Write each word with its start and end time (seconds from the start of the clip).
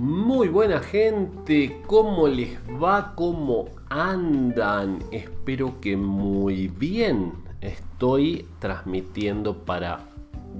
Muy 0.00 0.48
buena 0.48 0.80
gente, 0.80 1.82
¿cómo 1.86 2.26
les 2.26 2.58
va? 2.82 3.12
¿Cómo 3.14 3.68
andan? 3.90 5.04
Espero 5.10 5.78
que 5.78 5.94
muy 5.98 6.68
bien. 6.68 7.34
Estoy 7.60 8.48
transmitiendo 8.60 9.58
para 9.66 10.08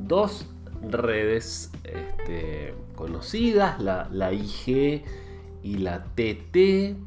dos 0.07 0.45
redes 0.83 1.71
este, 1.85 2.75
conocidas, 2.95 3.81
la, 3.81 4.11
la, 4.13 4.31
IG 4.35 5.05
y 5.63 5.79
la 5.79 6.05
TT. 6.05 6.99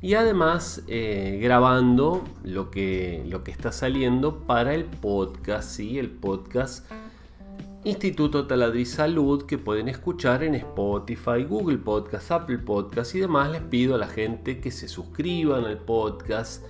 Y 0.00 0.14
además 0.14 0.84
eh, 0.88 1.40
grabando 1.42 2.24
lo 2.42 2.70
que, 2.70 3.22
lo 3.28 3.44
que 3.44 3.50
está 3.50 3.70
saliendo 3.70 4.38
para 4.46 4.72
el 4.72 4.86
podcast, 4.86 5.68
¿sí? 5.68 5.98
El 5.98 6.08
podcast 6.08 6.90
Instituto 7.84 8.46
Taladri 8.46 8.84
Salud 8.84 9.42
que 9.42 9.58
pueden 9.58 9.88
escuchar 9.88 10.44
en 10.44 10.54
Spotify, 10.54 11.42
Google 11.42 11.78
Podcast, 11.78 12.30
Apple 12.30 12.58
Podcast 12.58 13.12
y 13.16 13.18
demás. 13.18 13.50
Les 13.50 13.60
pido 13.60 13.96
a 13.96 13.98
la 13.98 14.06
gente 14.06 14.60
que 14.60 14.70
se 14.70 14.86
suscriban 14.86 15.64
al 15.64 15.78
podcast, 15.78 16.64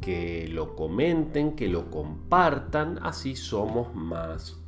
que 0.00 0.48
lo 0.48 0.74
comenten, 0.74 1.54
que 1.54 1.68
lo 1.68 1.88
compartan, 1.92 2.98
así 3.04 3.36
somos 3.36 3.94
más. 3.94 4.58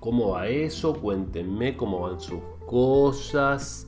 ¿Cómo 0.00 0.30
va 0.30 0.48
eso? 0.48 0.94
Cuéntenme 0.94 1.76
cómo 1.76 2.00
van 2.00 2.22
sus 2.22 2.40
cosas. 2.66 3.86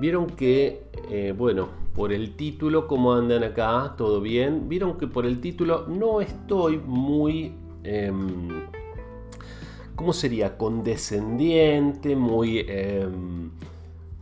Vieron 0.00 0.28
que, 0.28 0.84
eh, 1.10 1.34
bueno, 1.36 1.70
por 1.92 2.12
el 2.12 2.36
título, 2.36 2.86
¿cómo 2.86 3.12
andan 3.14 3.42
acá? 3.42 3.94
¿Todo 3.98 4.20
bien? 4.20 4.68
Vieron 4.68 4.96
que 4.96 5.08
por 5.08 5.26
el 5.26 5.40
título 5.40 5.88
no 5.88 6.20
estoy 6.20 6.78
muy... 6.78 7.56
Em, 7.82 8.77
¿cómo 9.98 10.12
sería? 10.12 10.56
Condescendiente, 10.56 12.14
muy... 12.14 12.60
Em, 12.60 13.50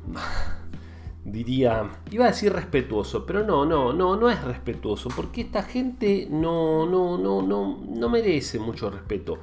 diría, 1.24 1.90
iba 2.10 2.24
a 2.24 2.28
decir 2.28 2.50
respetuoso, 2.50 3.26
pero 3.26 3.44
no, 3.44 3.66
no, 3.66 3.92
no, 3.92 4.16
no 4.16 4.30
es 4.30 4.42
respetuoso, 4.42 5.10
porque 5.14 5.42
esta 5.42 5.62
gente 5.62 6.28
no, 6.30 6.86
no, 6.86 7.18
no, 7.18 7.42
no, 7.42 7.78
no 7.86 8.08
merece 8.08 8.58
mucho 8.58 8.88
respeto. 8.88 9.38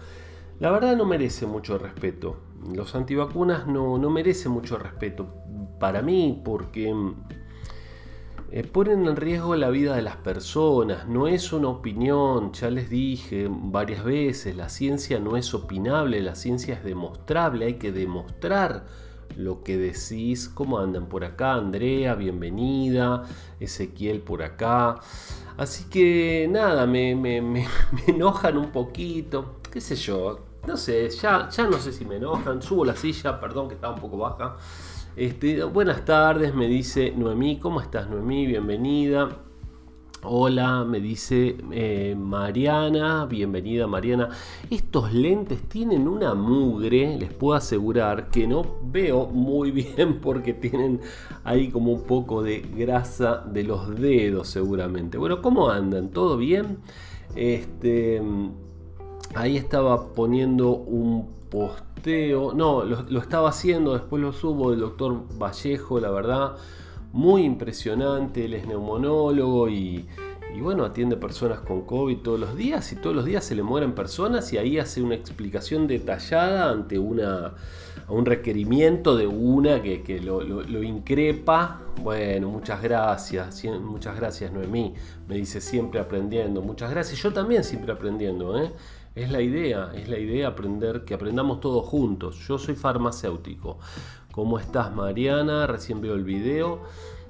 La 0.59 0.71
verdad 0.71 0.97
no 0.97 1.05
merece 1.05 1.45
mucho 1.45 1.77
respeto. 1.77 2.37
Los 2.73 2.95
antivacunas 2.95 3.67
no, 3.67 3.99
no 3.99 4.09
merecen 4.09 4.53
mucho 4.53 4.79
respeto 4.79 5.27
para 5.79 6.01
mí, 6.01 6.41
porque 6.43 6.89
em, 6.89 7.13
eh, 8.55 8.63
ponen 8.63 9.07
en 9.07 9.15
riesgo 9.15 9.55
la 9.55 9.71
vida 9.71 9.95
de 9.95 10.03
las 10.03 10.17
personas, 10.17 11.07
no 11.07 11.27
es 11.27 11.51
una 11.53 11.69
opinión, 11.69 12.53
ya 12.53 12.69
les 12.69 12.87
dije 12.87 13.47
varias 13.49 14.03
veces, 14.03 14.55
la 14.55 14.69
ciencia 14.69 15.19
no 15.19 15.37
es 15.37 15.55
opinable, 15.55 16.21
la 16.21 16.35
ciencia 16.35 16.75
es 16.75 16.83
demostrable, 16.83 17.65
hay 17.65 17.73
que 17.79 17.91
demostrar 17.91 18.85
lo 19.35 19.63
que 19.63 19.79
decís, 19.79 20.49
cómo 20.49 20.77
andan 20.77 21.07
por 21.07 21.25
acá, 21.25 21.55
Andrea, 21.55 22.13
bienvenida, 22.13 23.23
Ezequiel 23.59 24.21
por 24.21 24.43
acá. 24.43 24.99
Así 25.57 25.85
que 25.85 26.47
nada, 26.47 26.85
me, 26.85 27.15
me, 27.15 27.41
me, 27.41 27.65
enojan 28.07 28.59
un 28.59 28.71
poquito, 28.71 29.61
qué 29.71 29.81
sé 29.81 29.95
yo, 29.95 30.45
no 30.67 30.77
sé, 30.77 31.09
ya, 31.09 31.49
ya 31.49 31.63
no 31.63 31.79
sé 31.79 31.91
si 31.91 32.05
me 32.05 32.17
enojan, 32.17 32.61
subo 32.61 32.85
la 32.85 32.95
silla, 32.95 33.39
perdón 33.39 33.67
que 33.67 33.73
estaba 33.73 33.95
un 33.95 33.99
poco 34.01 34.17
baja. 34.17 34.57
Este, 35.15 35.63
buenas 35.63 36.05
tardes, 36.05 36.55
me 36.55 36.67
dice 36.67 37.13
Noemí. 37.15 37.59
¿Cómo 37.59 37.79
estás, 37.81 38.09
Noemí? 38.09 38.47
Bienvenida. 38.47 39.29
Hola, 40.23 40.83
me 40.85 40.99
dice 40.99 41.55
eh, 41.71 42.15
Mariana. 42.17 43.27
Bienvenida, 43.27 43.85
Mariana. 43.85 44.29
Estos 44.71 45.13
lentes 45.13 45.61
tienen 45.69 46.07
una 46.07 46.33
mugre, 46.33 47.15
les 47.19 47.31
puedo 47.31 47.55
asegurar 47.55 48.31
que 48.31 48.47
no 48.47 48.65
veo 48.85 49.27
muy 49.27 49.69
bien 49.95 50.19
porque 50.19 50.51
tienen 50.51 50.99
ahí 51.43 51.69
como 51.69 51.91
un 51.91 52.05
poco 52.05 52.41
de 52.41 52.61
grasa 52.61 53.37
de 53.37 53.65
los 53.65 53.95
dedos, 53.95 54.47
seguramente. 54.47 55.19
Bueno, 55.19 55.43
¿cómo 55.43 55.69
andan? 55.69 56.09
¿Todo 56.09 56.37
bien? 56.37 56.79
Este, 57.35 58.19
ahí 59.35 59.57
estaba 59.57 60.11
poniendo 60.13 60.71
un 60.71 61.29
post 61.51 61.92
no, 62.05 62.83
lo, 62.83 63.19
estaba 63.19 63.49
haciendo, 63.49 63.93
después 63.93 64.21
lo 64.21 64.33
subo, 64.33 64.73
el 64.73 64.79
doctor 64.79 65.23
Vallejo, 65.37 65.99
la 65.99 66.11
verdad, 66.11 66.55
muy 67.11 67.43
impresionante, 67.43 68.45
él 68.45 68.53
es 68.55 68.67
neumonólogo 68.67 69.69
y, 69.69 70.05
bueno, 70.59 70.85
atiende 70.85 71.15
personas 71.15 71.59
con 71.61 71.81
COVID 71.81 72.17
todos 72.17 72.39
los 72.39 72.55
días 72.55 72.91
y 72.91 72.95
todos 72.95 73.15
los 73.15 73.25
días 73.25 73.43
se 73.43 73.55
le 73.55 73.63
mueren 73.63 73.93
personas 73.93 74.51
y 74.53 74.57
ahí 74.57 74.77
hace 74.77 75.01
una 75.01 75.15
explicación 75.15 75.87
detallada 75.87 76.69
ante 76.69 76.99
una, 76.99 77.53
un 78.07 78.25
requerimiento 78.25 79.15
de 79.15 79.27
una 79.27 79.81
que, 79.81 80.19
lo, 80.21 80.43
increpa. 80.83 81.81
Bueno, 82.01 82.49
muchas 82.49 82.81
gracias, 82.81 83.63
muchas 83.81 84.15
gracias 84.15 84.51
Noemí, 84.51 84.93
me 85.27 85.35
dice 85.35 85.61
siempre 85.61 85.99
aprendiendo, 85.99 86.61
muchas 86.61 86.91
gracias, 86.91 87.21
yo 87.21 87.31
también 87.31 87.63
siempre 87.63 87.93
aprendiendo, 87.93 88.61
¿eh? 88.61 88.71
Es 89.15 89.31
la 89.31 89.41
idea, 89.41 89.91
es 89.93 90.09
la 90.09 90.17
idea 90.17 90.47
aprender, 90.47 91.05
que 91.05 91.13
aprendamos 91.13 91.59
todos 91.59 91.85
juntos. 91.85 92.39
Yo 92.47 92.57
soy 92.57 92.75
farmacéutico. 92.75 93.77
¿Cómo 94.31 94.57
estás 94.57 94.93
Mariana? 94.95 95.67
Recién 95.67 96.01
veo 96.01 96.15
el 96.15 96.23
video. 96.23 96.79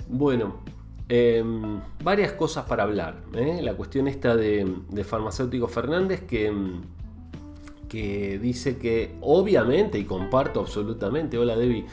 Bueno, 0.08 0.62
em, 1.10 1.82
varias 2.02 2.32
cosas 2.34 2.66
para 2.66 2.84
hablar. 2.84 3.18
¿eh? 3.34 3.60
La 3.62 3.74
cuestión 3.74 4.08
esta 4.08 4.38
de, 4.38 4.66
farmacéutico 5.04 5.68
Fernández 5.68 6.22
que, 6.22 6.54
que 7.90 8.40
dice 8.40 8.78
que 8.78 9.16
obviamente, 9.20 10.00
y 10.00 10.06
comparto 10.06 10.62
absolutamente, 10.62 11.38
hola 11.38 11.58
Debbie, 11.58 11.86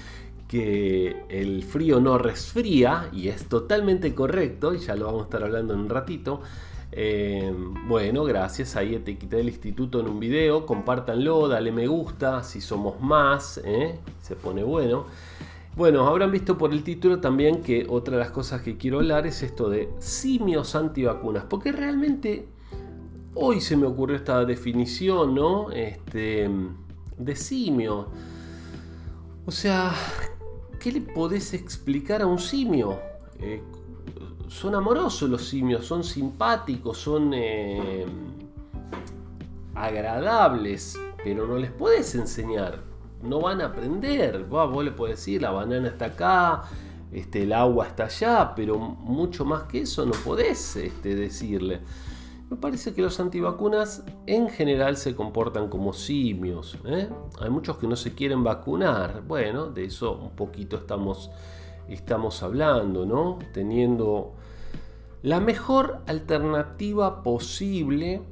que 0.46 1.24
el 1.28 1.64
frío 1.64 1.98
no 1.98 2.16
resfría, 2.16 3.08
y 3.12 3.26
es 3.26 3.46
totalmente 3.46 4.14
correcto, 4.14 4.72
y 4.72 4.78
ya 4.78 4.94
lo 4.94 5.06
vamos 5.06 5.22
a 5.22 5.24
estar 5.24 5.42
hablando 5.42 5.74
en 5.74 5.80
un 5.80 5.88
ratito, 5.88 6.42
eh, 6.92 7.52
bueno, 7.86 8.24
gracias. 8.24 8.76
Ahí 8.76 8.98
te 8.98 9.16
quité 9.16 9.40
el 9.40 9.48
instituto 9.48 10.00
en 10.00 10.08
un 10.08 10.20
video. 10.20 10.66
Compártanlo, 10.66 11.48
dale 11.48 11.72
me 11.72 11.86
gusta. 11.86 12.42
Si 12.42 12.60
somos 12.60 13.00
más, 13.00 13.60
¿eh? 13.64 13.98
se 14.22 14.36
pone 14.36 14.62
bueno. 14.62 15.06
Bueno, 15.76 16.06
habrán 16.06 16.32
visto 16.32 16.58
por 16.58 16.72
el 16.72 16.82
título 16.82 17.20
también 17.20 17.62
que 17.62 17.86
otra 17.88 18.16
de 18.16 18.24
las 18.24 18.32
cosas 18.32 18.62
que 18.62 18.76
quiero 18.76 18.98
hablar 18.98 19.26
es 19.26 19.42
esto 19.42 19.70
de 19.70 19.88
simios 19.98 20.74
antivacunas. 20.74 21.44
Porque 21.48 21.72
realmente 21.72 22.48
hoy 23.34 23.60
se 23.60 23.76
me 23.76 23.86
ocurrió 23.86 24.16
esta 24.16 24.44
definición, 24.44 25.34
¿no? 25.34 25.70
Este, 25.70 26.50
de 27.16 27.36
simio. 27.36 28.08
O 29.46 29.52
sea, 29.52 29.92
¿qué 30.80 30.92
le 30.92 31.00
podés 31.00 31.54
explicar 31.54 32.22
a 32.22 32.26
un 32.26 32.38
simio? 32.38 32.98
Eh, 33.38 33.62
son 34.50 34.74
amorosos 34.74 35.30
los 35.30 35.44
simios, 35.44 35.86
son 35.86 36.02
simpáticos, 36.02 36.98
son 36.98 37.32
eh, 37.34 38.04
agradables, 39.76 40.98
pero 41.22 41.46
no 41.46 41.56
les 41.56 41.70
puedes 41.70 42.14
enseñar, 42.16 42.82
no 43.22 43.40
van 43.40 43.60
a 43.60 43.66
aprender. 43.66 44.44
Vos, 44.44 44.84
le 44.84 44.90
puedes 44.90 45.18
decir, 45.18 45.40
la 45.40 45.52
banana 45.52 45.88
está 45.88 46.06
acá, 46.06 46.62
este, 47.12 47.44
el 47.44 47.52
agua 47.52 47.86
está 47.86 48.06
allá, 48.06 48.52
pero 48.56 48.76
mucho 48.76 49.44
más 49.44 49.62
que 49.64 49.82
eso 49.82 50.04
no 50.04 50.12
podés 50.24 50.74
este, 50.76 51.14
decirle. 51.14 51.80
Me 52.50 52.56
parece 52.56 52.92
que 52.92 53.02
los 53.02 53.20
antivacunas 53.20 54.02
en 54.26 54.48
general 54.48 54.96
se 54.96 55.14
comportan 55.14 55.68
como 55.68 55.92
simios. 55.92 56.76
¿eh? 56.84 57.08
Hay 57.40 57.50
muchos 57.50 57.76
que 57.76 57.86
no 57.86 57.94
se 57.94 58.16
quieren 58.16 58.42
vacunar. 58.42 59.22
Bueno, 59.22 59.66
de 59.66 59.84
eso 59.84 60.16
un 60.16 60.30
poquito 60.30 60.76
estamos, 60.76 61.30
estamos 61.88 62.42
hablando, 62.42 63.06
¿no? 63.06 63.38
Teniendo 63.54 64.34
la 65.22 65.40
mejor 65.40 66.02
alternativa 66.06 67.22
posible, 67.22 68.22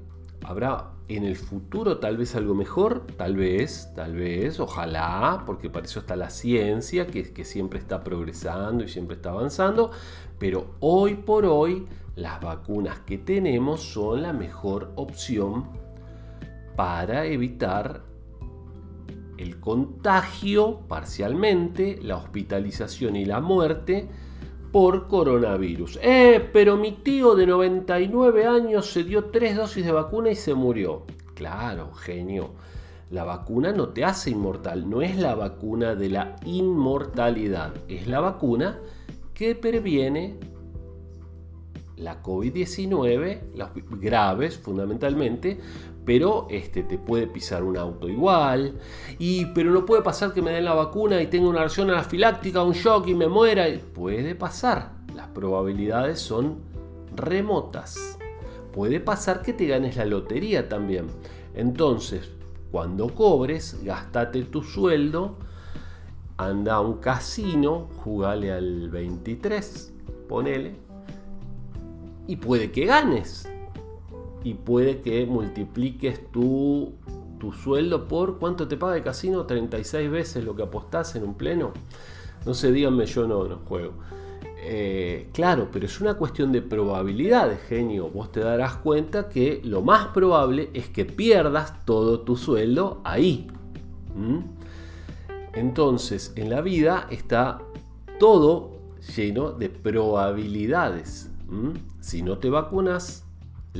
habrá 0.44 0.92
en 1.08 1.24
el 1.24 1.36
futuro 1.36 1.98
tal 1.98 2.16
vez 2.16 2.34
algo 2.34 2.54
mejor, 2.54 3.06
tal 3.16 3.36
vez, 3.36 3.92
tal 3.94 4.14
vez, 4.14 4.60
ojalá, 4.60 5.42
porque 5.46 5.70
para 5.70 5.86
eso 5.86 6.00
está 6.00 6.16
la 6.16 6.30
ciencia, 6.30 7.06
que, 7.06 7.32
que 7.32 7.44
siempre 7.44 7.78
está 7.78 8.04
progresando 8.04 8.84
y 8.84 8.88
siempre 8.88 9.16
está 9.16 9.30
avanzando, 9.30 9.90
pero 10.38 10.74
hoy 10.80 11.14
por 11.14 11.46
hoy 11.46 11.86
las 12.14 12.40
vacunas 12.40 13.00
que 13.00 13.18
tenemos 13.18 13.82
son 13.82 14.22
la 14.22 14.32
mejor 14.32 14.92
opción 14.96 15.68
para 16.76 17.26
evitar 17.26 18.02
el 19.38 19.60
contagio 19.60 20.80
parcialmente, 20.88 21.98
la 22.02 22.16
hospitalización 22.16 23.16
y 23.16 23.24
la 23.24 23.40
muerte 23.40 24.08
por 24.72 25.08
coronavirus. 25.08 25.98
Eh, 26.02 26.48
pero 26.52 26.76
mi 26.76 26.92
tío 26.92 27.34
de 27.34 27.46
99 27.46 28.46
años 28.46 28.90
se 28.90 29.04
dio 29.04 29.26
tres 29.26 29.56
dosis 29.56 29.84
de 29.84 29.92
vacuna 29.92 30.30
y 30.30 30.36
se 30.36 30.54
murió. 30.54 31.04
Claro, 31.34 31.92
genio. 31.92 32.50
La 33.10 33.24
vacuna 33.24 33.72
no 33.72 33.88
te 33.88 34.04
hace 34.04 34.30
inmortal, 34.30 34.88
no 34.90 35.00
es 35.00 35.16
la 35.16 35.34
vacuna 35.34 35.94
de 35.94 36.10
la 36.10 36.36
inmortalidad, 36.44 37.72
es 37.88 38.06
la 38.06 38.20
vacuna 38.20 38.80
que 39.32 39.54
previene 39.54 40.38
la 41.96 42.22
COVID-19, 42.22 43.54
las 43.54 43.70
graves 43.98 44.58
fundamentalmente, 44.58 45.58
pero 46.08 46.46
este, 46.48 46.84
te 46.84 46.96
puede 46.96 47.26
pisar 47.26 47.62
un 47.62 47.76
auto 47.76 48.08
igual, 48.08 48.78
y, 49.18 49.44
pero 49.44 49.70
no 49.70 49.84
puede 49.84 50.00
pasar 50.00 50.32
que 50.32 50.40
me 50.40 50.52
den 50.52 50.64
la 50.64 50.72
vacuna 50.72 51.20
y 51.20 51.26
tenga 51.26 51.50
una 51.50 51.58
reacción 51.58 51.90
anafiláctica, 51.90 52.62
un 52.62 52.72
shock 52.72 53.08
y 53.08 53.14
me 53.14 53.28
muera. 53.28 53.66
Puede 53.92 54.34
pasar, 54.34 54.92
las 55.14 55.28
probabilidades 55.28 56.18
son 56.18 56.62
remotas. 57.14 58.18
Puede 58.72 59.00
pasar 59.00 59.42
que 59.42 59.52
te 59.52 59.66
ganes 59.66 59.98
la 59.98 60.06
lotería 60.06 60.66
también. 60.66 61.08
Entonces, 61.52 62.30
cuando 62.72 63.14
cobres, 63.14 63.84
gastate 63.84 64.44
tu 64.44 64.62
sueldo, 64.62 65.36
anda 66.38 66.76
a 66.76 66.80
un 66.80 67.00
casino, 67.00 67.90
jugale 68.02 68.50
al 68.50 68.88
23, 68.88 69.92
ponele, 70.26 70.74
y 72.26 72.36
puede 72.36 72.70
que 72.72 72.86
ganes. 72.86 73.46
Y 74.44 74.54
puede 74.54 75.00
que 75.00 75.26
multipliques 75.26 76.30
tu, 76.30 76.94
tu 77.38 77.52
sueldo 77.52 78.08
por 78.08 78.38
cuánto 78.38 78.68
te 78.68 78.76
paga 78.76 78.96
el 78.96 79.02
casino, 79.02 79.46
36 79.46 80.10
veces 80.10 80.44
lo 80.44 80.54
que 80.54 80.62
apostás 80.62 81.16
en 81.16 81.24
un 81.24 81.34
pleno. 81.34 81.72
No 82.46 82.54
sé, 82.54 82.72
díganme, 82.72 83.06
yo 83.06 83.26
no, 83.26 83.44
no 83.44 83.58
juego. 83.58 83.94
Eh, 84.60 85.30
claro, 85.32 85.68
pero 85.72 85.86
es 85.86 86.00
una 86.00 86.14
cuestión 86.14 86.52
de 86.52 86.62
probabilidad, 86.62 87.50
genio. 87.68 88.08
Vos 88.10 88.32
te 88.32 88.40
darás 88.40 88.74
cuenta 88.74 89.28
que 89.28 89.60
lo 89.64 89.82
más 89.82 90.08
probable 90.08 90.70
es 90.74 90.88
que 90.88 91.04
pierdas 91.04 91.84
todo 91.84 92.20
tu 92.20 92.36
sueldo 92.36 93.00
ahí. 93.04 93.46
Entonces, 95.54 96.32
en 96.36 96.50
la 96.50 96.60
vida 96.60 97.06
está 97.10 97.60
todo 98.18 98.78
lleno 99.16 99.52
de 99.52 99.68
probabilidades. 99.70 101.30
Si 102.00 102.22
no 102.22 102.38
te 102.38 102.50
vacunas, 102.50 103.24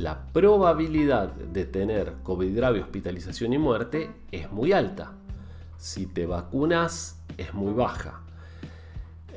la 0.01 0.27
probabilidad 0.31 1.33
de 1.33 1.65
tener 1.65 2.15
COVID 2.23 2.55
grave, 2.55 2.81
hospitalización 2.81 3.51
y 3.51 3.57
muerte 3.57 4.09
es 4.31 4.49
muy 4.49 4.71
alta. 4.71 5.11
Si 5.77 6.05
te 6.05 6.25
vacunas, 6.25 7.21
es 7.37 7.53
muy 7.53 7.73
baja. 7.73 8.21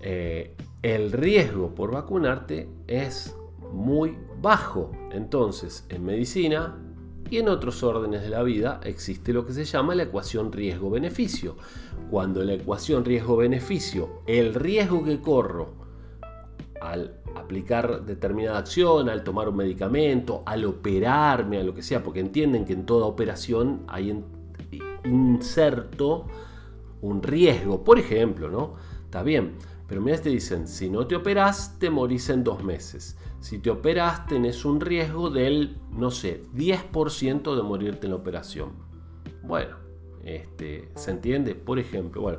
Eh, 0.02 0.54
el 0.82 1.10
riesgo 1.10 1.74
por 1.74 1.90
vacunarte 1.90 2.68
es 2.86 3.34
muy 3.72 4.16
bajo. 4.40 4.92
Entonces, 5.10 5.84
en 5.88 6.04
medicina 6.04 6.78
y 7.28 7.38
en 7.38 7.48
otros 7.48 7.82
órdenes 7.82 8.22
de 8.22 8.28
la 8.28 8.44
vida 8.44 8.80
existe 8.84 9.32
lo 9.32 9.44
que 9.44 9.52
se 9.52 9.64
llama 9.64 9.96
la 9.96 10.04
ecuación 10.04 10.52
riesgo-beneficio. 10.52 11.56
Cuando 12.08 12.44
la 12.44 12.52
ecuación 12.52 13.04
riesgo-beneficio, 13.04 14.22
el 14.28 14.54
riesgo 14.54 15.02
que 15.02 15.20
corro 15.20 15.74
al 16.80 17.21
aplicar 17.36 18.04
determinada 18.04 18.58
acción, 18.58 19.08
al 19.08 19.24
tomar 19.24 19.48
un 19.48 19.56
medicamento, 19.56 20.42
al 20.46 20.64
operarme, 20.64 21.58
a 21.58 21.62
lo 21.62 21.74
que 21.74 21.82
sea, 21.82 22.02
porque 22.02 22.20
entienden 22.20 22.64
que 22.64 22.72
en 22.72 22.86
toda 22.86 23.06
operación 23.06 23.82
hay 23.88 24.22
inserto 25.04 26.26
un 27.00 27.22
riesgo, 27.22 27.82
por 27.84 27.98
ejemplo, 27.98 28.48
¿no? 28.48 28.74
Está 29.04 29.22
bien, 29.22 29.56
pero 29.88 30.00
mira, 30.00 30.18
te 30.18 30.30
dicen, 30.30 30.66
si 30.66 30.88
no 30.88 31.06
te 31.06 31.16
operas, 31.16 31.78
te 31.78 31.90
morís 31.90 32.30
en 32.30 32.44
dos 32.44 32.62
meses. 32.64 33.18
Si 33.40 33.58
te 33.58 33.70
operas, 33.70 34.26
tenés 34.26 34.64
un 34.64 34.80
riesgo 34.80 35.28
del, 35.28 35.76
no 35.90 36.10
sé, 36.10 36.44
10% 36.54 37.56
de 37.56 37.62
morirte 37.62 38.06
en 38.06 38.12
la 38.12 38.16
operación. 38.16 38.70
Bueno, 39.42 39.76
este, 40.24 40.88
¿se 40.94 41.10
entiende? 41.10 41.54
Por 41.54 41.78
ejemplo, 41.78 42.22
bueno. 42.22 42.38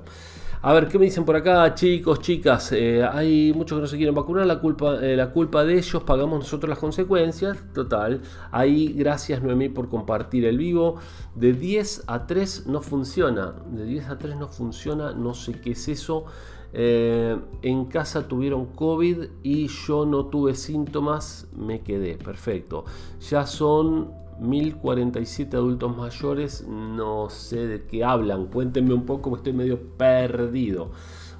A 0.65 0.71
ver, 0.71 0.87
¿qué 0.87 0.97
me 0.97 1.03
dicen 1.03 1.25
por 1.25 1.35
acá, 1.35 1.75
chicos, 1.75 2.21
chicas? 2.21 2.71
Eh, 2.71 3.03
hay 3.03 3.51
muchos 3.53 3.77
que 3.77 3.81
no 3.81 3.87
se 3.87 3.97
quieren 3.97 4.15
vacunar, 4.15 4.45
la 4.45 4.61
culpa, 4.61 4.95
eh, 5.01 5.17
la 5.17 5.29
culpa 5.29 5.65
de 5.65 5.77
ellos, 5.77 6.03
pagamos 6.03 6.39
nosotros 6.39 6.69
las 6.69 6.79
consecuencias. 6.79 7.57
Total. 7.73 8.21
Ahí, 8.49 8.93
gracias 8.93 9.43
Noemí 9.43 9.67
por 9.67 9.89
compartir 9.89 10.45
el 10.45 10.57
vivo. 10.57 10.95
De 11.35 11.51
10 11.51 12.05
a 12.07 12.25
3 12.25 12.67
no 12.67 12.79
funciona. 12.79 13.55
De 13.73 13.83
10 13.83 14.07
a 14.07 14.17
3 14.17 14.37
no 14.37 14.47
funciona, 14.47 15.11
no 15.11 15.33
sé 15.33 15.59
qué 15.59 15.71
es 15.71 15.85
eso. 15.89 16.23
Eh, 16.71 17.37
en 17.61 17.83
casa 17.83 18.29
tuvieron 18.29 18.67
COVID 18.67 19.17
y 19.43 19.67
yo 19.67 20.05
no 20.05 20.27
tuve 20.27 20.55
síntomas, 20.55 21.45
me 21.57 21.81
quedé. 21.81 22.15
Perfecto. 22.15 22.85
Ya 23.29 23.45
son 23.45 24.22
1047 24.43 25.57
adultos 25.57 25.95
mayores, 25.95 26.67
no 26.67 27.29
sé 27.29 27.67
de 27.67 27.85
qué 27.85 28.03
hablan. 28.03 28.47
Cuéntenme 28.47 28.93
un 28.93 29.05
poco, 29.05 29.35
estoy 29.35 29.53
medio 29.53 29.79
perdido. 29.97 30.91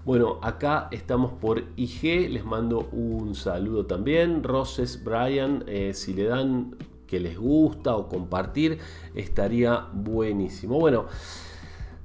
Bueno, 0.05 0.39
acá 0.41 0.87
estamos 0.91 1.33
por 1.33 1.63
IG, 1.75 2.29
les 2.29 2.45
mando 2.45 2.87
un 2.91 3.35
saludo 3.35 3.85
también. 3.85 4.43
Roses, 4.43 5.03
Brian, 5.03 5.63
eh, 5.67 5.93
si 5.93 6.13
le 6.13 6.25
dan 6.25 6.75
que 7.07 7.19
les 7.19 7.37
gusta 7.37 7.95
o 7.95 8.09
compartir, 8.09 8.79
estaría 9.15 9.87
buenísimo. 9.93 10.79
Bueno. 10.79 11.05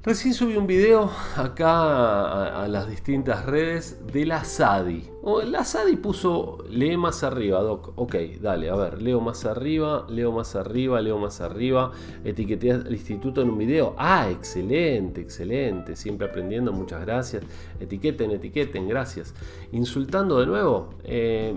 Recién 0.09 0.33
subí 0.33 0.57
un 0.57 0.67
video 0.67 1.11
acá 1.37 2.63
a, 2.63 2.67
las 2.67 2.89
distintas 2.89 3.45
redes 3.45 4.01
de 4.11 4.25
la 4.25 4.43
SADI. 4.43 5.05
la 5.45 5.67
SADI 5.67 5.97
puso, 5.97 6.65
lee 6.71 6.97
más 6.97 7.23
arriba, 7.23 7.61
Doc. 7.61 7.93
Ok, 7.97 8.15
dale, 8.41 8.71
a 8.71 8.75
ver, 8.75 9.03
leo 9.03 9.21
más 9.21 9.45
arriba, 9.45 10.07
leo 10.09 10.33
más 10.33 10.57
arriba, 10.57 11.03
leo 11.03 11.19
más 11.19 11.43
arriba. 11.43 11.93
Etiqueté 12.25 12.73
al 12.73 12.91
instituto 12.91 13.43
en 13.43 13.51
un 13.51 13.59
video. 13.59 13.95
Ah, 13.99 14.31
excelente, 14.31 15.21
excelente. 15.21 15.95
Siempre 15.95 16.27
aprendiendo, 16.27 16.73
muchas 16.73 17.03
gracias. 17.03 17.45
Etiqueten, 17.79 18.31
etiqueten, 18.31 18.89
gracias. 18.89 19.35
Insultando 19.73 20.41
de 20.41 20.47
nuevo. 20.47 20.89
Eh, 21.05 21.55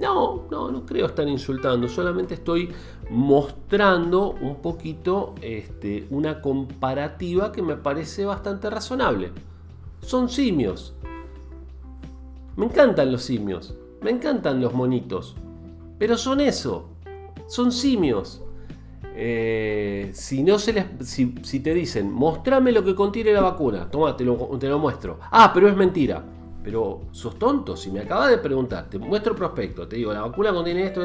no, 0.00 0.46
no, 0.50 0.70
no 0.70 0.86
creo 0.86 1.06
estar 1.06 1.26
insultando, 1.26 1.88
solamente 1.88 2.34
estoy 2.34 2.70
mostrando 3.10 4.32
un 4.40 4.56
poquito 4.56 5.34
este, 5.40 6.06
una 6.10 6.40
comparativa 6.42 7.52
que 7.52 7.62
me 7.62 7.76
parece 7.76 8.24
bastante 8.24 8.68
razonable. 8.68 9.32
Son 10.02 10.28
simios. 10.28 10.94
Me 12.56 12.66
encantan 12.66 13.12
los 13.12 13.22
simios, 13.22 13.74
me 14.02 14.10
encantan 14.10 14.60
los 14.60 14.72
monitos, 14.72 15.36
pero 15.98 16.16
son 16.16 16.40
eso, 16.40 16.88
son 17.48 17.70
simios. 17.70 18.42
Eh, 19.18 20.10
si, 20.12 20.42
no 20.42 20.58
se 20.58 20.74
les, 20.74 20.84
si, 21.00 21.60
te 21.60 21.74
dicen, 21.74 22.10
mostrame 22.12 22.72
lo 22.72 22.84
que 22.84 22.94
contiene 22.94 23.32
la 23.32 23.40
vacuna, 23.40 23.90
toma, 23.90 24.16
te 24.16 24.24
lo 24.24 24.78
muestro. 24.78 25.18
Ah, 25.30 25.52
pero 25.54 25.68
es 25.68 25.76
mentira. 25.76 26.22
Pero 26.66 27.02
sos 27.12 27.38
tonto, 27.38 27.76
si 27.76 27.92
me 27.92 28.00
acabas 28.00 28.28
de 28.28 28.38
preguntar, 28.38 28.90
te 28.90 28.98
muestro 28.98 29.34
el 29.34 29.38
prospecto, 29.38 29.86
te 29.86 29.94
digo, 29.94 30.12
la 30.12 30.22
vacuna 30.22 30.52
contiene 30.52 30.84
esto, 30.84 31.00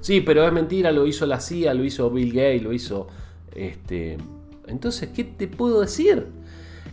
sí, 0.00 0.22
pero 0.22 0.44
es 0.44 0.52
mentira, 0.52 0.90
lo 0.90 1.06
hizo 1.06 1.24
la 1.24 1.38
CIA, 1.38 1.72
lo 1.72 1.84
hizo 1.84 2.10
Bill 2.10 2.32
Gates, 2.32 2.64
lo 2.64 2.72
hizo... 2.72 3.06
Este... 3.54 4.18
Entonces, 4.66 5.10
¿qué 5.10 5.22
te 5.22 5.46
puedo 5.46 5.82
decir? 5.82 6.26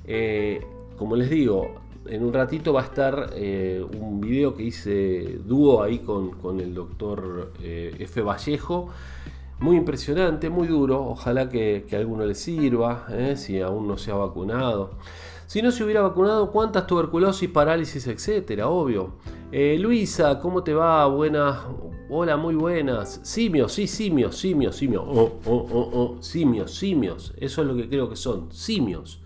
Eh, 0.06 0.62
como 0.98 1.16
les 1.16 1.32
digo, 1.32 1.82
en 2.06 2.24
un 2.24 2.32
ratito 2.32 2.74
va 2.74 2.82
a 2.82 2.84
estar 2.84 3.32
eh, 3.34 3.84
un 4.00 4.22
video 4.22 4.54
que 4.54 4.62
hice 4.62 5.40
dúo 5.44 5.82
ahí 5.82 5.98
con, 5.98 6.60
el 6.60 6.76
doctor 6.76 7.54
eh, 7.64 7.96
F. 7.98 8.22
Vallejo. 8.22 8.90
Muy 9.62 9.78
impresionante, 9.78 10.52
muy 10.52 10.68
duro. 10.68 11.04
Ojalá 11.08 11.50
que, 11.50 11.86
que 11.90 11.96
a 11.96 12.00
alguno 12.00 12.24
le 12.28 12.36
sirva, 12.36 13.08
si 13.36 13.60
aún 13.62 13.88
no 13.88 13.98
se 13.98 14.12
ha 14.12 14.16
vacunado. 14.16 14.92
Si 15.50 15.64
no 15.64 15.72
se 15.72 15.84
hubiera 15.84 16.02
vacunado, 16.02 16.52
¿cuántas 16.52 16.86
tuberculosis, 16.86 17.50
parálisis, 17.50 18.06
etcétera? 18.06 18.68
Obvio. 18.68 19.14
Eh, 19.52 19.80
Luisa, 19.80 20.40
¿cómo 20.40 20.62
te 20.62 20.76
va? 20.76 21.08
Buenas. 21.08 21.58
Hola, 22.08 22.38
muy 22.38 22.54
buenas. 22.54 23.20
Simios, 23.24 23.74
sí, 23.74 23.88
simios, 23.88 24.38
simios, 24.38 24.76
simios. 24.76 25.04
Oh, 25.08 25.40
oh, 25.48 25.68
oh, 25.72 25.90
oh. 25.92 26.18
Simios, 26.22 26.76
simios. 26.76 27.34
Eso 27.36 27.64
es 27.64 27.68
lo 27.68 27.76
que 27.76 27.90
creo 27.90 28.08
que 28.08 28.16
son. 28.16 28.52
Simios. 28.52 29.22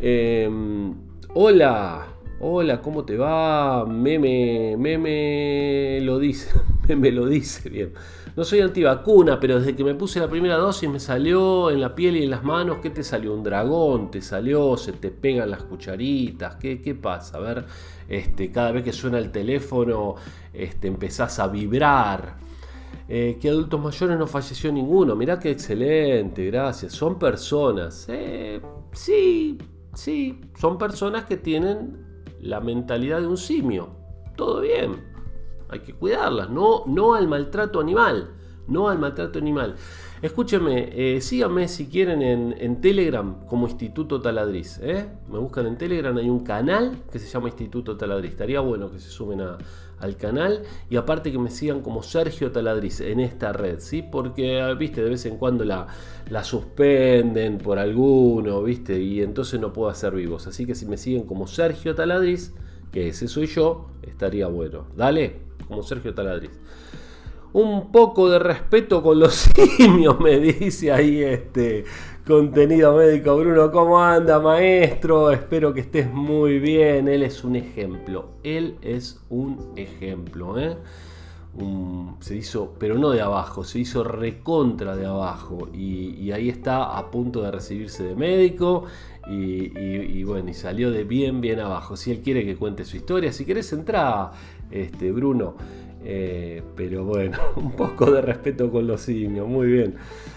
Em, 0.00 0.92
hola. 1.32 2.08
Hola, 2.38 2.82
¿cómo 2.82 3.06
te 3.06 3.16
va? 3.16 3.86
Meme, 3.86 4.76
meme 4.76 5.98
lo 6.02 6.18
dice. 6.18 6.50
Meme 6.88 7.10
lo 7.10 7.26
dice, 7.26 7.70
bien. 7.70 7.94
No 8.36 8.44
soy 8.44 8.60
antivacuna, 8.60 9.40
pero 9.40 9.58
desde 9.58 9.74
que 9.74 9.82
me 9.82 9.94
puse 9.94 10.20
la 10.20 10.28
primera 10.28 10.56
dosis 10.56 10.90
me 10.90 11.00
salió 11.00 11.70
en 11.70 11.80
la 11.80 11.94
piel 11.94 12.18
y 12.18 12.24
en 12.24 12.30
las 12.30 12.44
manos. 12.44 12.80
¿Qué 12.82 12.90
te 12.90 13.02
salió? 13.02 13.32
¿Un 13.32 13.42
dragón? 13.42 14.10
¿Te 14.10 14.20
salió? 14.20 14.76
¿Se 14.76 14.92
te 14.92 15.10
pegan 15.10 15.50
las 15.50 15.62
cucharitas? 15.62 16.56
¿Qué, 16.56 16.82
qué 16.82 16.94
pasa? 16.94 17.38
A 17.38 17.40
ver, 17.40 17.64
este, 18.06 18.52
cada 18.52 18.72
vez 18.72 18.84
que 18.84 18.92
suena 18.92 19.16
el 19.16 19.32
teléfono 19.32 20.16
este, 20.52 20.86
empezás 20.86 21.38
a 21.38 21.48
vibrar. 21.48 22.36
Eh, 23.08 23.38
que 23.40 23.48
adultos 23.48 23.80
mayores 23.80 24.18
no 24.18 24.26
falleció 24.26 24.70
ninguno. 24.70 25.16
Mirá 25.16 25.38
qué 25.38 25.52
excelente, 25.52 26.44
gracias. 26.44 26.92
Son 26.92 27.18
personas. 27.18 28.04
Eh, 28.10 28.60
sí, 28.92 29.56
sí, 29.94 30.42
son 30.60 30.76
personas 30.76 31.24
que 31.24 31.38
tienen 31.38 31.96
la 32.40 32.60
mentalidad 32.60 33.22
de 33.22 33.28
un 33.28 33.38
simio. 33.38 33.96
Todo 34.36 34.60
bien 34.60 35.15
hay 35.68 35.80
que 35.80 35.94
cuidarlas, 35.94 36.50
no, 36.50 36.84
no 36.86 37.14
al 37.14 37.28
maltrato 37.28 37.80
animal. 37.80 38.30
no 38.68 38.88
al 38.88 38.98
maltrato 38.98 39.38
animal. 39.38 39.76
Escúcheme, 40.22 40.88
eh, 40.92 41.20
síganme 41.20 41.68
si 41.68 41.86
quieren 41.86 42.22
en, 42.22 42.80
Telegram 42.80 43.46
como 43.46 43.68
Instituto 43.68 44.20
Taladriz. 44.20 44.80
¿eh? 44.82 45.06
Me 45.30 45.38
buscan 45.38 45.66
en 45.66 45.76
Telegram, 45.76 46.16
hay 46.16 46.30
un 46.30 46.40
canal 46.40 46.96
que 47.12 47.18
se 47.18 47.28
llama 47.28 47.48
Instituto 47.48 47.96
Taladriz. 47.96 48.30
Estaría 48.30 48.60
bueno 48.60 48.90
que 48.90 48.98
se 48.98 49.10
sumen 49.10 49.40
al 49.40 50.16
canal 50.16 50.62
y 50.90 50.96
aparte 50.96 51.30
que 51.30 51.38
me 51.38 51.50
sigan 51.50 51.82
como 51.82 52.02
Sergio 52.02 52.50
Taladriz 52.50 53.00
en 53.02 53.20
esta 53.20 53.52
red, 53.52 53.78
¿sí? 53.80 54.02
Porque, 54.02 54.60
ah, 54.60 54.72
viste, 54.72 55.02
de 55.02 55.10
vez 55.10 55.26
en 55.26 55.36
cuando 55.36 55.64
la, 55.64 55.86
la 56.30 56.42
suspenden 56.44 57.58
por 57.58 57.78
alguno, 57.78 58.62
viste, 58.62 58.98
y 58.98 59.20
entonces 59.20 59.60
no 59.60 59.72
puedo 59.72 59.90
hacer 59.90 60.14
vivos. 60.14 60.46
Así 60.46 60.64
que 60.64 60.74
si 60.74 60.86
me 60.86 60.96
siguen 60.96 61.24
como 61.24 61.46
Sergio 61.46 61.94
Taladriz, 61.94 62.54
que 62.90 63.08
ese 63.08 63.28
soy 63.28 63.46
yo, 63.46 63.90
estaría 64.02 64.46
bueno. 64.46 64.86
Dale, 64.96 65.45
como 65.66 65.82
Sergio 65.82 66.14
Taladriz 66.14 66.50
un 67.56 67.90
poco 67.90 68.28
de 68.28 68.38
respeto 68.38 69.02
con 69.02 69.18
los 69.18 69.34
simios, 69.78 70.20
me 70.20 70.38
dice 70.38 70.92
ahí 70.92 71.22
este 71.22 71.84
contenido 72.26 72.94
médico. 72.94 73.34
Bruno, 73.38 73.70
¿cómo 73.70 73.98
anda, 73.98 74.38
maestro? 74.40 75.30
Espero 75.30 75.72
que 75.72 75.80
estés 75.80 76.12
muy 76.12 76.58
bien. 76.58 77.08
Él 77.08 77.22
es 77.22 77.44
un 77.44 77.56
ejemplo. 77.56 78.28
Él 78.42 78.76
es 78.82 79.22
un 79.30 79.72
ejemplo, 79.76 80.58
¿eh? 80.58 80.76
se 82.20 82.36
hizo, 82.36 82.74
pero 82.78 82.98
no 82.98 83.10
de 83.10 83.22
abajo, 83.22 83.64
se 83.64 83.78
hizo 83.78 84.04
recontra 84.04 84.94
de 84.94 85.06
abajo. 85.06 85.68
Y, 85.72 86.30
ahí 86.32 86.48
está 86.48 86.98
a 86.98 87.10
punto 87.10 87.42
de 87.42 87.50
recibirse 87.50 88.02
de 88.02 88.14
médico. 88.14 88.84
Y, 89.28 90.22
bueno, 90.24 90.50
y 90.50 90.54
salió 90.54 90.90
de 90.90 91.04
bien, 91.04 91.40
bien 91.40 91.60
abajo. 91.60 91.96
Si 91.96 92.10
él 92.10 92.20
quiere 92.20 92.44
que 92.44 92.56
cuente 92.56 92.84
su 92.84 92.96
historia, 92.96 93.32
si 93.32 93.44
querés 93.44 93.72
entrar, 93.72 94.30
este, 94.70 95.10
Bruno. 95.10 95.56
Eh, 96.04 96.62
pero 96.76 97.04
bueno, 97.04 97.38
un 97.56 97.72
poco 97.72 98.10
de 98.10 98.22
respeto 98.22 98.70
con 98.70 98.86
los 98.86 99.00
simios, 99.00 99.48
muy 99.48 99.66
bien. 99.66 99.96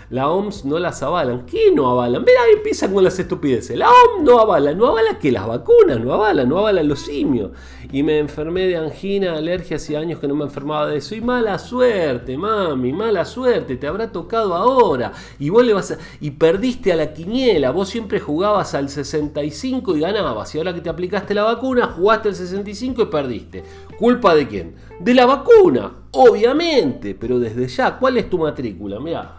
La 0.09 0.27
OMS 0.27 0.65
no 0.65 0.79
las 0.79 1.03
avalan. 1.03 1.45
¿Qué 1.45 1.71
no 1.71 1.91
avalan? 1.91 2.23
Ahí 2.23 2.53
empiezan 2.55 2.91
con 2.91 3.03
las 3.03 3.19
estupideces. 3.19 3.77
La 3.77 3.89
OMS 3.89 4.23
no 4.23 4.39
avala, 4.39 4.73
no 4.73 4.87
avala 4.87 5.19
que 5.19 5.31
las 5.31 5.47
vacunas, 5.47 5.99
no 5.99 6.11
avala, 6.11 6.45
no 6.45 6.57
avalan 6.57 6.87
los 6.87 7.01
simios. 7.01 7.51
Y 7.91 8.01
me 8.01 8.17
enfermé 8.17 8.65
de 8.65 8.77
angina, 8.77 9.33
alergia, 9.33 9.77
hace 9.77 9.97
años 9.97 10.19
que 10.19 10.27
no 10.27 10.33
me 10.33 10.45
enfermaba 10.45 10.87
de 10.87 10.97
eso. 10.97 11.13
Y 11.13 11.21
mala 11.21 11.59
suerte, 11.59 12.39
mami, 12.39 12.91
mala 12.91 13.23
suerte, 13.23 13.77
te 13.77 13.85
habrá 13.85 14.11
tocado 14.11 14.55
ahora. 14.55 15.11
Y 15.37 15.49
vos 15.49 15.63
le 15.63 15.73
vas 15.73 15.91
a... 15.91 15.97
Y 16.19 16.31
perdiste 16.31 16.91
a 16.91 16.95
la 16.95 17.13
quiniela, 17.13 17.69
vos 17.69 17.89
siempre 17.89 18.19
jugabas 18.19 18.73
al 18.73 18.89
65 18.89 19.95
y 19.95 19.99
ganabas. 19.99 20.55
Y 20.55 20.57
ahora 20.57 20.73
que 20.73 20.81
te 20.81 20.89
aplicaste 20.89 21.35
la 21.35 21.43
vacuna, 21.43 21.85
jugaste 21.85 22.29
al 22.29 22.35
65 22.35 23.03
y 23.03 23.05
perdiste. 23.05 23.63
¿Culpa 23.99 24.33
de 24.33 24.47
quién? 24.47 24.75
De 24.99 25.13
la 25.13 25.27
vacuna, 25.27 25.91
obviamente. 26.13 27.13
Pero 27.13 27.37
desde 27.37 27.67
ya, 27.67 27.99
¿cuál 27.99 28.17
es 28.17 28.27
tu 28.27 28.39
matrícula? 28.39 28.99
Mira. 28.99 29.38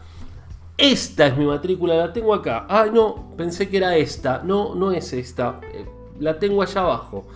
Esta 0.81 1.27
es 1.27 1.37
mi 1.37 1.45
matrícula, 1.45 1.95
la 1.95 2.11
tengo 2.11 2.33
acá. 2.33 2.65
Ah, 2.67 2.87
no, 2.91 3.35
pensé 3.37 3.69
que 3.69 3.77
era 3.77 3.97
esta. 3.99 4.43
No, 4.43 4.75
no 4.75 4.93
es 4.93 5.13
esta. 5.13 5.61
Eh, 5.75 5.85
la 6.19 6.39
tengo 6.39 6.63
allá 6.63 6.81
abajo. 6.81 7.27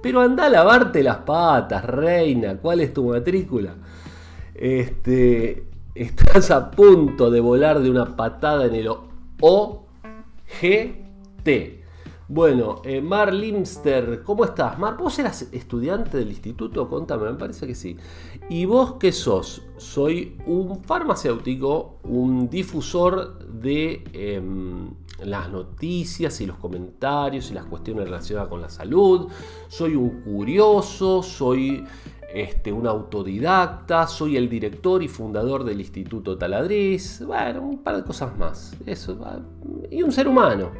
Pero 0.00 0.20
anda 0.20 0.46
a 0.46 0.48
lavarte 0.48 1.02
las 1.02 1.16
patas, 1.18 1.84
reina. 1.84 2.58
¿Cuál 2.58 2.80
es 2.80 2.94
tu 2.94 3.08
matrícula? 3.08 3.74
Este, 4.54 5.64
estás 5.96 6.52
a 6.52 6.70
punto 6.70 7.28
de 7.28 7.40
volar 7.40 7.80
de 7.80 7.90
una 7.90 8.14
patada 8.14 8.66
en 8.66 8.74
el 8.76 8.88
OGT. 9.40 10.02
Bueno, 12.34 12.80
eh, 12.82 13.02
Mar 13.02 13.34
Limster, 13.34 14.22
¿cómo 14.22 14.46
estás? 14.46 14.78
Mar, 14.78 14.96
¿vos 14.96 15.18
eras 15.18 15.48
estudiante 15.52 16.16
del 16.16 16.30
instituto? 16.30 16.88
Contame, 16.88 17.30
me 17.30 17.36
parece 17.36 17.66
que 17.66 17.74
sí. 17.74 17.94
¿Y 18.48 18.64
vos 18.64 18.94
qué 18.94 19.12
sos? 19.12 19.60
Soy 19.76 20.38
un 20.46 20.82
farmacéutico, 20.82 21.98
un 22.04 22.48
difusor 22.48 23.38
de 23.60 24.02
em, 24.14 24.94
las 25.22 25.50
noticias 25.50 26.40
y 26.40 26.46
los 26.46 26.56
comentarios 26.56 27.50
y 27.50 27.54
las 27.54 27.66
cuestiones 27.66 28.04
relacionadas 28.04 28.48
con 28.48 28.62
la 28.62 28.70
salud. 28.70 29.28
Soy 29.68 29.94
un 29.94 30.22
curioso, 30.22 31.22
soy 31.22 31.84
este, 32.32 32.72
un 32.72 32.86
autodidacta, 32.86 34.06
soy 34.06 34.38
el 34.38 34.48
director 34.48 35.02
y 35.02 35.08
fundador 35.08 35.64
del 35.64 35.80
Instituto 35.80 36.38
Taladriz. 36.38 37.22
Bueno, 37.26 37.60
un 37.60 37.82
par 37.82 37.96
de 37.96 38.04
cosas 38.04 38.38
más. 38.38 38.74
Eso, 38.86 39.18
y 39.90 40.02
un 40.02 40.12
ser 40.12 40.26
humano 40.26 40.70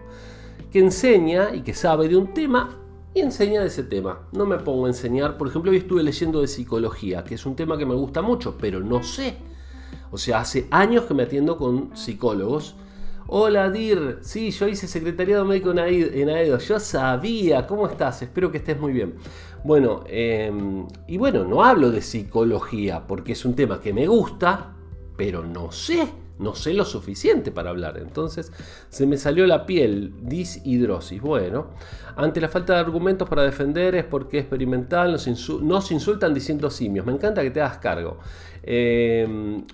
que 0.73 0.79
enseña 0.79 1.55
y 1.55 1.61
que 1.61 1.75
sabe 1.75 2.09
de 2.09 2.17
un 2.17 2.33
tema 2.33 2.79
y 3.15 3.21
enseña 3.21 3.61
de 3.61 3.67
ese 3.67 3.85
tema. 3.85 4.27
No 4.33 4.47
me 4.47 4.57
pongo 4.57 4.87
a 4.87 4.89
enseñar, 4.89 5.37
por 5.37 5.49
ejemplo, 5.49 5.71
hoy 5.71 5.77
estuve 5.77 6.03
leyendo 6.03 6.41
de 6.41 6.49
psicología, 6.49 7.23
que 7.23 7.35
es 7.35 7.45
un 7.45 7.55
tema 7.55 7.77
que 7.77 7.85
me 7.85 7.95
gusta 7.95 8.23
mucho, 8.23 8.57
pero 8.59 8.81
no 8.81 9.03
sé. 9.03 9.37
O 10.11 10.17
sea, 10.17 10.41
hace 10.41 10.67
años 10.71 11.05
que 11.05 11.13
me 11.13 11.25
atiendo 11.25 11.59
con 11.59 11.95
psicólogos. 11.95 12.75
Hola 13.27 13.71
Dir, 13.71 14.19
sí, 14.23 14.51
yo 14.51 14.67
hice 14.67 14.89
secretariado 14.89 15.45
médico 15.45 15.71
en 15.73 16.29
AEDO, 16.31 16.59
yo 16.59 16.81
sabía, 16.81 17.67
¿cómo 17.67 17.87
estás? 17.87 18.23
Espero 18.23 18.51
que 18.51 18.59
estés 18.59 18.81
muy 18.81 18.93
bien. 18.93 19.15
Bueno, 19.65 20.05
em, 20.09 20.87
y 21.07 21.19
bueno, 21.19 21.45
no 21.45 21.63
hablo 21.63 21.91
de 21.91 22.01
psicología 22.01 23.07
porque 23.07 23.33
es 23.33 23.45
un 23.45 23.55
tema 23.55 23.81
que 23.81 23.93
me 23.93 24.07
gusta, 24.07 24.75
pero 25.17 25.45
no 25.45 25.71
sé 25.71 26.22
no 26.43 26.55
sé 26.55 26.75
lo 26.75 26.85
suficiente 26.85 27.51
para 27.51 27.71
hablar. 27.71 27.99
Entonces 27.99 28.53
se 28.89 29.07
me 29.07 29.17
salió 29.17 29.47
la 29.47 29.65
piel, 29.67 30.13
dishidrosis. 30.21 31.21
Bueno, 31.21 31.69
ante 32.17 32.41
la 32.41 32.49
falta 32.49 32.75
de 32.75 32.81
argumentos 32.81 33.29
para 33.29 33.43
defender 33.43 33.95
es 33.95 34.05
porque 34.05 34.39
experimental, 34.39 35.13
nos, 35.13 35.91
insultan 35.91 36.35
diciendo 36.35 36.71
simios. 36.71 37.07
Me 37.07 37.13
encanta 37.13 37.43
que 37.43 37.51
te 37.51 37.61
hagas 37.61 37.79
cargo. 37.79 38.19
Eh, 38.65 39.27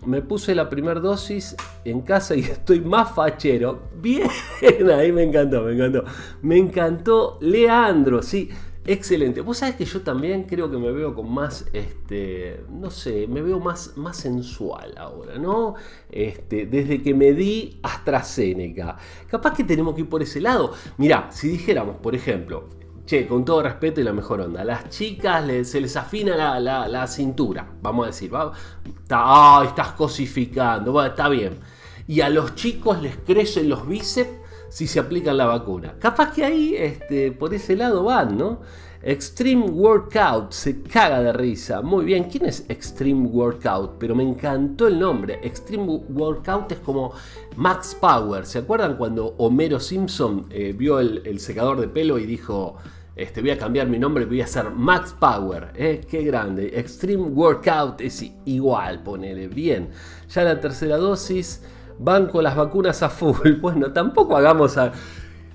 me 0.07 0.23
puse 0.23 0.55
la 0.55 0.71
primera 0.71 0.99
dosis 0.99 1.55
en 1.85 2.01
casa 2.03 2.35
y 2.35 2.41
estoy 2.41 2.81
más 2.81 3.15
fachero. 3.15 3.89
Bien, 4.01 4.29
ahí 4.97 5.13
me 5.13 5.25
encantó, 5.25 5.63
me 5.63 5.73
encantó. 5.73 6.05
Me 6.43 6.57
encantó 6.57 7.39
Leandro, 7.41 8.23
sí. 8.23 8.51
Excelente. 8.91 9.43
Vos 9.43 9.59
sabés 9.59 9.77
que 9.77 9.85
yo 9.85 10.01
también 10.01 10.45
creo 10.45 10.71
que 10.71 10.79
me 10.79 10.91
veo 10.91 11.15
con 11.15 11.31
más, 11.31 11.67
este, 11.75 12.65
no 12.71 12.91
sé, 12.91 13.27
me 13.29 13.43
veo 13.43 13.61
más, 13.61 13.99
más 13.99 14.17
sensual 14.17 14.95
ahora, 14.97 15.37
¿no? 15.37 15.75
Este, 16.11 16.65
desde 16.65 17.03
que 17.03 17.13
me 17.13 17.35
di 17.35 17.81
AstraZeneca. 17.83 18.97
Capaz 19.27 19.53
que 19.53 19.65
tenemos 19.65 19.95
que 19.95 20.01
ir 20.01 20.09
por 20.09 20.23
ese 20.23 20.41
lado. 20.41 20.73
Mirá, 20.97 21.29
si 21.31 21.49
dijéramos, 21.49 21.97
por 21.97 22.15
ejemplo, 22.15 22.71
che, 23.05 23.27
con 23.27 23.45
todo 23.45 23.63
respeto 23.63 24.01
y 24.01 24.05
la 24.05 24.15
mejor 24.15 24.41
onda, 24.41 24.65
las 24.65 24.89
chicas 24.89 25.45
se 25.69 25.83
les 25.83 25.95
afina 25.95 26.59
la, 26.59 27.07
cintura, 27.09 27.71
vamos 27.83 28.05
a 28.05 28.07
decir, 28.07 28.35
¿va? 28.35 28.53
Está, 28.87 29.65
estás 29.67 29.93
cosificando, 29.93 30.93
bueno, 30.93 31.11
está 31.11 31.29
bien. 31.29 31.59
Y 32.07 32.23
a 32.23 32.31
los 32.31 32.55
chicos 32.55 33.03
les 33.03 33.19
crecen 33.19 33.69
los 33.69 33.87
bíceps 33.87 34.48
si 34.69 34.87
se 34.87 35.01
aplican 35.01 35.37
la 35.37 35.47
vacuna. 35.47 35.95
Capaz 35.99 36.33
que 36.33 36.45
ahí, 36.45 36.75
este, 36.77 37.33
por 37.33 37.55
ese 37.55 37.77
lado 37.77 38.05
van, 38.05 38.37
¿no? 38.37 38.61
Extreme 39.01 39.67
Workout, 39.67 40.51
se 40.53 40.83
caga 40.83 41.23
de 41.23 41.33
risa. 41.33 41.83
Muy 41.83 42.05
bien, 42.05 42.25
¿quién 42.25 42.47
es 42.47 42.65
Extreme 42.69 43.29
Workout? 43.29 43.93
Pero 43.99 44.17
me 44.17 44.25
encantó 44.25 44.89
el 44.89 44.99
nombre. 44.99 45.39
Extreme 45.43 46.03
Workout 46.09 46.73
es 46.73 46.79
como 46.81 47.13
Max 47.57 47.97
Power. 47.99 48.45
¿Se 48.45 48.59
acuerdan 48.59 48.97
cuando 48.97 49.37
Homero 49.39 49.79
Simpson 49.79 50.47
eh, 50.51 50.75
vio 50.77 50.99
el, 50.99 51.39
secador 51.39 51.81
de 51.81 51.87
pelo 51.87 52.19
y 52.19 52.27
dijo, 52.27 52.77
este, 53.15 53.41
voy 53.41 53.51
a 53.51 53.59
cambiar 53.59 53.87
mi 53.87 54.01
nombre, 54.01 54.25
voy 54.25 54.41
a 54.41 54.49
ser 54.49 54.71
Max 54.73 55.15
Power? 55.19 55.71
¿eh? 55.77 56.01
Qué 56.11 56.25
grande. 56.25 56.73
Extreme 56.75 57.23
Workout 57.23 58.01
es 58.01 58.25
igual, 58.47 59.05
ponele 59.05 59.47
bien. 59.47 59.91
Ya 60.29 60.43
la 60.43 60.61
tercera 60.61 60.97
dosis 60.97 61.63
van 61.99 62.27
con 62.27 62.45
las 62.45 62.57
vacunas 62.57 63.03
a 63.03 63.09
full. 63.09 63.55
Bueno, 63.61 63.93
tampoco 63.93 64.37
hagamos 64.37 64.77
a... 64.77 64.93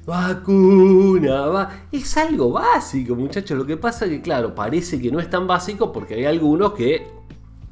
Vacuna, 0.06 1.46
va. 1.46 1.72
Es 1.90 2.18
algo 2.18 2.52
básico, 2.52 3.16
muchachos. 3.16 3.58
Lo 3.58 3.66
que 3.66 3.78
pasa 3.78 4.04
es 4.06 4.12
que, 4.12 4.22
claro, 4.22 4.54
parece 4.54 5.02
que 5.02 5.10
no 5.10 5.20
es 5.22 5.30
tan 5.30 5.48
básico 5.48 5.94
porque 5.94 6.16
hay 6.16 6.26
algunos 6.26 6.74
que 6.74 7.08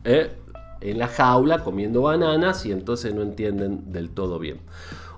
eh, 0.06 0.32
en 0.80 0.98
la 0.98 1.08
jaula 1.08 1.62
comiendo 1.64 2.04
bananas 2.04 2.66
y 2.66 2.72
entonces 2.72 3.14
no 3.14 3.22
entienden 3.22 3.92
del 3.92 4.12
todo 4.12 4.40
bien. 4.40 4.60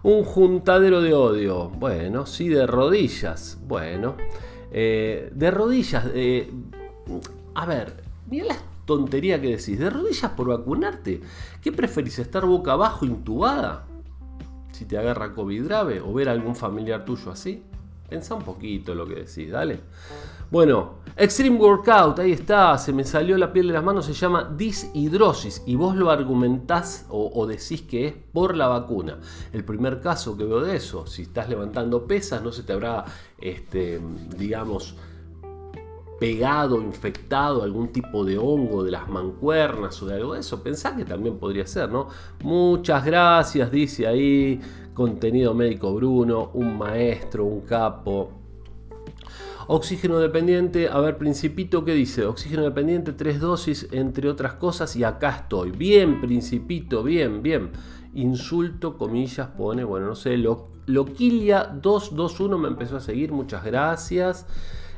Un 0.02 0.24
juntadero 0.24 1.02
de 1.02 1.14
odio. 1.14 1.70
Bueno, 1.70 2.26
sí, 2.26 2.50
de 2.50 2.66
rodillas. 2.66 3.60
Bueno, 3.68 4.16
eh, 4.72 5.30
de 5.34 5.52
rodillas. 5.52 6.06
Eh, 6.16 6.52
a 7.54 7.66
ver, 7.68 7.94
mira 8.28 8.48
las 8.48 8.58
tontería 8.86 9.42
que 9.42 9.56
decís, 9.58 9.80
de 9.80 9.90
rodillas 9.90 10.32
por 10.32 10.48
vacunarte. 10.48 11.22
¿Qué 11.62 11.72
preferís, 11.72 12.20
estar 12.20 12.46
boca 12.46 12.74
abajo 12.74 13.06
intubada? 13.06 13.86
Si 14.72 14.86
te 14.86 14.98
agarra 14.98 15.34
COVID 15.34 15.66
grave 15.66 16.02
o 16.02 16.14
ver 16.14 16.30
a 16.30 16.32
algún 16.32 16.56
familiar 16.56 17.06
tuyo 17.06 17.32
así. 17.32 17.64
Pensa 18.10 18.36
un 18.36 18.44
poquito 18.44 18.94
lo 18.94 19.08
que 19.08 19.16
decís, 19.16 19.50
dale. 19.50 19.80
Bueno, 20.52 20.98
Extreme 21.16 21.58
Workout, 21.58 22.20
ahí 22.20 22.32
está, 22.32 22.78
se 22.78 22.94
me 22.94 23.04
salió 23.04 23.38
la 23.40 23.52
piel 23.52 23.68
de 23.68 23.74
las 23.74 23.84
manos, 23.84 24.06
se 24.06 24.14
llama 24.14 24.54
dishidrosis 24.56 25.64
y 25.66 25.76
vos 25.76 25.96
lo 25.96 26.12
argumentás 26.12 27.08
o, 27.10 27.32
o, 27.34 27.48
decís 27.48 27.82
que 27.82 28.08
es 28.08 28.14
por 28.14 28.56
la 28.56 28.68
vacuna. 28.68 29.18
El 29.52 29.64
primer 29.64 30.00
caso 30.00 30.38
que 30.38 30.44
veo 30.44 30.62
de 30.62 30.76
eso, 30.76 31.08
si 31.08 31.24
estás 31.24 31.50
levantando 31.50 32.06
pesas, 32.06 32.44
no 32.44 32.52
se 32.52 32.62
te 32.62 32.74
habrá, 32.74 33.04
este, 33.40 34.00
digamos, 34.38 34.96
pegado, 36.24 36.82
infectado, 36.82 37.64
algún 37.64 37.90
tipo 37.90 38.24
de 38.24 38.38
hongo 38.38 38.82
de 38.82 38.92
las 38.92 39.10
mancuernas 39.10 40.02
o 40.02 40.06
de 40.06 40.14
algo 40.14 40.36
de 40.36 40.40
eso. 40.40 40.64
Pensá 40.64 40.96
que 40.96 41.04
también 41.04 41.38
podría 41.38 41.68
ser, 41.68 41.90
¿no? 41.90 42.08
Muchas 42.44 43.04
gracias, 43.04 43.70
dice 43.70 44.08
ahí, 44.08 44.58
contenido 44.94 45.54
médico 45.54 45.94
Bruno, 45.94 46.52
un 46.54 46.78
maestro, 46.78 47.44
un 47.44 47.60
capo. 47.60 48.32
Oxígeno 49.68 50.18
dependiente, 50.18 50.88
a 50.88 50.98
ver, 51.02 51.18
Principito, 51.18 51.84
¿qué 51.84 51.94
dice? 51.94 52.26
Oxígeno 52.26 52.64
dependiente, 52.64 53.12
tres 53.12 53.42
dosis, 53.42 53.90
entre 53.92 54.30
otras 54.30 54.54
cosas, 54.54 54.96
y 54.96 55.04
acá 55.04 55.30
estoy. 55.42 55.72
Bien, 55.72 56.22
Principito, 56.22 57.04
bien, 57.04 57.44
bien. 57.44 57.72
Insulto, 58.14 58.98
comillas, 58.98 59.50
pone, 59.58 59.84
bueno, 59.84 60.06
no 60.06 60.16
sé, 60.16 60.38
lo, 60.38 60.70
Loquilia221 60.88 62.58
me 62.58 62.70
empezó 62.70 62.96
a 62.96 63.02
seguir, 63.02 63.34
muchas 63.34 63.66
gracias. 63.66 64.46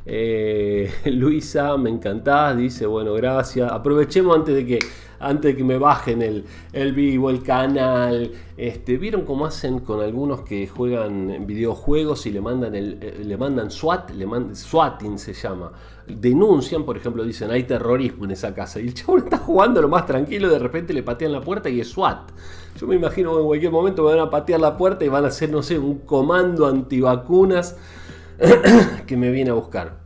Eh, 0.06 0.92
Luisa, 1.06 1.76
me 1.78 1.90
encantás, 1.90 2.56
dice, 2.58 2.86
bueno, 2.86 3.14
gracias. 3.14 3.72
Aprovechemos 3.72 4.36
antes 4.36 4.56
de 4.56 4.66
que, 4.66 4.80
antes 5.20 5.54
de 5.54 5.58
que 5.58 5.64
me 5.64 5.78
bajen 5.78 6.22
el, 6.22 6.46
el 6.74 6.94
vivo, 6.94 7.30
el 7.30 7.42
canal. 7.42 8.32
Este, 8.56 8.98
¿Vieron 8.98 9.26
cómo 9.26 9.46
hacen 9.46 9.80
con 9.80 10.02
algunos 10.02 10.42
que 10.42 10.68
juegan 10.68 11.46
videojuegos 11.48 12.26
y 12.28 12.32
le 12.32 12.42
mandan, 12.42 12.76
el, 12.76 13.00
eh, 13.02 13.22
le 13.26 13.36
mandan 13.36 13.72
SWAT? 13.72 14.12
Le 14.12 14.28
mandan, 14.28 14.56
SWATing 14.56 15.18
se 15.18 15.34
llama. 15.34 15.72
Denuncian, 16.08 16.84
por 16.84 16.98
ejemplo, 16.98 17.24
dicen, 17.24 17.50
hay 17.50 17.64
terrorismo 17.64 18.26
en 18.26 18.32
esa 18.32 18.54
casa. 18.54 18.80
Y 18.80 18.88
el 18.88 18.94
chabón 18.94 19.24
está 19.24 19.40
jugando 19.40 19.82
lo 19.82 19.90
más 19.90 20.06
tranquilo, 20.06 20.50
de 20.50 20.60
repente 20.60 20.94
le 20.94 21.02
patean 21.02 21.32
la 21.32 21.42
puerta 21.42 21.68
y 21.70 21.80
es 21.80 21.90
SWAT. 21.90 22.32
Yo 22.80 22.88
me 22.88 22.96
imagino 22.96 23.34
que 23.34 23.40
en 23.40 23.48
cualquier 23.48 23.72
momento 23.72 24.04
me 24.04 24.10
van 24.10 24.20
a 24.20 24.30
patear 24.30 24.60
la 24.60 24.78
puerta 24.78 25.04
y 25.04 25.08
van 25.08 25.24
a 25.24 25.30
hacer, 25.30 25.50
no 25.50 25.64
sé, 25.64 25.80
un 25.80 26.00
comando 26.00 26.68
antivacunas 26.68 27.76
que 29.08 29.18
me 29.18 29.32
viene 29.32 29.52
a 29.52 29.54
buscar. 29.54 30.04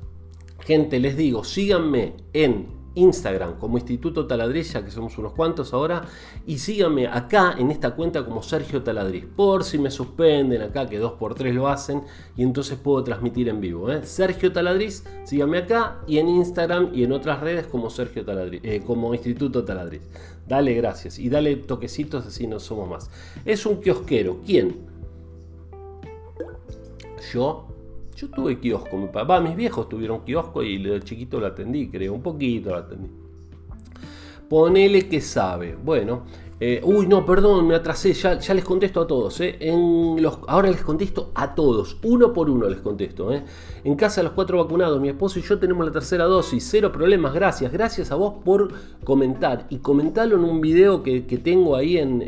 Gente, 0.66 1.00
les 1.00 1.18
digo, 1.18 1.44
síganme 1.44 2.14
en 2.34 2.80
Instagram 2.96 3.58
como 3.58 3.78
Instituto 3.78 4.28
Taladrilla, 4.28 4.84
que 4.84 4.92
somos 4.92 5.18
unos 5.18 5.34
cuantos 5.34 5.74
ahora, 5.74 6.04
y 6.46 6.58
síganme 6.58 7.08
acá 7.08 7.56
en 7.58 7.72
esta 7.72 7.92
cuenta 7.92 8.26
como 8.26 8.42
Sergio 8.42 8.84
Taladriz, 8.84 9.26
por 9.26 9.64
si 9.64 9.78
me 9.78 9.92
suspenden 9.92 10.62
acá, 10.62 10.88
que 10.88 10.98
dos 10.98 11.14
por 11.14 11.36
tres 11.36 11.56
lo 11.56 11.68
hacen, 11.68 12.04
y 12.36 12.44
entonces 12.44 12.78
puedo 12.78 13.04
transmitir 13.04 13.50
en 13.50 13.62
vivo. 13.62 13.92
¿eh? 13.92 14.02
Sergio 14.04 14.52
Taladriz, 14.52 15.04
síganme 15.24 15.60
acá, 15.60 16.00
y 16.08 16.18
en 16.18 16.30
Instagram 16.30 16.92
y 16.94 17.04
en 17.04 17.12
otras 17.12 17.40
redes 17.40 17.68
como 17.68 17.90
Sergio 17.90 18.26
Taladriz, 18.26 18.62
eh, 18.64 18.82
como 18.86 19.14
Instituto 19.14 19.64
Taladriz. 19.64 20.02
Dale 20.48 20.74
gracias 20.74 21.20
y 21.20 21.30
dale 21.30 21.56
toquecitos 21.58 22.26
así 22.26 22.48
no 22.48 22.60
somos 22.60 22.90
más. 22.90 23.12
Es 23.46 23.68
un 23.68 23.80
kiosquero. 23.82 24.40
¿Quién? 24.44 24.78
Yo 27.32 27.68
yo 28.20 28.28
tuve 28.30 28.60
kiosco, 28.60 28.98
mi 28.98 29.08
papá, 29.08 29.40
mis 29.40 29.56
viejos 29.56 29.88
tuvieron 29.88 30.22
kiosco 30.26 30.62
y 30.62 30.84
de 30.84 31.00
chiquito 31.02 31.40
lo 31.40 31.48
atendí, 31.48 31.88
creo, 31.90 32.14
un 32.14 32.22
poquito 32.22 32.72
lo 32.72 32.78
atendí. 32.78 33.10
Ponele 34.50 35.08
que 35.08 35.22
sabe. 35.22 35.78
Bueno, 35.82 36.24
eh, 36.60 36.82
uy, 36.84 37.08
no, 37.08 37.26
perdón, 37.26 37.68
me 37.68 37.76
atrasé, 37.76 38.12
ya, 38.12 38.38
ya 38.38 38.54
les 38.54 38.66
contesto 38.66 39.02
a 39.02 39.08
todos. 39.08 39.40
Eh. 39.40 39.58
Ahora 40.48 40.70
les 40.70 40.82
contesto 40.82 41.32
a 41.36 41.56
todos, 41.56 41.98
uno 42.04 42.34
por 42.34 42.50
uno 42.50 42.68
les 42.68 42.82
contesto. 42.82 43.32
Eh. 43.32 43.44
En 43.86 43.96
casa 43.96 44.22
los 44.22 44.34
cuatro 44.34 44.58
vacunados, 44.62 45.00
mi 45.00 45.08
esposo 45.08 45.40
y 45.40 45.44
yo 45.44 45.58
tenemos 45.58 45.86
la 45.86 45.92
tercera 45.94 46.26
dosis, 46.26 46.68
cero 46.70 46.92
problemas, 46.92 47.34
gracias. 47.34 47.72
Gracias 47.72 48.12
a 48.12 48.16
vos 48.16 48.44
por 48.44 48.74
comentar 49.06 49.68
y 49.70 49.78
comentarlo 49.78 50.36
en 50.36 50.44
un 50.44 50.60
video 50.60 51.04
que, 51.04 51.22
tengo 51.22 51.78
ahí 51.78 51.98
en, 51.98 52.26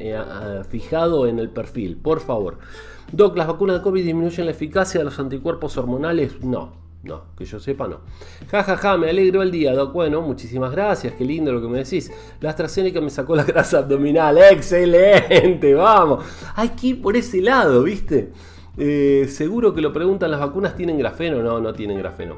fijado 0.70 1.28
en 1.28 1.40
el 1.40 1.50
perfil, 1.50 1.98
por 1.98 2.22
favor. 2.22 2.60
Doc, 3.12 3.36
¿las 3.36 3.48
vacunas 3.48 3.78
de 3.78 3.82
COVID 3.82 4.06
disminuyen 4.06 4.46
la 4.46 4.52
eficacia 4.52 5.00
de 5.00 5.04
los 5.04 5.20
anticuerpos 5.20 5.76
hormonales? 5.78 6.42
No, 6.44 6.72
no, 7.04 7.24
que 7.38 7.44
yo 7.44 7.60
sepa 7.60 7.86
no. 7.88 7.98
Ja, 8.50 8.64
ja, 8.64 8.78
ja, 8.78 8.98
me 8.98 9.10
alegro 9.10 9.42
el 9.42 9.52
día, 9.52 9.74
Doc. 9.74 9.92
Bueno, 9.92 10.22
muchísimas 10.22 10.72
gracias, 10.72 11.14
qué 11.16 11.26
lindo 11.26 11.52
lo 11.52 11.62
que 11.62 11.68
me 11.68 11.80
decís. 11.80 12.10
La 12.40 12.52
AstraZeneca 12.52 13.02
me 13.02 13.10
sacó 13.10 13.36
la 13.36 13.44
grasa 13.44 13.80
abdominal, 13.80 14.38
excelente, 14.38 15.74
vamos. 15.74 16.24
Hay 16.56 16.70
que 16.70 16.88
ir 16.88 17.02
por 17.02 17.18
ese 17.18 17.42
lado, 17.42 17.84
¿viste? 17.84 18.32
Eh, 18.78 19.28
seguro 19.30 19.74
que 19.74 19.82
lo 19.82 19.92
preguntan, 19.92 20.32
¿las 20.32 20.40
vacunas 20.40 20.78
tienen 20.78 20.98
grafeno? 20.98 21.44
No, 21.44 21.60
no 21.60 21.74
tienen 21.74 21.98
grafeno. 21.98 22.36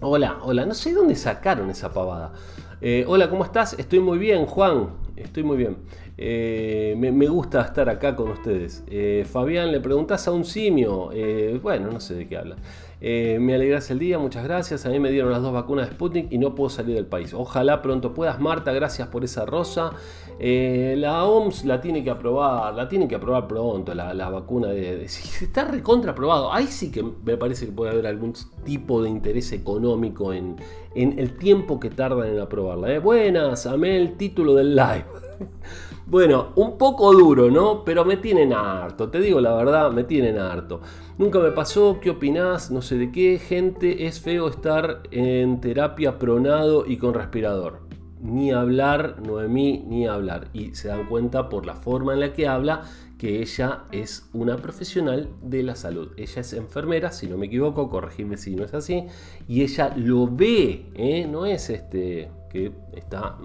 Hola, 0.00 0.38
hola, 0.42 0.66
no 0.66 0.74
sé 0.74 0.92
dónde 0.92 1.14
sacaron 1.14 1.70
esa 1.70 1.92
pavada. 1.92 2.32
Eh, 2.80 3.04
hola, 3.06 3.30
¿cómo 3.30 3.44
estás? 3.44 3.78
Estoy 3.78 4.00
muy 4.00 4.18
bien, 4.18 4.46
Juan. 4.46 4.88
Estoy 5.16 5.44
muy 5.44 5.56
bien. 5.56 5.76
Eh, 6.16 6.94
me, 6.96 7.26
gusta 7.26 7.62
estar 7.62 7.88
acá 7.88 8.14
con 8.14 8.30
ustedes. 8.30 8.84
Eh, 8.86 9.26
Fabián, 9.30 9.72
le 9.72 9.80
preguntas 9.80 10.26
a 10.28 10.32
un 10.32 10.44
simio. 10.44 11.10
Eh, 11.12 11.58
bueno, 11.62 11.90
no 11.90 12.00
sé 12.00 12.14
de 12.14 12.28
qué 12.28 12.36
habla. 12.36 12.56
me 13.00 13.54
alegras 13.54 13.90
el 13.90 13.98
día, 13.98 14.18
muchas 14.18 14.44
gracias. 14.44 14.86
A 14.86 14.90
mí 14.90 15.00
me 15.00 15.10
dieron 15.10 15.32
las 15.32 15.42
dos 15.42 15.52
vacunas 15.52 15.88
de 15.88 15.94
Sputnik 15.94 16.32
y 16.32 16.38
no 16.38 16.54
puedo 16.54 16.70
salir 16.70 16.94
del 16.94 17.06
país. 17.06 17.34
Ojalá 17.34 17.82
pronto 17.82 18.14
puedas. 18.14 18.40
Marta, 18.40 18.72
gracias 18.72 19.08
por 19.08 19.24
esa 19.24 19.44
rosa. 19.44 19.92
la 20.38 21.24
OMS 21.24 21.64
la 21.64 21.80
tiene 21.80 22.04
que 22.04 22.10
aprobar, 22.10 22.74
la 22.74 22.88
tiene 22.88 23.08
que 23.08 23.16
aprobar 23.16 23.48
pronto, 23.48 23.92
la, 23.94 24.30
vacuna 24.30 24.68
de, 24.68 25.04
Está 25.04 25.64
recontra 25.64 26.12
aprobado. 26.12 26.52
Ahí 26.52 26.68
sí 26.68 26.92
que 26.92 27.02
me 27.02 27.36
parece 27.36 27.66
que 27.66 27.72
puede 27.72 27.90
haber 27.90 28.06
algún 28.06 28.34
tipo 28.64 29.02
de 29.02 29.10
interés 29.10 29.52
económico 29.52 30.32
en, 30.32 30.56
en 30.94 31.18
el 31.18 31.36
tiempo 31.36 31.80
que 31.80 31.90
tardan 31.90 32.28
en 32.28 32.40
aprobarla. 32.40 33.00
Buenas, 33.00 33.66
amé 33.66 33.96
el 33.96 34.16
título 34.16 34.54
del 34.54 34.76
live. 34.76 35.04
Bueno, 36.06 36.52
un 36.56 36.76
poco 36.76 37.12
duro, 37.12 37.50
¿no? 37.50 37.82
Pero 37.82 38.04
me 38.04 38.18
tienen 38.18 38.52
harto, 38.52 39.08
te 39.08 39.20
digo 39.20 39.40
la 39.40 39.54
verdad, 39.54 39.90
me 39.90 40.04
tienen 40.04 40.38
harto. 40.38 40.82
Nunca 41.16 41.38
me 41.38 41.50
pasó, 41.50 41.98
¿qué 41.98 42.10
opinás? 42.10 42.70
No 42.70 42.82
sé 42.82 42.98
de 42.98 43.10
qué, 43.10 43.38
gente, 43.38 44.06
es 44.06 44.20
feo 44.20 44.48
estar 44.48 45.02
en 45.10 45.62
terapia 45.62 46.18
pronado 46.18 46.84
y 46.86 46.98
con 46.98 47.14
respirador. 47.14 47.80
Ni 48.20 48.52
hablar, 48.52 49.22
Noemí, 49.26 49.82
ni 49.86 50.06
hablar. 50.06 50.48
Y 50.52 50.74
se 50.74 50.88
dan 50.88 51.06
cuenta 51.06 51.48
por 51.48 51.64
la 51.64 51.74
forma 51.74 52.12
en 52.12 52.20
la 52.20 52.34
que 52.34 52.48
habla 52.48 52.82
que 53.16 53.40
ella 53.40 53.84
es 53.90 54.28
una 54.34 54.58
profesional 54.58 55.30
de 55.42 55.62
la 55.62 55.74
salud. 55.74 56.10
Ella 56.18 56.42
es 56.42 56.52
enfermera, 56.52 57.12
si 57.12 57.28
no 57.28 57.38
me 57.38 57.46
equivoco, 57.46 57.88
corregime 57.88 58.36
si 58.36 58.54
no 58.54 58.64
es 58.64 58.74
así. 58.74 59.06
Y 59.48 59.62
ella 59.62 59.94
lo 59.96 60.26
ve, 60.26 60.90
¿eh? 60.94 61.26
No 61.26 61.46
es 61.46 61.70
este 61.70 62.30
que 62.54 62.70
está... 62.92 63.36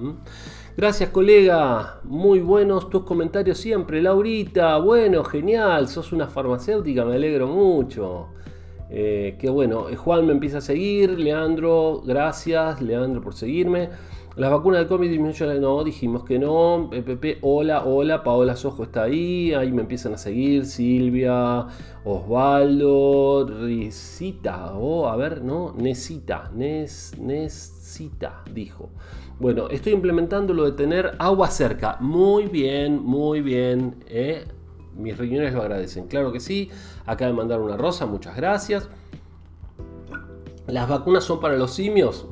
Gracias 0.78 1.10
colega, 1.10 2.00
muy 2.04 2.42
buenos 2.42 2.92
tus 2.92 3.04
comentarios 3.04 3.58
siempre. 3.58 4.04
Laurita, 4.04 4.78
bueno, 4.78 5.24
genial, 5.24 5.88
sos 5.88 6.14
una 6.14 6.28
farmacéutica, 6.28 7.04
me 7.04 7.16
alegro 7.16 7.48
mucho. 7.48 8.28
Eh, 8.92 9.36
qué 9.40 9.50
bueno, 9.50 9.90
eh, 9.90 9.96
Juan 9.96 10.28
me 10.28 10.32
empieza 10.34 10.60
a 10.60 10.62
seguir, 10.62 11.20
Leandro, 11.20 12.02
gracias, 12.06 12.82
Leandro 12.82 13.22
por 13.22 13.34
seguirme. 13.34 13.90
Las 14.40 14.52
vacunas 14.52 14.80
de 14.80 14.88
COVID 14.88 15.10
disminuyen, 15.10 15.60
no, 15.60 15.84
dijimos 15.84 16.24
que 16.24 16.40
no. 16.40 16.90
Pepe, 16.90 17.40
hola, 17.42 17.84
hola, 17.84 18.24
Paola 18.24 18.56
Sojo 18.56 18.84
está 18.84 19.04
ahí, 19.04 19.54
ahí 19.54 19.70
me 19.70 19.82
empiezan 19.82 20.14
a 20.14 20.18
seguir, 20.18 20.66
Silvia, 20.66 21.68
Osvaldo, 22.06 23.46
Risita, 23.46 24.72
oh, 24.76 25.10
a 25.10 25.18
ver, 25.18 25.44
no, 25.44 25.74
Nesita, 25.78 26.50
Nes, 26.56 27.18
Nesita, 27.20 28.42
dijo. 28.54 28.92
Bueno, 29.42 29.68
estoy 29.68 29.92
implementando 29.92 30.54
lo 30.54 30.64
de 30.64 30.72
tener 30.72 31.18
agua 31.20 31.50
cerca. 31.50 31.98
Muy 32.00 32.46
bien, 32.46 33.04
muy 33.04 33.42
bien. 33.42 34.06
¿eh? 34.08 34.46
Mis 34.96 35.18
riñones 35.18 35.54
lo 35.54 35.64
agradecen. 35.64 36.08
Claro 36.08 36.32
que 36.32 36.40
sí. 36.40 36.70
Acaba 37.06 37.30
de 37.30 37.36
mandar 37.36 37.60
una 37.60 37.76
rosa, 37.76 38.06
muchas 38.06 38.38
gracias. 38.38 38.88
Las 40.66 40.88
vacunas 40.88 41.26
son 41.26 41.42
para 41.42 41.58
los 41.58 41.72
simios. 41.72 42.26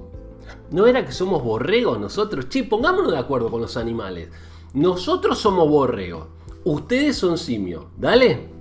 ¿No 0.72 0.86
era 0.86 1.06
que 1.06 1.12
somos 1.12 1.44
borregos 1.44 2.00
nosotros? 2.00 2.50
Che, 2.50 2.64
pongámonos 2.64 3.12
de 3.12 3.18
acuerdo 3.18 3.50
con 3.50 3.62
los 3.62 3.78
animales. 3.78 4.30
Nosotros 4.74 5.38
somos 5.38 5.70
borregos. 5.70 6.28
Ustedes 6.66 7.16
son 7.16 7.38
simios. 7.38 7.86
Dale. 7.98 8.58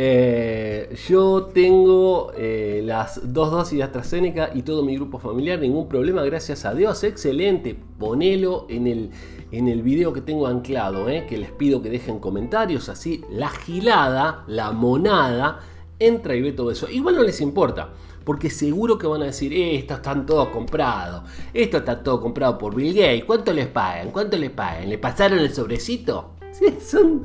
Eh, 0.00 0.96
yo 1.08 1.50
tengo 1.52 2.30
eh, 2.36 2.82
las 2.84 3.32
dos 3.32 3.50
dosis 3.50 3.78
de 3.78 3.84
AstraZeneca 3.84 4.50
y 4.54 4.62
todo 4.62 4.84
mi 4.84 4.94
grupo 4.94 5.18
familiar, 5.18 5.58
ningún 5.58 5.88
problema, 5.88 6.22
gracias 6.22 6.64
a 6.64 6.72
Dios, 6.72 7.02
excelente. 7.02 7.76
Ponelo 7.98 8.66
en 8.68 8.86
el, 8.86 9.10
en 9.50 9.66
el 9.66 9.82
video 9.82 10.12
que 10.12 10.20
tengo 10.20 10.46
anclado, 10.46 11.08
eh, 11.08 11.26
que 11.28 11.36
les 11.36 11.50
pido 11.50 11.82
que 11.82 11.90
dejen 11.90 12.20
comentarios, 12.20 12.88
así 12.88 13.24
la 13.28 13.48
gilada, 13.48 14.44
la 14.46 14.70
monada, 14.70 15.60
entra 15.98 16.36
y 16.36 16.42
ve 16.42 16.52
todo 16.52 16.70
eso. 16.70 16.88
Igual 16.88 17.16
no 17.16 17.24
les 17.24 17.40
importa, 17.40 17.90
porque 18.28 18.50
seguro 18.50 18.98
que 18.98 19.06
van 19.06 19.22
a 19.22 19.24
decir, 19.24 19.54
esto 19.54 19.94
están 19.94 20.26
todos 20.26 20.50
comprados, 20.50 21.22
esto 21.54 21.78
está 21.78 22.02
todo 22.02 22.20
comprado 22.20 22.58
por 22.58 22.74
Bill 22.74 22.92
Gates, 22.92 23.24
¿cuánto 23.24 23.54
les 23.54 23.68
pagan? 23.68 24.10
¿Cuánto 24.10 24.36
les 24.36 24.50
pagan? 24.50 24.86
¿Le 24.90 24.98
pasaron 24.98 25.38
el 25.38 25.54
sobrecito? 25.54 26.34
Sí, 26.52 26.76
son, 26.80 27.24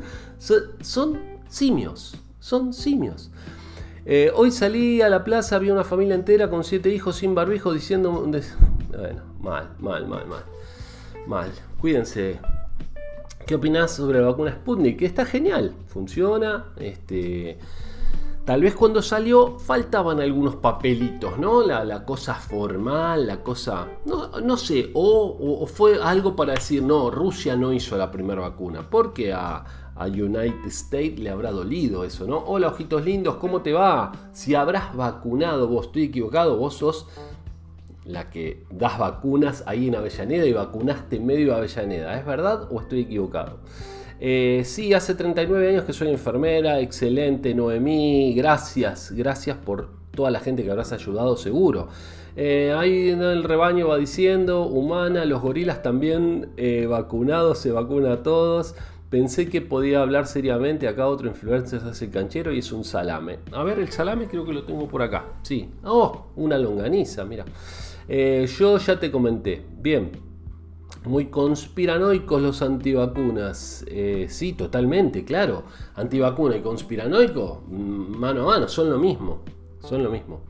son 0.81 1.19
simios 1.49 2.15
son 2.39 2.73
simios. 2.73 3.31
Eh, 4.05 4.31
hoy 4.33 4.51
salí 4.51 5.01
a 5.01 5.09
la 5.09 5.23
plaza, 5.23 5.59
vi 5.59 5.71
una 5.71 5.85
familia 5.85 6.15
entera 6.15 6.49
con 6.49 6.65
siete 6.65 6.89
hijos 6.89 7.15
sin 7.15 7.35
barbijo 7.35 7.73
diciendo... 7.73 8.11
Bueno, 8.89 9.23
mal, 9.41 9.69
mal, 9.79 10.07
mal, 10.07 10.25
mal. 10.27 10.43
Mal. 11.25 11.51
Cuídense. 11.79 12.39
¿Qué 13.45 13.55
opinás 13.55 13.91
sobre 13.91 14.19
la 14.19 14.27
vacuna 14.27 14.51
Sputnik? 14.51 15.01
Está 15.01 15.25
genial, 15.25 15.73
funciona. 15.87 16.65
Este, 16.77 17.57
Tal 18.45 18.61
vez 18.61 18.75
cuando 18.75 19.01
salió 19.01 19.57
faltaban 19.57 20.19
algunos 20.19 20.57
papelitos, 20.57 21.37
¿no? 21.39 21.65
La, 21.65 22.03
cosa 22.03 22.35
formal, 22.35 23.25
la 23.25 23.41
cosa... 23.41 23.87
No, 24.05 24.57
sé, 24.57 24.91
o, 24.93 25.65
fue 25.65 26.01
algo 26.03 26.35
para 26.35 26.53
decir, 26.53 26.83
no, 26.83 27.09
Rusia 27.09 27.55
no 27.55 27.71
hizo 27.71 27.97
la 27.97 28.11
primera 28.11 28.41
vacuna, 28.41 28.85
porque 28.89 29.31
a, 29.31 29.63
a 29.95 30.05
United 30.07 30.65
States 30.65 31.19
le 31.19 31.29
habrá 31.29 31.51
dolido 31.51 32.03
eso, 32.03 32.27
¿no? 32.27 32.37
Hola, 32.37 32.67
ojitos 32.67 33.05
lindos, 33.05 33.35
¿cómo 33.35 33.61
te 33.61 33.71
va? 33.71 34.11
Si 34.33 34.55
habrás 34.55 34.93
vacunado, 34.93 35.69
vos 35.69 35.85
estoy 35.85 36.03
equivocado, 36.03 36.57
vos 36.57 36.73
sos 36.73 37.07
la 38.03 38.29
que 38.29 38.65
das 38.69 38.99
vacunas 38.99 39.63
ahí 39.67 39.87
en 39.87 39.95
Avellaneda 39.95 40.45
y 40.45 40.51
vacunaste 40.51 41.21
medio 41.21 41.55
Avellaneda, 41.55 42.19
¿es 42.19 42.25
verdad 42.25 42.67
o 42.69 42.81
estoy 42.81 42.99
equivocado? 43.01 43.59
Eh, 44.25 44.61
sí, 44.63 44.93
hace 44.93 45.15
39 45.15 45.67
años 45.67 45.83
que 45.83 45.91
soy 45.91 46.07
enfermera, 46.07 46.79
excelente 46.79 47.53
Noemí, 47.53 48.33
gracias, 48.33 49.11
gracias 49.11 49.57
por 49.57 49.89
toda 50.15 50.31
la 50.31 50.39
gente 50.39 50.63
que 50.63 50.71
habrás 50.71 50.93
ayudado 50.93 51.35
seguro. 51.35 51.89
Eh, 52.37 52.73
ahí 52.73 53.09
en 53.09 53.21
el 53.21 53.43
rebaño 53.43 53.89
va 53.89 53.97
diciendo, 53.97 54.65
humana, 54.65 55.25
los 55.25 55.41
gorilas 55.41 55.83
también 55.83 56.51
eh, 56.55 56.85
vacunados, 56.89 57.57
se 57.57 57.73
vacuna 57.73 58.13
a 58.13 58.23
todos. 58.23 58.75
Pensé 59.09 59.49
que 59.49 59.59
podía 59.59 60.01
hablar 60.01 60.25
seriamente, 60.25 60.87
acá 60.87 61.05
otro 61.07 61.27
influencer 61.27 61.81
hace 61.81 62.05
el 62.05 62.11
canchero 62.11 62.53
y 62.53 62.59
es 62.59 62.71
un 62.71 62.85
salame. 62.85 63.39
A 63.51 63.63
ver, 63.63 63.77
el 63.77 63.89
salame 63.89 64.27
creo 64.27 64.45
que 64.45 64.53
lo 64.53 64.63
tengo 64.63 64.87
por 64.87 65.01
acá. 65.01 65.33
Sí. 65.41 65.69
Oh, 65.83 66.27
una 66.37 66.57
longaniza, 66.57 67.25
mira. 67.25 67.43
yo 68.07 68.77
ya 68.77 68.97
te 68.97 69.11
comenté. 69.11 69.65
Bien, 69.81 70.11
muy 71.05 71.25
conspiranoicos 71.27 72.41
los 72.41 72.61
antivacunas. 72.61 73.85
Eh, 73.87 74.27
sí, 74.29 74.53
totalmente, 74.53 75.23
claro. 75.23 75.63
Antivacuna 75.95 76.57
y 76.57 76.61
conspiranoico, 76.61 77.63
mm, 77.67 78.17
mano 78.17 78.43
a 78.43 78.45
mano, 78.45 78.67
son 78.67 78.89
lo 78.89 78.97
mismo. 78.97 79.41
Son 79.79 80.01
lo 80.01 80.09
mismo. 80.09 80.41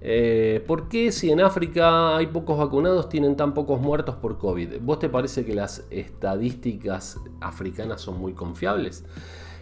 Eh, 0.00 0.62
¿Por 0.64 0.88
qué 0.88 1.10
si 1.10 1.32
en 1.32 1.40
África 1.40 2.16
hay 2.16 2.28
pocos 2.28 2.56
vacunados 2.56 3.08
tienen 3.08 3.36
tan 3.36 3.52
pocos 3.52 3.80
muertos 3.80 4.14
por 4.14 4.38
COVID? 4.38 4.80
¿Vos 4.80 5.00
te 5.00 5.08
parece 5.08 5.44
que 5.44 5.54
las 5.54 5.84
estadísticas 5.90 7.18
africanas 7.40 8.00
son 8.00 8.20
muy 8.20 8.32
confiables? 8.32 9.04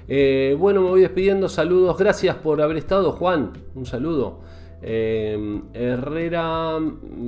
Eh, 0.08 0.54
bueno, 0.58 0.82
me 0.82 0.90
voy 0.90 1.00
despidiendo. 1.00 1.48
Saludos. 1.48 1.96
Gracias 1.96 2.36
por 2.36 2.60
haber 2.60 2.76
estado, 2.76 3.12
Juan. 3.12 3.52
Un 3.74 3.86
saludo. 3.86 4.40
Eh, 4.86 5.62
Herrera, 5.72 6.78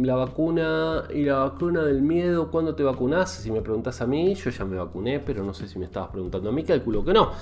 la 0.03 0.15
vacuna 0.15 1.05
y 1.09 1.25
la 1.25 1.37
vacuna 1.37 1.85
del 1.85 2.03
miedo, 2.03 2.51
¿cuándo 2.51 2.75
te 2.75 2.83
vacunás? 2.83 3.31
Si 3.33 3.51
me 3.51 3.63
preguntas 3.63 4.03
a 4.03 4.07
mí, 4.07 4.35
yo 4.35 4.51
ya 4.51 4.67
me 4.67 4.77
vacuné, 4.77 5.21
pero 5.21 5.43
no 5.43 5.55
sé 5.55 5.67
si 5.67 5.79
me 5.79 5.87
estabas 5.87 6.11
preguntando 6.11 6.51
a 6.51 6.53
mí, 6.53 6.65
calculo 6.65 7.03
que 7.03 7.15
no. 7.15 7.33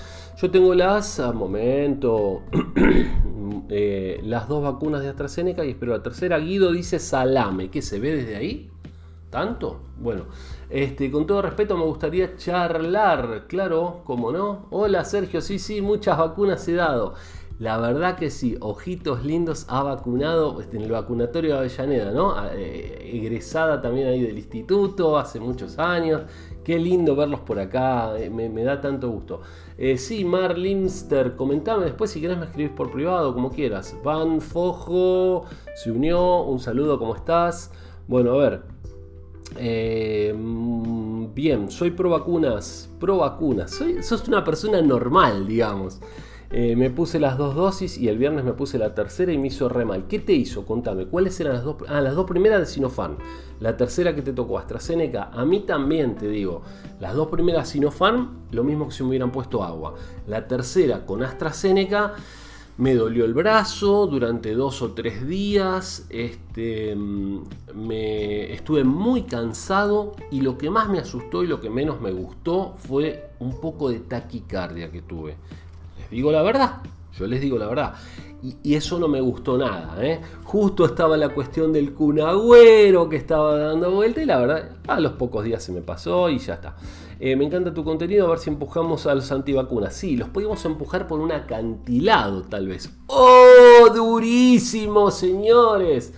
Yo 0.41 0.53
tengo 0.53 0.73
las, 0.73 1.19
momento, 1.35 2.43
eh, 3.69 4.21
las 4.23 4.47
dos 4.47 4.63
vacunas 4.63 5.03
de 5.03 5.09
AstraZeneca 5.09 5.65
y 5.65 5.71
espero 5.71 5.91
la 5.91 6.03
tercera. 6.05 6.39
Guido 6.39 6.71
dice 6.71 7.01
salame, 7.01 7.69
¿qué 7.69 7.83
se 7.83 7.99
ve 7.99 8.15
desde 8.15 8.37
ahí? 8.37 8.71
¿Tanto? 9.31 9.81
Bueno, 9.99 10.27
este, 10.71 11.11
con 11.11 11.27
todo 11.27 11.43
respeto 11.43 11.77
me 11.77 11.85
gustaría 11.87 12.37
charlar, 12.37 13.47
claro, 13.49 14.03
como 14.05 14.31
no. 14.31 14.69
Hola 14.71 15.05
Sergio, 15.05 15.41
sí, 15.41 15.59
sí, 15.59 15.81
muchas 15.81 16.19
vacunas 16.19 16.69
he 16.69 16.75
dado. 16.75 17.15
La 17.61 17.79
verdad 17.79 18.17
que 18.17 18.31
sí, 18.31 18.57
Ojitos 18.61 19.25
Lindos 19.25 19.67
ha 19.69 19.85
vacunado 19.85 20.61
este, 20.61 20.77
en 20.77 20.83
el 20.83 20.91
vacunatorio 20.91 21.53
de 21.53 21.59
Avellaneda, 21.59 22.11
¿no? 22.11 22.35
Eh, 22.53 23.13
egresada 23.15 23.81
también 23.81 24.09
ahí 24.09 24.23
del 24.23 24.37
instituto 24.37 25.17
hace 25.17 25.39
muchos 25.39 25.79
años. 25.79 26.23
Qué 26.65 26.79
lindo 26.81 27.15
verlos 27.15 27.41
por 27.41 27.61
acá, 27.61 28.19
eh, 28.19 28.29
me, 28.29 28.65
da 28.65 28.81
tanto 28.81 29.09
gusto. 29.09 29.43
Eh, 29.79 29.99
sí, 29.99 30.25
Mar 30.25 30.59
Limster, 30.59 31.37
comentame 31.37 31.85
después 31.85 32.11
si 32.11 32.21
querés 32.21 32.39
me 32.39 32.47
escribís 32.47 32.73
por 32.73 32.91
privado, 32.91 33.33
como 33.33 33.51
quieras. 33.51 33.95
Van 34.03 34.41
Fojo 34.41 35.45
se 35.77 35.93
unió, 35.93 36.43
un 36.43 36.59
saludo, 36.59 36.99
¿cómo 36.99 37.15
estás? 37.15 37.71
Bueno, 38.09 38.33
a 38.33 38.37
ver. 38.39 38.63
Mm, 40.35 41.33
bien, 41.33 41.71
soy 41.71 41.93
pro 41.93 42.11
vacunas, 42.11 42.91
pro 42.99 43.19
vacunas. 43.19 43.71
Soy, 43.71 44.03
sos 44.03 44.27
una 44.27 44.43
persona 44.43 44.83
normal, 44.83 45.47
digamos. 45.47 46.01
Eh, 46.57 46.77
me 46.77 46.89
puse 46.89 47.19
las 47.19 47.37
dos 47.37 47.57
dosis 47.57 47.99
y 47.99 48.07
el 48.07 48.17
viernes 48.17 48.45
me 48.45 48.53
puse 48.53 48.79
la 48.79 48.95
tercera 48.95 49.33
y 49.33 49.39
me 49.39 49.49
hizo 49.49 49.69
re 49.69 49.85
mal. 49.85 50.07
¿Qué 50.07 50.21
te 50.21 50.35
hizo? 50.35 50.65
Contame, 50.65 51.07
¿cuáles 51.07 51.41
eran 51.41 51.55
las 51.55 51.65
dos? 51.65 51.79
Ah, 51.89 52.01
las 52.01 52.15
dos 52.15 52.27
primeras 52.27 52.61
de 52.61 52.67
Sinopharm. 52.67 53.17
La 53.59 53.77
tercera 53.77 54.15
que 54.15 54.23
te 54.23 54.33
tocó, 54.33 54.57
AstraZeneca. 54.57 55.31
A 55.33 55.45
mí 55.45 55.63
también 55.67 56.15
te 56.15 56.29
digo, 56.29 56.63
las 57.01 57.17
dos 57.17 57.27
primeras 57.27 57.71
Sinopharm, 57.71 58.43
lo 58.53 58.63
mismo 58.63 58.87
que 58.87 58.95
si 58.95 59.03
me 59.03 59.09
hubieran 59.09 59.33
puesto 59.33 59.65
agua. 59.65 59.97
La 60.29 60.47
tercera 60.47 61.05
con 61.05 61.25
AstraZeneca. 61.25 62.15
Me 62.77 62.95
dolió 62.95 63.25
el 63.25 63.35
brazo 63.35 64.07
durante 64.07 64.53
dos 64.55 64.83
o 64.83 64.95
tres 64.95 65.29
días, 65.29 66.07
este, 66.11 66.97
mm, 66.97 67.43
me 67.75 68.53
estuve 68.53 68.83
muy 68.83 69.23
cansado 69.23 70.17
y 70.33 70.41
lo 70.41 70.59
que 70.59 70.71
más 70.71 70.89
me 70.89 70.99
asustó 70.99 71.45
y 71.45 71.47
lo 71.47 71.61
que 71.61 71.71
menos 71.71 72.01
me 72.01 72.11
gustó 72.11 72.75
fue 72.77 73.31
un 73.39 73.61
poco 73.61 73.91
de 73.91 74.01
taquicardia 74.01 74.91
que 74.91 75.03
tuve 75.03 75.37
digo 76.11 76.33
la 76.33 76.43
verdad. 76.43 76.77
Yo 77.19 77.27
les 77.27 77.41
digo 77.41 77.59
la 77.59 77.67
verdad. 77.67 77.95
Y, 78.63 78.75
eso 78.75 78.99
no 78.99 79.09
me 79.09 79.21
gustó 79.21 79.57
nada. 79.57 79.97
¿eh? 80.05 80.21
Justo 80.45 80.85
estaba 80.85 81.17
la 81.17 81.31
cuestión 81.31 81.73
del 81.73 81.95
cunagüero 81.95 83.09
que 83.09 83.17
estaba 83.17 83.57
dando 83.57 83.91
vuelta 83.91 84.21
y 84.21 84.27
la 84.27 84.39
verdad, 84.39 84.71
a 84.87 85.01
los 85.01 85.13
pocos 85.13 85.45
días 85.45 85.63
se 85.63 85.73
me 85.73 85.81
pasó 85.81 86.29
y 86.29 86.39
ya 86.39 86.55
está. 86.55 86.77
Eh, 87.21 87.37
me 87.37 87.45
encanta 87.45 87.73
tu 87.73 87.85
contenido, 87.85 88.27
a 88.27 88.31
ver 88.31 88.39
si 88.39 88.51
empujamos 88.51 89.07
a 89.07 89.15
los 89.15 89.31
antivacunas. 89.33 89.95
Sí, 89.95 90.17
los 90.17 90.29
podemos 90.29 90.63
empujar 90.65 91.07
por 91.07 91.21
un 91.21 91.33
acantilado 91.33 92.43
tal 92.43 92.69
vez. 92.69 92.91
¡Oh, 93.07 93.89
durísimo, 93.95 95.11
señores! 95.11 96.13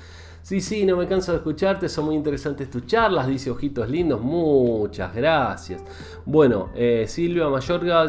Sí, 0.47 0.61
sí, 0.61 0.87
no 0.87 0.97
me 0.97 1.09
canso 1.09 1.33
de 1.33 1.39
escucharte, 1.39 1.89
son 1.89 2.05
muy 2.05 2.15
interesantes 2.15 2.71
tus 2.71 2.87
charlas, 2.87 3.27
dice 3.27 3.51
Ojitos 3.51 3.91
Lindos, 3.91 4.21
muchas 4.21 5.13
gracias. 5.13 5.83
Bueno, 6.25 6.71
eh, 6.77 7.07
Silvia 7.09 7.49
Mayorga, 7.49 8.07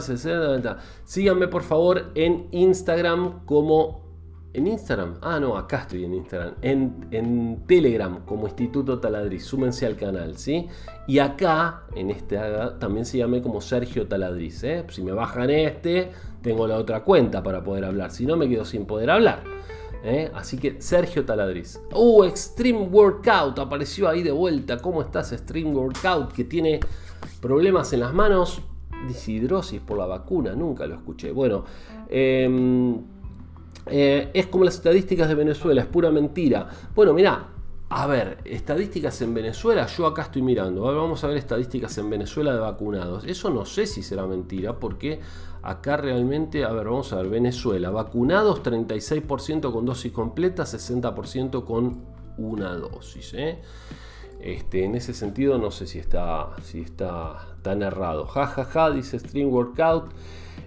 síganme 1.04 1.47
por 1.47 1.63
favor 1.63 2.12
en 2.13 2.47
Instagram 2.52 3.43
como... 3.43 4.06
¿En 4.54 4.67
Instagram? 4.67 5.15
Ah, 5.23 5.39
no, 5.39 5.58
acá 5.58 5.82
estoy 5.82 6.06
en 6.06 6.13
Instagram. 6.13 6.54
En, 6.62 7.63
Telegram 7.65 8.23
como 8.23 8.45
Instituto 8.45 9.00
Taladriz, 9.00 9.43
súmense 9.43 9.88
al 9.88 9.95
canal, 9.95 10.38
¿sí? 10.38 10.67
Y 11.08 11.17
acá, 11.17 11.86
en 11.95 12.12
este 12.12 12.38
también 12.80 13.08
síganme 13.08 13.41
como 13.41 13.62
Sergio 13.62 14.08
Taladriz, 14.08 14.63
¿eh? 14.63 14.86
Si 14.89 15.02
me 15.02 15.12
bajan 15.12 15.50
este, 15.50 16.12
tengo 16.43 16.67
la 16.67 16.78
otra 16.78 17.04
cuenta 17.04 17.41
para 17.41 17.63
poder 17.63 17.84
hablar, 17.84 18.12
si 18.12 18.28
no 18.28 18.38
me 18.38 18.47
quedo 18.47 18.63
sin 18.63 18.86
poder 18.86 19.10
hablar. 19.10 19.58
¿Eh? 20.04 20.32
Así 20.34 20.58
que 20.58 20.82
Sergio 20.82 21.26
Taladriz. 21.26 21.80
Uh, 21.94 22.24
Extreme 22.24 22.82
Workout 22.82 23.60
apareció 23.60 24.08
ahí 24.10 24.24
de 24.24 24.32
vuelta. 24.32 24.78
¿Cómo 24.78 25.02
estás, 25.02 25.32
Extreme 25.32 25.72
Workout? 25.72 26.32
Que 26.32 26.44
tiene 26.44 26.80
problemas 27.42 27.94
en 27.94 28.02
las 28.02 28.14
manos. 28.14 28.62
Deshidrosis 29.08 29.80
por 29.82 29.98
la 29.98 30.06
vacuna, 30.06 30.54
nunca 30.54 30.88
lo 30.88 30.96
escuché. 30.96 31.32
Bueno, 31.32 31.66
em, 32.10 32.96
eh, 33.86 34.32
es 34.34 34.48
como 34.48 34.64
las 34.64 34.76
estadísticas 34.76 35.28
de 35.28 35.36
Venezuela, 35.36 35.82
es 35.82 35.88
pura 35.88 36.10
mentira. 36.10 36.68
Bueno, 36.96 37.14
mira, 37.14 37.48
a 37.90 38.06
ver, 38.08 38.40
estadísticas 38.44 39.22
en 39.22 39.34
Venezuela, 39.34 39.86
yo 39.88 40.08
acá 40.08 40.24
estoy 40.24 40.42
mirando. 40.42 40.82
vamos 40.82 41.24
a 41.24 41.28
ver 41.28 41.38
estadísticas 41.38 41.98
en 41.98 42.10
Venezuela 42.10 42.54
de 42.54 42.60
vacunados. 42.60 43.24
Eso 43.26 43.50
no 43.50 43.66
sé 43.66 43.86
si 43.86 44.04
será 44.04 44.26
mentira, 44.28 44.78
porque 44.78 45.22
acá 45.62 45.98
realmente, 45.98 46.63
a 46.63 46.72
ver, 46.72 46.86
vamos 46.86 47.13
a 47.13 47.17
ver, 47.17 47.30
Venezuela, 47.30 47.89
vacunados 47.89 48.63
36% 48.63 49.72
con 49.72 49.86
dosis 49.86 50.12
completa, 50.12 50.63
60% 50.63 51.63
con 51.65 52.06
una 52.38 52.74
dosis. 52.76 53.34
¿eh? 53.34 53.60
Este, 54.39 54.86
en 54.86 54.96
ese 54.96 55.13
sentido 55.13 55.58
no 55.58 55.72
sé 55.72 55.88
si 55.88 56.00
está, 56.00 56.56
si 56.63 56.82
está 56.82 57.56
tan 57.62 57.82
errado. 57.82 58.26
Ja, 58.28 58.48
ja, 58.48 58.65
ja, 58.65 58.91
dice 58.91 59.20
String 59.20 59.52
Workout. 59.52 60.12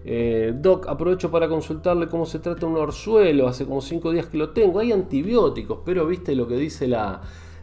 Eh, 0.05 0.55
Doc, 0.57 0.87
aprovecho 0.89 1.31
para 1.31 1.49
consultarle 1.49 2.09
cómo 2.09 2.27
se 2.27 2.39
trata 2.39 2.67
un 2.67 2.77
orzuelo. 2.77 3.49
Hace 3.49 3.67
como 3.67 3.81
5 3.81 4.11
días 4.13 4.27
que 4.27 4.39
lo 4.39 4.51
tengo. 4.51 4.81
Hay 4.81 4.93
antibióticos, 4.93 5.81
pero 5.85 6.07
viste 6.07 6.35
lo 6.35 6.49
que 6.49 6.57
dice 6.57 6.89
la, 6.89 7.21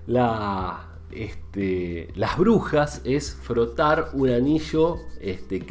la, 0.08 0.97
este, 1.12 2.10
las 2.16 2.38
brujas 2.38 3.02
es 3.04 3.34
frotar 3.34 4.10
un 4.14 4.30
anillo 4.30 4.98
este, 5.22 5.66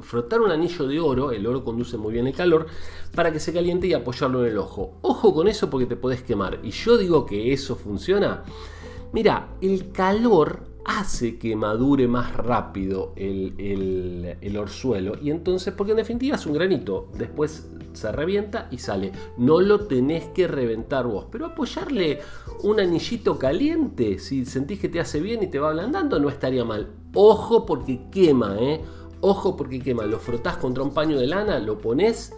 frotar 0.00 0.40
un 0.40 0.50
anillo 0.50 0.86
de 0.86 1.00
oro, 1.00 1.32
el 1.32 1.46
oro 1.46 1.64
conduce 1.64 1.96
muy 1.96 2.12
bien 2.12 2.26
el 2.26 2.34
calor, 2.34 2.66
para 3.14 3.32
que 3.32 3.40
se 3.40 3.52
caliente 3.52 3.86
y 3.86 3.94
apoyarlo 3.94 4.44
en 4.44 4.52
el 4.52 4.58
ojo. 4.58 4.98
Ojo 5.02 5.34
con 5.34 5.48
eso 5.48 5.70
porque 5.70 5.86
te 5.86 5.96
podés 5.96 6.22
quemar. 6.22 6.60
Y 6.62 6.70
yo 6.70 6.96
digo 6.96 7.26
que 7.26 7.52
eso 7.52 7.74
funciona. 7.76 8.44
Mira, 9.12 9.48
el 9.60 9.90
calor 9.90 10.69
hace 10.84 11.38
que 11.38 11.56
madure 11.56 12.08
más 12.08 12.36
rápido 12.36 13.12
el, 13.16 14.56
orzuelo. 14.58 15.14
Y 15.20 15.30
entonces, 15.30 15.74
porque 15.74 15.92
en 15.92 15.98
definitiva 15.98 16.36
es 16.36 16.46
un 16.46 16.54
granito, 16.54 17.08
después 17.16 17.68
se 17.92 18.12
revienta 18.12 18.68
y 18.70 18.78
sale. 18.78 19.12
No 19.36 19.60
lo 19.60 19.80
tenés 19.86 20.28
que 20.28 20.46
reventar 20.46 21.06
vos, 21.06 21.26
pero 21.30 21.46
apoyarle 21.46 22.20
un 22.62 22.80
anillito 22.80 23.38
caliente, 23.38 24.18
si 24.18 24.44
sentís 24.44 24.80
que 24.80 24.88
te 24.88 25.00
hace 25.00 25.20
bien 25.20 25.42
y 25.42 25.48
te 25.48 25.58
va 25.58 25.70
ablandando, 25.70 26.18
no 26.18 26.28
estaría 26.28 26.64
mal. 26.64 26.88
Ojo 27.14 27.66
porque 27.66 28.08
quema, 28.10 28.56
¿eh? 28.58 28.80
Ojo 29.20 29.56
porque 29.56 29.80
quema. 29.80 30.06
Lo 30.06 30.18
frotás 30.18 30.56
contra 30.56 30.82
un 30.82 30.94
paño 30.94 31.18
de 31.18 31.26
lana, 31.26 31.58
lo 31.58 31.78
pones 31.78 32.32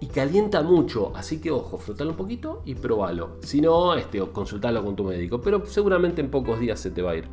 y 0.00 0.06
calienta 0.06 0.62
mucho. 0.62 1.12
Así 1.14 1.40
que 1.40 1.50
ojo, 1.50 1.78
frotalo 1.78 2.10
un 2.10 2.16
poquito 2.16 2.62
y 2.64 2.74
probalo. 2.74 3.36
Si 3.42 3.60
no, 3.60 3.94
este, 3.94 4.20
consultalo 4.32 4.84
con 4.84 4.96
tu 4.96 5.04
médico. 5.04 5.40
Pero 5.40 5.64
seguramente 5.66 6.20
en 6.20 6.30
pocos 6.30 6.60
días 6.60 6.80
se 6.80 6.90
te 6.90 7.02
va 7.02 7.12
a 7.12 7.16
ir. 7.16 7.28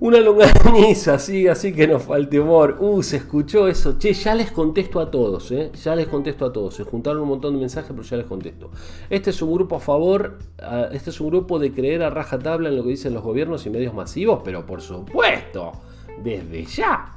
Una 0.00 0.18
longaniza, 0.18 1.18
sí, 1.18 1.46
así 1.46 1.74
que 1.74 1.86
no 1.86 2.00
falte 2.00 2.40
humor. 2.40 2.78
Uh, 2.80 3.02
se 3.02 3.18
escuchó 3.18 3.68
eso. 3.68 3.98
Che, 3.98 4.14
ya 4.14 4.34
les 4.34 4.50
contesto 4.50 4.98
a 4.98 5.10
todos, 5.10 5.52
¿eh? 5.52 5.70
Ya 5.84 5.94
les 5.94 6.06
contesto 6.06 6.46
a 6.46 6.52
todos. 6.52 6.74
Se 6.74 6.84
juntaron 6.84 7.20
un 7.20 7.28
montón 7.28 7.52
de 7.52 7.60
mensajes, 7.60 7.90
pero 7.90 8.02
ya 8.02 8.16
les 8.16 8.24
contesto. 8.24 8.70
Este 9.10 9.28
es 9.28 9.42
un 9.42 9.52
grupo 9.52 9.76
a 9.76 9.80
favor, 9.80 10.38
este 10.92 11.10
es 11.10 11.20
un 11.20 11.28
grupo 11.28 11.58
de 11.58 11.72
creer 11.72 12.02
a 12.02 12.08
rajatabla 12.08 12.70
en 12.70 12.76
lo 12.76 12.82
que 12.82 12.90
dicen 12.90 13.12
los 13.12 13.22
gobiernos 13.22 13.66
y 13.66 13.70
medios 13.70 13.92
masivos, 13.92 14.40
pero 14.42 14.64
por 14.64 14.80
supuesto, 14.80 15.72
desde 16.24 16.64
ya. 16.64 17.16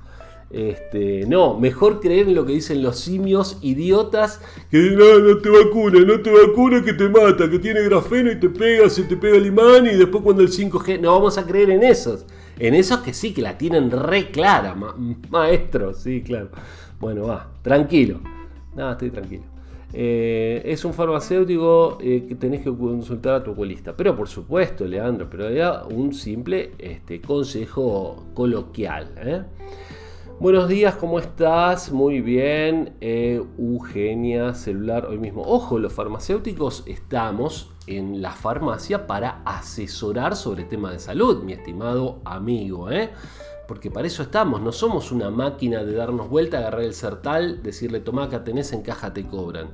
Este, 0.49 1.25
no, 1.25 1.57
mejor 1.57 2.01
creer 2.01 2.27
en 2.27 2.35
lo 2.35 2.45
que 2.45 2.51
dicen 2.51 2.83
los 2.83 2.99
simios 2.99 3.57
idiotas 3.61 4.39
que 4.69 4.77
no, 4.91 5.19
no 5.19 5.37
te 5.39 5.49
vacuna, 5.49 6.01
no 6.01 6.21
te 6.21 6.31
vacuna 6.31 6.83
que 6.83 6.93
te 6.93 7.09
mata, 7.09 7.49
que 7.49 7.57
tiene 7.57 7.81
grafeno 7.83 8.29
y 8.29 8.39
te 8.39 8.49
pega, 8.49 8.87
se 8.89 9.03
te 9.03 9.15
pega 9.17 9.37
el 9.37 9.47
imán 9.47 9.87
y 9.87 9.95
después 9.95 10.21
cuando 10.21 10.43
el 10.43 10.49
5G, 10.49 10.99
no 10.99 11.13
vamos 11.13 11.37
a 11.37 11.47
creer 11.47 11.71
en 11.71 11.81
esos. 11.81 12.25
En 12.59 12.73
esos 12.75 12.99
que 12.99 13.13
sí, 13.13 13.33
que 13.33 13.41
la 13.41 13.57
tienen 13.57 13.89
re 13.91 14.29
clara, 14.31 14.75
maestro, 15.29 15.93
sí, 15.93 16.21
claro. 16.21 16.49
Bueno, 16.99 17.27
va, 17.27 17.49
tranquilo. 17.61 18.21
Nada, 18.75 18.93
estoy 18.93 19.09
tranquilo. 19.09 19.43
Eh, 19.95 20.63
es 20.65 20.83
un 20.85 20.93
farmacéutico 20.93 21.99
eh, 22.01 22.25
que 22.27 22.33
tenés 22.33 22.61
que 22.61 22.75
consultar 22.75 23.35
a 23.35 23.43
tu 23.43 23.51
oculista. 23.51 23.95
Pero 23.95 24.15
por 24.15 24.27
supuesto, 24.27 24.85
Leandro, 24.85 25.29
pero 25.29 25.47
era 25.47 25.83
un 25.83 26.13
simple 26.13 26.71
este, 26.79 27.21
consejo 27.21 28.25
coloquial. 28.33 29.09
¿eh? 29.17 29.43
Buenos 30.43 30.67
días, 30.67 30.95
¿cómo 30.95 31.19
estás? 31.19 31.89
Muy 31.93 32.19
bien. 32.19 32.97
Eugenia, 32.99 34.53
celular 34.53 35.05
hoy 35.05 35.17
mismo. 35.17 35.41
Ojo, 35.43 35.79
los 35.79 35.93
farmacéuticos 35.93 36.83
estamos 36.85 37.71
en 37.87 38.21
la 38.21 38.33
farmacia 38.33 39.07
para 39.07 39.41
asesorar 39.45 40.35
sobre 40.35 40.65
temas 40.65 40.91
de 40.91 40.99
salud, 40.99 41.43
mi 41.43 41.53
estimado 41.53 42.19
amigo. 42.25 42.91
¿eh? 42.91 43.11
Porque 43.69 43.89
para 43.89 44.05
eso 44.05 44.21
estamos, 44.21 44.61
no 44.61 44.73
somos 44.73 45.13
una 45.13 45.29
máquina 45.29 45.85
de 45.85 45.93
darnos 45.93 46.27
vuelta, 46.27 46.57
agarrar 46.57 46.81
el 46.81 46.93
sertal, 46.93 47.63
decirle 47.63 48.01
toma 48.01 48.25
acá 48.25 48.43
tenés, 48.43 48.73
en 48.73 48.81
caja 48.81 49.13
te 49.13 49.25
cobran 49.25 49.69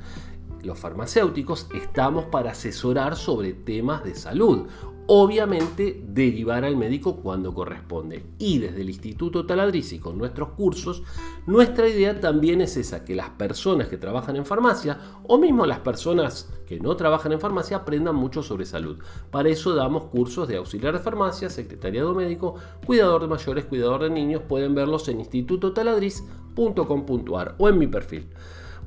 los 0.61 0.77
farmacéuticos 0.77 1.67
estamos 1.73 2.25
para 2.25 2.51
asesorar 2.51 3.15
sobre 3.15 3.53
temas 3.53 4.03
de 4.03 4.13
salud 4.13 4.67
obviamente 5.11 5.99
derivar 6.05 6.63
al 6.63 6.77
médico 6.77 7.15
cuando 7.15 7.55
corresponde. 7.55 8.27
Y 8.37 8.59
desde 8.59 8.81
el 8.81 8.89
Instituto 8.89 9.47
Taladriz 9.47 9.91
y 9.91 9.97
con 9.97 10.19
nuestros 10.19 10.49
cursos, 10.49 11.01
nuestra 11.47 11.89
idea 11.89 12.19
también 12.19 12.61
es 12.61 12.77
esa, 12.77 13.03
que 13.03 13.15
las 13.15 13.31
personas 13.31 13.87
que 13.87 13.97
trabajan 13.97 14.35
en 14.35 14.45
farmacia 14.45 14.99
o 15.23 15.39
mismo 15.39 15.65
las 15.65 15.79
personas 15.79 16.47
que 16.67 16.79
no 16.79 16.95
trabajan 16.95 17.31
en 17.31 17.39
farmacia 17.39 17.77
aprendan 17.77 18.13
mucho 18.13 18.43
sobre 18.43 18.67
salud. 18.67 18.99
Para 19.31 19.49
eso 19.49 19.73
damos 19.73 20.03
cursos 20.03 20.47
de 20.47 20.57
auxiliar 20.57 20.93
de 20.93 20.99
farmacia, 20.99 21.49
secretariado 21.49 22.13
médico, 22.13 22.53
cuidador 22.85 23.23
de 23.23 23.29
mayores, 23.29 23.65
cuidador 23.65 24.03
de 24.03 24.11
niños, 24.11 24.43
pueden 24.47 24.75
verlos 24.75 25.07
en 25.07 25.21
institutotaladriz.com.ar 25.21 27.55
o 27.57 27.67
en 27.67 27.79
mi 27.79 27.87
perfil. 27.87 28.27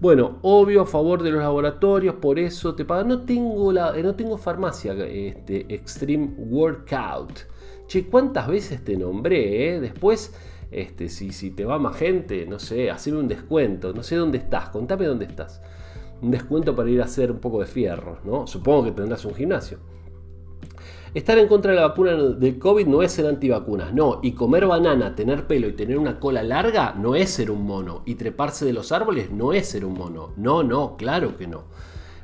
Bueno, 0.03 0.41
obvio 0.43 0.83
a 0.83 0.85
favor 0.85 1.23
de 1.23 1.31
los 1.31 1.43
laboratorios, 1.43 2.17
por 2.17 2.41
eso 2.41 2.75
te 2.75 2.85
pagan. 2.85 3.07
No 3.07 3.21
tengo, 3.21 3.71
la, 3.71 3.97
eh, 3.97 4.03
no 4.03 4.17
tengo 4.17 4.37
farmacia 4.37 4.95
este, 4.95 5.73
Extreme 5.73 6.35
Workout. 6.39 7.39
Che, 7.87 8.09
¿cuántas 8.09 8.49
veces 8.49 8.83
te 8.83 8.97
nombré? 8.97 9.77
Eh? 9.77 9.81
Después, 9.81 10.35
este, 10.73 11.09
si, 11.09 11.31
si 11.31 11.53
te 11.53 11.65
va 11.65 11.79
más 11.79 11.95
gente, 11.95 12.45
no 12.47 12.59
sé, 12.59 12.91
hacerme 12.91 13.21
un 13.21 13.29
descuento. 13.29 13.93
No 13.93 14.03
sé 14.03 14.17
dónde 14.17 14.39
estás, 14.39 14.71
contame 14.71 15.07
dónde 15.07 15.27
estás. 15.27 15.63
Un 16.21 16.33
descuento 16.33 16.75
para 16.75 16.91
ir 16.91 17.01
a 17.01 17.05
hacer 17.05 17.31
un 17.31 17.39
poco 17.39 17.61
de 17.61 17.67
fierro, 17.67 18.19
¿no? 18.25 18.49
Supongo 18.49 18.87
que 18.87 18.91
tendrás 18.91 19.25
un 19.25 19.37
gimnasio. 19.37 19.79
Estar 21.15 21.37
en 21.37 21.47
contra 21.47 21.73
de 21.73 21.77
la 21.77 21.89
vacuna 21.89 22.13
del 22.17 22.59
COVID 22.59 22.87
no 22.87 23.03
es 23.03 23.13
ser 23.13 23.27
antivacunas, 23.27 23.93
no. 23.93 24.21
Y 24.23 24.33
comer 24.33 24.67
banana, 24.67 25.15
tener 25.15 25.47
pelo 25.47 25.69
y 25.69 25.75
tener 25.75 25.99
una 25.99 26.19
cola 26.19 26.43
larga 26.43 26.95
no 26.97 27.15
es 27.15 27.29
ser 27.29 27.51
un 27.51 27.67
mono. 27.67 28.01
Y 28.07 28.15
treparse 28.15 28.65
de 28.65 28.73
los 28.73 28.93
árboles 28.93 29.31
no 29.31 29.53
es 29.53 29.69
ser 29.69 29.85
un 29.85 29.93
mono. 29.93 30.31
No, 30.39 30.63
no, 30.63 30.97
claro 30.97 31.37
que 31.37 31.47
no. 31.47 31.65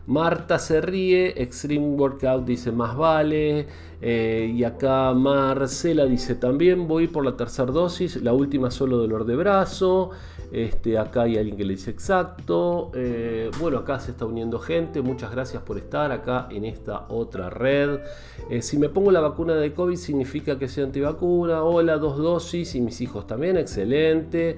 Marta 0.09 0.59
se 0.59 0.81
ríe, 0.81 1.35
Extreme 1.37 1.87
Workout 1.87 2.47
dice 2.47 2.73
más 2.73 2.97
vale. 2.97 3.67
Eh, 4.01 4.55
y 4.55 4.65
acá 4.65 5.13
Marcela 5.13 6.07
dice 6.07 6.37
también 6.37 6.87
voy 6.89 7.09
por 7.09 7.25
la 7.25 7.37
tercera 7.37 7.71
dosis, 7.73 8.17
la 8.23 8.33
última 8.33 8.71
solo 8.71 8.97
dolor 8.97 9.27
de 9.27 9.37
brazo. 9.37 10.11
Este, 10.51 10.97
acá 10.97 11.23
hay 11.23 11.37
alguien 11.37 11.59
que 11.59 11.65
le 11.67 11.75
dice 11.75 11.91
exacto. 11.91 12.91
Eh, 12.95 13.51
bueno, 13.61 13.77
acá 13.77 14.01
se 14.01 14.13
está 14.13 14.25
uniendo 14.25 14.59
gente. 14.59 15.03
Muchas 15.03 15.31
gracias 15.31 15.63
por 15.63 15.77
estar 15.77 16.11
acá 16.11 16.49
en 16.51 16.65
esta 16.65 17.05
otra 17.11 17.51
red. 17.51 18.01
Eh, 18.49 18.63
si 18.63 18.79
me 18.79 18.89
pongo 18.89 19.11
la 19.11 19.21
vacuna 19.21 19.57
de 19.57 19.75
COVID 19.75 19.97
significa 19.97 20.59
que 20.59 20.69
soy 20.69 20.85
antivacuna. 20.85 21.63
Hola, 21.63 21.99
dos 21.99 22.17
dosis 22.17 22.75
y 22.75 22.81
mis 22.81 23.03
hijos 23.03 23.27
también. 23.27 23.59
Excelente. 23.59 24.57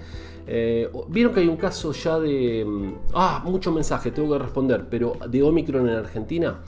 Eh, 0.52 0.90
Vieron 1.08 1.32
que 1.32 1.40
hay 1.40 1.46
un 1.46 1.56
caso 1.56 1.92
ya 1.92 2.18
de... 2.18 2.64
Mm, 2.66 2.94
ah, 3.14 3.40
mucho 3.44 3.70
mensaje, 3.70 4.10
tengo 4.10 4.32
que 4.32 4.38
responder. 4.42 4.86
Pero 4.90 5.12
de 5.28 5.42
Omicron 5.42 5.88
en 5.88 5.94
Argentina. 5.94 6.60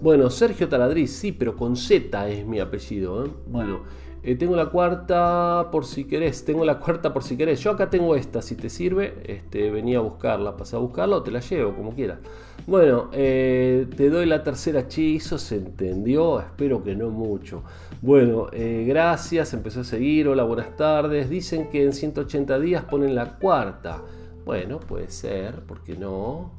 Bueno, 0.00 0.30
Sergio 0.30 0.68
Taladriz, 0.68 1.12
sí, 1.12 1.32
pero 1.32 1.54
con 1.54 1.76
Z 1.76 2.28
es 2.28 2.46
mi 2.46 2.58
apellido. 2.58 3.28
Bueno. 3.46 3.82
Eh, 4.24 4.34
tengo 4.34 4.56
la 4.56 4.66
cuarta 4.66 5.68
por 5.70 5.84
si 5.84 6.04
querés, 6.04 6.44
tengo 6.44 6.64
la 6.64 6.80
cuarta 6.80 7.12
por 7.12 7.22
si 7.22 7.36
querés. 7.36 7.60
Yo 7.60 7.70
acá 7.70 7.88
tengo 7.88 8.16
esta, 8.16 8.42
si 8.42 8.56
te 8.56 8.68
sirve, 8.68 9.14
este, 9.24 9.70
venía 9.70 9.98
a 9.98 10.00
buscarla, 10.00 10.56
pasá 10.56 10.76
a 10.76 10.80
buscarla 10.80 11.16
o 11.16 11.22
te 11.22 11.30
la 11.30 11.40
llevo, 11.40 11.74
como 11.74 11.94
quieras. 11.94 12.18
Bueno, 12.66 13.10
eh, 13.12 13.86
te 13.96 14.10
doy 14.10 14.26
la 14.26 14.42
tercera 14.42 14.80
hechizo, 14.80 15.38
se 15.38 15.56
entendió, 15.56 16.40
espero 16.40 16.82
que 16.82 16.96
no 16.96 17.10
mucho. 17.10 17.62
Bueno, 18.02 18.48
eh, 18.52 18.84
gracias, 18.88 19.54
empezó 19.54 19.80
a 19.80 19.84
seguir, 19.84 20.28
hola, 20.28 20.42
buenas 20.42 20.76
tardes. 20.76 21.30
Dicen 21.30 21.70
que 21.70 21.84
en 21.84 21.92
180 21.92 22.58
días 22.58 22.84
ponen 22.84 23.14
la 23.14 23.38
cuarta. 23.38 24.02
Bueno, 24.44 24.80
puede 24.80 25.10
ser, 25.10 25.60
¿por 25.60 25.82
qué 25.82 25.96
no? 25.96 26.50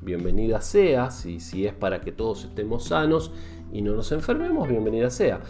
Bienvenida 0.00 0.60
sea, 0.60 1.10
si, 1.10 1.38
si 1.38 1.66
es 1.66 1.74
para 1.74 2.00
que 2.00 2.10
todos 2.10 2.44
estemos 2.44 2.86
sanos 2.86 3.30
y 3.72 3.80
no 3.80 3.94
nos 3.94 4.12
enfermemos, 4.12 4.68
bienvenida 4.68 5.10
sea. 5.10 5.40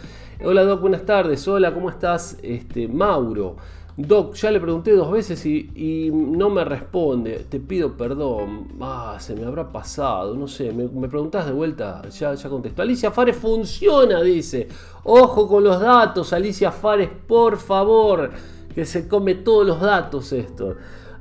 Hola 0.43 0.63
Doc, 0.63 0.81
buenas 0.81 1.05
tardes. 1.05 1.45
Hola, 1.47 1.73
¿cómo 1.73 1.89
estás? 1.89 2.37
Este, 2.41 2.87
Mauro. 2.87 3.57
Doc, 3.95 4.33
ya 4.35 4.49
le 4.49 4.59
pregunté 4.59 4.91
dos 4.93 5.11
veces 5.11 5.45
y, 5.45 6.09
no 6.11 6.49
me 6.49 6.63
responde. 6.63 7.45
Te 7.49 7.59
pido 7.59 7.95
perdón. 7.95 8.69
Ah, 8.79 9.17
se 9.19 9.35
me 9.35 9.45
habrá 9.45 9.71
pasado. 9.71 10.35
No 10.35 10.47
sé, 10.47 10.71
me, 10.71 10.87
me 10.87 11.07
preguntás 11.09 11.45
de 11.45 11.51
vuelta. 11.51 12.01
Ya, 12.09 12.33
ya 12.33 12.49
contesto. 12.49 12.81
Alicia 12.81 13.11
Fares 13.11 13.35
funciona, 13.35 14.21
dice. 14.21 14.67
Ojo 15.03 15.47
con 15.47 15.63
los 15.63 15.79
datos, 15.79 16.33
Alicia 16.33 16.71
Fares, 16.71 17.09
por 17.27 17.57
favor. 17.57 18.31
Que 18.73 18.85
se 18.85 19.07
come 19.07 19.35
todos 19.35 19.67
los 19.67 19.79
datos 19.79 20.31
esto. 20.31 20.75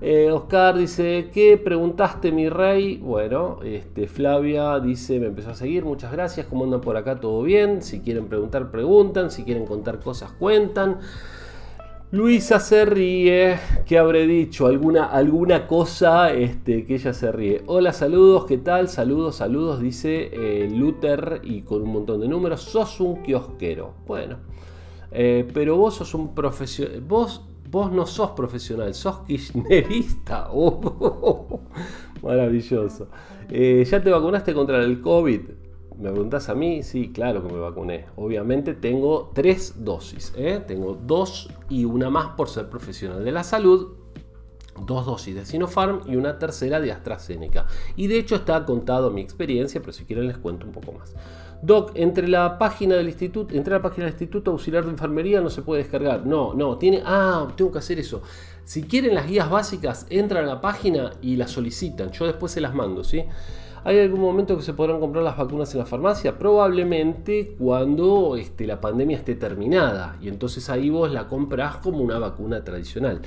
Eh, 0.04 0.32
Oscar 0.32 0.76
dice, 0.76 1.30
¿qué 1.32 1.56
preguntaste 1.56 2.32
mi 2.32 2.48
rey? 2.48 2.96
Bueno, 2.96 3.60
este, 3.62 4.08
Flavia 4.08 4.80
dice, 4.80 5.20
me 5.20 5.26
empezó 5.26 5.50
a 5.50 5.54
seguir, 5.54 5.84
muchas 5.84 6.10
gracias, 6.10 6.48
¿cómo 6.48 6.64
andan 6.64 6.80
por 6.80 6.96
acá? 6.96 7.20
¿Todo 7.20 7.40
bien? 7.44 7.82
Si 7.82 8.00
quieren 8.00 8.26
preguntar, 8.26 8.72
preguntan, 8.72 9.30
si 9.30 9.44
quieren 9.44 9.64
contar 9.64 10.00
cosas, 10.00 10.32
cuentan. 10.32 10.98
Luisa 12.10 12.58
se 12.58 12.84
ríe, 12.84 13.60
¿qué 13.86 13.96
habré 13.96 14.26
dicho? 14.26 14.66
¿Alguna, 14.66 15.04
alguna 15.04 15.68
cosa 15.68 16.32
este, 16.32 16.84
que 16.84 16.96
ella 16.96 17.14
se 17.14 17.30
ríe? 17.30 17.62
Hola, 17.66 17.92
saludos, 17.92 18.46
¿qué 18.46 18.58
tal? 18.58 18.88
Saludos, 18.88 19.36
saludos, 19.36 19.80
dice 19.80 20.30
eh, 20.32 20.68
Luther 20.68 21.42
y 21.44 21.62
con 21.62 21.80
un 21.80 21.92
montón 21.92 22.20
de 22.20 22.26
números. 22.26 22.62
Sos 22.62 22.98
un 22.98 23.22
kiosquero. 23.22 23.94
Bueno, 24.04 24.38
eh, 25.12 25.48
pero 25.54 25.76
vos 25.76 25.94
sos 25.94 26.12
un 26.12 26.34
profesional. 26.34 27.00
Vos 27.02 27.42
Vos 27.72 27.90
no 27.90 28.04
sos 28.04 28.32
profesional, 28.32 28.92
sos 28.92 29.20
kirchnerista. 29.20 30.50
Oh, 30.54 31.60
maravilloso. 32.22 33.08
Eh, 33.48 33.84
¿Ya 33.90 34.02
te 34.02 34.10
vacunaste 34.10 34.52
contra 34.52 34.84
el 34.84 35.00
COVID? 35.00 35.40
¿Me 35.98 36.10
preguntás 36.10 36.50
a 36.50 36.54
mí? 36.54 36.82
Sí, 36.82 37.12
claro 37.12 37.42
que 37.42 37.50
me 37.50 37.58
vacuné. 37.58 38.04
Obviamente 38.16 38.74
tengo 38.74 39.30
tres 39.34 39.84
dosis. 39.84 40.34
¿eh? 40.36 40.62
Tengo 40.66 40.94
dos 40.94 41.48
y 41.70 41.86
una 41.86 42.10
más 42.10 42.34
por 42.36 42.50
ser 42.50 42.68
profesional 42.68 43.24
de 43.24 43.32
la 43.32 43.42
salud 43.42 43.94
dos 44.86 45.06
dosis 45.06 45.34
de 45.34 45.44
Sinopharm 45.44 46.00
y 46.06 46.16
una 46.16 46.38
tercera 46.38 46.78
de 46.78 46.92
AstraZeneca. 46.92 47.66
Y 47.96 48.06
de 48.06 48.18
hecho 48.18 48.34
está 48.34 48.64
contado 48.66 49.10
mi 49.10 49.22
experiencia, 49.22 49.80
pero 49.80 49.92
si 49.92 50.04
quieren 50.04 50.26
les 50.26 50.38
cuento 50.38 50.66
un 50.66 50.72
poco 50.72 50.92
más. 50.92 51.14
Doc, 51.62 51.92
entre 51.94 52.26
la 52.26 52.58
página 52.58 52.96
del 52.96 53.06
instituto, 53.06 53.54
entre 53.54 53.72
la 53.72 53.80
página 53.80 54.06
del 54.06 54.14
Instituto 54.14 54.50
Auxiliar 54.50 54.84
de 54.84 54.90
Enfermería 54.90 55.40
no 55.40 55.48
se 55.48 55.62
puede 55.62 55.82
descargar. 55.82 56.26
No, 56.26 56.54
no, 56.54 56.76
tiene. 56.76 57.02
Ah, 57.04 57.46
tengo 57.56 57.70
que 57.70 57.78
hacer 57.78 58.00
eso. 58.00 58.20
Si 58.64 58.82
quieren 58.82 59.14
las 59.14 59.28
guías 59.28 59.48
básicas, 59.48 60.06
entran 60.10 60.44
a 60.44 60.48
la 60.48 60.60
página 60.60 61.12
y 61.22 61.36
las 61.36 61.52
solicitan. 61.52 62.10
Yo 62.10 62.26
después 62.26 62.50
se 62.50 62.60
las 62.60 62.74
mando, 62.74 63.04
¿sí? 63.04 63.24
¿Hay 63.84 63.98
algún 63.98 64.20
momento 64.20 64.56
que 64.56 64.62
se 64.62 64.74
podrán 64.74 65.00
comprar 65.00 65.24
las 65.24 65.36
vacunas 65.36 65.72
en 65.72 65.80
la 65.80 65.86
farmacia? 65.86 66.38
Probablemente 66.38 67.56
cuando 67.58 68.36
este, 68.36 68.66
la 68.66 68.80
pandemia 68.80 69.16
esté 69.16 69.34
terminada 69.34 70.16
y 70.20 70.28
entonces 70.28 70.68
ahí 70.70 70.88
vos 70.88 71.10
la 71.10 71.26
compras 71.26 71.76
como 71.78 71.98
una 71.98 72.18
vacuna 72.18 72.62
tradicional. 72.62 73.22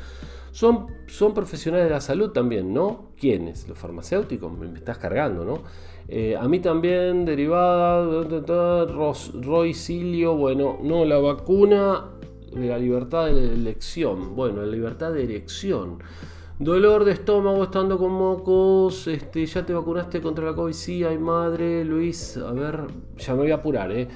Son, 0.51 0.87
son 1.07 1.33
profesionales 1.33 1.87
de 1.87 1.91
la 1.91 1.99
salud 1.99 2.31
también, 2.31 2.73
¿no? 2.73 3.11
¿Quiénes? 3.19 3.67
Los 3.67 3.77
farmacéuticos, 3.77 4.49
me, 4.57 4.73
estás 4.77 4.97
cargando, 4.97 5.43
¿no? 5.43 5.59
Eh, 6.07 6.35
a 6.39 6.47
mí 6.47 6.59
también, 6.59 7.25
derivada, 7.25 8.85
Roy 9.41 9.73
Silio, 9.73 10.35
bueno, 10.35 10.77
no, 10.81 11.03
la 11.05 11.17
vacuna 11.17 12.05
de 12.53 12.67
la 12.67 12.77
libertad 12.77 13.25
de 13.25 13.53
elección, 13.53 14.35
bueno, 14.35 14.61
la 14.61 14.71
libertad 14.71 15.11
de 15.11 15.23
elección. 15.23 15.99
Dolor 16.57 17.03
de 17.03 17.11
estómago 17.11 17.65
estando 17.65 17.97
con 17.97 18.13
mocos. 18.13 19.07
Este, 19.07 19.45
ya 19.45 19.65
te 19.65 19.73
vacunaste 19.73 20.21
contra 20.21 20.45
la 20.45 20.55
COVID. 20.55 20.71
Sí, 20.71 21.03
ay 21.03 21.17
madre, 21.17 21.83
Luis. 21.83 22.37
A 22.37 22.53
ver, 22.53 22.79
ya 23.17 23.33
me 23.33 23.39
voy 23.39 23.51
a 23.51 23.55
apurar, 23.55 23.91
¿eh? 23.91 24.07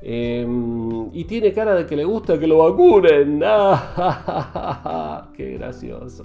Em, 0.00 1.12
y 1.12 1.24
tiene 1.24 1.52
cara 1.52 1.74
de 1.74 1.86
que 1.86 1.96
le 1.96 2.04
gusta 2.04 2.38
que 2.38 2.46
lo 2.46 2.58
vacunen. 2.58 3.40
¡Qué 5.36 5.54
gracioso! 5.58 6.22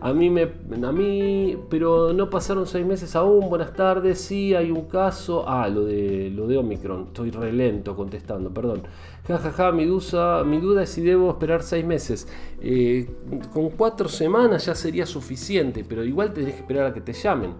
A 0.00 0.12
mí, 0.12 0.30
me, 0.30 0.42
a 0.42 0.92
mí, 0.92 1.58
pero 1.68 2.12
no 2.12 2.30
pasaron 2.30 2.66
seis 2.66 2.86
meses 2.86 3.16
aún. 3.16 3.48
Buenas 3.48 3.72
tardes, 3.74 4.20
sí, 4.20 4.54
hay 4.54 4.70
un 4.70 4.82
caso. 4.82 5.44
Ah, 5.48 5.68
lo 5.68 5.84
de, 5.84 6.30
lo 6.30 6.46
de 6.46 6.56
Omicron. 6.56 7.06
Estoy 7.08 7.30
relento 7.30 7.96
contestando, 7.96 8.50
perdón. 8.50 8.82
Jajaja, 9.26 9.50
ja, 9.50 9.64
ja, 9.64 9.72
mi, 9.72 9.84
duda, 9.84 10.44
mi 10.44 10.58
duda 10.58 10.84
es 10.84 10.90
si 10.90 11.02
debo 11.02 11.30
esperar 11.30 11.62
seis 11.62 11.84
meses. 11.84 12.28
Eh, 12.60 13.10
con 13.52 13.70
cuatro 13.70 14.08
semanas 14.08 14.66
ya 14.66 14.74
sería 14.74 15.04
suficiente, 15.04 15.84
pero 15.86 16.04
igual 16.04 16.32
tenés 16.32 16.54
que 16.54 16.60
esperar 16.60 16.86
a 16.86 16.94
que 16.94 17.00
te 17.00 17.12
llamen. 17.12 17.54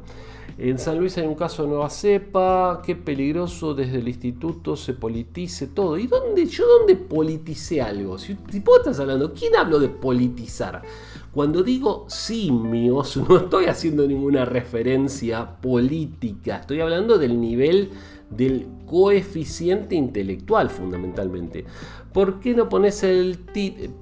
En 0.56 0.78
San 0.78 0.98
Luis 0.98 1.16
hay 1.18 1.26
un 1.26 1.34
caso 1.34 1.62
de 1.62 1.68
nueva 1.68 1.90
cepa, 1.90 2.82
qué 2.84 2.96
peligroso 2.96 3.74
desde 3.74 3.98
el 3.98 4.08
instituto 4.08 4.76
se 4.76 4.94
politice 4.94 5.68
todo. 5.68 5.98
¿Y 5.98 6.06
dónde, 6.06 6.46
yo 6.46 6.66
dónde 6.66 6.96
politicé 6.96 7.82
algo? 7.82 8.18
Si, 8.18 8.36
si 8.50 8.60
vos 8.60 8.78
estás 8.78 8.98
hablando, 8.98 9.32
¿quién 9.32 9.54
hablo 9.54 9.78
de 9.78 9.88
politizar? 9.88 10.82
Cuando 11.32 11.62
digo 11.62 12.06
simios, 12.08 13.16
no 13.28 13.36
estoy 13.36 13.66
haciendo 13.66 14.06
ninguna 14.06 14.44
referencia 14.44 15.60
política, 15.60 16.58
estoy 16.58 16.80
hablando 16.80 17.18
del 17.18 17.40
nivel 17.40 17.90
del 18.30 18.66
coeficiente 18.86 19.94
intelectual 19.94 20.70
fundamentalmente. 20.70 21.64
¿Por 22.12 22.40
qué 22.40 22.54
no 22.54 22.68
pones 22.68 23.02
el, 23.02 23.38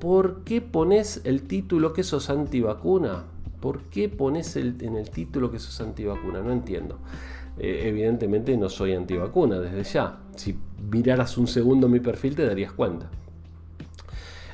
¿por 0.00 0.42
qué 0.44 0.60
pones 0.60 1.20
el 1.24 1.42
título 1.42 1.92
que 1.92 2.02
sos 2.02 2.30
antivacuna? 2.30 3.24
¿Por 3.60 3.82
qué 3.84 4.08
pones 4.08 4.56
en 4.56 4.96
el 4.96 5.10
título 5.10 5.50
que 5.50 5.58
sos 5.58 5.80
antivacuna? 5.80 6.40
No 6.40 6.52
entiendo. 6.52 6.98
Eh, 7.58 7.84
evidentemente 7.86 8.56
no 8.56 8.68
soy 8.68 8.94
antivacuna 8.94 9.58
desde 9.58 9.82
ya. 9.84 10.18
Si 10.36 10.56
miraras 10.90 11.38
un 11.38 11.46
segundo 11.46 11.88
mi 11.88 12.00
perfil 12.00 12.36
te 12.36 12.46
darías 12.46 12.72
cuenta. 12.72 13.10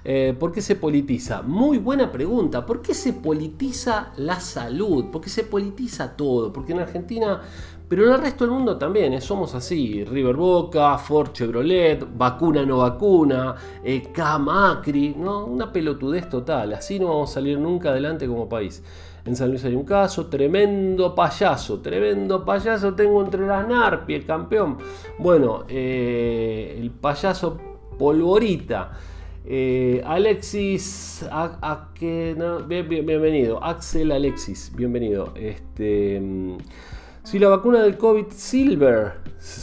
Eh, 0.05 0.35
¿Por 0.39 0.51
qué 0.53 0.61
se 0.61 0.77
politiza? 0.77 1.43
Muy 1.43 1.79
buena 1.79 2.11
pregunta. 2.11 2.67
¿Por 2.67 2.83
qué 2.83 2.95
se 2.95 3.13
politiza 3.13 4.13
la 4.17 4.41
salud? 4.41 5.07
¿Por 5.11 5.21
qué 5.21 5.31
se 5.31 5.45
politiza 5.45 6.17
todo? 6.17 6.53
Porque 6.53 6.73
en 6.73 6.81
Argentina, 6.81 7.41
pero 7.89 8.05
en 8.05 8.13
el 8.13 8.21
resto 8.21 8.45
del 8.45 8.53
mundo 8.53 8.77
también, 8.77 9.13
eh, 9.13 9.21
somos 9.21 9.55
así. 9.55 10.05
River 10.05 10.35
Boca, 10.35 10.99
Ford 10.99 11.33
Chevrolet, 11.33 12.05
vacuna 12.17 12.67
no 12.67 12.79
vacuna, 12.79 13.55
eh, 13.85 14.11
Macri, 14.41 15.15
¿no? 15.17 15.45
Una 15.47 15.73
pelotudez 15.73 16.29
total. 16.29 16.75
Así 16.75 16.99
no 16.99 17.09
vamos 17.09 17.31
a 17.31 17.35
salir 17.35 17.59
nunca 17.59 17.91
adelante 17.91 18.27
como 18.27 18.49
país. 18.49 18.83
En 19.25 19.37
San 19.37 19.51
Luis 19.51 19.65
hay 19.65 19.77
un 19.77 19.85
caso, 19.85 20.27
tremendo 20.27 21.15
payaso, 21.15 21.79
tremendo 21.81 22.45
payaso 22.45 22.93
tengo 22.95 23.23
entre 23.23 23.47
las 23.47 23.69
Narpi, 23.69 24.15
el 24.15 24.27
campeón. 24.27 24.79
Bueno, 25.19 25.65
eh, 25.69 26.77
el 26.81 26.91
payaso 26.91 27.57
Polvorita. 27.97 28.91
Eh, 29.45 30.03
Alexis, 30.07 31.27
que, 31.95 32.37
bienvenido. 32.79 33.63
Axel 33.63 34.13
Alexis, 34.13 34.73
bienvenido. 34.75 35.33
Este, 35.35 36.21
mm, 36.21 36.59
si 37.25 37.39
la 37.41 37.49
vacuna 37.49 37.83
del 37.83 37.97
COVID 37.97 38.27
Silver, 38.31 39.15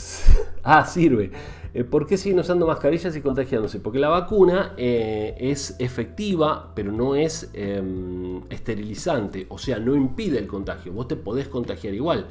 ah, 0.64 0.84
sirve. 0.84 1.30
Eh, 1.72 1.84
¿Por 1.84 2.06
qué 2.06 2.16
siguen 2.16 2.40
usando 2.40 2.66
mascarillas 2.66 3.16
y 3.16 3.22
contagiándose? 3.22 3.78
Porque 3.78 4.00
la 4.00 4.08
vacuna 4.08 4.74
eh, 4.76 5.34
es 5.38 5.76
efectiva, 5.78 6.72
pero 6.74 6.90
no 6.92 7.14
es 7.14 7.48
em, 7.54 8.42
esterilizante, 8.50 9.46
o 9.48 9.56
sea, 9.56 9.78
no 9.78 9.94
impide 9.94 10.38
el 10.38 10.46
contagio. 10.46 10.92
Vos 10.92 11.08
te 11.08 11.16
podés 11.16 11.48
contagiar 11.48 11.94
igual. 11.94 12.26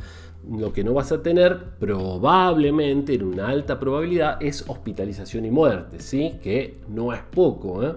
Lo 0.49 0.73
que 0.73 0.83
no 0.83 0.93
vas 0.93 1.11
a 1.11 1.21
tener 1.21 1.75
probablemente, 1.79 3.13
en 3.13 3.23
una 3.23 3.49
alta 3.49 3.79
probabilidad, 3.79 4.41
es 4.41 4.65
hospitalización 4.67 5.45
y 5.45 5.51
muerte, 5.51 5.99
¿sí? 5.99 6.39
Que 6.41 6.77
no 6.87 7.13
es 7.13 7.21
poco, 7.21 7.83
¿eh? 7.83 7.93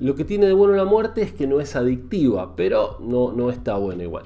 Lo 0.00 0.14
que 0.14 0.24
tiene 0.24 0.46
de 0.46 0.52
bueno 0.52 0.74
la 0.74 0.84
muerte 0.84 1.22
es 1.22 1.32
que 1.32 1.46
no 1.46 1.60
es 1.60 1.76
adictiva, 1.76 2.56
pero 2.56 2.98
no, 3.00 3.32
no 3.32 3.50
está 3.50 3.76
buena 3.76 4.02
igual. 4.02 4.24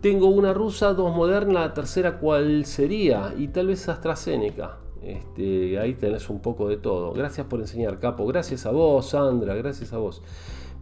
Tengo 0.00 0.28
una 0.28 0.54
rusa, 0.54 0.94
dos 0.94 1.14
moderna, 1.14 1.60
la 1.60 1.74
tercera 1.74 2.18
cuál 2.18 2.64
sería, 2.66 3.34
y 3.36 3.48
tal 3.48 3.68
vez 3.68 3.88
AstraZeneca. 3.88 4.78
Este, 5.02 5.78
ahí 5.78 5.94
tenés 5.94 6.28
un 6.30 6.40
poco 6.40 6.68
de 6.68 6.76
todo. 6.76 7.12
Gracias 7.12 7.46
por 7.46 7.60
enseñar, 7.60 7.98
Capo. 7.98 8.26
Gracias 8.26 8.66
a 8.66 8.70
vos, 8.70 9.10
Sandra. 9.10 9.54
Gracias 9.54 9.92
a 9.92 9.98
vos. 9.98 10.22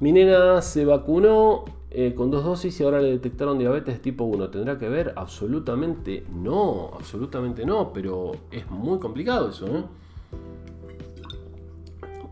Mi 0.01 0.13
nena 0.13 0.61
se 0.63 0.85
vacunó 0.85 1.65
eh, 1.91 2.15
con 2.15 2.31
dos 2.31 2.45
dosis 2.45 2.79
y 2.81 2.85
ahora 2.85 3.01
le 3.01 3.11
detectaron 3.11 3.59
diabetes 3.59 4.03
tipo 4.03 4.25
1. 4.25 4.51
¿Tendrá 4.51 4.79
que 4.79 4.89
ver? 4.89 5.13
Absolutamente 5.17 6.25
no. 6.35 6.91
Absolutamente 6.95 7.65
no. 7.65 7.93
Pero 7.93 8.33
es 8.51 8.69
muy 8.71 8.99
complicado 8.99 9.51
eso, 9.51 9.67
¿eh? 9.67 9.85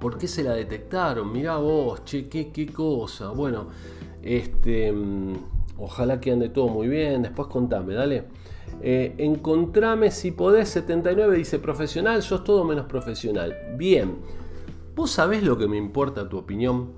¿Por 0.01 0.19
qué 0.19 0.29
se 0.29 0.43
la 0.43 0.53
detectaron? 0.53 1.33
Mirá 1.33 1.57
vos, 1.57 2.05
che, 2.05 2.29
qué, 2.29 2.67
cosa. 2.73 3.31
Bueno, 3.31 3.69
este. 4.23 4.93
Mm, 4.93 5.35
ojalá 5.79 6.21
que 6.21 6.33
ande 6.33 6.51
todo 6.51 6.69
muy 6.69 6.88
bien. 6.88 7.23
Después 7.23 7.49
contame, 7.49 7.95
dale. 7.95 8.25
Eh, 8.83 9.14
encontrame 9.19 10.11
si 10.11 10.33
podés, 10.33 10.69
79 10.71 11.37
dice 11.37 11.59
profesional, 11.59 12.23
sos 12.23 12.45
todo 12.45 12.64
menos 12.64 12.87
profesional. 12.87 13.57
Bien, 13.77 14.17
vos 14.95 15.11
sabés 15.11 15.43
lo 15.43 15.57
que 15.57 15.69
me 15.69 15.77
importa 15.77 16.29
tu 16.29 16.38
opinión. 16.38 16.90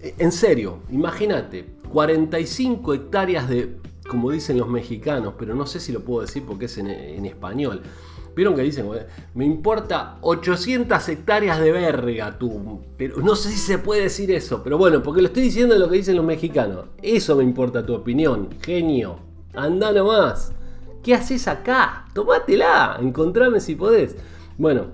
Eh, 0.00 0.14
en 0.18 0.30
serio, 0.30 0.78
imagínate, 0.90 1.73
45 1.94 2.92
hectáreas 2.92 3.48
de, 3.48 3.76
como 4.08 4.32
dicen 4.32 4.58
los 4.58 4.68
mexicanos, 4.68 5.34
pero 5.38 5.54
no 5.54 5.64
sé 5.64 5.78
si 5.78 5.92
lo 5.92 6.00
puedo 6.00 6.22
decir 6.22 6.42
porque 6.44 6.64
es 6.64 6.76
en, 6.76 6.88
español. 7.24 7.82
Vieron 8.34 8.56
que 8.56 8.62
dicen, 8.62 8.90
me 9.34 9.44
importa 9.44 10.18
800 10.20 11.08
hectáreas 11.08 11.60
de 11.60 11.70
verga, 11.70 12.36
tú. 12.36 12.80
Pero 12.96 13.18
no 13.18 13.36
sé 13.36 13.52
si 13.52 13.58
se 13.58 13.78
puede 13.78 14.02
decir 14.02 14.32
eso, 14.32 14.60
pero 14.64 14.76
bueno, 14.76 15.04
porque 15.04 15.22
lo 15.22 15.28
estoy 15.28 15.44
diciendo 15.44 15.78
lo 15.78 15.88
que 15.88 15.98
dicen 15.98 16.16
los 16.16 16.24
mexicanos. 16.24 16.86
Eso 17.00 17.36
me 17.36 17.44
importa 17.44 17.86
tu 17.86 17.94
opinión, 17.94 18.48
genio. 18.60 19.20
Anda 19.54 19.92
nomás. 19.92 20.52
¿Qué 21.00 21.14
haces 21.14 21.46
acá? 21.46 22.06
Tomátela, 22.12 22.98
encontrame 23.00 23.60
si 23.60 23.76
podés. 23.76 24.16
Bueno, 24.58 24.86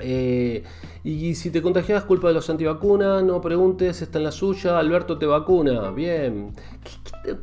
eh, 0.00 0.64
y 1.06 1.36
si 1.36 1.52
te 1.52 1.62
contagias, 1.62 2.02
culpa 2.02 2.26
de 2.26 2.34
los 2.34 2.50
antivacunas, 2.50 3.22
no 3.22 3.40
preguntes, 3.40 4.02
está 4.02 4.18
en 4.18 4.24
la 4.24 4.32
suya, 4.32 4.76
Alberto 4.76 5.16
te 5.16 5.24
vacuna, 5.24 5.92
bien. 5.92 6.50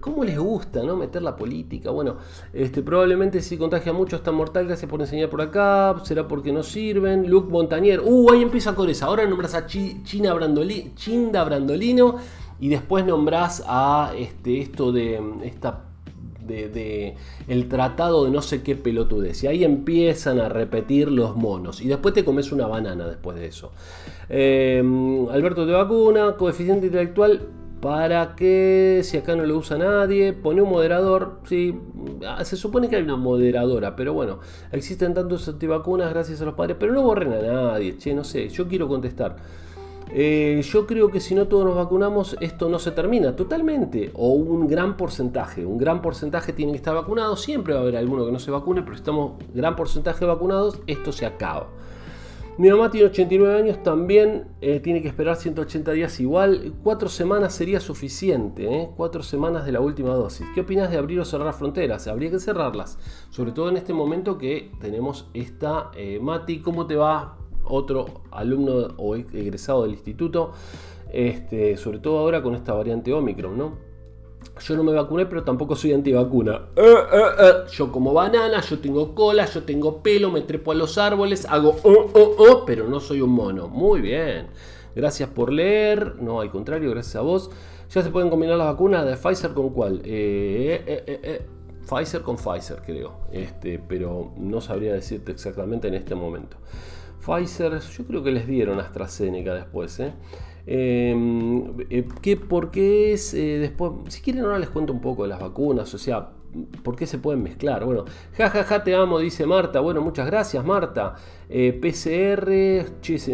cómo 0.01 0.25
les 0.25 0.37
gusta, 0.37 0.83
no? 0.83 0.97
Meter 0.97 1.21
la 1.21 1.37
política. 1.37 1.89
Bueno, 1.89 2.17
este, 2.51 2.81
probablemente 2.81 3.41
si 3.41 3.57
contagia 3.57 3.93
mucho 3.93 4.17
está 4.17 4.33
mortal, 4.33 4.67
gracias 4.67 4.91
por 4.91 4.99
enseñar 4.99 5.29
por 5.29 5.41
acá, 5.41 5.95
será 6.03 6.27
porque 6.27 6.51
no 6.51 6.61
sirven. 6.61 7.29
Luke 7.29 7.49
Montanier, 7.49 8.01
uh, 8.03 8.33
ahí 8.33 8.41
empieza 8.41 8.75
con 8.75 8.89
esa. 8.89 9.05
Ahora 9.05 9.25
nombras 9.25 9.55
a 9.55 9.65
China 9.65 10.03
Chinda 10.95 11.43
Brandolino 11.45 12.17
y 12.59 12.67
después 12.67 13.05
nombras 13.05 13.63
a 13.65 14.11
este, 14.17 14.59
esto 14.59 14.91
de 14.91 15.21
esta 15.45 15.92
de, 16.47 17.15
el 17.47 17.67
tratado 17.67 18.25
de 18.25 18.31
no 18.31 18.41
sé 18.41 18.63
qué 18.63 18.75
pelotudez. 18.75 19.43
Y 19.43 19.47
ahí 19.47 19.63
empiezan 19.63 20.39
a 20.39 20.49
repetir 20.49 21.11
los 21.11 21.35
monos. 21.35 21.81
Y 21.81 21.87
después 21.87 22.13
te 22.13 22.23
comes 22.23 22.51
una 22.51 22.67
banana 22.67 23.07
después 23.07 23.37
de 23.37 23.47
eso. 23.47 23.71
Em, 24.29 25.27
Alberto 25.29 25.65
de 25.65 25.73
vacuna, 25.73 26.35
coeficiente 26.37 26.87
intelectual. 26.87 27.41
¿Para 27.81 28.35
que 28.37 29.01
Si 29.03 29.17
acá 29.17 29.35
no 29.35 29.45
lo 29.45 29.57
usa 29.57 29.77
nadie, 29.77 30.31
pone 30.31 30.61
un 30.61 30.69
moderador. 30.69 31.41
Sí, 31.43 31.77
ah, 32.25 32.41
se 32.45 32.55
supone 32.55 32.87
que 32.87 32.95
hay 32.95 33.03
una 33.03 33.17
moderadora, 33.17 33.97
pero 33.97 34.13
bueno, 34.13 34.39
existen 34.71 35.13
tantos 35.13 35.49
antivacunas 35.49 36.09
gracias 36.13 36.41
a 36.41 36.45
los 36.45 36.53
padres, 36.53 36.77
pero 36.79 36.93
no 36.93 37.01
borren 37.01 37.33
a 37.33 37.41
nadie. 37.41 37.97
Che, 37.97 38.13
no 38.13 38.23
sé, 38.23 38.47
yo 38.47 38.69
quiero 38.69 38.87
contestar. 38.87 39.35
Eh, 40.15 40.61
yo 40.63 40.85
creo 40.85 41.09
que 41.09 41.19
si 41.19 41.33
no 41.33 41.47
todos 41.47 41.65
nos 41.65 41.75
vacunamos, 41.75 42.37
esto 42.39 42.69
no 42.69 42.77
se 42.77 42.91
termina 42.91 43.35
totalmente. 43.35 44.11
O 44.13 44.33
un 44.33 44.67
gran 44.67 44.95
porcentaje. 44.95 45.65
Un 45.65 45.79
gran 45.79 46.01
porcentaje 46.01 46.53
tiene 46.53 46.71
que 46.71 46.77
estar 46.77 46.93
vacunado. 46.93 47.35
Siempre 47.35 47.73
va 47.73 47.79
a 47.79 47.81
haber 47.81 47.97
alguno 47.97 48.25
que 48.25 48.31
no 48.31 48.39
se 48.39 48.51
vacune, 48.51 48.83
pero 48.83 48.93
si 48.93 49.01
estamos 49.01 49.33
gran 49.53 49.75
porcentaje 49.75 50.23
vacunados, 50.23 50.79
esto 50.85 51.11
se 51.11 51.25
acaba. 51.25 51.67
Mi 52.55 52.69
mamá 52.69 52.91
tiene 52.91 53.07
89 53.07 53.57
años, 53.57 53.81
también 53.81 54.45
eh, 54.61 54.79
tiene 54.79 55.01
que 55.01 55.07
esperar 55.07 55.37
180 55.37 55.91
días 55.93 56.19
igual. 56.19 56.75
Cuatro 56.83 57.09
semanas 57.09 57.55
sería 57.55 57.79
suficiente, 57.79 58.71
¿eh? 58.71 58.89
cuatro 58.95 59.23
semanas 59.23 59.65
de 59.65 59.71
la 59.71 59.79
última 59.79 60.13
dosis. 60.13 60.45
¿Qué 60.53 60.61
opinas 60.61 60.91
de 60.91 60.97
abrir 60.97 61.19
o 61.19 61.25
cerrar 61.25 61.55
fronteras? 61.55 62.07
Habría 62.07 62.29
que 62.29 62.37
cerrarlas, 62.37 62.99
sobre 63.31 63.53
todo 63.53 63.69
en 63.69 63.77
este 63.77 63.93
momento 63.93 64.37
que 64.37 64.69
tenemos 64.79 65.31
esta... 65.33 65.89
Mati, 66.21 66.59
¿cómo 66.59 66.85
te 66.85 66.95
va? 66.95 67.39
Otro 67.65 68.05
alumno 68.31 68.93
o 68.97 69.15
egresado 69.15 69.83
del 69.83 69.91
instituto, 69.91 70.51
este, 71.11 71.77
sobre 71.77 71.99
todo 71.99 72.19
ahora 72.19 72.41
con 72.41 72.55
esta 72.55 72.73
variante 72.73 73.13
Omicron, 73.13 73.57
¿no? 73.57 73.93
Yo 74.59 74.77
no 74.77 74.83
me 74.83 74.93
vacuné, 74.93 75.25
pero 75.25 75.43
tampoco 75.43 75.75
soy 75.75 75.93
antivacuna. 75.93 76.67
Eh, 76.75 76.81
eh, 76.81 77.21
eh. 77.39 77.53
Yo 77.71 77.91
como 77.91 78.13
banana, 78.13 78.61
yo 78.61 78.79
tengo 78.79 79.15
cola, 79.15 79.45
yo 79.45 79.63
tengo 79.63 80.03
pelo, 80.03 80.31
me 80.31 80.41
trepo 80.41 80.71
a 80.71 80.75
los 80.75 80.97
árboles, 80.97 81.45
hago 81.49 81.75
oh, 81.83 82.11
oh, 82.13 82.35
oh, 82.37 82.65
pero 82.65 82.87
no 82.87 82.99
soy 82.99 83.21
un 83.21 83.31
mono. 83.31 83.67
Muy 83.67 84.01
bien. 84.01 84.47
Gracias 84.95 85.29
por 85.29 85.51
leer. 85.51 86.15
No, 86.21 86.39
al 86.39 86.51
contrario, 86.51 86.91
gracias 86.91 87.15
a 87.15 87.21
vos. 87.21 87.49
Ya 87.89 88.03
se 88.03 88.09
pueden 88.09 88.29
combinar 88.29 88.57
las 88.57 88.67
vacunas 88.67 89.05
de 89.05 89.17
Pfizer 89.17 89.53
con 89.53 89.71
cuál. 89.71 90.01
Pfizer 91.89 92.21
con 92.21 92.37
Pfizer, 92.37 92.81
creo. 92.85 93.13
Este, 93.31 93.79
pero 93.79 94.33
no 94.37 94.61
sabría 94.61 94.93
decirte 94.93 95.31
exactamente 95.31 95.87
en 95.87 95.95
este 95.95 96.15
momento. 96.15 96.57
Pfizer, 97.25 97.79
yo 97.79 98.05
creo 98.05 98.23
que 98.23 98.31
les 98.31 98.47
dieron 98.47 98.79
AstraZeneca 98.79 99.53
después, 99.53 99.99
¿eh? 99.99 100.13
Em, 100.65 101.73
eh, 101.89 102.07
¿qué, 102.21 102.37
¿Por 102.37 102.71
qué 102.71 103.13
es 103.13 103.33
eh, 103.33 103.59
después? 103.59 103.91
Si 104.07 104.21
quieren 104.21 104.43
ahora 104.43 104.59
les 104.59 104.69
cuento 104.69 104.93
un 104.93 105.01
poco 105.01 105.23
de 105.23 105.29
las 105.29 105.39
vacunas, 105.39 105.93
o 105.93 105.97
sea, 105.97 106.29
¿por 106.83 106.95
qué 106.95 107.05
se 107.05 107.17
pueden 107.17 107.43
mezclar? 107.43 107.83
Bueno, 107.85 108.05
jajaja, 108.33 108.63
ja, 108.63 108.79
ja, 108.79 108.83
te 108.83 108.95
amo, 108.95 109.19
dice 109.19 109.45
Marta. 109.45 109.79
Bueno, 109.79 110.01
muchas 110.01 110.25
gracias 110.25 110.63
Marta. 110.63 111.15
Eh, 111.49 111.73
PCR, 111.73 112.47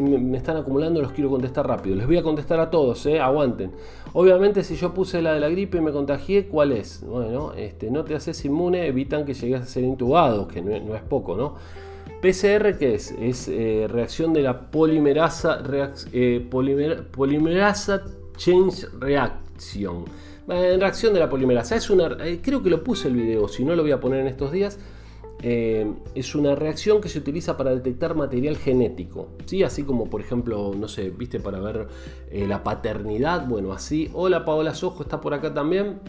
me, 0.01 0.37
están 0.37 0.57
acumulando, 0.57 1.01
los 1.01 1.11
quiero 1.11 1.29
contestar 1.29 1.67
rápido. 1.67 1.95
Les 1.95 2.07
voy 2.07 2.17
a 2.17 2.23
contestar 2.23 2.59
a 2.59 2.69
todos, 2.69 3.05
eh, 3.05 3.19
aguanten. 3.19 3.71
Obviamente 4.13 4.63
si 4.63 4.75
yo 4.75 4.93
puse 4.93 5.21
la 5.21 5.33
de 5.33 5.39
la 5.39 5.49
gripe 5.49 5.77
y 5.77 5.81
me 5.81 5.91
contagié, 5.91 6.47
¿cuál 6.47 6.71
es? 6.71 7.03
Bueno, 7.05 7.53
este, 7.53 7.91
no 7.91 8.03
te 8.03 8.15
haces 8.15 8.43
inmune, 8.45 8.87
evitan 8.87 9.25
que 9.25 9.33
llegues 9.33 9.61
a 9.61 9.65
ser 9.65 9.83
intubado, 9.83 10.47
que 10.47 10.61
no 10.61 10.95
es 10.95 11.01
poco, 11.03 11.35
¿no? 11.35 11.55
PCR, 12.21 12.77
¿qué 12.77 12.95
es? 12.95 13.11
Es 13.11 13.47
eh, 13.47 13.87
reacción 13.89 14.33
de 14.33 14.41
la 14.41 14.71
polimerasa, 14.71 15.63
eh, 16.11 16.45
polimerasa 17.11 18.03
change 18.35 18.87
reaction. 18.99 20.03
reacción 20.45 21.13
de 21.13 21.19
la 21.21 21.29
polimerasa. 21.29 21.77
Es 21.77 21.89
una, 21.89 22.17
eh, 22.25 22.41
creo 22.43 22.61
que 22.61 22.69
lo 22.69 22.83
puse 22.83 23.07
el 23.07 23.15
video, 23.15 23.47
si 23.47 23.63
no 23.63 23.73
lo 23.73 23.83
voy 23.83 23.91
a 23.91 24.01
poner 24.01 24.19
en 24.19 24.27
estos 24.27 24.51
días. 24.51 24.79
es 25.41 26.35
una 26.35 26.53
reacción 26.55 26.99
que 26.99 27.07
se 27.07 27.19
utiliza 27.19 27.55
para 27.55 27.73
detectar 27.73 28.13
material 28.13 28.57
genético. 28.57 29.29
¿sí? 29.45 29.63
Así 29.63 29.83
como, 29.83 30.09
por 30.09 30.19
ejemplo, 30.19 30.73
no 30.77 30.89
sé, 30.89 31.11
viste, 31.11 31.39
para 31.39 31.61
ver 31.61 31.87
la 32.33 32.61
paternidad. 32.61 33.47
Bueno, 33.47 33.71
así. 33.71 34.11
Hola, 34.13 34.43
Paola 34.43 34.75
Sojo 34.75 35.03
está 35.03 35.21
por 35.21 35.33
acá 35.33 35.53
también. 35.53 36.01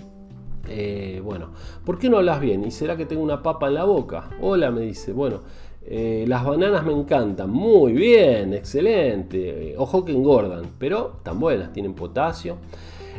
bueno, 1.23 1.53
¿por 1.85 2.01
qué 2.01 2.11
no 2.11 2.17
hablas 2.17 2.41
bien? 2.41 2.65
¿Y 2.65 2.73
será 2.73 2.97
que 2.97 3.07
tengo 3.07 3.23
una 3.23 3.41
papa 3.41 3.69
en 3.69 3.75
la 3.75 3.85
boca? 3.85 4.31
Hola, 4.41 4.73
me 4.73 4.81
dice. 4.81 5.13
Bueno, 5.13 5.43
eh, 5.87 6.25
las 6.29 6.45
bananas 6.45 6.85
me 6.85 6.93
encantan. 6.93 7.51
Muy 7.51 7.93
bien, 7.93 8.55
excelente. 8.55 9.75
Ojo 9.79 10.05
que 10.05 10.13
engordan, 10.13 10.65
pero 10.79 11.15
están 11.19 11.41
buenas, 11.41 11.73
tienen 11.73 11.95
potasio. 11.95 12.59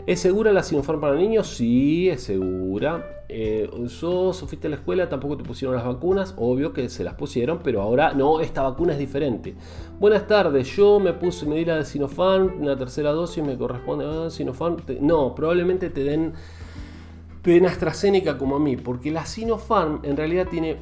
¿Es 0.07 0.19
segura 0.19 0.51
la 0.51 0.63
Sinopharm 0.63 0.99
para 0.99 1.15
niños? 1.15 1.47
Sí, 1.47 2.09
es 2.09 2.23
segura. 2.23 3.23
Eh, 3.29 3.69
¿Sos 3.87 4.39
fuiste 4.39 4.67
a 4.67 4.69
la 4.69 4.77
escuela? 4.77 5.07
¿Tampoco 5.07 5.37
te 5.37 5.43
pusieron 5.43 5.75
las 5.75 5.85
vacunas? 5.85 6.33
Obvio 6.37 6.73
que 6.73 6.89
se 6.89 7.03
las 7.03 7.13
pusieron, 7.13 7.59
pero 7.63 7.81
ahora 7.81 8.13
no, 8.13 8.41
esta 8.41 8.63
vacuna 8.63 8.93
es 8.93 8.99
diferente. 8.99 9.55
Buenas 9.99 10.27
tardes, 10.27 10.75
yo 10.75 10.99
me 10.99 11.13
puse, 11.13 11.45
me 11.45 11.55
di 11.55 11.65
la 11.65 11.77
de 11.77 11.85
Sinopharm, 11.85 12.63
la 12.63 12.75
tercera 12.75 13.11
dosis 13.11 13.43
me 13.43 13.57
corresponde 13.57 14.05
a 14.05 14.25
ah, 14.25 14.29
Sinopharm. 14.29 14.77
no, 15.01 15.35
probablemente 15.35 15.89
te 15.91 16.03
den, 16.03 16.33
te 17.41 17.51
den 17.51 17.67
AstraZeneca 17.67 18.37
como 18.37 18.55
a 18.55 18.59
mí, 18.59 18.75
porque 18.75 19.11
la 19.11 19.25
Sinopharm 19.25 19.99
en 20.03 20.17
realidad 20.17 20.47
tiene 20.49 20.77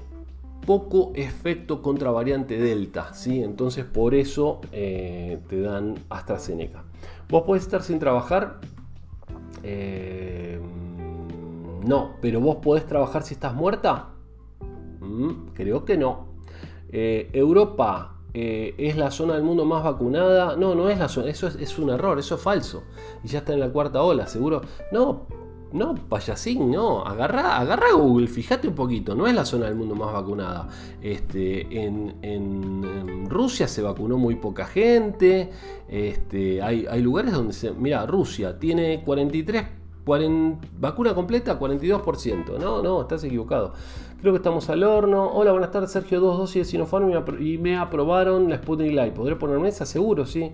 poco 0.70 1.14
efecto 1.16 1.82
contra 1.82 2.12
variante 2.12 2.60
Delta, 2.60 3.16
¿sí? 3.16 3.42
Entonces 3.42 3.86
por 3.86 4.14
eso 4.14 4.62
eh, 4.72 5.40
te 5.50 5.62
dan 5.62 5.96
AstraZeneca. 6.10 6.84
¿Vos 7.28 7.42
podés 7.42 7.64
estar 7.64 7.82
sin 7.82 7.98
trabajar? 7.98 8.60
Eh, 9.64 10.60
no, 11.84 12.12
pero 12.22 12.40
vos 12.40 12.58
podés 12.58 12.86
trabajar 12.86 13.24
si 13.24 13.34
estás 13.34 13.56
muerta? 13.56 14.10
Mm, 15.00 15.48
creo 15.56 15.86
que 15.86 15.98
no. 15.98 16.28
Eh, 16.92 17.32
Europa 17.34 18.18
es 18.32 18.96
la 18.96 19.10
zona 19.10 19.34
del 19.34 19.42
mundo 19.42 19.66
más 19.66 19.84
vacunada. 19.84 20.56
No, 20.56 20.76
no 20.76 20.88
es 20.88 21.00
la 21.00 21.10
zona, 21.10 21.32
eso 21.32 21.48
es, 21.48 21.56
es, 21.56 21.80
un 21.80 21.90
error, 21.90 22.20
eso 22.20 22.36
es 22.36 22.42
falso. 22.42 22.84
Y 23.24 23.28
ya 23.28 23.40
está 23.40 23.54
en 23.54 23.60
la 23.60 23.72
cuarta 23.72 24.04
ola, 24.04 24.28
seguro. 24.28 24.62
No, 24.92 25.26
no, 25.72 25.96
payasín, 25.96 26.72
no. 26.72 27.06
Agarra, 27.06 27.60
agarra 27.60 27.94
Google, 27.94 28.28
fíjate 28.28 28.68
un 28.68 28.76
poquito. 28.76 29.14
No 29.14 29.28
es 29.28 29.36
la 29.36 29.46
zona 29.46 29.66
del 29.66 29.76
mundo 29.76 29.96
más 29.96 30.12
vacunada. 30.12 30.68
Este, 31.02 31.86
en, 31.86 33.30
Rusia 33.30 33.68
se 33.68 33.82
vacunó 33.82 34.18
muy 34.18 34.36
poca 34.36 34.66
gente. 34.66 35.52
Este, 35.88 36.62
hay, 36.62 37.02
lugares 37.02 37.34
donde 37.34 37.54
se. 37.54 37.72
Mira, 37.72 38.06
Rusia 38.06 38.58
tiene 38.58 39.04
43. 39.04 39.64
vacuna 40.80 41.14
completa, 41.14 41.60
42%. 41.60 42.58
No, 42.58 42.82
no, 42.82 43.02
estás 43.02 43.24
equivocado. 43.24 43.74
Creo 44.22 44.34
que 44.34 44.38
estamos 44.38 44.70
al 44.70 44.84
horno. 44.84 45.32
Hola, 45.32 45.52
buenas 45.52 45.72
tardes, 45.72 45.92
Sergio. 45.92 46.20
Dos 46.20 46.38
dosis 46.38 46.64
de 46.64 46.66
Sinopharm 46.66 47.12
y 47.40 47.58
me 47.60 47.78
aprobaron 47.78 48.50
la 48.50 48.58
Sputnik 48.58 48.94
Light. 48.94 49.14
¿Podré 49.14 49.36
ponerme 49.36 49.70
esa? 49.70 49.86
Seguro, 49.86 50.26
sí. 50.26 50.52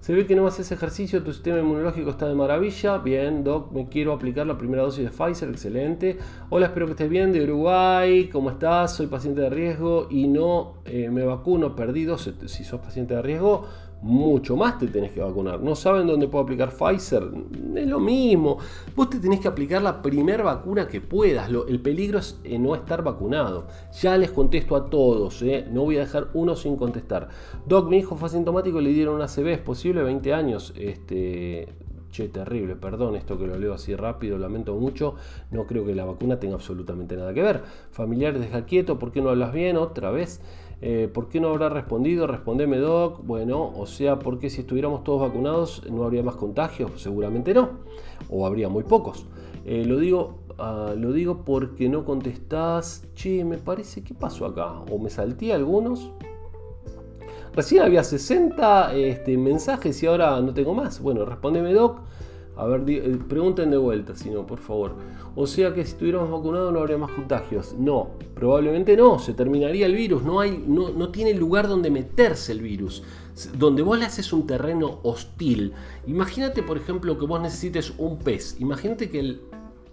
Se 0.00 0.14
ve 0.14 0.26
que 0.26 0.34
no 0.34 0.46
haces 0.46 0.72
ejercicio, 0.72 1.22
tu 1.22 1.30
sistema 1.30 1.58
inmunológico 1.58 2.08
está 2.08 2.26
de 2.26 2.34
maravilla. 2.34 2.96
Bien, 2.96 3.44
Doc, 3.44 3.70
me 3.70 3.90
quiero 3.90 4.14
aplicar 4.14 4.46
la 4.46 4.56
primera 4.56 4.82
dosis 4.82 5.04
de 5.04 5.10
Pfizer, 5.10 5.50
excelente. 5.50 6.16
Hola, 6.48 6.66
espero 6.66 6.86
que 6.86 6.92
estés 6.92 7.10
bien, 7.10 7.32
de 7.32 7.44
Uruguay, 7.44 8.30
¿cómo 8.32 8.48
estás? 8.48 8.94
Soy 8.94 9.08
paciente 9.08 9.42
de 9.42 9.50
riesgo 9.50 10.06
y 10.08 10.26
no 10.26 10.76
eh, 10.86 11.10
me 11.10 11.22
vacuno, 11.22 11.76
perdido. 11.76 12.16
Si 12.16 12.64
sos 12.64 12.80
paciente 12.80 13.14
de 13.14 13.20
riesgo, 13.20 13.66
mucho 14.02 14.56
más 14.56 14.78
te 14.78 14.86
tenés 14.86 15.12
que 15.12 15.20
vacunar. 15.20 15.60
No 15.60 15.74
saben 15.74 16.06
dónde 16.06 16.28
puedo 16.28 16.44
aplicar 16.44 16.70
Pfizer, 16.70 17.28
es 17.76 17.86
lo 17.86 18.00
mismo. 18.00 18.58
Vos 18.96 19.10
te 19.10 19.18
tenés 19.18 19.40
que 19.40 19.48
aplicar 19.48 19.82
la 19.82 20.00
primera 20.00 20.42
vacuna 20.42 20.88
que 20.88 21.00
puedas. 21.00 21.50
el 21.50 21.80
peligro 21.80 22.18
es 22.18 22.40
eh, 22.44 22.58
no 22.58 22.74
estar 22.74 23.02
vacunado. 23.02 23.66
Ya 24.00 24.16
les 24.16 24.30
contesto 24.30 24.76
a 24.76 24.88
todos, 24.88 25.42
eh. 25.42 25.66
no 25.70 25.84
voy 25.84 25.96
a 25.96 26.00
dejar 26.00 26.28
uno 26.34 26.56
sin 26.56 26.76
contestar. 26.76 27.28
Doc, 27.66 27.88
mi 27.88 27.98
hijo 27.98 28.16
fue 28.16 28.28
asintomático, 28.28 28.80
le 28.80 28.90
dieron 28.90 29.16
una 29.16 29.26
CB, 29.26 29.48
es 29.48 29.58
posible, 29.58 30.02
20 30.02 30.32
años. 30.32 30.72
Este, 30.76 31.68
Che, 32.10 32.28
terrible, 32.28 32.74
perdón 32.74 33.14
esto 33.14 33.38
que 33.38 33.46
lo 33.46 33.56
leo 33.56 33.72
así 33.72 33.94
rápido, 33.94 34.36
lamento 34.36 34.74
mucho. 34.74 35.14
No 35.52 35.66
creo 35.66 35.86
que 35.86 35.94
la 35.94 36.04
vacuna 36.04 36.40
tenga 36.40 36.54
absolutamente 36.54 37.16
nada 37.16 37.32
que 37.32 37.42
ver. 37.42 37.62
Familiares, 37.92 38.40
deja 38.40 38.64
quieto, 38.64 38.98
¿por 38.98 39.12
qué 39.12 39.22
no 39.22 39.30
hablas 39.30 39.52
bien? 39.52 39.76
Otra 39.76 40.10
vez. 40.10 40.40
Eh, 40.82 41.10
¿Por 41.12 41.28
qué 41.28 41.40
no 41.40 41.48
habrá 41.48 41.68
respondido? 41.68 42.26
Respondeme, 42.26 42.78
Doc. 42.78 43.24
Bueno, 43.24 43.72
o 43.76 43.86
sea, 43.86 44.18
¿por 44.18 44.38
qué 44.38 44.48
si 44.48 44.62
estuviéramos 44.62 45.04
todos 45.04 45.20
vacunados 45.20 45.82
no 45.90 46.04
habría 46.04 46.22
más 46.22 46.36
contagios? 46.36 47.00
Seguramente 47.02 47.52
no. 47.52 47.70
O 48.30 48.46
habría 48.46 48.68
muy 48.68 48.84
pocos. 48.84 49.26
Eh, 49.66 49.84
lo, 49.84 49.98
digo, 49.98 50.38
ah, 50.58 50.94
lo 50.96 51.12
digo 51.12 51.44
porque 51.44 51.88
no 51.88 52.04
contestás. 52.04 53.06
Che, 53.14 53.44
me 53.44 53.58
parece, 53.58 54.02
¿qué 54.02 54.14
pasó 54.14 54.46
acá? 54.46 54.80
O 54.90 54.98
me 54.98 55.10
salté 55.10 55.52
algunos. 55.52 56.10
Recién 57.52 57.82
había 57.82 58.04
60 58.04 58.94
este, 58.94 59.36
mensajes 59.36 60.02
y 60.02 60.06
ahora 60.06 60.40
no 60.40 60.54
tengo 60.54 60.72
más. 60.72 61.02
Bueno, 61.02 61.24
respondeme, 61.24 61.72
Doc. 61.74 62.00
A 62.56 62.66
ver, 62.66 62.84
eh, 62.88 63.18
pregunten 63.28 63.70
de 63.70 63.76
vuelta, 63.76 64.14
si 64.14 64.30
no, 64.30 64.46
por 64.46 64.60
favor. 64.60 64.94
O 65.36 65.46
sea 65.46 65.72
que 65.72 65.84
si 65.84 65.92
estuviéramos 65.92 66.30
vacunados 66.30 66.72
no 66.72 66.80
habría 66.80 66.98
más 66.98 67.12
contagios. 67.12 67.74
No, 67.78 68.10
probablemente 68.34 68.96
no, 68.96 69.18
se 69.18 69.32
terminaría 69.32 69.86
el 69.86 69.94
virus. 69.94 70.22
No, 70.22 70.40
hay, 70.40 70.62
no, 70.66 70.90
no 70.90 71.10
tiene 71.10 71.34
lugar 71.34 71.68
donde 71.68 71.90
meterse 71.90 72.52
el 72.52 72.60
virus. 72.60 73.02
Donde 73.56 73.82
vos 73.82 73.98
le 73.98 74.04
haces 74.04 74.32
un 74.32 74.46
terreno 74.46 75.00
hostil. 75.02 75.72
Imagínate, 76.06 76.62
por 76.62 76.76
ejemplo, 76.76 77.18
que 77.18 77.26
vos 77.26 77.40
necesites 77.40 77.94
un 77.96 78.18
pez. 78.18 78.60
Imagínate 78.60 79.08
que 79.08 79.20
el, 79.20 79.40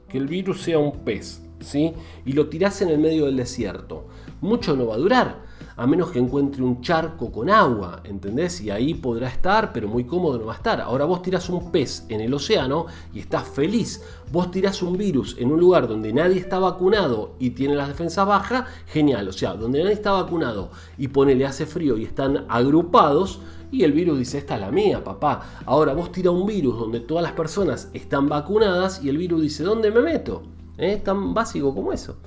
que 0.10 0.18
el 0.18 0.28
virus 0.28 0.62
sea 0.62 0.80
un 0.80 1.04
pez, 1.04 1.42
¿sí? 1.60 1.94
Y 2.26 2.34
lo 2.34 2.50
tirás 2.50 2.82
en 2.82 2.90
el 2.90 3.00
medio 3.00 3.26
del 3.26 3.38
desierto. 3.38 4.08
Mucho 4.42 4.76
no 4.76 4.88
va 4.88 4.96
a 4.96 5.00
durar 5.00 5.47
a 5.78 5.86
menos 5.86 6.10
que 6.10 6.18
encuentre 6.18 6.64
un 6.64 6.82
charco 6.82 7.32
con 7.32 7.50
agua, 7.52 8.02
¿entendés? 8.04 8.62
Y 8.62 8.72
ahí 8.72 8.96
podrá 8.96 9.28
estar, 9.28 9.72
pero 9.72 9.88
muy 9.88 10.06
cómodo 10.06 10.40
no 10.40 10.48
va 10.48 10.54
a 10.54 10.58
estar. 10.58 10.82
Ahora 10.82 11.06
vos 11.06 11.22
tirás 11.22 11.50
un 11.50 11.72
pez 11.72 12.04
en 12.10 12.20
el 12.20 12.34
océano 12.34 12.88
y 13.14 13.20
estás 13.20 13.48
feliz. 13.48 14.04
Vos 14.32 14.50
tirás 14.50 14.82
un 14.82 14.98
virus 14.98 15.36
en 15.38 15.52
un 15.52 15.60
lugar 15.60 15.88
donde 15.88 16.12
nadie 16.12 16.40
está 16.40 16.58
vacunado 16.58 17.36
y 17.40 17.52
tiene 17.52 17.76
las 17.76 17.90
defensas 17.90 18.28
bajas, 18.28 18.66
genial. 18.88 19.28
O 19.28 19.34
sea, 19.34 19.54
donde 19.54 19.80
nadie 19.80 19.94
está 19.94 20.12
vacunado 20.12 20.72
y 20.98 21.08
le 21.08 21.46
hace 21.46 21.68
frío 21.68 21.98
y 21.98 22.06
están 22.06 22.46
agrupados, 22.50 23.40
y 23.70 23.84
el 23.84 23.92
virus 23.92 24.18
dice, 24.18 24.38
esta 24.38 24.56
es 24.56 24.62
la 24.62 24.72
mía, 24.72 25.04
papá. 25.04 25.62
Ahora 25.66 25.94
vos 25.94 26.12
tirás 26.12 26.34
un 26.34 26.48
virus 26.48 26.80
donde 26.80 27.02
todas 27.02 27.22
las 27.22 27.34
personas 27.34 27.90
están 27.94 28.30
vacunadas 28.30 29.04
y 29.04 29.10
el 29.10 29.18
virus 29.18 29.42
dice, 29.42 29.64
¿dónde 29.64 29.92
me 29.92 30.02
meto? 30.02 30.44
¿Es 30.78 30.98
¿Eh? 30.98 31.02
Tan 31.04 31.34
básico 31.34 31.74
como 31.74 31.92
eso. 31.92 32.18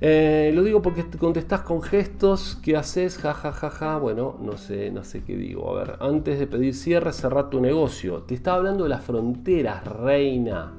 Eh, 0.00 0.52
lo 0.54 0.62
digo 0.62 0.80
porque 0.80 1.04
contestás 1.18 1.62
con 1.62 1.82
gestos, 1.82 2.58
¿qué 2.62 2.76
haces? 2.76 3.18
Ja, 3.18 3.34
ja, 3.34 3.52
ja, 3.52 3.70
ja. 3.70 3.98
Bueno, 3.98 4.36
no 4.40 4.56
sé, 4.56 4.90
no 4.90 5.02
sé 5.04 5.24
qué 5.24 5.36
digo. 5.36 5.70
A 5.70 5.78
ver, 5.78 5.96
antes 6.00 6.38
de 6.38 6.46
pedir 6.46 6.74
cierre, 6.74 7.12
cerrar 7.12 7.50
tu 7.50 7.60
negocio. 7.60 8.22
Te 8.22 8.34
estaba 8.34 8.58
hablando 8.58 8.84
de 8.84 8.90
las 8.90 9.02
fronteras, 9.02 9.84
reina. 9.84 10.72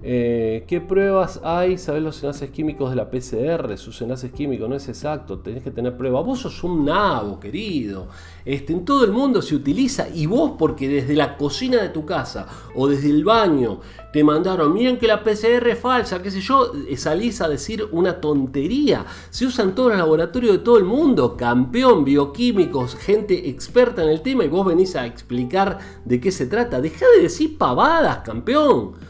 Eh, 0.00 0.64
¿Qué 0.68 0.80
pruebas 0.80 1.40
hay? 1.42 1.76
¿Sabes 1.76 2.04
los 2.04 2.22
enlaces 2.22 2.50
químicos 2.50 2.90
de 2.90 2.96
la 2.96 3.10
PCR? 3.10 3.76
Sus 3.76 4.00
enlaces 4.00 4.30
químicos 4.30 4.68
no 4.68 4.76
es 4.76 4.88
exacto, 4.88 5.40
tenés 5.40 5.64
que 5.64 5.72
tener 5.72 5.96
pruebas. 5.96 6.24
Vos 6.24 6.38
sos 6.38 6.62
un 6.62 6.84
nabo, 6.84 7.40
querido. 7.40 8.06
Este, 8.44 8.72
en 8.72 8.84
todo 8.84 9.04
el 9.04 9.10
mundo 9.10 9.42
se 9.42 9.56
utiliza 9.56 10.08
y 10.08 10.26
vos 10.26 10.52
porque 10.56 10.88
desde 10.88 11.16
la 11.16 11.36
cocina 11.36 11.82
de 11.82 11.88
tu 11.88 12.06
casa 12.06 12.46
o 12.76 12.86
desde 12.86 13.10
el 13.10 13.24
baño 13.24 13.80
te 14.12 14.22
mandaron, 14.22 14.72
miren 14.72 14.98
que 14.98 15.08
la 15.08 15.24
PCR 15.24 15.68
es 15.68 15.78
falsa, 15.80 16.22
qué 16.22 16.30
sé 16.30 16.40
yo, 16.40 16.72
eh, 16.88 16.96
salís 16.96 17.40
a 17.40 17.48
decir 17.48 17.84
una 17.90 18.20
tontería. 18.20 19.04
Se 19.30 19.46
usan 19.46 19.74
todos 19.74 19.90
los 19.90 19.98
laboratorios 19.98 20.52
de 20.52 20.58
todo 20.60 20.78
el 20.78 20.84
mundo, 20.84 21.36
campeón, 21.36 22.04
bioquímicos, 22.04 22.94
gente 22.94 23.48
experta 23.48 24.04
en 24.04 24.10
el 24.10 24.22
tema 24.22 24.44
y 24.44 24.48
vos 24.48 24.64
venís 24.64 24.94
a 24.94 25.06
explicar 25.06 25.80
de 26.04 26.20
qué 26.20 26.30
se 26.30 26.46
trata. 26.46 26.80
Deja 26.80 27.04
de 27.16 27.22
decir 27.22 27.58
pavadas, 27.58 28.18
campeón. 28.18 29.08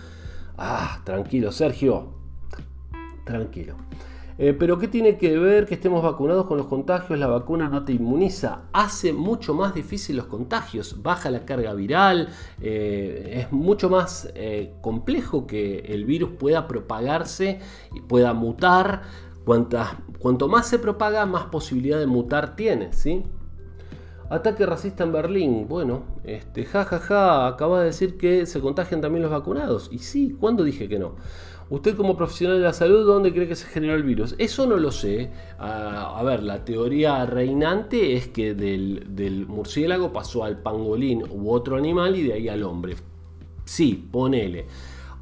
Ah, 0.59 1.00
tranquilo, 1.04 1.52
Sergio. 1.52 2.09
Tranquilo. 3.24 3.76
Eh, 4.38 4.54
pero 4.54 4.78
¿qué 4.78 4.86
tiene 4.86 5.18
que 5.18 5.36
ver 5.36 5.66
que 5.66 5.74
estemos 5.74 6.02
vacunados 6.02 6.46
con 6.46 6.59
los 6.59 6.66
contagios? 6.66 7.18
La 7.18 7.26
vacuna 7.26 7.68
no 7.68 7.84
te 7.84 7.92
inmuniza, 7.92 8.62
hace 8.72 9.12
mucho 9.12 9.52
más 9.52 9.74
difícil 9.74 10.16
los 10.16 10.26
contagios, 10.26 11.02
baja 11.02 11.30
la 11.30 11.44
carga 11.44 11.74
viral, 11.74 12.28
eh, 12.61 13.40
es 13.40 13.52
mucho 13.52 13.90
más 13.90 14.30
eh, 14.36 14.74
complejo 14.80 15.46
que 15.46 15.80
el 15.80 16.04
virus 16.04 16.30
pueda 16.38 16.68
propagarse 16.68 17.61
y 17.94 18.00
pueda 18.00 18.32
mutar. 18.32 19.02
cuanto 19.44 20.48
más 20.48 20.68
se 20.68 20.78
propaga, 20.78 21.26
más 21.26 21.46
posibilidad 21.46 21.98
de 21.98 22.06
mutar 22.06 22.54
tiene, 22.54 22.92
¿sí? 22.92 23.24
Ataque 24.30 24.66
racista 24.66 25.04
en 25.04 25.12
Berlín. 25.12 25.66
Bueno, 25.68 26.02
este, 26.24 26.64
jajaja, 26.64 26.98
ja, 26.98 27.06
ja, 27.06 27.46
acaba 27.46 27.80
de 27.80 27.86
decir 27.86 28.18
que 28.18 28.46
se 28.46 28.60
contagian 28.60 29.00
también 29.00 29.22
los 29.22 29.30
vacunados. 29.30 29.88
Y 29.90 29.98
sí, 29.98 30.36
¿cuándo 30.38 30.64
dije 30.64 30.88
que 30.88 30.98
no? 30.98 31.16
Usted 31.70 31.96
como 31.96 32.16
profesional 32.16 32.58
de 32.58 32.64
la 32.64 32.72
salud, 32.72 33.06
¿dónde 33.06 33.32
cree 33.32 33.46
que 33.46 33.56
se 33.56 33.66
generó 33.66 33.94
el 33.94 34.02
virus? 34.02 34.34
Eso 34.38 34.66
no 34.66 34.76
lo 34.76 34.90
sé. 34.90 35.30
a 35.58 36.22
ver, 36.24 36.42
la 36.42 36.64
teoría 36.64 37.24
reinante 37.26 38.16
es 38.16 38.28
que 38.28 38.54
del, 38.54 39.04
del 39.10 39.46
murciélago 39.46 40.12
pasó 40.12 40.44
al 40.44 40.62
pangolín 40.62 41.24
u 41.30 41.50
otro 41.50 41.76
animal 41.76 42.16
y 42.16 42.22
de 42.22 42.32
ahí 42.34 42.48
al 42.48 42.62
hombre. 42.62 42.96
Sí, 43.64 44.08
ponele. 44.10 44.66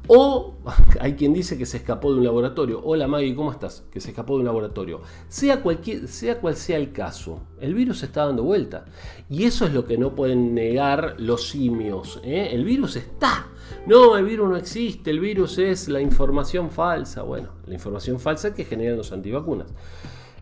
O 0.07 0.55
hay 1.01 1.13
quien 1.13 1.33
dice 1.33 1.57
que 1.57 1.65
se 1.65 1.77
escapó 1.77 2.11
de 2.11 2.19
un 2.19 2.23
laboratorio. 2.23 2.81
Hola 2.83 3.07
Maggie, 3.07 3.35
¿cómo 3.35 3.51
estás? 3.51 3.85
Que 3.91 3.99
se 3.99 4.09
escapó 4.09 4.33
de 4.33 4.39
un 4.39 4.45
laboratorio. 4.45 5.01
Sea, 5.27 5.61
cualquier, 5.61 6.07
sea 6.07 6.39
cual 6.39 6.55
sea 6.55 6.77
el 6.77 6.91
caso, 6.91 7.41
el 7.59 7.73
virus 7.73 8.03
está 8.03 8.25
dando 8.25 8.43
vuelta. 8.43 8.85
Y 9.29 9.43
eso 9.43 9.65
es 9.65 9.73
lo 9.73 9.85
que 9.85 9.97
no 9.97 10.15
pueden 10.15 10.53
negar 10.53 11.15
los 11.17 11.49
simios. 11.49 12.21
¿eh? 12.23 12.49
El 12.51 12.63
virus 12.63 12.95
está. 12.95 13.47
No, 13.85 14.17
el 14.17 14.25
virus 14.25 14.49
no 14.49 14.55
existe. 14.55 15.11
El 15.11 15.19
virus 15.19 15.57
es 15.57 15.89
la 15.89 15.99
información 15.99 16.71
falsa. 16.71 17.23
Bueno, 17.23 17.49
la 17.65 17.73
información 17.73 18.19
falsa 18.19 18.53
que 18.53 18.63
generan 18.63 18.97
los 18.97 19.11
antivacunas. 19.11 19.67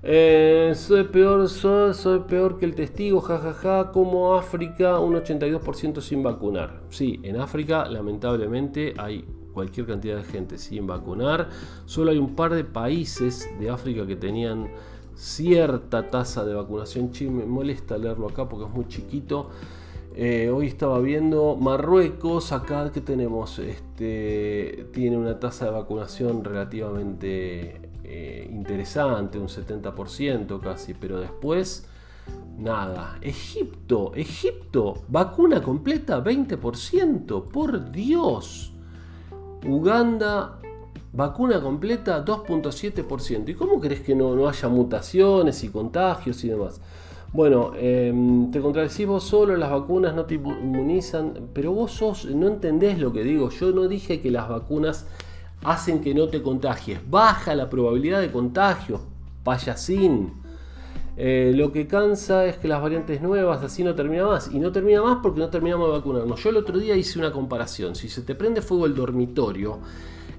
Eh, 0.07 0.74
soy, 0.76 1.05
peor, 1.05 1.49
soy, 1.49 2.20
peor 2.28 2.59
que 2.59 2.66
el 2.66 2.76
testigo, 2.76 3.22
jajaja, 3.22 3.91
como 3.91 4.36
África, 4.36 4.99
un 4.99 5.16
82% 5.16 5.99
sin 5.99 6.22
vacunar. 6.22 6.84
Sí, 6.89 7.20
en 7.24 7.38
África 7.38 7.89
lamentablemente 7.89 8.93
hay 8.97 9.26
cualquier 9.56 9.88
cantidad 9.88 10.18
de 10.18 10.24
gente 10.24 10.60
sin 10.60 10.86
vacunar. 10.86 11.49
Solo 11.86 12.12
hay 12.12 12.20
un 12.20 12.36
par 12.36 12.53
de 12.53 12.64
países 12.64 13.49
de 13.60 13.72
África 13.72 14.06
que 14.06 14.16
tenían 14.16 14.68
cierta 15.16 16.08
tasa 16.10 16.45
de 16.45 16.53
vacunación. 16.53 17.10
Sí, 17.12 17.28
me 17.28 17.45
molesta 17.45 17.97
leerlo 17.97 18.28
acá 18.28 18.47
porque 18.47 18.66
es 18.66 18.72
muy 18.72 18.88
chiquito. 18.88 19.49
Eh, 20.14 20.49
hoy 20.49 20.68
estaba 20.68 20.99
viendo 20.99 21.56
Marruecos, 21.56 22.51
acá 22.51 22.91
que 22.91 23.01
tenemos, 23.01 23.60
este, 23.60 24.88
tiene 24.93 25.18
una 25.18 25.39
tasa 25.39 25.66
de 25.66 25.72
vacunación 25.72 26.43
relativamente 26.43 27.82
eh, 28.03 28.49
interesante, 28.49 29.38
un 29.38 29.47
70% 29.47 30.60
casi, 30.62 30.93
pero 30.93 31.20
después 31.20 31.89
nada. 32.58 33.18
Egipto, 33.22 34.14
Egipto, 34.16 35.03
vacuna 35.08 35.62
completa 35.62 36.24
20%, 36.24 37.43
por 37.49 37.91
Dios. 37.91 38.75
Uganda, 39.68 40.59
vacuna 41.13 41.61
completa 41.61 42.24
2.7%. 42.24 43.49
¿Y 43.49 43.53
cómo 43.53 43.80
crees 43.80 44.01
que 44.01 44.16
no, 44.16 44.36
no, 44.36 44.47
haya 44.47 44.70
mutaciones 44.70 45.63
y 45.63 45.70
contagios 45.70 46.43
y 46.43 46.49
demás? 46.49 46.82
Bueno, 47.34 47.74
em, 47.76 48.49
te 48.51 48.61
contradecís 48.61 49.05
vos 49.05 49.24
solo, 49.24 49.57
las 49.57 49.70
vacunas 49.70 50.16
no 50.16 50.26
te 50.26 50.36
inmunizan, 50.36 51.49
pero 51.53 51.74
vos 51.74 51.91
sos, 51.91 52.26
no 52.26 52.47
entendés 52.47 52.97
lo 52.99 53.11
que 53.11 53.24
digo. 53.24 53.49
Yo 53.49 53.72
no 53.72 53.88
dije 53.88 54.22
que 54.22 54.32
las 54.32 54.47
vacunas 54.47 55.05
hacen 55.63 55.99
que 55.99 56.13
no 56.13 56.30
te 56.30 56.41
contagies. 56.41 56.99
Baja 57.09 57.55
la 57.55 57.70
probabilidad 57.70 58.22
de 58.22 58.32
contagio, 58.32 59.01
payasín. 59.43 60.45
Eh, 61.18 61.53
lo 61.55 61.72
que 61.72 61.88
cansa 61.88 62.45
es 62.45 62.57
que 62.57 62.68
las 62.68 62.82
variantes 62.82 63.22
nuevas 63.22 63.63
así 63.63 63.84
no 63.84 63.95
termina 63.95 64.26
más. 64.26 64.49
Y 64.51 64.59
no 64.59 64.72
termina 64.72 65.01
más 65.01 65.20
porque 65.22 65.39
no 65.39 65.49
terminamos 65.49 65.88
de 65.88 65.93
vacunarnos. 65.93 66.43
Yo 66.43 66.49
el 66.49 66.57
otro 66.57 66.78
día 66.78 66.95
hice 66.95 67.20
una 67.20 67.32
comparación. 67.32 67.95
Si 67.95 68.09
se 68.09 68.22
te 68.22 68.36
prende 68.36 68.61
fuego 68.61 68.86
el 68.86 68.95
dormitorio 68.95 69.80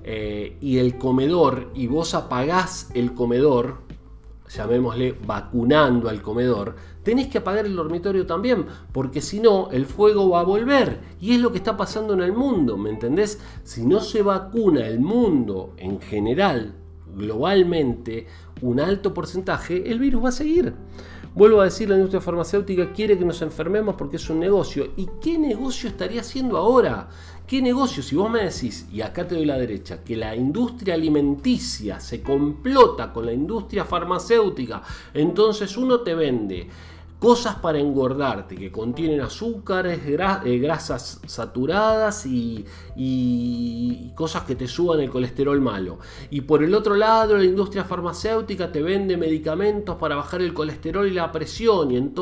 eh, 0.04 0.56
y 0.60 0.78
el 0.78 0.98
comedor 0.98 1.70
y 1.74 1.86
vos 1.86 2.14
apagás 2.14 2.90
el 2.94 3.14
comedor, 3.14 3.78
llamémosle 4.48 5.16
vacunando 5.26 6.08
al 6.08 6.22
comedor, 6.22 6.76
tenés 7.02 7.28
que 7.28 7.38
apagar 7.38 7.66
el 7.66 7.74
dormitorio 7.74 8.26
también, 8.26 8.66
porque 8.92 9.20
si 9.20 9.40
no, 9.40 9.70
el 9.70 9.86
fuego 9.86 10.28
va 10.30 10.40
a 10.40 10.44
volver. 10.44 11.00
Y 11.20 11.34
es 11.34 11.40
lo 11.40 11.52
que 11.52 11.58
está 11.58 11.76
pasando 11.76 12.14
en 12.14 12.20
el 12.20 12.32
mundo, 12.32 12.76
¿me 12.76 12.90
entendés? 12.90 13.40
Si 13.64 13.84
no 13.86 14.00
se 14.00 14.22
vacuna 14.22 14.86
el 14.86 15.00
mundo 15.00 15.72
en 15.78 16.00
general, 16.00 16.74
globalmente, 17.16 18.26
un 18.60 18.78
alto 18.78 19.12
porcentaje, 19.12 19.90
el 19.90 19.98
virus 19.98 20.24
va 20.24 20.28
a 20.28 20.32
seguir. 20.32 20.74
Vuelvo 21.34 21.60
a 21.60 21.64
decir, 21.64 21.88
la 21.88 21.96
industria 21.96 22.22
farmacéutica 22.22 22.92
quiere 22.94 23.18
que 23.18 23.24
nos 23.24 23.42
enfermemos 23.42 23.94
porque 23.96 24.16
es 24.16 24.30
un 24.30 24.40
negocio. 24.40 24.92
¿Y 24.96 25.06
qué 25.20 25.36
negocio 25.36 25.90
estaría 25.90 26.22
haciendo 26.22 26.56
ahora? 26.56 27.10
¿Qué 27.46 27.60
negocio? 27.60 28.02
Si 28.02 28.16
vos 28.16 28.30
me 28.30 28.44
decís, 28.44 28.86
y 28.90 29.02
acá 29.02 29.28
te 29.28 29.34
doy 29.34 29.44
la 29.44 29.58
derecha, 29.58 30.02
que 30.02 30.16
la 30.16 30.34
industria 30.34 30.94
alimenticia 30.94 32.00
se 32.00 32.22
complota 32.22 33.12
con 33.12 33.26
la 33.26 33.34
industria 33.34 33.84
farmacéutica, 33.84 34.82
entonces 35.12 35.76
uno 35.76 36.00
te 36.00 36.14
vende 36.14 36.68
cosas 37.18 37.56
para 37.56 37.78
engordarte 37.78 38.56
que 38.56 38.70
contienen 38.70 39.20
azúcares, 39.20 40.00
eh, 40.04 40.58
grasas 40.58 41.20
saturadas 41.26 42.26
y, 42.26 42.64
cosas 44.14 44.44
que 44.44 44.56
te 44.56 44.66
suban 44.66 45.00
el 45.00 45.10
colesterol 45.10 45.60
malo. 45.60 45.98
Y 46.30 46.42
por 46.42 46.62
el 46.62 46.74
otro 46.74 46.94
lado, 46.94 47.36
la 47.36 47.44
industria 47.44 47.84
farmacéutica 47.84 48.72
te 48.72 48.82
vende 48.82 49.16
medicamentos 49.16 49.96
para 49.96 50.16
bajar 50.16 50.40
el 50.42 50.54
colesterol 50.54 51.06
y 51.06 51.12
la 51.12 51.30
presión. 51.32 51.90
Y 51.90 52.12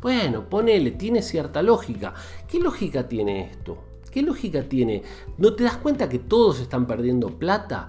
bueno, 0.00 0.48
ponele, 0.48 0.92
tiene 0.92 1.22
cierta 1.22 1.62
lógica. 1.62 2.14
¿Qué 2.48 2.58
lógica 2.58 3.08
tiene 3.08 3.50
esto? 3.50 3.93
¿Qué 4.14 4.22
lógica 4.22 4.62
tiene? 4.62 5.02
¿No 5.38 5.54
te 5.54 5.64
das 5.64 5.76
cuenta 5.78 6.08
que 6.08 6.20
todos 6.20 6.60
están 6.60 6.86
perdiendo 6.86 7.36
plata? 7.36 7.88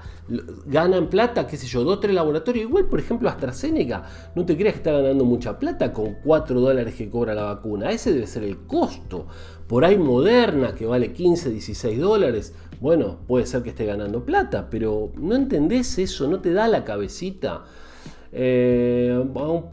Ganan 0.66 1.08
plata, 1.08 1.46
qué 1.46 1.56
sé 1.56 1.68
yo, 1.68 1.84
dos, 1.84 2.00
tres 2.00 2.16
laboratorios. 2.16 2.66
Igual, 2.68 2.86
por 2.86 3.00
ejemplo, 3.00 3.30
AstraZeneca. 3.30 4.06
No 4.34 4.44
te 4.44 4.58
creas 4.58 4.74
que 4.74 4.80
está 4.80 4.92
ganando 4.94 5.24
mucha 5.24 5.60
plata 5.60 5.94
con 5.94 6.16
4 6.24 6.60
dólares 6.60 6.96
que 6.96 7.12
cobra 7.12 7.36
la 7.36 7.44
vacuna. 7.44 7.92
Ese 7.92 8.12
debe 8.12 8.26
ser 8.26 8.44
el 8.44 8.58
costo. 8.66 9.28
Por 9.68 9.86
ahí 9.86 10.00
Moderna, 10.00 10.74
que 10.74 10.88
vale 10.88 11.14
15, 11.14 11.52
16 11.52 12.00
dólares. 12.00 12.56
Bueno, 12.82 13.20
puede 13.28 13.46
ser 13.46 13.62
que 13.62 13.70
esté 13.70 13.86
ganando 13.86 14.26
plata, 14.26 14.68
pero 14.72 15.12
no 15.18 15.36
entendés 15.36 16.00
eso, 16.00 16.28
no 16.28 16.40
te 16.40 16.54
da 16.54 16.68
la 16.68 16.84
cabecita. 16.84 17.66
Eh, 18.38 19.24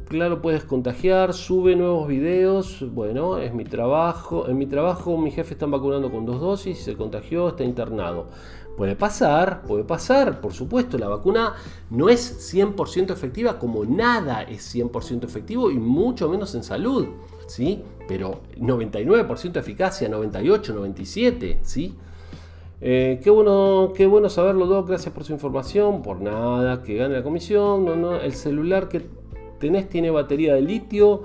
claro, 0.08 0.40
puedes 0.40 0.62
contagiar, 0.62 1.34
sube 1.34 1.74
nuevos 1.74 2.06
videos. 2.06 2.84
Bueno, 2.94 3.38
es 3.38 3.52
mi 3.52 3.64
trabajo. 3.64 4.48
En 4.48 4.56
mi 4.56 4.66
trabajo, 4.66 5.18
mi 5.18 5.32
jefe 5.32 5.54
está 5.54 5.66
vacunando 5.66 6.12
con 6.12 6.24
dos 6.24 6.40
dosis, 6.40 6.78
se 6.78 6.94
contagió, 6.94 7.48
está 7.48 7.64
internado. 7.64 8.28
Puede 8.76 8.94
pasar, 8.94 9.62
puede 9.62 9.84
pasar, 9.84 10.40
por 10.40 10.52
supuesto, 10.54 10.96
la 10.96 11.08
vacuna 11.08 11.54
no 11.90 12.08
es 12.08 12.54
100% 12.54 13.12
efectiva 13.12 13.58
como 13.58 13.84
nada 13.84 14.44
es 14.44 14.74
100% 14.74 15.24
efectivo 15.24 15.70
y 15.70 15.76
mucho 15.76 16.28
menos 16.28 16.54
en 16.54 16.62
salud, 16.62 17.08
¿sí? 17.46 17.82
Pero 18.08 18.40
99% 18.58 19.52
de 19.52 19.60
eficacia, 19.60 20.08
98, 20.08 20.72
97, 20.72 21.58
¿sí? 21.62 21.94
Eh, 22.84 23.20
qué, 23.22 23.30
bueno, 23.30 23.92
qué 23.94 24.06
bueno 24.06 24.28
saberlo, 24.28 24.66
Doc. 24.66 24.88
Gracias 24.88 25.14
por 25.14 25.22
su 25.22 25.32
información. 25.32 26.02
Por 26.02 26.20
nada, 26.20 26.82
que 26.82 26.96
gane 26.96 27.14
la 27.14 27.22
comisión. 27.22 27.86
El 28.20 28.32
celular 28.34 28.88
que 28.88 29.02
tenés 29.60 29.88
tiene 29.88 30.10
batería 30.10 30.54
de 30.54 30.62
litio. 30.62 31.22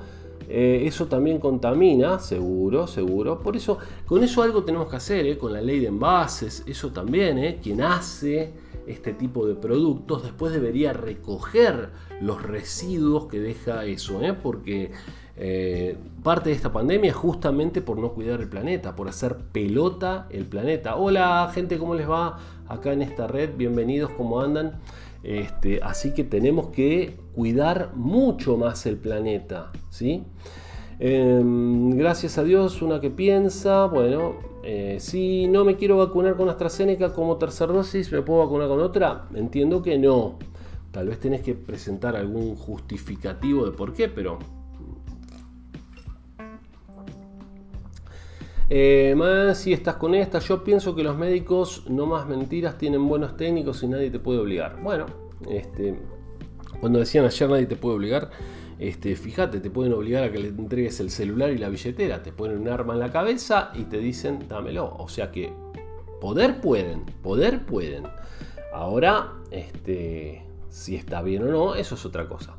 Eh, 0.50 0.84
eso 0.86 1.08
también 1.08 1.40
contamina, 1.40 2.20
seguro, 2.20 2.86
seguro. 2.86 3.40
Por 3.40 3.58
eso, 3.58 3.80
con 4.06 4.24
eso 4.24 4.44
algo 4.44 4.64
tenemos 4.64 4.88
que 4.88 4.96
hacer, 4.98 5.26
eh, 5.26 5.38
con 5.38 5.52
la 5.52 5.62
ley 5.62 5.80
de 5.80 5.88
envases. 5.88 6.64
Eso 6.68 6.92
también, 6.92 7.58
quien 7.62 7.82
hace 7.82 8.54
este 8.86 9.14
tipo 9.14 9.46
de 9.46 9.56
productos, 9.56 10.24
después 10.24 10.54
debería 10.54 10.94
recoger 10.94 11.90
los 12.22 12.42
residuos 12.42 13.26
que 13.26 13.40
deja 13.40 13.84
eso, 13.84 14.22
¿eh? 14.22 14.34
porque 14.34 14.92
eh, 15.40 15.96
parte 16.24 16.50
de 16.50 16.56
esta 16.56 16.72
pandemia 16.72 17.14
justamente 17.14 17.82
por 17.82 18.00
no 18.00 18.14
cuidar 18.14 18.42
el 18.42 18.50
planeta, 18.50 18.96
por 18.96 19.08
hacer 19.08 19.38
pelota 19.52 20.26
el 20.32 20.46
planeta. 20.46 20.96
Hola 20.96 21.50
gente, 21.54 21.78
¿cómo 21.78 21.94
les 21.94 22.10
va? 22.10 22.40
Acá 22.68 22.92
en 22.92 23.04
esta 23.04 23.28
red, 23.28 23.52
bienvenidos, 23.56 24.10
¿cómo 24.18 24.42
andan? 24.42 24.80
Este, 25.22 25.80
así 25.84 26.14
que 26.14 26.24
tenemos 26.24 26.70
que 26.70 27.18
cuidar 27.36 27.92
mucho 27.94 28.58
más 28.58 28.86
el 28.88 28.98
planeta, 28.98 29.72
¿sí? 29.92 30.24
Em, 31.00 31.96
gracias 31.96 32.40
a 32.40 32.44
Dios, 32.44 32.82
una 32.82 33.00
que 33.00 33.12
piensa, 33.12 33.86
bueno, 33.86 34.38
eh, 34.64 34.98
si 35.00 35.48
no 35.48 35.66
me 35.66 35.76
quiero 35.76 35.98
vacunar 35.98 36.36
con 36.36 36.50
AstraZeneca 36.50 37.14
como 37.14 37.38
tercera 37.38 37.72
dosis, 37.72 38.12
¿me 38.12 38.24
puedo 38.24 38.40
vacunar 38.40 38.68
con 38.68 38.80
otra? 38.80 39.28
Entiendo 39.36 39.84
que 39.84 40.00
no. 40.00 40.40
Tal 40.92 41.10
vez 41.10 41.20
tenés 41.20 41.42
que 41.44 41.54
presentar 41.54 42.16
algún 42.16 42.56
justificativo 42.56 43.66
de 43.66 43.72
por 43.72 43.94
qué, 43.94 44.10
pero... 44.10 44.40
Eh, 48.70 49.14
más 49.16 49.60
si 49.60 49.72
estás 49.72 49.96
con 49.96 50.14
esta, 50.14 50.40
yo 50.40 50.64
pienso 50.64 50.94
que 50.94 51.04
los 51.04 51.18
médicos, 51.18 51.84
no 51.88 52.06
más 52.06 52.28
mentiras, 52.28 52.78
tienen 52.78 53.08
buenos 53.08 53.38
técnicos 53.38 53.82
y 53.84 53.88
nadie 53.88 54.10
te 54.10 54.20
puede 54.20 54.40
obligar. 54.40 54.82
Bueno, 54.82 55.06
este, 55.50 55.98
cuando 56.80 57.00
decían 57.00 57.26
ayer 57.26 57.50
nadie 57.50 57.66
te 57.66 57.78
puede 57.78 57.96
obligar, 57.96 58.30
este, 58.78 59.16
fíjate, 59.16 59.60
te 59.60 59.70
pueden 59.70 59.94
obligar 59.94 60.26
a 60.26 60.32
que 60.32 60.40
le 60.40 60.50
entregues 60.50 61.00
el 61.00 61.10
celular 61.10 61.52
y 61.52 61.58
la 61.58 61.70
billetera, 61.70 62.22
te 62.22 62.32
ponen 62.32 62.60
un 62.60 62.68
arma 62.68 62.94
en 62.94 63.00
la 63.00 63.12
cabeza 63.12 63.72
y 63.74 63.84
te 63.84 64.00
dicen 64.00 64.48
dámelo. 64.48 64.96
O 64.98 65.08
sea 65.08 65.32
que 65.32 65.52
poder 66.20 66.60
pueden, 66.60 67.06
poder 67.24 67.66
pueden. 67.66 68.04
Ahora, 68.74 69.34
este, 69.50 70.44
si 70.70 70.96
está 70.96 71.22
bien 71.22 71.44
o 71.44 71.52
no, 71.52 71.76
eso 71.76 71.96
es 71.96 72.06
otra 72.06 72.28
cosa. 72.28 72.56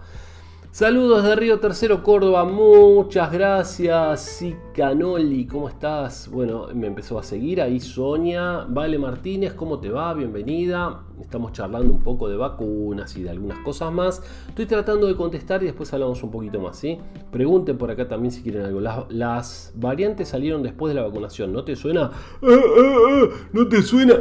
Saludos 0.78 1.24
de 1.24 1.34
Río 1.34 1.58
Tercero, 1.58 2.04
Córdoba. 2.04 2.44
Muchas 2.44 3.32
gracias. 3.32 4.44
Canoli, 4.72 5.44
¿cómo 5.44 5.68
estás? 5.68 6.30
Bueno, 6.30 6.68
me 6.72 6.86
empezó 6.86 7.18
a 7.18 7.24
seguir 7.24 7.60
ahí 7.60 7.80
Sonia. 7.80 8.64
Vale 8.68 8.96
Martínez, 8.96 9.54
¿cómo 9.54 9.80
te 9.80 9.90
va? 9.90 10.14
Bienvenida. 10.14 11.02
Estamos 11.20 11.50
charlando 11.50 11.92
un 11.92 11.98
poco 11.98 12.28
de 12.28 12.36
vacunas 12.36 13.16
y 13.16 13.24
de 13.24 13.30
algunas 13.30 13.58
cosas 13.64 13.92
más. 13.92 14.22
Estoy 14.50 14.66
tratando 14.66 15.08
de 15.08 15.16
contestar 15.16 15.60
y 15.64 15.66
después 15.66 15.92
hablamos 15.92 16.22
un 16.22 16.30
poquito 16.30 16.60
más, 16.60 16.76
¿sí? 16.76 16.96
Pregunten 17.32 17.76
por 17.76 17.90
acá 17.90 18.06
también 18.06 18.30
si 18.30 18.42
quieren 18.44 18.62
algo. 18.62 18.80
Las, 18.80 19.72
variantes 19.74 20.28
salieron 20.28 20.62
después 20.62 20.94
de 20.94 21.00
la 21.00 21.08
vacunación. 21.08 21.52
¿No 21.52 21.64
te 21.64 21.74
suena? 21.74 22.02
Ah, 22.40 22.46
ah, 22.46 22.52
ah, 22.52 23.24
¿No 23.52 23.66
te 23.66 23.82
suena? 23.82 24.14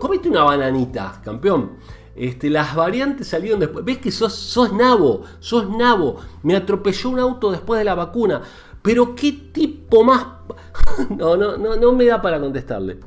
Comete 0.00 0.30
una 0.30 0.42
bananita, 0.42 1.20
campeón. 1.22 1.76
Este, 2.16 2.48
las 2.48 2.74
variantes 2.74 3.28
salieron 3.28 3.60
después. 3.60 3.84
¿Ves 3.84 3.98
que 3.98 4.10
sos, 4.10 4.32
sos 4.32 4.72
nabo? 4.72 5.22
Sos 5.38 5.68
nabo. 5.68 6.16
Me 6.42 6.56
atropelló 6.56 7.10
un 7.10 7.18
auto 7.18 7.50
después 7.50 7.78
de 7.78 7.84
la 7.84 7.94
vacuna. 7.94 8.42
Pero 8.82 9.14
qué 9.14 9.32
tipo 9.52 10.02
más... 10.02 10.26
no, 11.10 11.36
no, 11.36 11.56
no, 11.56 11.76
no 11.76 11.92
me 11.92 12.06
da 12.06 12.22
para 12.22 12.40
contestarle. 12.40 12.98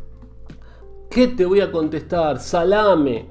¿Qué 1.10 1.28
te 1.28 1.45
voy 1.45 1.62
a 1.62 1.72
contestar? 1.72 2.39
Salame. 2.39 3.28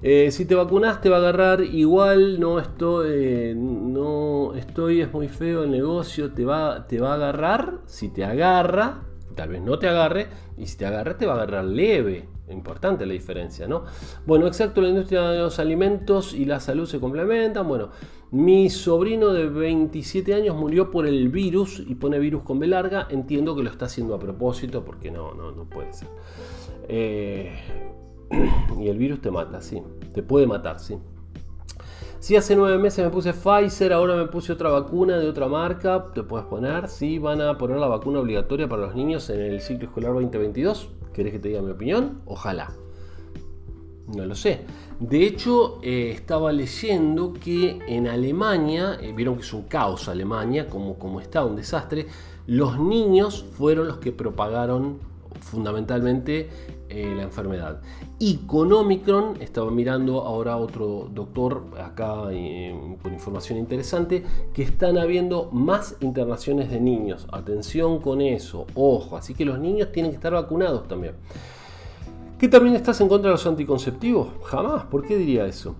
Eh, 0.00 0.30
si 0.30 0.44
te 0.44 0.54
vacunaste 0.54 1.02
te 1.02 1.08
va 1.08 1.16
a 1.16 1.18
agarrar 1.18 1.60
igual, 1.60 2.38
no 2.38 2.60
estoy, 2.60 3.08
eh, 3.10 3.54
no 3.56 4.54
estoy, 4.54 5.00
es 5.00 5.12
muy 5.12 5.26
feo 5.26 5.64
el 5.64 5.72
negocio, 5.72 6.32
te 6.32 6.44
va, 6.44 6.86
te 6.86 7.00
va 7.00 7.12
a 7.12 7.14
agarrar, 7.14 7.80
si 7.86 8.08
te 8.08 8.24
agarra, 8.24 9.00
tal 9.34 9.48
vez 9.48 9.60
no 9.60 9.76
te 9.80 9.88
agarre, 9.88 10.28
y 10.56 10.66
si 10.66 10.78
te 10.78 10.86
agarra 10.86 11.18
te 11.18 11.26
va 11.26 11.32
a 11.32 11.36
agarrar 11.38 11.64
leve. 11.64 12.28
Importante 12.50 13.04
la 13.06 13.12
diferencia, 13.12 13.66
¿no? 13.66 13.84
Bueno, 14.26 14.46
exacto, 14.46 14.80
la 14.80 14.88
industria 14.88 15.28
de 15.30 15.38
los 15.38 15.58
alimentos 15.58 16.34
y 16.34 16.44
la 16.44 16.60
salud 16.60 16.86
se 16.86 16.98
complementan. 16.98 17.68
Bueno, 17.68 17.90
mi 18.30 18.70
sobrino 18.70 19.32
de 19.32 19.46
27 19.46 20.34
años 20.34 20.56
murió 20.56 20.90
por 20.90 21.06
el 21.06 21.28
virus 21.28 21.82
y 21.86 21.94
pone 21.94 22.18
virus 22.18 22.42
con 22.42 22.58
B 22.58 22.66
larga. 22.66 23.06
Entiendo 23.10 23.54
que 23.54 23.62
lo 23.62 23.70
está 23.70 23.86
haciendo 23.86 24.14
a 24.14 24.18
propósito 24.18 24.84
porque 24.84 25.10
no, 25.10 25.34
no, 25.34 25.64
puede 25.64 25.92
ser. 25.92 26.08
Eh, 26.88 27.52
y 28.80 28.88
el 28.88 28.98
virus 28.98 29.20
te 29.20 29.30
mata, 29.30 29.60
sí. 29.60 29.82
Te 30.14 30.22
puede 30.22 30.46
matar, 30.46 30.78
sí. 30.80 30.98
Si 32.20 32.34
hace 32.34 32.56
nueve 32.56 32.78
meses 32.78 33.04
me 33.04 33.10
puse 33.10 33.32
Pfizer, 33.32 33.92
ahora 33.92 34.16
me 34.16 34.26
puse 34.26 34.52
otra 34.52 34.70
vacuna 34.70 35.18
de 35.18 35.28
otra 35.28 35.46
marca, 35.46 36.06
te 36.12 36.24
puedes 36.24 36.46
poner. 36.46 36.88
Si 36.88 37.18
van 37.18 37.40
a 37.40 37.56
poner 37.56 37.76
la 37.76 37.86
vacuna 37.86 38.18
obligatoria 38.18 38.68
para 38.68 38.82
los 38.82 38.94
niños 38.96 39.30
en 39.30 39.40
el 39.40 39.60
ciclo 39.60 39.86
escolar 39.86 40.12
2022. 40.14 40.97
¿Querés 41.18 41.32
que 41.32 41.40
te 41.40 41.48
diga 41.48 41.62
mi 41.62 41.72
opinión? 41.72 42.22
Ojalá. 42.26 42.70
No 44.14 44.24
lo 44.24 44.36
sé. 44.36 44.60
De 45.00 45.26
hecho, 45.26 45.80
eh, 45.82 46.12
estaba 46.14 46.52
leyendo 46.52 47.32
que 47.32 47.80
en 47.88 48.06
Alemania, 48.06 48.96
eh, 49.02 49.12
vieron 49.12 49.34
que 49.34 49.42
es 49.42 49.52
un 49.52 49.62
caos 49.62 50.08
Alemania, 50.08 50.68
como, 50.68 50.96
como 50.96 51.20
está, 51.20 51.44
un 51.44 51.56
desastre, 51.56 52.06
los 52.46 52.78
niños 52.78 53.44
fueron 53.56 53.88
los 53.88 53.96
que 53.96 54.12
propagaron 54.12 55.00
fundamentalmente 55.40 56.50
eh, 56.88 57.14
la 57.16 57.22
enfermedad. 57.22 57.80
Y 58.18 58.38
con 58.46 58.72
Omicron, 58.72 59.40
estaba 59.40 59.70
mirando 59.70 60.22
ahora 60.22 60.56
otro 60.56 61.08
doctor 61.12 61.64
acá 61.78 62.14
con 63.02 63.12
información 63.12 63.58
interesante, 63.58 64.24
que 64.52 64.62
están 64.62 64.98
habiendo 64.98 65.50
más 65.52 65.96
internaciones 66.00 66.70
de 66.70 66.80
niños. 66.80 67.26
Atención 67.32 68.00
con 68.00 68.20
eso, 68.20 68.66
ojo, 68.74 69.16
así 69.16 69.34
que 69.34 69.44
los 69.44 69.58
niños 69.58 69.92
tienen 69.92 70.10
que 70.10 70.16
estar 70.16 70.32
vacunados 70.32 70.88
también. 70.88 71.14
¿Que 72.38 72.48
también 72.48 72.76
estás 72.76 73.00
en 73.00 73.08
contra 73.08 73.30
de 73.30 73.34
los 73.34 73.46
anticonceptivos? 73.46 74.28
Jamás, 74.44 74.84
¿por 74.84 75.04
qué 75.04 75.16
diría 75.16 75.46
eso? 75.46 75.74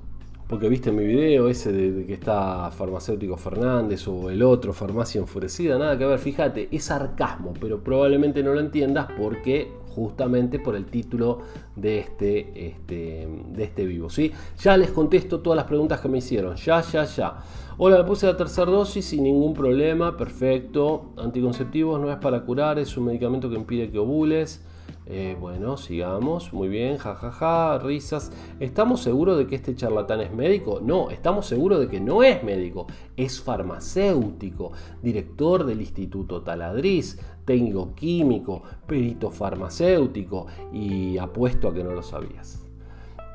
porque 0.49 0.69
viste 0.69 0.91
mi 0.91 1.05
video 1.05 1.49
ese 1.49 1.73
de, 1.73 2.07
que 2.07 2.15
está 2.15 2.71
farmacéutico 2.71 3.37
Fernández 3.37 4.09
o 4.09 4.31
el 4.31 4.43
otro 4.43 4.73
farmacia 4.73 5.21
enfurecida, 5.21 5.79
nada 5.79 5.99
que 5.99 6.07
ver, 6.07 6.19
fíjate, 6.19 6.69
es 6.73 6.85
sarcasmo, 6.85 7.53
pero 7.61 7.85
probablemente 7.85 8.43
no 8.43 8.55
lo 8.55 8.61
entiendas 8.61 9.09
porque 9.17 9.71
justamente 9.99 10.59
por 10.59 10.77
el 10.77 10.87
título 10.87 11.41
de 11.77 11.99
este, 12.01 12.69
este, 12.69 13.29
de 13.53 13.65
este 13.65 13.85
vivo. 13.85 14.09
¿sí? 14.11 14.33
Ya 14.61 14.77
les 14.77 14.91
contesto 14.91 15.41
todas 15.41 15.57
las 15.57 15.67
preguntas 15.67 16.01
que 16.01 16.09
me 16.09 16.19
hicieron, 16.19 16.57
ya, 16.57 16.81
ya, 16.83 17.05
ya. 17.05 17.39
Hola, 17.77 17.99
me 17.99 18.05
puse 18.05 18.27
la 18.27 18.37
tercera 18.37 18.71
dosis 18.71 19.05
sin 19.05 19.23
ningún 19.23 19.55
problema, 19.55 20.17
perfecto. 20.17 21.13
Anticonceptivos 21.17 22.01
no 22.01 22.11
es 22.11 22.17
para 22.17 22.45
curar, 22.45 22.79
es 22.79 22.97
un 22.97 23.05
medicamento 23.05 23.49
que 23.49 23.57
impide 23.57 23.91
que 23.91 23.99
ovules. 23.99 24.65
Eh, 25.11 25.37
bueno, 25.41 25.79
sigamos, 25.79 26.53
muy 26.53 26.69
bien, 26.69 26.99
jajaja, 26.99 27.31
ja, 27.31 27.79
ja, 27.79 27.79
risas. 27.79 28.31
¿Estamos 28.61 29.01
seguros 29.01 29.39
de 29.39 29.47
que 29.47 29.55
este 29.55 29.75
charlatán 29.75 30.21
es 30.21 30.35
médico? 30.35 30.81
No, 30.83 31.09
estamos 31.09 31.47
seguros 31.47 31.81
de 31.81 31.89
que 31.89 31.99
no 31.99 32.23
es 32.23 32.43
médico, 32.45 32.87
es 33.17 33.41
farmacéutico, 33.41 34.73
director 35.03 35.65
del 35.65 35.81
Instituto 35.81 36.43
Taladriz, 36.43 37.19
técnico 37.49 37.95
químico, 37.95 38.63
perito 38.87 39.31
farmacéutico 39.31 40.47
y 40.71 41.17
apuesto 41.17 41.69
a 41.69 41.75
que 41.75 41.83
no 41.83 41.93
lo 41.93 42.03
sabías. 42.03 42.63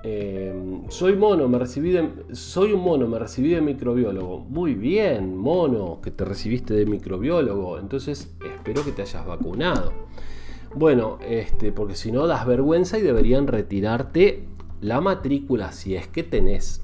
Em, 0.03 0.87
soy 0.89 1.15
mono, 1.15 1.47
me 1.47 1.57
recibí 1.57 1.89
de, 1.89 2.07
soy 2.33 2.73
un 2.73 2.81
mono, 2.81 3.07
me 3.07 3.17
recibí 3.17 3.49
de 3.49 3.61
microbiólogo. 3.61 4.41
Muy 4.41 4.75
bien, 4.75 5.35
mono, 5.35 5.99
que 5.99 6.11
te 6.11 6.25
recibiste 6.25 6.75
de 6.75 6.85
microbiólogo. 6.85 7.79
Entonces 7.79 8.35
espero 8.45 8.85
que 8.85 8.91
te 8.91 9.01
hayas 9.01 9.25
vacunado. 9.25 9.91
Bueno, 10.75 11.17
este, 11.27 11.71
porque 11.71 11.95
si 11.95 12.11
no 12.11 12.27
das 12.27 12.45
vergüenza 12.45 12.99
y 12.99 13.01
deberían 13.01 13.47
retirarte 13.47 14.43
la 14.79 15.01
matrícula 15.01 15.71
si 15.71 15.95
es 15.95 16.07
que 16.07 16.21
tenés. 16.21 16.82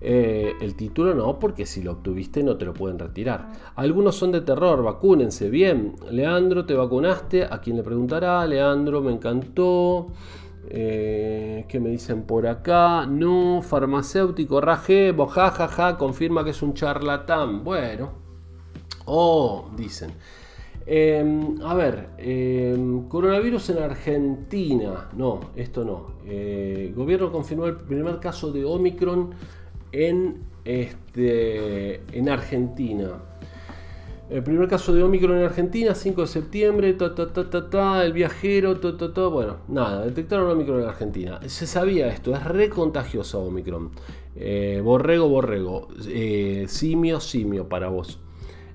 Eh, 0.00 0.54
el 0.60 0.76
título 0.76 1.12
no, 1.12 1.38
porque 1.40 1.66
si 1.66 1.82
lo 1.82 1.92
obtuviste 1.92 2.42
no 2.42 2.56
te 2.56 2.64
lo 2.64 2.72
pueden 2.72 2.98
retirar. 2.98 3.48
Algunos 3.74 4.16
son 4.16 4.32
de 4.32 4.40
terror, 4.42 4.82
vacúnense. 4.82 5.50
Bien, 5.50 5.96
Leandro, 6.10 6.64
¿te 6.64 6.74
vacunaste? 6.74 7.44
A 7.44 7.60
quien 7.60 7.76
le 7.76 7.82
preguntará, 7.82 8.46
Leandro, 8.46 9.00
me 9.00 9.12
encantó. 9.12 10.08
Eh, 10.70 11.64
¿Qué 11.68 11.80
me 11.80 11.88
dicen 11.88 12.22
por 12.22 12.46
acá? 12.46 13.06
No, 13.06 13.62
farmacéutico, 13.62 14.60
raje, 14.60 15.12
bojajaja, 15.12 15.96
confirma 15.96 16.44
que 16.44 16.50
es 16.50 16.62
un 16.62 16.74
charlatán. 16.74 17.64
Bueno, 17.64 18.10
oh, 19.06 19.70
dicen. 19.76 20.12
Em, 20.90 21.60
a 21.62 21.74
ver, 21.74 22.10
em, 22.16 23.08
coronavirus 23.08 23.70
en 23.70 23.78
Argentina. 23.78 25.08
No, 25.16 25.40
esto 25.56 25.84
no. 25.84 26.18
Eh, 26.24 26.92
gobierno 26.96 27.30
confirmó 27.30 27.66
el 27.66 27.76
primer 27.76 28.18
caso 28.20 28.52
de 28.52 28.64
Omicron 28.64 29.34
en, 29.92 30.44
este, 30.64 32.02
en 32.16 32.28
Argentina. 32.28 33.22
El 34.30 34.42
primer 34.42 34.68
caso 34.68 34.92
de 34.92 35.02
Omicron 35.02 35.38
en 35.38 35.44
Argentina, 35.44 35.94
5 35.94 36.20
de 36.20 36.26
septiembre, 36.26 36.92
ta, 36.92 37.14
ta, 37.14 37.32
ta, 37.32 37.70
ta, 37.70 38.04
el 38.04 38.12
viajero, 38.12 38.78
ta, 38.78 38.94
ta, 38.94 39.14
ta, 39.14 39.26
bueno, 39.26 39.56
nada, 39.68 40.04
detectaron 40.04 40.50
Omicron 40.50 40.82
en 40.82 40.88
Argentina. 40.88 41.40
Se 41.46 41.66
sabía 41.66 42.08
esto, 42.08 42.34
es 42.34 42.44
re 42.44 42.68
contagiosa 42.68 43.38
Omicron. 43.38 43.90
Eh, 44.36 44.82
borrego, 44.84 45.30
borrego, 45.30 45.88
eh, 46.06 46.66
simio, 46.68 47.20
simio 47.20 47.70
para 47.70 47.88
vos. 47.88 48.20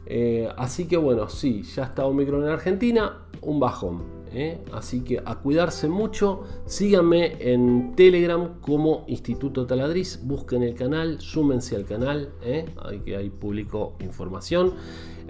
Eh, 0.08 0.50
así 0.58 0.88
que 0.88 0.98
bueno, 0.98 1.30
sí, 1.30 1.62
ya 1.62 1.84
está 1.84 2.06
Omicron 2.06 2.44
en 2.44 2.50
Argentina, 2.50 3.20
un 3.42 3.60
bajón. 3.60 4.23
¿Eh? 4.34 4.60
Así 4.72 5.02
que 5.02 5.22
a 5.24 5.36
cuidarse 5.36 5.88
mucho. 5.88 6.44
Síganme 6.66 7.38
en 7.40 7.96
Telegram 7.96 8.60
como 8.62 9.04
Instituto 9.08 9.66
Taladriz. 9.66 10.20
Busquen 10.24 10.64
el 10.64 10.76
canal, 10.76 11.22
súmense 11.22 11.76
al 11.76 11.86
canal. 11.86 12.30
¿eh? 12.44 12.66
Ahí, 12.84 13.14
ahí 13.14 13.30
publico 13.30 13.96
información. 14.00 14.74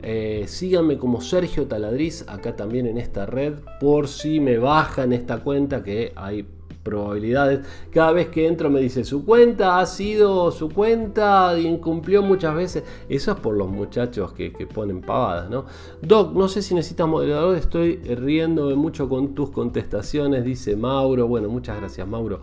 Eh, 0.01 0.45
síganme 0.47 0.97
como 0.97 1.21
Sergio 1.21 1.65
Taladriz 1.65 2.25
acá 2.27 2.55
también 2.55 2.87
en 2.87 2.97
esta 2.97 3.25
red. 3.25 3.53
Por 3.79 4.07
si 4.07 4.39
me 4.39 4.57
bajan 4.57 5.13
esta 5.13 5.39
cuenta 5.43 5.83
que 5.83 6.11
hay 6.15 6.45
probabilidades. 6.83 7.61
Cada 7.91 8.11
vez 8.11 8.27
que 8.27 8.45
entro 8.47 8.69
me 8.69 8.81
dice 8.81 9.03
su 9.03 9.25
cuenta 9.25 9.79
ha 9.79 9.85
sido 9.85 10.51
su 10.51 10.69
cuenta 10.69 11.57
incumplió 11.57 12.21
muchas 12.21 12.55
veces. 12.55 12.83
Eso 13.09 13.31
es 13.31 13.39
por 13.39 13.55
los 13.55 13.69
muchachos 13.69 14.33
que, 14.33 14.51
ponen 14.73 15.01
pavadas, 15.01 15.49
¿no? 15.49 15.65
Doc, 16.01 16.33
no 16.33 16.47
sé 16.47 16.61
si 16.61 16.75
necesitas 16.75 17.07
moderador, 17.07 17.55
estoy 17.57 17.97
riéndome 17.97 18.75
mucho 18.75 19.09
con 19.09 19.33
tus 19.33 19.49
contestaciones, 19.51 20.43
dice 20.43 20.75
Mauro. 20.75 21.27
Bueno, 21.27 21.49
muchas 21.49 21.77
gracias, 21.77 22.07
Mauro. 22.07 22.41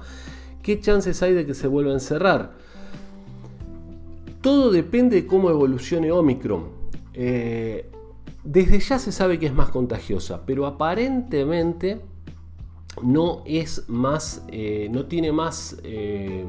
¿Qué 0.63 0.81
chances 0.81 1.23
hay 1.23 1.35
de 1.35 1.47
que 1.47 1.55
se 1.55 1.67
vuelva 1.67 1.91
a 1.91 1.95
encerrar? 1.95 2.53
Todo 4.41 4.71
depende 4.71 5.17
de 5.17 5.27
cómo 5.27 5.51
evolucione 5.51 6.11
Omicron. 6.11 6.65
Eh, 7.15 7.91
desde 8.45 8.81
ya 8.81 8.99
se 8.99 9.13
sabe 9.13 9.39
que 9.39 9.47
es 9.47 9.55
más 9.55 9.71
contagiosa, 9.71 10.43
pero 10.47 10.67
aparentemente 10.67 12.01
no 13.03 13.43
es 13.47 13.89
más, 13.89 14.45
eh, 14.49 14.89
no 14.91 15.07
tiene 15.07 15.33
más 15.33 15.79
eh, 15.85 16.45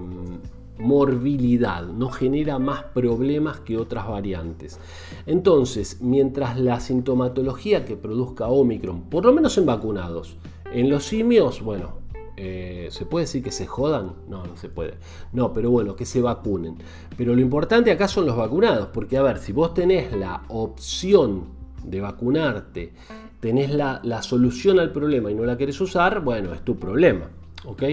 morbilidad, 0.77 1.85
no 1.85 2.09
genera 2.09 2.59
más 2.59 2.83
problemas 2.83 3.59
que 3.59 3.77
otras 3.77 4.07
variantes. 4.07 4.79
Entonces, 5.25 6.01
mientras 6.01 6.59
la 6.59 6.79
sintomatología 6.79 7.85
que 7.85 7.95
produzca 7.95 8.47
Omicron, 8.47 9.03
por 9.03 9.25
lo 9.25 9.33
menos 9.33 9.57
en 9.57 9.65
vacunados, 9.65 10.37
en 10.73 10.89
los 10.89 11.03
simios, 11.05 11.61
bueno, 11.61 11.99
eh, 12.37 12.87
¿se 12.91 13.05
puede 13.05 13.25
decir 13.25 13.43
que 13.43 13.51
se 13.51 13.67
jodan? 13.67 14.13
No, 14.27 14.45
no 14.45 14.57
se 14.57 14.69
puede. 14.69 14.95
No, 15.31 15.53
pero 15.53 15.69
bueno, 15.69 15.95
que 15.95 16.05
se 16.05 16.21
vacunen. 16.21 16.77
Pero 17.15 17.35
lo 17.35 17.41
importante 17.41 17.91
acá 17.91 18.07
son 18.07 18.25
los 18.25 18.35
vacunados, 18.35 18.87
porque 18.93 19.17
a 19.17 19.21
ver, 19.21 19.37
si 19.37 19.51
vos 19.51 19.73
tenés 19.73 20.11
la 20.13 20.43
opción 20.47 21.49
de 21.83 22.01
vacunarte 22.01 22.93
tenés 23.41 23.71
la, 23.73 24.21
solución 24.21 24.79
al 24.79 24.93
problema 24.93 25.29
y 25.29 25.35
no 25.35 25.43
la 25.43 25.57
querés 25.57 25.81
usar, 25.81 26.21
bueno, 26.21 26.53
es 26.53 26.61
tu 26.61 26.77
problema. 26.77 27.29
¿Ok? 27.65 27.83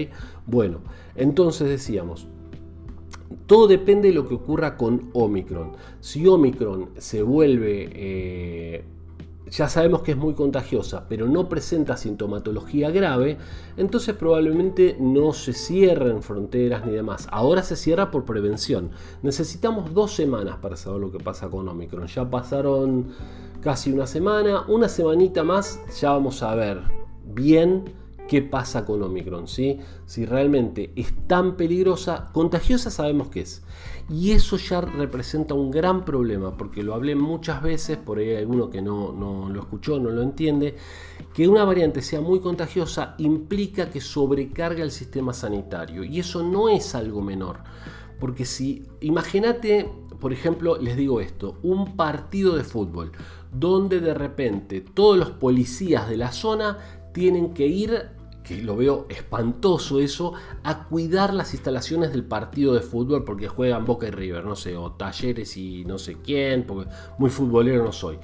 Bueno, 0.47 0.79
entonces 1.15 1.67
decíamos, 1.67 2.27
todo 3.45 3.67
depende 3.67 4.07
de 4.07 4.13
lo 4.13 4.27
que 4.27 4.35
ocurra 4.35 4.77
con 4.77 5.09
Omicron. 5.13 5.73
Si 5.99 6.25
Omicron 6.25 6.91
se 6.97 7.21
vuelve, 7.23 7.89
eh, 7.91 8.83
ya 9.51 9.69
sabemos 9.69 10.01
que 10.01 10.11
es 10.11 10.17
muy 10.17 10.33
contagiosa, 10.33 11.05
pero 11.09 11.27
no 11.27 11.49
presenta 11.49 11.97
sintomatología 11.97 12.91
grave, 12.91 13.37
entonces 13.77 14.15
probablemente 14.15 14.97
no 14.99 15.33
se 15.33 15.53
cierren 15.53 16.21
fronteras 16.21 16.85
ni 16.85 16.91
demás. 16.91 17.27
Ahora 17.31 17.63
se 17.63 17.75
cierra 17.75 18.11
por 18.11 18.25
prevención. 18.25 18.91
Necesitamos 19.23 19.93
dos 19.93 20.13
semanas 20.13 20.57
para 20.61 20.75
saber 20.75 21.01
lo 21.01 21.11
que 21.11 21.19
pasa 21.19 21.49
con 21.49 21.67
Omicron. 21.67 22.07
Ya 22.07 22.29
pasaron 22.29 23.07
casi 23.61 23.91
una 23.91 24.07
semana, 24.07 24.65
una 24.67 24.87
semanita 24.87 25.43
más, 25.43 25.79
ya 25.99 26.11
vamos 26.11 26.43
a 26.43 26.55
ver 26.55 26.81
bien 27.25 27.85
qué 28.29 28.41
pasa 28.43 28.85
con 28.85 29.01
Omicron, 29.01 29.47
¿sí? 29.47 29.79
Si 30.05 30.25
realmente 30.25 30.93
es 30.95 31.11
tan 31.27 31.57
peligrosa, 31.57 32.29
contagiosa 32.31 32.91
sabemos 32.91 33.29
que 33.29 33.41
es. 33.41 33.63
Y 34.09 34.31
eso 34.31 34.57
ya 34.57 34.81
representa 34.81 35.53
un 35.53 35.69
gran 35.69 36.03
problema, 36.03 36.57
porque 36.57 36.81
lo 36.81 36.95
hablé 36.95 37.15
muchas 37.15 37.61
veces, 37.61 37.97
por 37.97 38.17
ahí 38.17 38.29
hay 38.29 38.37
alguno 38.37 38.69
que 38.69 38.81
no, 38.81 39.11
no 39.11 39.49
lo 39.49 39.59
escuchó, 39.59 39.99
no 39.99 40.09
lo 40.09 40.23
entiende, 40.23 40.75
que 41.33 41.47
una 41.47 41.63
variante 41.63 42.01
sea 42.01 42.19
muy 42.19 42.39
contagiosa 42.39 43.13
implica 43.19 43.91
que 43.91 44.01
sobrecarga 44.01 44.83
el 44.83 44.91
sistema 44.91 45.31
sanitario, 45.31 46.03
y 46.03 46.19
eso 46.19 46.41
no 46.41 46.69
es 46.69 46.95
algo 46.95 47.21
menor. 47.21 47.59
Porque 48.19 48.45
si, 48.45 48.85
imagínate, 49.01 49.89
por 50.19 50.33
ejemplo, 50.33 50.77
les 50.77 50.97
digo 50.97 51.21
esto, 51.21 51.57
un 51.61 51.95
partido 51.95 52.55
de 52.55 52.63
fútbol 52.63 53.11
donde 53.51 53.99
de 53.99 54.13
repente 54.13 54.81
todos 54.81 55.17
los 55.17 55.31
policías 55.31 56.09
de 56.09 56.17
la 56.17 56.31
zona 56.31 56.77
tienen 57.13 57.53
que 57.53 57.67
ir, 57.67 58.09
que 58.49 58.63
lo 58.63 58.75
veo 58.75 59.05
espantoso 59.09 59.99
eso, 59.99 60.33
a 60.63 60.85
cuidar 60.85 61.35
las 61.35 61.53
instalaciones 61.53 62.11
del 62.11 62.23
partido 62.23 62.73
de 62.73 62.79
fútbol 62.81 63.23
porque 63.23 63.47
juegan 63.47 63.85
Boca 63.85 64.07
y 64.07 64.09
River, 64.09 64.43
no 64.43 64.55
sé, 64.55 64.75
o 64.75 64.91
Talleres 64.93 65.55
y 65.55 65.85
no 65.85 65.99
sé 65.99 66.17
quién, 66.23 66.65
porque 66.65 66.89
muy 67.19 67.29
futbolero 67.29 67.83
no 67.83 67.91
soy. 67.91 68.17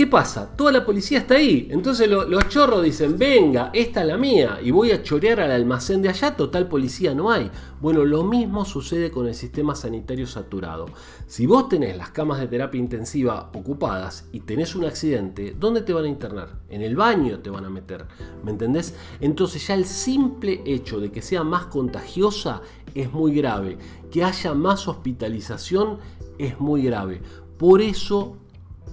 ¿Qué 0.00 0.06
pasa? 0.06 0.56
Toda 0.56 0.72
la 0.72 0.86
policía 0.86 1.18
está 1.18 1.34
ahí. 1.34 1.68
Entonces 1.70 2.08
los 2.08 2.48
chorros 2.48 2.82
dicen, 2.82 3.18
venga, 3.18 3.68
esta 3.74 4.00
es 4.00 4.06
la 4.06 4.16
mía. 4.16 4.58
Y 4.64 4.70
voy 4.70 4.92
a 4.92 5.02
chorear 5.02 5.40
al 5.40 5.50
almacén 5.50 6.00
de 6.00 6.08
allá, 6.08 6.34
total 6.34 6.68
policía 6.68 7.14
no 7.14 7.30
hay. 7.30 7.50
Bueno, 7.82 8.06
lo 8.06 8.24
mismo 8.24 8.64
sucede 8.64 9.10
con 9.10 9.28
el 9.28 9.34
sistema 9.34 9.74
sanitario 9.74 10.26
saturado. 10.26 10.86
Si 11.26 11.44
vos 11.44 11.68
tenés 11.68 11.98
las 11.98 12.12
camas 12.12 12.40
de 12.40 12.46
terapia 12.46 12.80
intensiva 12.80 13.50
ocupadas 13.52 14.26
y 14.32 14.40
tenés 14.40 14.74
un 14.74 14.86
accidente, 14.86 15.54
¿dónde 15.60 15.82
te 15.82 15.92
van 15.92 16.06
a 16.06 16.08
internar? 16.08 16.60
En 16.70 16.80
el 16.80 16.96
baño 16.96 17.40
te 17.40 17.50
van 17.50 17.66
a 17.66 17.68
meter. 17.68 18.06
¿Me 18.42 18.52
entendés? 18.52 18.94
Entonces 19.20 19.66
ya 19.66 19.74
el 19.74 19.84
simple 19.84 20.62
hecho 20.64 20.98
de 20.98 21.12
que 21.12 21.20
sea 21.20 21.44
más 21.44 21.66
contagiosa 21.66 22.62
es 22.94 23.12
muy 23.12 23.34
grave. 23.34 23.76
Que 24.10 24.24
haya 24.24 24.54
más 24.54 24.88
hospitalización 24.88 25.98
es 26.38 26.58
muy 26.58 26.84
grave. 26.84 27.20
Por 27.58 27.82
eso 27.82 28.38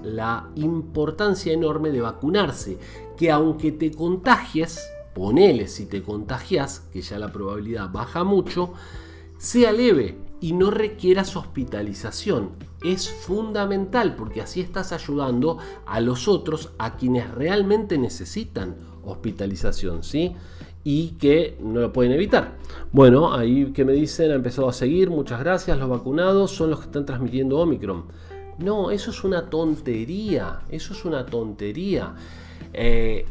la 0.03 0.49
importancia 0.55 1.53
enorme 1.53 1.91
de 1.91 2.01
vacunarse, 2.01 2.77
que 3.17 3.31
aunque 3.31 3.71
te 3.71 3.91
contagies, 3.91 4.87
ponele 5.13 5.67
si 5.67 5.85
te 5.85 6.01
contagias, 6.01 6.81
que 6.93 7.01
ya 7.01 7.17
la 7.17 7.31
probabilidad 7.31 7.89
baja 7.91 8.23
mucho, 8.23 8.73
sea 9.37 9.71
leve 9.71 10.17
y 10.39 10.53
no 10.53 10.71
requieras 10.71 11.35
hospitalización. 11.35 12.51
Es 12.83 13.09
fundamental 13.09 14.15
porque 14.15 14.41
así 14.41 14.61
estás 14.61 14.91
ayudando 14.91 15.57
a 15.85 15.99
los 15.99 16.27
otros, 16.27 16.71
a 16.77 16.95
quienes 16.95 17.29
realmente 17.33 17.97
necesitan 17.97 18.75
hospitalización, 19.03 20.03
¿sí? 20.03 20.35
Y 20.83 21.11
que 21.13 21.57
no 21.59 21.81
lo 21.81 21.91
pueden 21.91 22.11
evitar. 22.11 22.57
Bueno, 22.91 23.33
ahí 23.33 23.73
que 23.73 23.83
me 23.83 23.93
dicen, 23.93 24.31
ha 24.31 24.35
empezado 24.35 24.69
a 24.69 24.73
seguir, 24.73 25.09
muchas 25.09 25.39
gracias, 25.39 25.77
los 25.77 25.89
vacunados 25.89 26.51
son 26.51 26.69
los 26.69 26.79
que 26.79 26.85
están 26.85 27.05
transmitiendo 27.05 27.57
Omicron. 27.57 28.05
No, 28.59 28.91
eso 28.91 29.11
es 29.11 29.23
una 29.23 29.49
tontería, 29.49 30.61
eso 30.69 30.93
es 30.93 31.05
una 31.05 31.25
tontería. 31.25 32.13
Eh, 32.73 33.25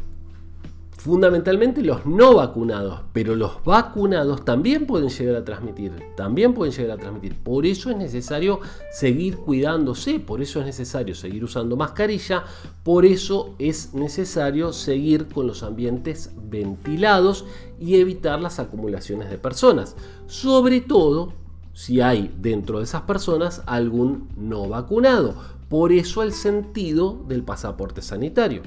fundamentalmente 0.97 1.83
los 1.83 2.05
no 2.05 2.35
vacunados, 2.35 3.01
pero 3.13 3.35
los 3.35 3.63
vacunados 3.63 4.43
también 4.43 4.85
pueden 4.85 5.09
llegar 5.09 5.35
a 5.35 5.45
transmitir, 5.45 5.93
también 6.17 6.53
pueden 6.53 6.73
llegar 6.73 6.97
a 6.97 6.99
transmitir. 6.99 7.35
Por 7.35 7.65
eso 7.65 7.91
es 7.91 7.97
necesario 7.97 8.59
seguir 8.91 9.37
cuidándose, 9.37 10.19
por 10.19 10.41
eso 10.41 10.59
es 10.59 10.65
necesario 10.65 11.13
seguir 11.13 11.43
usando 11.43 11.77
mascarilla, 11.77 12.43
por 12.83 13.05
eso 13.05 13.55
es 13.59 13.93
necesario 13.93 14.73
seguir 14.73 15.27
con 15.27 15.47
los 15.47 15.63
ambientes 15.63 16.31
ventilados 16.35 17.45
y 17.79 17.95
evitar 17.95 18.41
las 18.41 18.59
acumulaciones 18.59 19.29
de 19.29 19.37
personas. 19.37 19.95
Sobre 20.25 20.81
todo 20.81 21.31
si 21.77 22.01
hay 22.01 22.33
dentro 22.39 22.79
de 22.79 22.85
esas 22.85 23.03
personas 23.03 23.61
algún 23.67 24.29
no 24.35 24.67
vacunado. 24.67 25.35
Por 25.69 25.91
eso 25.91 26.23
el 26.23 26.33
sentido 26.33 27.23
del 27.27 27.43
pasaporte 27.43 28.01
sanitario. 28.01 28.63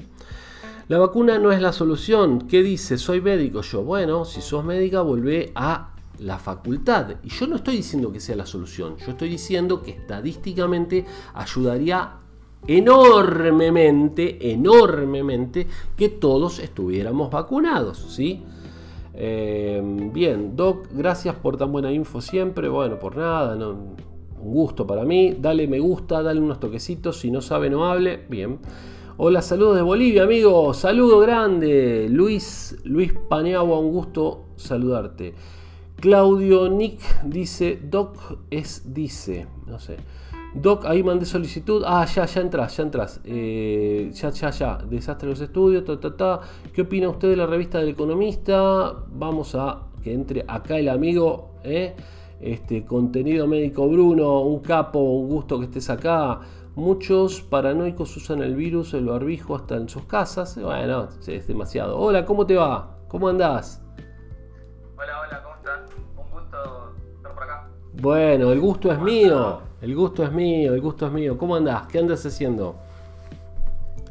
La 0.87 0.97
vacuna 0.97 1.37
no 1.37 1.51
es 1.51 1.59
la 1.59 1.73
solución. 1.73 2.47
¿Qué 2.47 2.63
dice? 2.63 2.97
Soy 2.97 3.19
médico 3.19 3.63
yo. 3.63 3.83
Bueno, 3.83 4.23
si 4.23 4.39
sos 4.39 4.63
médica, 4.63 5.01
volvé 5.01 5.51
a 5.55 5.93
la 6.19 6.39
facultad. 6.39 7.15
Y 7.21 7.27
yo 7.27 7.47
no 7.47 7.57
estoy 7.57 7.75
diciendo 7.75 8.13
que 8.13 8.21
sea 8.21 8.37
la 8.37 8.45
solución. 8.45 8.95
Yo 8.95 9.11
estoy 9.11 9.27
diciendo 9.27 9.83
que 9.83 9.91
estadísticamente 9.91 11.05
ayudaría 11.33 12.13
enormemente, 12.65 14.53
enormemente 14.53 15.67
que 15.97 16.07
todos 16.07 16.59
estuviéramos 16.59 17.29
vacunados, 17.29 18.05
¿sí? 18.15 18.45
Em, 19.13 20.11
bien, 20.13 20.55
Doc, 20.55 20.87
gracias 20.91 21.35
por 21.35 21.57
tan 21.57 21.71
buena 21.71 21.91
info 21.91 22.21
siempre. 22.21 22.69
Bueno, 22.69 22.99
por 22.99 23.17
nada, 23.17 23.55
un 23.55 23.95
gusto 24.39 24.87
para 24.87 25.03
mí. 25.03 25.35
Dale 25.39 25.67
me 25.67 25.79
gusta, 25.79 26.21
dale 26.21 26.39
unos 26.39 26.59
toquecitos. 26.59 27.19
Si 27.19 27.31
no 27.31 27.41
sabe, 27.41 27.69
no 27.69 27.85
hable. 27.85 28.25
Bien. 28.29 28.59
Hola, 29.17 29.41
saludos 29.41 29.75
de 29.75 29.81
Bolivia, 29.81 30.23
amigo. 30.23 30.73
Saludo 30.73 31.19
grande. 31.19 32.07
Luis, 32.09 32.77
Luis 32.83 33.13
Paneagua, 33.29 33.79
un 33.79 33.91
gusto 33.91 34.45
saludarte. 34.55 35.35
Claudio 35.97 36.67
Nick 36.69 36.99
dice, 37.23 37.79
Doc 37.83 38.17
es 38.49 38.93
dice, 38.93 39.45
no 39.67 39.77
sé. 39.77 39.97
Doc, 40.53 40.85
ahí 40.85 41.01
mandé 41.01 41.25
solicitud. 41.25 41.83
Ah, 41.85 42.05
ya, 42.05 42.25
ya 42.25 42.41
entras, 42.41 42.75
ya 42.75 42.83
entras. 42.83 43.21
Eh, 43.23 44.11
ya, 44.13 44.29
ya, 44.31 44.49
ya. 44.49 44.77
Desastre 44.77 45.27
de 45.27 45.33
los 45.33 45.41
estudios, 45.41 45.85
ta, 45.85 45.99
ta, 45.99 46.17
ta. 46.17 46.39
¿Qué 46.73 46.81
opina 46.81 47.09
usted 47.09 47.29
de 47.29 47.37
la 47.37 47.45
revista 47.45 47.79
del 47.79 47.89
economista? 47.89 48.93
Vamos 49.11 49.55
a 49.55 49.83
que 50.03 50.13
entre 50.13 50.43
acá 50.47 50.77
el 50.77 50.89
amigo. 50.89 51.51
¿eh? 51.63 51.95
Este, 52.41 52.83
contenido 52.85 53.47
médico 53.47 53.87
Bruno, 53.87 54.41
un 54.41 54.59
capo, 54.61 54.99
un 54.99 55.29
gusto 55.29 55.59
que 55.59 55.65
estés 55.65 55.89
acá. 55.89 56.41
Muchos 56.75 57.41
paranoicos 57.41 58.15
usan 58.17 58.41
el 58.41 58.55
virus, 58.55 58.93
el 58.93 59.05
barbijo 59.05 59.55
hasta 59.55 59.75
en 59.75 59.87
sus 59.87 60.03
casas. 60.03 60.59
Bueno, 60.61 61.07
es 61.27 61.47
demasiado. 61.47 61.97
Hola, 61.97 62.25
¿cómo 62.25 62.45
te 62.45 62.55
va? 62.55 62.97
¿Cómo 63.07 63.29
andás? 63.29 63.83
Hola, 64.97 65.21
hola, 65.21 65.43
¿cómo 65.43 65.55
estás? 65.55 65.81
Un 66.17 66.31
gusto 66.31 66.93
estar 67.15 67.33
por 67.33 67.43
acá. 67.43 67.69
Bueno, 68.01 68.51
el 68.51 68.59
gusto 68.59 68.91
es 68.91 68.99
mío. 68.99 69.70
El 69.81 69.95
gusto 69.95 70.23
es 70.23 70.31
mío, 70.31 70.75
el 70.75 70.81
gusto 70.81 71.07
es 71.07 71.11
mío. 71.11 71.37
¿Cómo 71.37 71.55
andás? 71.55 71.87
¿Qué 71.87 71.97
andas 71.97 72.23
haciendo? 72.23 72.75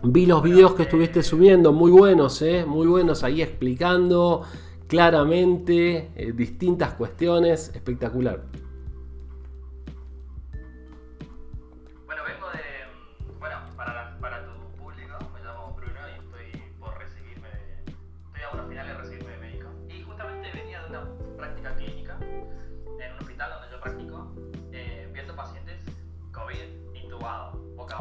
Vi 0.02 0.26
los 0.26 0.42
videos 0.42 0.74
que 0.74 0.82
estuviste 0.82 1.22
subiendo, 1.22 1.72
muy 1.72 1.92
buenos, 1.92 2.42
¿eh? 2.42 2.64
Muy 2.66 2.88
buenos 2.88 3.22
ahí 3.22 3.40
explicando 3.40 4.42
claramente 4.88 6.10
eh, 6.16 6.32
distintas 6.32 6.94
cuestiones. 6.94 7.70
Espectacular. 7.74 8.42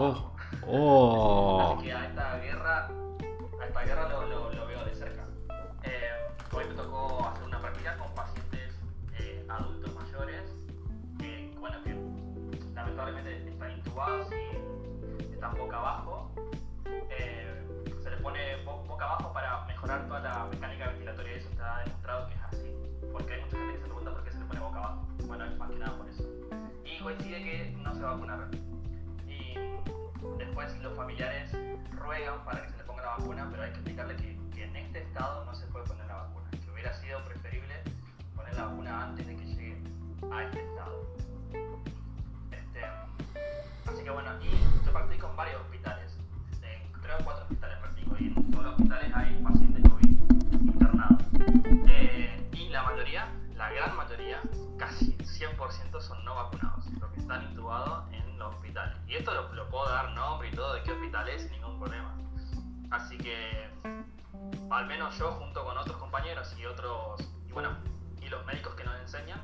Oh, 0.02 0.32
oh. 0.66 1.76
Así 1.76 1.84
que 1.88 1.91
a 1.91 2.06
esta 2.06 2.38
guerra, 2.39 2.88
a 3.60 3.66
esta 3.66 3.84
guerra 3.84 4.08
lo, 4.08 4.54
lo, 4.54 4.66
veo 4.66 4.86
de 4.86 4.95
cerca. 4.95 5.26
Eh, 5.84 6.12
hoy 6.54 6.64
me 6.70 6.74
tocó 6.74 7.28
hacer 7.28 7.43
una 7.43 7.60
práctica 7.60 7.97
con 7.97 8.16
pacientes 8.16 8.80
eh, 9.20 9.45
adultos 9.50 9.93
mayores 9.95 10.43
que, 11.20 11.54
bueno, 11.60 11.84
que 11.84 11.97
lamentablemente 12.74 13.50
están 13.50 13.72
intubados 13.74 14.30
y 14.32 15.34
están 15.34 15.58
boca 15.58 15.76
abajo. 15.76 16.32
Eh, 17.10 17.68
se 18.02 18.10
les 18.10 18.22
pone 18.22 18.56
boca 18.64 19.04
abajo 19.04 19.34
para 19.34 19.66
mejorar 19.66 20.08
toda 20.08 20.22
la 20.22 20.45
mecánica 20.45 20.88
ventilatoria 20.91 21.34
y 21.34 21.39
eso 21.39 21.50
está 21.50 21.80
demostrado 21.80 22.30
que 22.30 22.36
es 22.36 22.41
así. 22.43 22.74
Porque 23.12 23.34
hay 23.34 23.41
mucha 23.41 23.58
gente 23.58 23.74
que 23.74 23.80
se 23.80 23.86
pregunta 23.86 24.12
por 24.14 24.24
qué 24.24 24.32
se 24.32 24.39
le 24.39 24.45
pone 24.45 24.60
boca 24.62 24.78
abajo. 24.78 25.08
Bueno, 25.28 25.43
es 25.43 25.58
más 25.58 25.70
que 25.70 25.78
nada 25.78 25.97
por 25.97 26.08
eso. 26.08 26.24
Y 26.86 27.04
coincide 27.04 27.43
que 27.43 27.78
no 27.84 27.93
se 27.93 28.02
va 28.02 28.12
a 28.12 28.14
vacunar 28.14 28.50
después 30.39 30.75
los 30.81 30.95
familiares 30.95 31.51
ruegan 31.91 32.43
para 32.45 32.63
que 32.63 32.69
se 32.69 32.77
le 32.77 32.83
ponga 32.85 33.03
la 33.03 33.09
vacuna, 33.17 33.47
pero 33.51 33.63
hay 33.63 33.69
que 33.71 33.75
explicarle 33.75 34.15
que, 34.15 34.63
en 34.63 34.75
este 34.75 35.03
estado 35.03 35.45
no 35.45 35.55
se 35.55 35.65
puede 35.67 35.85
poner 35.85 36.05
la 36.07 36.15
vacuna, 36.15 36.49
que 36.51 36.71
hubiera 36.71 36.93
sido 36.95 37.23
preferible 37.23 37.73
poner 38.35 38.53
la 38.55 38.65
vacuna 38.65 39.03
antes 39.05 39.25
de 39.27 39.35
que 39.37 39.45
llegue 39.45 39.81
a 40.31 40.43
este 40.43 40.59
estado. 40.65 41.07
Este, 42.51 42.85
así 43.85 44.03
que 44.03 44.09
bueno, 44.09 44.31
y 44.41 44.85
yo 44.85 44.91
practico 44.91 45.29
en 45.29 45.35
varios 45.37 45.61
hospitales, 45.61 46.17
en 46.61 47.01
tres 47.01 47.15
o 47.19 47.23
cuatro 47.23 47.43
hospitales 47.43 47.77
practico, 47.77 48.15
y 48.19 48.27
en 48.27 48.51
todos 48.51 48.65
los 48.65 48.73
hospitales 48.73 49.11
hay 49.15 49.43
pacientes 49.43 49.91
COVID 49.91 50.21
internados. 50.51 51.23
Eh, 51.87 52.49
y 52.51 52.69
la 52.69 52.83
mayoría, 52.83 53.29
la 53.55 53.71
gran 53.71 53.95
mayoría, 53.95 54.41
casi 54.77 55.17
100% 55.17 56.01
son 56.01 56.25
no 56.25 56.35
vacunados, 56.35 56.85
los 56.99 57.11
que 57.11 57.19
están 57.21 57.43
intubados 57.43 58.11
en 58.11 58.29
hospitales. 58.41 58.97
Y 59.07 59.15
esto 59.15 59.33
lo, 59.33 59.49
puedo 59.89 60.03
dar 60.03 60.13
nombre 60.13 60.49
y 60.49 60.51
todo 60.51 60.75
de 60.75 60.83
qué 60.83 60.91
hospital 60.91 61.27
es 61.29 61.49
ningún 61.49 61.79
problema. 61.79 62.15
Así 62.91 63.17
que, 63.17 63.69
al 64.69 64.85
menos 64.85 65.17
yo 65.17 65.31
junto 65.31 65.65
con 65.65 65.75
otros 65.77 65.97
compañeros 65.97 66.55
y 66.59 66.65
otros, 66.65 67.21
y 67.47 67.51
bueno, 67.51 67.75
y 68.21 68.27
los 68.29 68.45
médicos 68.45 68.75
que 68.75 68.83
nos 68.83 68.99
enseñan, 68.99 69.41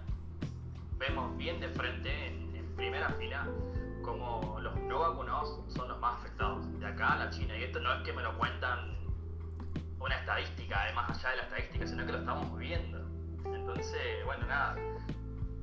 vemos 0.99 1.35
bien 1.37 1.59
de 1.59 1.69
frente, 1.69 2.27
en, 2.27 2.45
primera 2.75 3.09
fila, 3.11 3.47
como 4.03 4.59
los 4.59 4.75
no 4.75 4.99
vacunados 4.99 5.61
son 5.73 5.87
los 5.87 5.97
más 5.99 6.15
afectados. 6.19 6.79
De 6.79 6.85
acá 6.85 7.13
a 7.13 7.17
la 7.17 7.29
China. 7.29 7.57
Y 7.57 7.63
esto 7.63 7.79
no 7.79 7.93
es 7.93 8.03
que 8.03 8.11
me 8.11 8.21
lo 8.21 8.37
cuentan 8.37 8.97
una 9.97 10.19
estadística, 10.19 10.83
además 10.83 11.09
allá 11.09 11.29
de 11.29 11.35
la 11.37 11.43
estadística, 11.43 11.87
sino 11.87 12.05
que 12.05 12.11
lo 12.11 12.17
estamos 12.19 12.57
viendo. 12.57 12.99
Entonces, 13.45 14.25
bueno, 14.25 14.45
nada, 14.45 14.75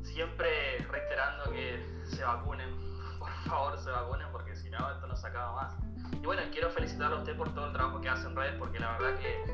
siempre 0.03 0.79
reiterando 0.91 1.53
que 1.53 1.85
se 2.07 2.25
vacunen, 2.25 2.92
favor 3.43 3.79
se 3.79 3.91
vacunen 3.91 4.29
porque 4.33 4.57
si 4.57 4.71
no, 4.71 4.91
esto 4.91 5.07
no 5.07 5.17
se 5.17 5.27
acaba 5.27 5.53
más. 5.55 5.75
Y 6.13 6.25
bueno, 6.25 6.43
quiero 6.53 6.71
felicitarlo 6.71 7.17
a 7.17 7.19
usted 7.21 7.37
por 7.37 7.53
todo 7.55 7.67
el 7.67 7.73
trabajo 7.73 8.01
que 8.01 8.09
hace 8.09 8.27
en 8.27 8.37
redes 8.37 8.55
porque 8.59 8.79
la 8.79 8.93
verdad 8.99 9.19
que 9.19 9.45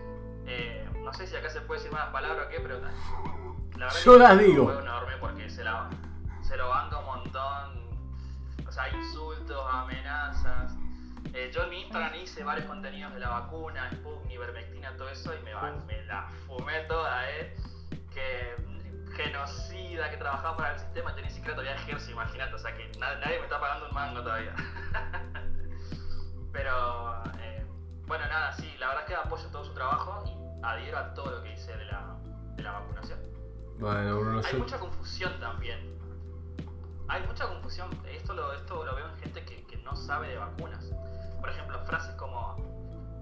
eh, 0.47 0.89
no 1.03 1.13
sé 1.13 1.27
si 1.27 1.37
acá 1.37 1.51
se 1.51 1.61
puede 1.61 1.81
decir 1.81 1.93
más 1.93 2.09
palabras 2.09 2.47
o 2.47 2.51
qué, 2.51 2.61
pero 2.61 2.81
la 3.77 3.87
verdad 3.87 4.01
Yo 4.05 4.13
que 4.15 4.19
las 4.19 4.39
digo. 4.39 4.65
Fue 4.65 4.81
enorme 4.81 5.13
porque 5.21 5.51
se, 5.51 5.63
la, 5.65 5.89
se 6.43 6.57
lo 6.57 6.69
banca 6.69 6.99
un 6.99 7.05
montón. 7.05 7.89
O 8.67 8.73
sea, 8.73 8.89
insultos, 8.91 9.67
amenazas. 9.71 10.75
Eh, 11.35 11.51
yo 11.53 11.63
en 11.65 11.71
mi 11.71 11.83
Instagram 11.83 12.15
hice 12.17 12.43
varios 12.43 12.67
contenidos 12.67 13.13
de 13.15 13.21
la 13.21 13.29
vacuna, 13.29 13.91
Sputnik, 13.93 14.33
Ivermectina, 14.33 14.97
todo 14.97 15.09
eso 15.11 15.33
y 15.35 15.43
me, 15.43 15.53
me 15.87 16.05
la 16.07 16.27
fumé 16.47 16.81
toda, 16.85 17.31
¿eh? 17.31 17.55
Que 18.13 18.57
genocida 19.19 20.11
que 20.11 20.17
trabajaba 20.17 20.57
para 20.57 20.75
el 20.75 20.79
sistema, 20.79 21.15
yo 21.17 21.23
ni 21.23 21.31
siquiera 21.31 21.57
todavía 21.57 21.75
ejerzo, 21.75 22.11
imagínate, 22.13 22.55
o 22.55 22.59
sea 22.59 22.73
que 22.77 22.89
nadie 22.99 23.39
me 23.39 23.45
está 23.45 23.61
pagando 23.61 23.89
un 23.89 23.95
mango 23.95 24.23
todavía. 24.23 24.55
Pero, 26.53 27.23
eh, 27.41 27.67
bueno, 28.07 28.27
nada, 28.29 28.53
sí, 28.53 28.73
la 28.79 28.89
verdad 28.89 29.03
es 29.03 29.09
que 29.09 29.17
apoyo 29.17 29.49
todo 29.49 29.65
su 29.65 29.75
trabajo 29.75 30.23
y 30.25 30.65
adhiero 30.65 30.99
a 30.99 31.15
todo 31.15 31.33
lo 31.33 31.43
que 31.43 31.51
dice 31.51 31.77
de 31.77 31.85
la, 31.87 32.17
de 32.55 32.63
la 32.63 32.73
vacunación. 32.73 33.19
Bueno, 33.81 34.21
Bruno, 34.21 34.41
Hay 34.45 34.57
mucha 34.57 34.79
confusión 34.79 35.39
también. 35.41 35.99
Hay 37.09 37.23
mucha 37.27 37.47
confusión. 37.49 37.91
Esto 38.07 38.35
lo, 38.35 38.53
esto 38.53 38.85
lo 38.85 38.95
veo 38.95 39.09
en 39.09 39.17
gente 39.19 39.45
que, 39.45 39.67
que 39.67 39.77
no 39.79 39.97
sabe 39.97 40.29
de 40.29 40.37
vacunas. 40.37 40.85
Por 41.41 41.51
ejemplo, 41.51 41.79
frases 41.87 42.15
como: 42.17 42.57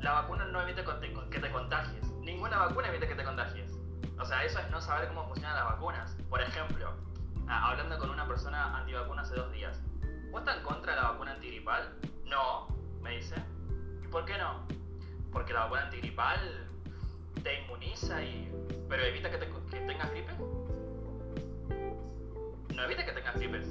La 0.01 0.13
vacuna 0.13 0.47
no 0.47 0.61
evita 0.63 0.83
que 1.31 1.39
te 1.41 1.53
contagies. 1.53 2.05
Ninguna 2.21 2.59
vacuna 2.59 2.89
evita 2.89 3.07
que 3.07 3.15
te 3.15 3.25
contagies. 3.25 3.76
Eso 4.47 4.61
es 4.61 4.71
no 4.71 4.81
saber 4.81 5.09
cómo 5.09 5.27
funcionan 5.27 5.57
las 5.57 5.65
vacunas. 5.65 6.17
Por 6.31 6.41
ejemplo, 6.41 6.93
ah, 7.49 7.71
hablando 7.71 7.99
con 7.99 8.11
una 8.11 8.29
persona 8.29 8.79
antivacuna 8.79 9.23
hace 9.23 9.35
dos 9.35 9.51
días. 9.51 9.83
¿Vos 10.31 10.41
estás 10.41 10.59
en 10.59 10.63
contra 10.63 10.95
de 10.95 11.01
la 11.01 11.11
vacuna 11.11 11.33
antigripal? 11.33 11.93
No, 12.25 12.69
me 13.03 13.17
dice. 13.17 13.35
¿Y 14.05 14.07
por 14.07 14.25
qué 14.25 14.39
no? 14.39 14.65
Porque 15.33 15.53
la 15.53 15.65
vacuna 15.65 15.83
antigripal 15.87 16.69
te 17.43 17.61
inmuniza 17.61 18.23
y... 18.23 18.53
pero 18.89 19.03
evita 19.03 19.33
que, 19.33 19.39
te, 19.39 19.49
que 19.49 19.81
tengas 19.81 20.11
gripe. 20.13 20.33
No 22.73 22.85
evita 22.85 23.05
que 23.05 23.13
tengas 23.13 23.35
gripes. 23.35 23.67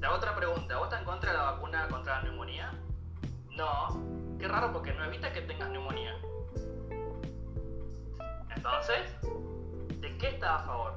Hago 0.00 0.14
otra 0.14 0.36
pregunta. 0.36 0.76
¿Vos 0.76 0.84
estás 0.84 1.00
en 1.00 1.06
contra 1.06 1.32
de 1.32 1.38
la 1.38 1.42
vacuna 1.42 1.88
contra 1.88 2.18
la 2.18 2.22
neumonía? 2.22 2.72
No. 3.50 4.00
Qué 4.38 4.46
raro 4.46 4.72
porque 4.72 4.92
no 4.92 5.04
evita 5.04 5.32
que 5.32 5.40
tengas 5.40 5.70
neumonía. 5.70 6.14
Entonces, 8.54 9.20
¿de 9.22 9.45
qué 10.30 10.44
a 10.44 10.58
favor? 10.60 10.94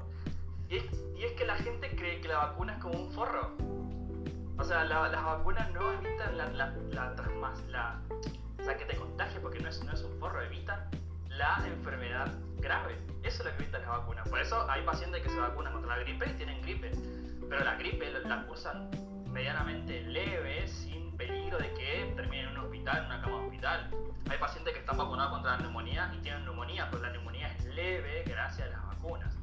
Y 0.69 0.77
es, 0.77 1.31
que 1.33 1.45
la 1.45 1.55
gente 1.55 1.95
cree 1.95 2.21
que 2.21 2.27
la 2.27 2.37
vacuna 2.37 2.73
es 2.73 2.79
como 2.79 2.99
un 2.99 3.11
forro. 3.11 3.51
O 4.57 4.63
sea, 4.63 4.83
las 4.83 5.23
vacunas 5.23 5.71
no 5.71 5.93
evitan 5.93 6.37
la, 6.37 6.49
la, 6.49 6.75
la, 6.91 7.99
o 8.59 8.63
sea, 8.63 8.77
que 8.77 8.85
te 8.85 8.95
contagie 8.97 9.39
porque 9.39 9.59
no 9.59 9.69
es, 9.69 9.83
no 9.83 9.93
es 9.93 10.03
un 10.03 10.19
forro, 10.19 10.41
evitan 10.41 10.89
la 11.29 11.63
enfermedad 11.65 12.27
grave. 12.57 12.97
Eso 13.23 13.41
es 13.41 13.45
lo 13.45 13.57
que 13.57 13.63
evitan 13.63 13.81
las 13.81 13.91
vacunas. 13.91 14.27
Por 14.27 14.39
eso 14.39 14.69
hay 14.69 14.83
pacientes 14.83 15.23
que 15.23 15.29
se 15.29 15.39
vacunan 15.39 15.73
contra 15.73 15.97
la 15.97 16.03
gripe 16.03 16.29
y 16.29 16.33
tienen 16.33 16.61
gripe. 16.61 16.91
Pero 17.49 17.63
la 17.63 17.75
gripe 17.75 18.11
la 18.11 18.45
cursan 18.45 18.91
medianamente 19.31 20.01
leve, 20.01 20.67
sin 20.67 21.15
peligro 21.15 21.57
de 21.57 21.73
que 21.73 22.13
terminen 22.15 22.49
en 22.49 22.57
un 22.57 22.65
hospital, 22.65 22.97
en 22.99 23.05
una 23.05 23.21
cama 23.21 23.37
de 23.37 23.45
hospital. 23.45 23.91
Hay 24.29 24.37
pacientes 24.37 24.73
que 24.73 24.79
están 24.81 24.97
vacunados 24.97 25.31
contra 25.31 25.51
la 25.53 25.57
neumonía 25.59 26.13
y 26.15 26.21
tienen 26.21 26.43
neumonía, 26.43 26.87
pero 26.91 27.03
la 27.03 27.11
neumonía 27.11 27.53
es 27.55 27.65
leve 27.65 28.23
gracias 28.27 28.67
a 28.67 28.71
las 28.71 28.88
vacunas. 29.01 29.35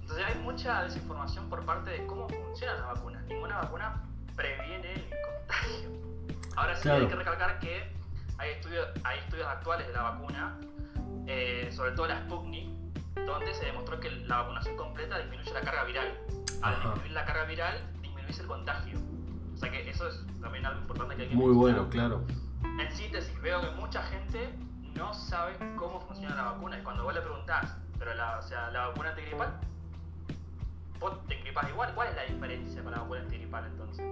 Entonces 0.00 0.24
hay 0.26 0.42
mucha 0.42 0.82
desinformación 0.84 1.48
por 1.48 1.64
parte 1.64 1.90
de 1.90 2.06
cómo 2.06 2.28
funcionan 2.28 2.76
las 2.76 2.86
vacunas. 2.94 3.24
Ninguna 3.26 3.58
vacuna 3.58 4.02
previene 4.36 4.92
el 4.92 5.10
contagio. 5.10 5.90
Ahora 6.56 6.76
sí 6.76 6.88
hay 6.88 7.06
que 7.06 7.14
recalcar 7.14 7.58
que 7.60 7.92
hay 8.38 8.50
estudios, 8.50 8.88
hay 9.04 9.18
estudios 9.20 9.46
actuales 9.46 9.86
de 9.86 9.92
la 9.92 10.02
vacuna, 10.02 10.58
eh, 11.26 11.70
sobre 11.72 11.92
todo 11.92 12.08
la 12.08 12.20
Sputnik, 12.22 12.68
donde 13.14 13.54
se 13.54 13.66
demostró 13.66 14.00
que 14.00 14.10
la 14.10 14.38
vacunación 14.38 14.76
completa 14.76 15.18
disminuye 15.18 15.52
la 15.52 15.60
carga 15.60 15.84
viral. 15.84 16.18
Al 16.62 16.74
disminuir 16.74 17.12
la 17.12 17.24
carga 17.24 17.44
viral, 17.44 17.80
disminuye 18.02 18.40
el 18.40 18.46
contagio. 18.46 18.98
O 19.54 19.56
sea 19.56 19.70
que 19.70 19.88
eso 19.88 20.08
es 20.08 20.20
también 20.40 20.66
algo 20.66 20.80
importante 20.80 21.16
que 21.16 21.22
hay 21.22 21.28
que 21.28 21.34
Muy 21.34 21.52
bueno, 21.52 21.88
claro. 21.88 22.24
En 22.78 22.92
síntesis, 22.92 23.40
veo 23.40 23.60
que 23.60 23.70
mucha 23.70 24.02
gente 24.04 24.52
no 24.94 25.14
sabe 25.14 25.56
cómo 25.76 26.00
funciona 26.00 26.34
la 26.34 26.42
vacuna 26.42 26.78
y 26.78 26.82
cuando 26.82 27.04
vos 27.04 27.14
le 27.14 27.20
preguntás, 27.20 27.76
pero 28.02 28.16
la, 28.16 28.36
o 28.36 28.42
sea, 28.42 28.68
la 28.72 28.88
vacuna 28.88 29.10
antigripal, 29.10 29.52
vos 30.98 31.12
te 31.28 31.36
gripas 31.36 31.68
igual. 31.70 31.94
¿Cuál 31.94 32.08
es 32.08 32.16
la 32.16 32.24
diferencia 32.24 32.82
para 32.82 32.96
la 32.96 33.02
vacuna 33.02 33.20
antigripal 33.20 33.64
entonces? 33.66 34.04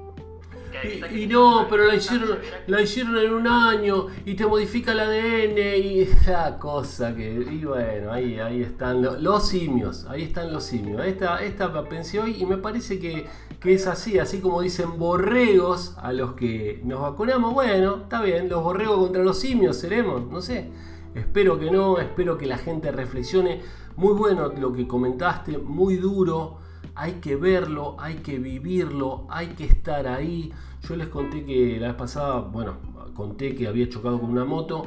Y, 1.13 1.27
no, 1.27 1.67
pero 1.69 1.87
la 1.87 1.97
hicieron, 1.97 2.39
la 2.69 2.81
hicieron 2.81 3.19
en 3.19 3.33
un 3.33 3.49
año 3.49 4.07
y 4.25 4.35
te 4.35 4.47
modifica 4.47 4.93
el 4.93 5.01
ADN 5.01 5.59
y 5.59 6.01
esa 6.03 6.57
cosa 6.59 7.15
que. 7.17 7.29
Y 7.33 7.65
bueno, 7.65 8.13
ahí, 8.13 8.39
ahí 8.39 8.63
están 8.63 9.03
los, 9.03 9.49
simios, 9.49 10.07
ahí 10.09 10.23
están 10.23 10.53
los 10.53 10.63
simios. 10.63 11.05
Esta, 11.05 11.43
esta 11.43 11.73
pensé 11.89 12.21
hoy 12.21 12.37
y 12.39 12.47
me 12.47 12.59
parece 12.59 13.01
que, 13.01 13.27
que, 13.59 13.75
es 13.75 13.89
así, 13.89 14.21
así 14.21 14.41
como 14.41 14.63
dicen 14.63 14.99
borregos 14.99 15.97
a 15.99 16.13
los 16.13 16.35
que 16.35 16.81
nos 16.85 17.01
vacunamos. 17.01 17.53
Bueno, 17.53 18.03
está 18.03 18.23
bien, 18.23 18.49
los 18.49 18.63
borregos 18.63 19.01
contra 19.01 19.25
los 19.25 19.41
simios 19.41 19.77
seremos, 19.77 20.31
no 20.31 20.41
sé. 20.41 20.71
Espero 21.15 21.59
que 21.59 21.73
no, 21.73 21.99
espero 21.99 22.39
que 22.39 22.47
la 22.47 22.59
gente 22.59 22.93
reflexione. 22.93 23.61
Muy 23.97 24.15
bueno 24.15 24.49
lo 24.49 24.73
que 24.73 24.87
comentaste, 24.87 25.59
muy 25.59 25.97
duro 25.97 26.59
hay 26.95 27.15
que 27.15 27.37
verlo, 27.37 27.97
hay 27.99 28.17
que 28.17 28.39
vivirlo, 28.39 29.27
hay 29.31 29.49
que 29.49 29.65
estar 29.65 30.07
ahí. 30.07 30.53
Yo 30.87 30.97
les 30.97 31.09
conté 31.09 31.45
que 31.45 31.79
la 31.81 31.89
vez 31.89 31.97
pasada, 31.97 32.41
bueno, 32.41 32.77
conté 33.15 33.55
que 33.55 33.69
había 33.69 33.89
chocado 33.89 34.21
con 34.21 34.31
una 34.31 34.45
moto 34.45 34.85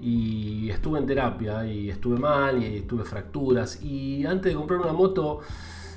y 0.00 0.68
estuve 0.70 0.98
en 0.98 1.06
terapia 1.06 1.66
y 1.66 1.90
estuve 1.90 2.18
mal 2.18 2.62
y 2.62 2.82
tuve 2.82 3.04
fracturas 3.04 3.82
y 3.82 4.26
antes 4.26 4.52
de 4.52 4.56
comprar 4.56 4.80
una 4.80 4.92
moto 4.92 5.40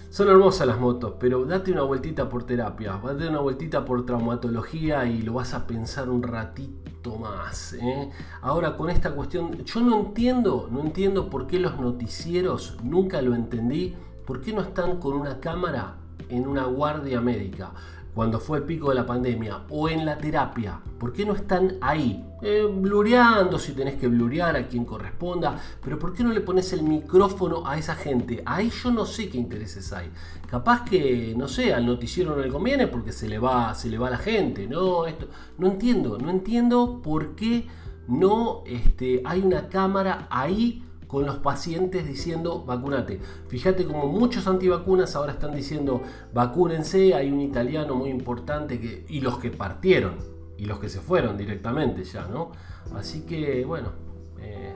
son 0.09 0.27
hermosas 0.27 0.65
las 0.65 0.79
motos, 0.79 1.13
pero 1.19 1.45
date 1.45 1.71
una 1.71 1.83
vueltita 1.83 2.29
por 2.29 2.43
terapia, 2.43 2.99
date 3.03 3.27
una 3.27 3.41
vueltita 3.41 3.85
por 3.85 4.05
traumatología 4.05 5.05
y 5.05 5.21
lo 5.21 5.33
vas 5.33 5.53
a 5.53 5.67
pensar 5.67 6.09
un 6.09 6.23
ratito 6.23 7.17
más. 7.17 7.73
¿eh? 7.73 8.09
Ahora 8.41 8.75
con 8.75 8.89
esta 8.89 9.11
cuestión, 9.11 9.63
yo 9.63 9.81
no 9.81 9.99
entiendo, 9.99 10.67
no 10.71 10.81
entiendo 10.81 11.29
por 11.29 11.45
qué 11.45 11.59
los 11.59 11.79
noticieros, 11.79 12.77
nunca 12.83 13.21
lo 13.21 13.35
entendí, 13.35 13.95
¿por 14.25 14.41
qué 14.41 14.51
no 14.51 14.61
están 14.61 14.99
con 14.99 15.13
una 15.13 15.39
cámara 15.39 15.97
en 16.27 16.47
una 16.47 16.65
guardia 16.65 17.21
médica? 17.21 17.71
Cuando 18.13 18.39
fue 18.39 18.59
el 18.59 18.63
pico 18.63 18.89
de 18.89 18.95
la 18.95 19.05
pandemia 19.05 19.61
o 19.69 19.87
en 19.87 20.05
la 20.05 20.17
terapia, 20.17 20.79
¿por 20.99 21.13
qué 21.13 21.25
no 21.25 21.33
están 21.33 21.77
ahí? 21.81 22.25
Eh, 22.41 22.65
blureando 22.71 23.59
si 23.59 23.73
tenés 23.73 23.95
que 23.95 24.07
blurear 24.07 24.55
a 24.55 24.67
quien 24.67 24.85
corresponda, 24.85 25.59
pero 25.83 25.99
¿por 25.99 26.13
qué 26.13 26.23
no 26.23 26.31
le 26.31 26.41
pones 26.41 26.71
el 26.71 26.83
micrófono 26.83 27.67
a 27.67 27.77
esa 27.77 27.95
gente? 27.95 28.41
Ahí 28.45 28.69
yo 28.69 28.91
no 28.91 29.05
sé 29.05 29.29
qué 29.29 29.37
intereses 29.37 29.91
hay. 29.91 30.09
Capaz 30.47 30.85
que, 30.85 31.33
no 31.37 31.47
sé, 31.47 31.73
al 31.73 31.85
noticiero 31.85 32.35
no 32.35 32.41
le 32.41 32.49
conviene 32.49 32.87
porque 32.87 33.11
se 33.11 33.27
le 33.27 33.39
va, 33.39 33.75
se 33.75 33.89
le 33.89 33.97
va 33.97 34.07
a 34.07 34.11
la 34.11 34.17
gente, 34.17 34.67
¿no? 34.67 35.05
Esto, 35.05 35.27
no 35.57 35.67
entiendo, 35.67 36.17
no 36.17 36.29
entiendo 36.29 37.01
por 37.03 37.35
qué 37.35 37.67
no 38.07 38.63
este, 38.65 39.21
hay 39.25 39.41
una 39.41 39.69
cámara 39.69 40.27
ahí 40.29 40.83
con 41.09 41.25
los 41.25 41.37
pacientes 41.37 42.07
diciendo 42.07 42.63
vacunate. 42.63 43.19
Fíjate 43.47 43.83
como 43.83 44.05
muchos 44.05 44.45
antivacunas 44.45 45.15
ahora 45.15 45.31
están 45.31 45.55
diciendo 45.55 46.03
vacúnense, 46.33 47.15
hay 47.15 47.31
un 47.31 47.41
italiano 47.41 47.95
muy 47.95 48.11
importante 48.11 48.79
que, 48.79 49.05
y 49.09 49.19
los 49.19 49.39
que 49.39 49.49
partieron 49.49 50.17
y 50.55 50.65
los 50.65 50.79
que 50.79 50.87
se 50.87 51.01
fueron 51.01 51.35
directamente 51.35 52.03
ya, 52.03 52.27
¿no? 52.27 52.51
Así 52.95 53.25
que 53.25 53.65
bueno, 53.65 53.91
eh, 54.39 54.71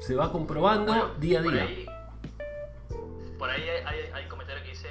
se 0.00 0.14
va 0.14 0.30
comprobando 0.30 1.14
día 1.18 1.38
a 1.38 1.42
día. 1.42 1.66
Por 3.38 3.48
ahí, 3.48 3.62
hay, 3.86 4.00
hay, 4.12 4.28
comentarios 4.28 4.64
que 4.64 4.72
dice, 4.72 4.88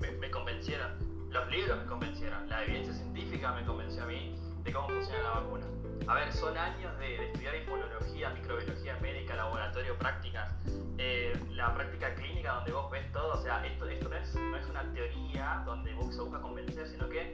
me, 0.00 0.10
me 0.12 0.30
convencieron, 0.30 0.90
los 1.28 1.50
libros 1.50 1.78
me 1.82 1.84
convencieron, 1.84 2.48
la 2.48 2.64
evidencia 2.64 2.94
científica 2.94 3.52
me 3.52 3.66
convenció 3.66 4.04
a 4.04 4.06
mí 4.06 4.34
de 4.64 4.72
cómo 4.72 4.88
funciona 4.88 5.22
la 5.22 5.30
vacuna. 5.40 5.66
A 6.06 6.14
ver, 6.14 6.32
son 6.32 6.56
años 6.58 6.96
de, 6.98 7.24
estudiar 7.24 7.54
inmunología, 7.54 8.30
microbiología 8.30 8.98
médica, 9.00 9.36
laboratorio, 9.36 9.96
prácticas, 9.96 10.50
eh, 10.98 11.32
la 11.52 11.74
práctica 11.74 12.14
clínica 12.14 12.52
donde 12.52 12.72
vos 12.72 12.90
ves 12.90 13.10
todo. 13.12 13.34
O 13.34 13.42
sea, 13.42 13.64
esto, 13.66 13.88
esto 13.88 14.08
no, 14.10 14.16
es, 14.16 14.34
no 14.34 14.56
es 14.56 14.66
una 14.68 14.82
teoría 14.92 15.62
donde 15.64 15.94
vos 15.94 16.14
se 16.14 16.20
busca 16.20 16.40
convencer, 16.40 16.86
sino 16.88 17.08
que, 17.08 17.32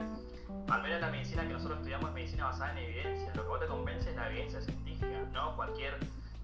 al 0.69 0.81
menos 0.83 1.01
la 1.01 1.09
medicina 1.09 1.43
que 1.43 1.53
nosotros 1.53 1.79
estudiamos 1.79 2.09
es 2.09 2.15
medicina 2.15 2.45
basada 2.45 2.71
en 2.71 2.77
evidencia. 2.77 3.33
Lo 3.35 3.43
que 3.43 3.49
vos 3.49 3.59
te 3.59 3.67
convence 3.67 4.09
es 4.09 4.15
la 4.15 4.29
evidencia 4.29 4.61
científica, 4.61 5.19
no 5.33 5.55
cualquier, 5.57 5.97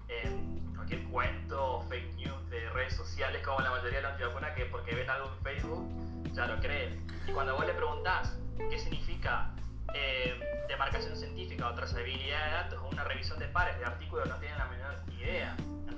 eh, 0.08 0.30
cualquier 0.76 1.04
cuento 1.04 1.80
fake 1.88 2.14
news 2.16 2.50
de 2.50 2.68
redes 2.70 2.94
sociales 2.94 3.40
como 3.46 3.60
la 3.60 3.70
mayoría 3.70 3.98
de 3.98 4.02
las 4.02 4.12
antivacunas 4.12 4.54
que 4.54 4.66
porque 4.66 4.94
ven 4.94 5.08
algo 5.08 5.28
en 5.28 5.44
Facebook 5.44 6.34
ya 6.34 6.46
lo 6.46 6.60
creen. 6.60 7.06
Y 7.26 7.32
cuando 7.32 7.56
vos 7.56 7.66
le 7.66 7.72
preguntás 7.72 8.38
qué 8.70 8.78
significa 8.78 9.50
eh, 9.94 10.34
demarcación 10.68 11.16
científica 11.16 11.68
o 11.68 11.74
trazabilidad 11.74 12.44
de 12.44 12.50
datos 12.50 12.80
o 12.84 12.88
una 12.88 13.04
revisión 13.04 13.38
de 13.38 13.46
pares 13.46 13.78
de 13.78 13.84
artículos 13.84 14.28
no 14.28 14.36
tienen 14.36 14.58
la 14.58 14.66
menor 14.66 14.94
idea. 15.18 15.56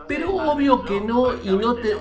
pero 0.09 0.35
obvio 0.35 0.85
que 0.85 1.01
no, 1.01 1.35
y 1.43 1.51
no 1.51 1.75
te, 1.75 1.97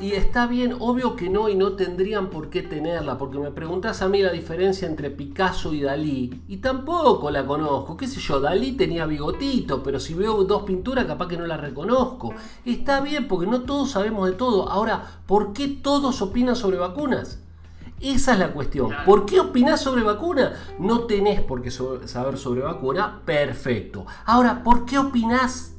y, 0.00 0.12
está 0.12 0.46
bien, 0.46 0.74
obvio 0.80 1.14
que 1.16 1.30
no 1.30 1.48
y 1.48 1.54
no 1.54 1.72
tendrían 1.72 2.28
por 2.28 2.50
qué 2.50 2.62
tenerla, 2.62 3.16
porque 3.16 3.38
me 3.38 3.52
preguntas 3.52 4.02
a 4.02 4.08
mí 4.08 4.20
la 4.20 4.32
diferencia 4.32 4.88
entre 4.88 5.10
Picasso 5.10 5.72
y 5.72 5.82
Dalí 5.82 6.42
y 6.48 6.58
tampoco 6.58 7.30
la 7.30 7.46
conozco, 7.46 7.96
qué 7.96 8.06
sé 8.06 8.20
yo, 8.20 8.40
Dalí 8.40 8.72
tenía 8.72 9.06
bigotito, 9.06 9.82
pero 9.82 10.00
si 10.00 10.14
veo 10.14 10.44
dos 10.44 10.64
pinturas 10.64 11.06
capaz 11.06 11.28
que 11.28 11.36
no 11.36 11.46
la 11.46 11.56
reconozco. 11.56 12.34
Está 12.64 13.00
bien 13.00 13.28
porque 13.28 13.46
no 13.46 13.62
todos 13.62 13.90
sabemos 13.92 14.28
de 14.28 14.34
todo. 14.34 14.68
Ahora, 14.68 15.20
¿por 15.26 15.52
qué 15.52 15.68
todos 15.68 16.20
opinan 16.20 16.56
sobre 16.56 16.78
vacunas? 16.78 17.40
Esa 18.00 18.32
es 18.32 18.38
la 18.38 18.52
cuestión. 18.52 18.92
¿Por 19.04 19.26
qué 19.26 19.40
opinás 19.40 19.80
sobre 19.80 20.02
vacuna? 20.02 20.52
No 20.78 21.00
tenés 21.00 21.40
por 21.40 21.62
qué 21.62 21.70
saber 21.70 22.38
sobre 22.38 22.60
vacuna. 22.60 23.22
Perfecto. 23.24 24.06
Ahora, 24.24 24.62
¿por 24.62 24.84
qué 24.84 24.98
opinás? 24.98 25.74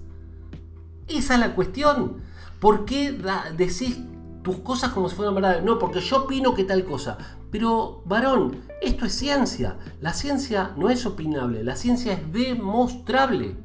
Esa 1.07 1.35
es 1.35 1.39
la 1.39 1.55
cuestión. 1.55 2.17
¿Por 2.59 2.85
qué 2.85 3.17
decís 3.55 3.99
tus 4.43 4.57
cosas 4.57 4.91
como 4.91 5.07
si 5.07 5.15
fueran 5.15 5.35
verdad? 5.35 5.61
No, 5.63 5.79
porque 5.79 6.01
yo 6.01 6.23
opino 6.23 6.53
que 6.53 6.65
tal 6.65 6.83
cosa. 6.83 7.17
Pero, 7.51 8.03
varón, 8.05 8.57
esto 8.81 9.05
es 9.05 9.13
ciencia. 9.13 9.77
La 10.01 10.13
ciencia 10.13 10.73
no 10.75 10.89
es 10.89 11.05
opinable, 11.05 11.63
la 11.63 11.75
ciencia 11.75 12.13
es 12.13 12.31
demostrable. 12.33 13.55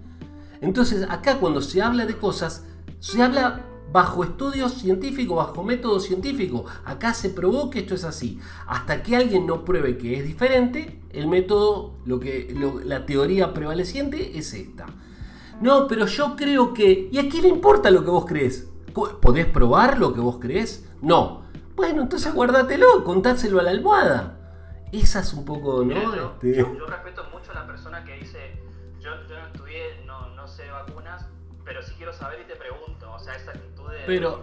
Entonces, 0.61 1.07
acá 1.11 1.39
cuando 1.39 1.61
se 1.61 1.83
habla 1.83 2.07
de 2.07 2.17
cosas, 2.17 2.65
se 3.01 3.23
habla 3.23 3.63
bajo 3.95 4.25
estudios 4.25 4.75
científicos, 4.75 5.37
bajo 5.37 5.63
método 5.63 6.01
científico. 6.01 6.65
Acá 6.85 7.15
se 7.15 7.31
probó 7.31 7.71
que 7.71 7.79
esto 7.79 7.95
es 7.95 8.03
así. 8.03 8.41
Hasta 8.67 9.05
que 9.05 9.15
alguien 9.15 9.47
no 9.47 9.65
pruebe 9.65 9.97
que 9.97 10.19
es 10.19 10.25
diferente, 10.25 11.01
el 11.11 11.29
método, 11.29 11.95
lo 12.05 12.19
que, 12.19 12.53
la 12.85 13.07
teoría 13.07 13.55
prevaleciente 13.55 14.37
es 14.37 14.53
esta. 14.53 14.87
No, 15.61 15.87
pero 15.87 16.07
yo 16.07 16.35
creo 16.35 16.75
que... 16.75 17.09
¿Y 17.13 17.19
a 17.21 17.29
quién 17.29 17.45
le 17.45 17.49
importa 17.51 17.93
lo 17.93 18.03
que 18.03 18.11
vos 18.11 18.27
crees? 18.27 18.69
¿Podés 18.93 19.47
probar 19.47 20.01
lo 20.01 20.13
que 20.13 20.19
vos 20.19 20.39
crees? 20.41 20.85
No. 21.01 21.45
Bueno, 21.77 22.03
entonces 22.03 22.35
guárdatelo, 22.35 23.05
contáselo 23.05 23.61
a 23.61 23.63
la 23.63 23.71
almohada. 23.71 24.41
Esa 24.91 25.21
es 25.21 25.33
un 25.35 25.45
poco, 25.45 25.85
¿no? 25.85 25.95
Este 25.95 26.57
yo, 26.57 26.87
respeto 26.89 27.23
mucho 27.33 27.53
a 27.53 27.55
la 27.55 27.67
persona 27.69 28.05
que 28.05 28.15
dice, 28.15 28.61
yo, 28.99 29.11
no 29.15 29.47
estudié, 29.47 30.05
no, 30.05 30.35
no 30.35 30.49
sé 30.49 30.69
vacunas, 30.69 31.27
pero 31.65 31.81
sí 31.81 31.95
quiero 31.97 32.13
saber 32.13 32.41
y 32.41 32.49
te 32.49 32.57
pregunto. 32.57 33.13
O 33.13 33.19
sea, 33.21 33.37
esa. 33.37 33.53
Pero 34.07 34.43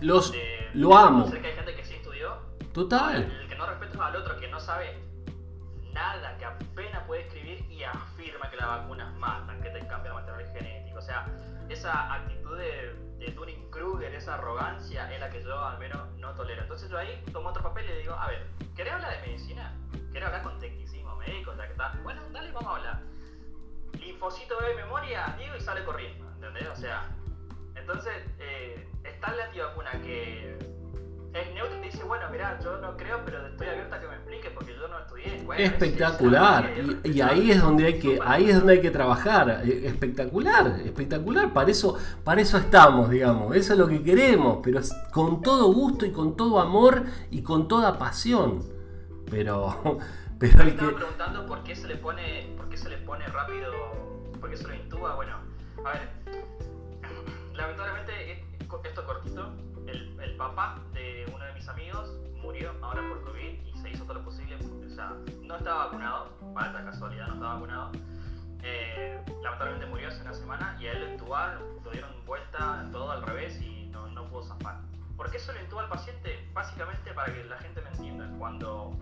los, 0.00 0.34
lo 0.74 0.96
amo. 0.96 1.28
Sé 1.28 1.40
que 1.40 1.48
hay 1.48 1.54
gente 1.54 1.74
que 1.74 1.84
sí 1.84 1.94
estudió. 1.94 2.36
Total. 2.72 3.22
El, 3.22 3.48
que 3.48 3.54
no 3.56 3.66
respeta 3.66 4.06
al 4.06 4.16
otro, 4.16 4.38
que 4.38 4.48
no 4.48 4.60
sabe 4.60 4.98
nada, 5.92 6.36
que 6.38 6.44
apenas 6.44 7.04
puede 7.06 7.22
escribir 7.22 7.64
y 7.70 7.82
afirma 7.82 8.50
que 8.50 8.56
las 8.56 8.66
vacunas 8.66 9.12
matan, 9.16 9.60
que 9.60 9.70
te 9.70 9.80
cambian 9.86 10.16
el 10.16 10.22
material 10.22 10.52
genético. 10.52 10.98
O 10.98 11.02
sea, 11.02 11.26
esa 11.68 12.14
actitud 12.14 12.56
de, 12.56 12.94
de 13.18 13.34
Turing-Kruger, 13.34 14.14
esa 14.14 14.34
arrogancia, 14.34 15.12
es 15.12 15.20
la 15.20 15.30
que 15.30 15.42
yo 15.42 15.58
al 15.64 15.78
menos 15.78 16.08
no 16.18 16.32
tolero. 16.34 16.62
Entonces 16.62 16.88
yo 16.90 16.98
ahí 16.98 17.22
tomo 17.32 17.48
otro 17.48 17.62
papel 17.62 17.84
y 17.86 17.88
le 17.88 17.98
digo, 17.98 18.14
a 18.14 18.28
ver, 18.28 18.46
¿querés 18.76 18.92
hablar 18.92 19.20
de 19.20 19.26
medicina? 19.26 19.74
¿Querés 20.12 20.26
hablar 20.26 20.42
con 20.42 20.58
tecnicismo 20.58 21.16
médico? 21.16 21.52
Ya 21.56 21.66
que 21.66 21.72
está. 21.72 21.98
Bueno, 22.02 22.22
dale, 22.32 22.52
vamos 22.52 22.72
a 22.72 22.76
hablar. 22.76 23.00
Linfocito 23.98 24.60
de 24.60 24.74
memoria, 24.74 25.34
digo, 25.38 25.56
y 25.56 25.60
sale 25.60 25.84
corriendo. 25.84 26.30
¿entendés? 26.34 26.68
O 26.68 26.76
sea, 26.76 27.08
entonces 27.74 28.14
eh, 28.38 28.89
está 29.04 29.34
la 29.34 29.44
antivacuna 29.46 29.90
que 30.02 30.58
es 31.32 31.54
neutro 31.54 31.78
y 31.78 31.84
dice, 31.84 32.02
bueno, 32.02 32.26
mira, 32.32 32.58
yo 32.62 32.78
no 32.78 32.96
creo, 32.96 33.20
pero 33.24 33.46
estoy 33.46 33.68
abierta 33.68 33.96
a 33.96 34.00
que 34.00 34.08
me 34.08 34.14
explique 34.14 34.50
porque 34.50 34.74
yo 34.74 34.88
no 34.88 34.98
estudié. 34.98 35.64
espectacular. 35.64 36.70
y, 37.04 37.20
ahí 37.20 37.52
es 37.52 37.62
donde 37.62 37.86
hay 37.86 37.98
que, 38.00 38.18
ahí 38.24 38.50
es 38.50 38.56
donde 38.56 38.72
hay 38.74 38.80
que 38.80 38.90
trabajar. 38.90 39.62
Eh, 39.64 39.86
espectacular, 39.86 40.80
espectacular. 40.84 41.52
Para 41.52 41.70
eso, 41.70 41.96
para 42.24 42.40
eso 42.40 42.58
estamos, 42.58 43.10
digamos. 43.10 43.54
Eso 43.54 43.74
es 43.74 43.78
lo 43.78 43.86
que 43.86 44.02
queremos, 44.02 44.58
pero 44.62 44.80
con 45.12 45.40
todo 45.40 45.72
gusto 45.72 46.04
y 46.04 46.10
con 46.10 46.36
todo 46.36 46.58
amor 46.58 47.04
y 47.30 47.42
con 47.42 47.68
toda 47.68 47.96
pasión. 47.96 48.64
Pero, 49.30 49.98
pero 50.38 50.62
el 50.62 50.76
que... 50.76 50.86
preguntando 50.86 51.46
por 51.46 51.62
qué 51.62 51.76
se 51.76 51.86
le 51.86 51.96
pone, 51.96 52.52
por 52.56 52.68
qué 52.68 52.76
se 52.76 52.88
le 52.88 52.98
pone 52.98 53.26
rápido, 53.28 53.72
por 54.40 54.50
qué 54.50 54.56
se 54.56 54.66
lo 54.66 54.74
intuba. 54.74 55.14
Bueno, 55.14 55.36
a 55.84 55.92
ver, 55.92 56.08
lamentablemente, 57.54 58.49
esto 58.84 59.04
cortito, 59.04 59.52
el, 59.86 60.36
papá 60.36 60.78
de 60.94 61.30
uno 61.34 61.44
de 61.44 61.52
mis 61.52 61.68
amigos 61.68 62.16
murió 62.40 62.72
ahora 62.80 63.02
por 63.08 63.24
COVID 63.24 63.66
y 63.66 63.78
se 63.78 63.90
hizo 63.90 64.04
todo 64.04 64.14
lo 64.14 64.24
posible, 64.24 64.56
o 64.56 64.88
sea, 64.88 65.12
no 65.42 65.56
estaba 65.56 65.86
vacunado, 65.86 66.30
para 66.54 66.84
casualidad 66.84 67.26
no 67.26 67.34
estaba 67.34 67.54
vacunado. 67.54 67.92
Eh, 68.62 69.22
lamentablemente 69.42 69.86
murió 69.86 70.08
hace 70.08 70.22
una 70.22 70.32
semana 70.32 70.76
y 70.80 70.86
a 70.86 70.92
él 70.92 71.00
lo 71.00 71.06
entubaron, 71.08 71.62
lo 71.84 71.90
dieron 71.90 72.10
vuelta 72.24 72.86
todo 72.90 73.10
al 73.10 73.22
revés 73.22 73.60
y 73.60 73.86
no, 73.88 74.08
no 74.08 74.24
pudo 74.28 74.44
zafar. 74.44 74.78
¿Por 75.16 75.30
qué 75.30 75.38
se 75.38 75.52
lo 75.52 75.60
intuba 75.60 75.82
al 75.82 75.88
paciente? 75.88 76.48
Básicamente 76.54 77.12
para 77.12 77.32
que 77.34 77.44
la 77.44 77.58
gente 77.58 77.82
me 77.82 77.90
cuando 78.38 78.96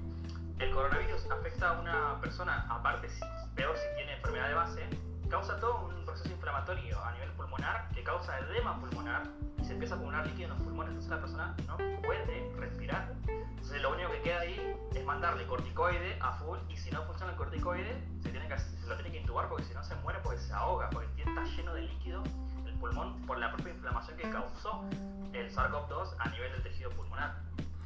el 0.59 0.73
coronavirus 0.73 1.31
afecta 1.31 1.71
a 1.71 1.81
una 1.81 2.21
persona, 2.21 2.67
aparte, 2.69 3.09
peor 3.55 3.77
si 3.77 3.97
tiene 3.97 4.15
enfermedad 4.15 4.49
de 4.49 4.55
base, 4.55 4.89
causa 5.29 5.59
todo 5.61 5.87
un 5.87 6.05
proceso 6.05 6.31
inflamatorio 6.31 7.05
a 7.05 7.13
nivel 7.13 7.31
pulmonar 7.33 7.89
que 7.95 8.03
causa 8.03 8.39
edema 8.39 8.79
pulmonar 8.81 9.25
y 9.61 9.65
se 9.65 9.73
empieza 9.73 9.95
a 9.95 9.99
acumular 9.99 10.27
líquido 10.27 10.45
en 10.45 10.51
los 10.51 10.63
pulmones, 10.63 10.91
entonces 10.91 11.11
la 11.11 11.21
persona 11.21 11.57
no 11.67 11.77
puede 12.03 12.53
respirar. 12.57 13.15
Entonces 13.27 13.83
lo 13.83 13.93
único 13.93 14.11
que 14.13 14.23
queda 14.23 14.41
ahí 14.41 14.77
es 14.95 15.05
mandarle 15.05 15.47
corticoide 15.47 16.19
a 16.21 16.33
full 16.33 16.59
y 16.69 16.77
si 16.77 16.91
no 16.91 17.03
funciona 17.05 17.33
el 17.33 17.39
corticoide 17.39 18.03
se, 18.23 18.31
tiene 18.31 18.49
que, 18.49 18.59
se 18.59 18.87
lo 18.87 18.95
tiene 18.95 19.11
que 19.11 19.19
intubar 19.19 19.49
porque 19.49 19.65
si 19.65 19.75
no 19.75 19.83
se 19.85 19.95
muere 19.97 20.19
porque 20.23 20.39
se 20.39 20.53
ahoga, 20.53 20.89
porque 20.91 21.23
está 21.23 21.45
lleno 21.45 21.75
de 21.75 21.83
líquido 21.83 22.23
el 22.67 22.75
pulmón 22.75 23.21
por 23.27 23.39
la 23.39 23.53
propia 23.53 23.75
inflamación 23.75 24.17
que 24.17 24.31
causó 24.31 24.85
el 25.33 25.55
SARS-CoV-2 25.55 26.15
a 26.19 26.29
nivel 26.31 26.53
del 26.53 26.63
tejido 26.63 26.91
pulmonar. 26.91 27.37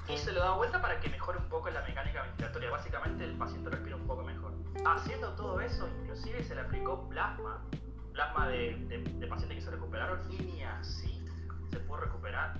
Y 0.08 0.18
se 0.18 0.32
lo 0.32 0.40
da 0.40 0.52
vuelta 0.56 0.80
para 0.80 1.00
que 1.00 1.08
mejore 1.08 1.38
un 1.38 1.48
poco 1.48 1.70
la 1.70 1.80
mecánica 1.82 2.22
ventilatoria. 2.22 2.70
Básicamente 2.70 3.24
el 3.24 3.36
paciente 3.36 3.70
respira 3.70 3.96
un 3.96 4.06
poco 4.06 4.22
mejor. 4.24 4.52
Haciendo 4.84 5.30
todo 5.34 5.60
eso, 5.60 5.88
plasma 8.52 8.88
de, 8.88 8.98
de, 8.98 9.26
pacientes 9.26 9.58
que 9.58 9.64
se 9.64 9.70
recuperaron 9.70 10.20
y 10.30 10.42
ni 10.42 10.62
así 10.62 11.24
se 11.70 11.78
pudo 11.80 11.98
recuperar 11.98 12.54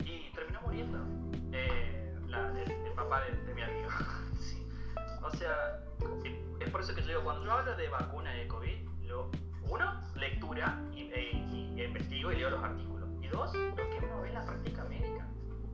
y 0.00 0.30
terminó 0.34 0.60
muriendo 0.62 0.98
eh, 1.52 2.14
el, 2.26 2.92
papá 2.94 3.22
de, 3.22 3.54
mi 3.54 3.62
amigo. 3.62 3.88
O 5.22 5.30
sea, 5.30 5.80
es 6.60 6.70
por 6.70 6.80
eso 6.80 6.94
que 6.94 7.00
yo 7.00 7.08
digo, 7.08 7.24
cuando 7.24 7.44
yo 7.44 7.50
hablo 7.50 7.74
de 7.74 7.88
vacuna 7.88 8.30
de 8.32 8.46
COVID, 8.46 8.76
lo, 9.06 9.28
uno, 9.68 10.00
lectura 10.14 10.80
y, 10.94 11.10
e, 11.12 11.32
y, 11.32 11.82
investigo 11.82 12.30
y 12.30 12.36
leo 12.36 12.50
los 12.50 12.62
artículos. 12.62 13.08
Y 13.20 13.26
dos, 13.26 13.52
lo 13.52 13.74
que 13.74 14.06
uno 14.06 14.20
ve 14.20 14.28
en 14.28 14.34
la 14.34 14.46
práctica 14.46 14.84
médica. 14.84 15.26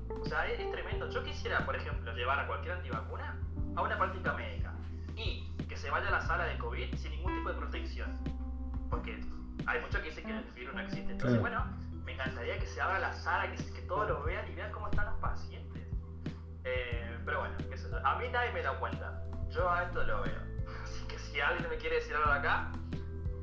O 0.08 0.24
sea, 0.24 0.46
es, 0.46 0.58
es 0.58 0.72
tremendo. 0.72 1.10
Yo 1.10 1.22
quisiera, 1.22 1.66
por 1.66 1.76
ejemplo, 1.76 2.14
llevar 2.14 2.40
a 2.40 2.46
cualquier 2.46 2.76
antivacuna 2.76 3.38
a 3.76 3.82
una 3.82 3.98
práctica 3.98 4.32
médica 4.32 4.72
y 5.16 5.46
que 5.68 5.76
se 5.76 5.90
vaya 5.90 6.08
a 6.08 6.12
la 6.12 6.22
sala 6.22 6.44
de 6.44 6.56
COVID 6.56 6.94
sin 6.94 7.10
ningún 7.10 7.34
tipo 7.34 7.50
de 7.50 7.56
protección. 7.56 8.10
Porque 8.88 9.20
hay 9.66 9.80
muchos 9.80 10.00
que 10.00 10.08
dicen 10.08 10.24
que 10.24 10.32
el 10.32 10.44
virus 10.54 10.74
no 10.74 10.80
existe. 10.80 11.12
Entonces, 11.12 11.40
bueno, 11.40 11.64
me 12.04 12.12
encantaría 12.12 12.58
que 12.58 12.66
se 12.66 12.80
abra 12.80 12.98
la 12.98 13.12
sala, 13.12 13.50
que, 13.50 13.56
que 13.56 13.82
todos 13.82 14.08
lo 14.08 14.22
vean 14.24 14.50
y 14.50 14.54
vean 14.54 14.72
cómo 14.72 14.88
están 14.88 15.06
los 15.06 15.18
pacientes. 15.18 15.82
Eh, 16.64 17.18
pero 17.24 17.40
bueno, 17.40 17.54
a 18.04 18.18
mí 18.18 18.24
nadie 18.32 18.52
me 18.52 18.62
da 18.62 18.78
cuenta. 18.78 19.22
Yo 19.50 19.70
a 19.70 19.84
esto 19.84 20.02
lo 20.04 20.22
veo. 20.22 20.40
Así 20.82 21.06
que 21.06 21.18
si 21.18 21.40
alguien 21.40 21.68
me 21.68 21.76
quiere 21.76 21.96
decir 21.96 22.14
algo 22.16 22.30
acá, 22.30 22.72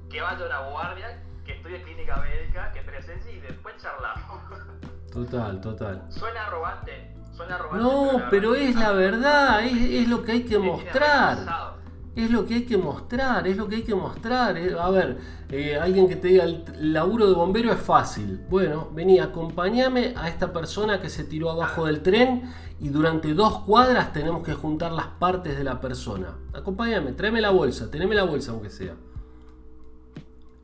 que 0.09 0.22
vaya 0.22 0.43
a 0.43 0.47
una 0.47 0.72
guardia, 0.72 1.24
que 1.45 1.53
estudie 1.53 1.82
clínica 1.84 2.17
médica, 2.17 2.72
que 2.72 2.82
presencie 2.82 3.32
y 3.34 3.39
después 3.39 3.76
charlamos. 3.78 4.41
Total, 5.11 5.59
total. 5.59 6.05
Suena 6.09 6.45
arrogante, 6.45 7.15
suena 7.34 7.55
arrogante. 7.55 7.84
No, 7.84 8.30
pero, 8.30 8.53
es 8.53 8.76
la 8.76 8.91
verdad, 8.91 9.63
es, 9.63 9.74
es 9.74 10.07
lo 10.07 10.22
que 10.22 10.34
hay 10.34 10.45
que 10.45 10.59
mostrar. 10.59 11.79
Es 12.20 12.30
lo 12.32 12.45
que 12.45 12.55
hay 12.55 12.65
que 12.65 12.78
mostrar, 12.78 13.47
es 13.47 13.55
lo 13.55 13.70
que 13.70 13.78
hay 13.78 13.84
que 13.84 13.95
mostrar. 13.95 14.57
Eh, 14.57 14.76
a 14.78 14.89
ver, 14.89 15.17
eh, 15.49 15.80
alguien 15.80 16.09
que 16.09 16.17
te 16.17 16.28
diga 16.28 16.43
el 16.43 16.93
laburo 16.93 17.28
de 17.28 17.34
bombero 17.34 17.72
es 17.72 17.80
fácil. 17.80 18.41
Bueno, 18.49 18.89
vení, 18.91 19.20
acompáñame 19.20 20.13
a 20.17 20.28
esta 20.28 20.51
persona 20.51 20.99
que 20.99 21.09
se 21.09 21.24
tiró 21.24 21.49
abajo 21.49 21.86
del 21.86 22.01
tren 22.01 22.53
y 22.82 22.89
durante 22.89 23.34
dos 23.34 23.59
cuadras 23.59 24.11
tenemos 24.11 24.43
que 24.43 24.53
juntar 24.53 24.91
las 24.91 25.07
partes 25.07 25.57
de 25.57 25.63
la 25.63 25.80
persona. 25.80 26.36
Acompáñame, 26.53 27.13
tráeme 27.13 27.39
la 27.39 27.51
bolsa, 27.51 27.89
teneme 27.89 28.15
la 28.15 28.24
bolsa 28.24 28.51
aunque 28.51 28.70
sea. 28.70 28.95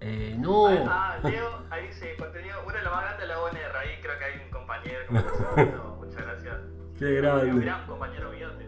Eh, 0.02 0.36
no. 0.38 0.68
Ah, 0.68 1.18
Leo, 1.24 1.64
ahí 1.70 1.88
dice 1.88 2.18
contenido, 2.18 2.58
uno 2.66 2.76
de 2.76 2.84
los 2.84 2.92
más 2.92 3.02
grandes 3.02 3.22
de 3.22 3.28
la 3.28 3.40
ONR, 3.40 3.78
ahí 3.78 4.02
creo 4.02 4.20
que 4.20 4.26
hay 4.26 4.46
un 4.46 4.52
compañero. 4.52 5.06
Como 5.82 5.96
muchas 6.04 6.22
gracias. 6.22 6.56
Qué 7.00 7.14
grande. 7.14 7.52
Un 7.54 7.62
gran 7.62 7.88
compañero 7.88 8.32
mío. 8.32 8.65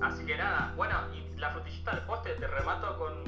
Así 0.00 0.24
que 0.24 0.36
nada, 0.36 0.72
bueno, 0.76 0.96
y 1.14 1.38
la 1.38 1.50
frutillita 1.50 1.92
del 1.92 2.04
poste, 2.04 2.30
te 2.34 2.46
remato 2.46 2.98
con. 2.98 3.24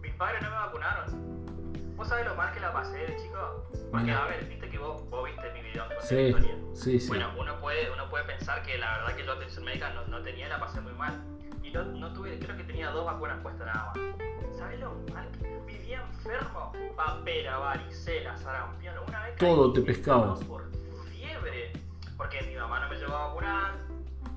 Mis 0.00 0.12
padres 0.14 0.42
no 0.42 0.50
me 0.50 0.56
vacunaron. 0.56 1.96
¿Vos 1.96 2.08
sabés 2.08 2.26
lo 2.26 2.34
mal 2.34 2.52
que 2.52 2.60
la 2.60 2.72
pasé 2.72 3.16
chico? 3.16 3.66
Porque, 3.90 4.10
a 4.10 4.26
ver, 4.26 4.44
viste 4.46 4.68
que 4.68 4.78
vos, 4.78 5.08
vos 5.08 5.24
viste 5.24 5.52
mi 5.52 5.62
video 5.62 5.86
con 5.86 6.06
sí, 6.06 6.16
historia. 6.16 6.56
Sí, 6.74 7.00
sí. 7.00 7.08
Bueno, 7.08 7.30
uno 7.38 7.60
puede, 7.60 7.90
uno 7.90 8.08
puede 8.10 8.24
pensar 8.24 8.62
que 8.62 8.76
la 8.78 8.98
verdad 8.98 9.16
que 9.16 9.24
yo 9.24 9.32
atención 9.32 9.64
médica 9.64 9.90
no, 9.90 10.04
no 10.06 10.22
tenía 10.22 10.48
la 10.48 10.58
pasé 10.58 10.80
muy 10.80 10.92
mal. 10.92 11.22
Y 11.62 11.70
no, 11.70 11.84
no 11.84 12.12
tuve, 12.12 12.38
creo 12.38 12.56
que 12.56 12.64
tenía 12.64 12.90
dos 12.90 13.06
vacunas 13.06 13.40
puestas 13.40 13.66
nada 13.66 13.92
más. 13.94 14.58
¿Sabés 14.58 14.80
lo 14.80 14.94
mal 15.12 15.28
que 15.38 15.60
vivía 15.66 16.02
enfermo? 16.02 16.72
Papera, 16.96 17.58
varicela, 17.58 18.36
sarampión. 18.36 18.96
Una 19.06 19.22
vez 19.22 19.36
Todo 19.36 19.72
te 19.72 19.80
pescaba. 19.80 20.34
Por 20.34 20.70
fiebre. 21.10 21.72
Porque 22.16 22.42
mi 22.42 22.56
mamá 22.56 22.80
no 22.80 22.88
me 22.88 22.96
llevó 22.96 23.14
a 23.14 23.26
vacunar 23.28 23.83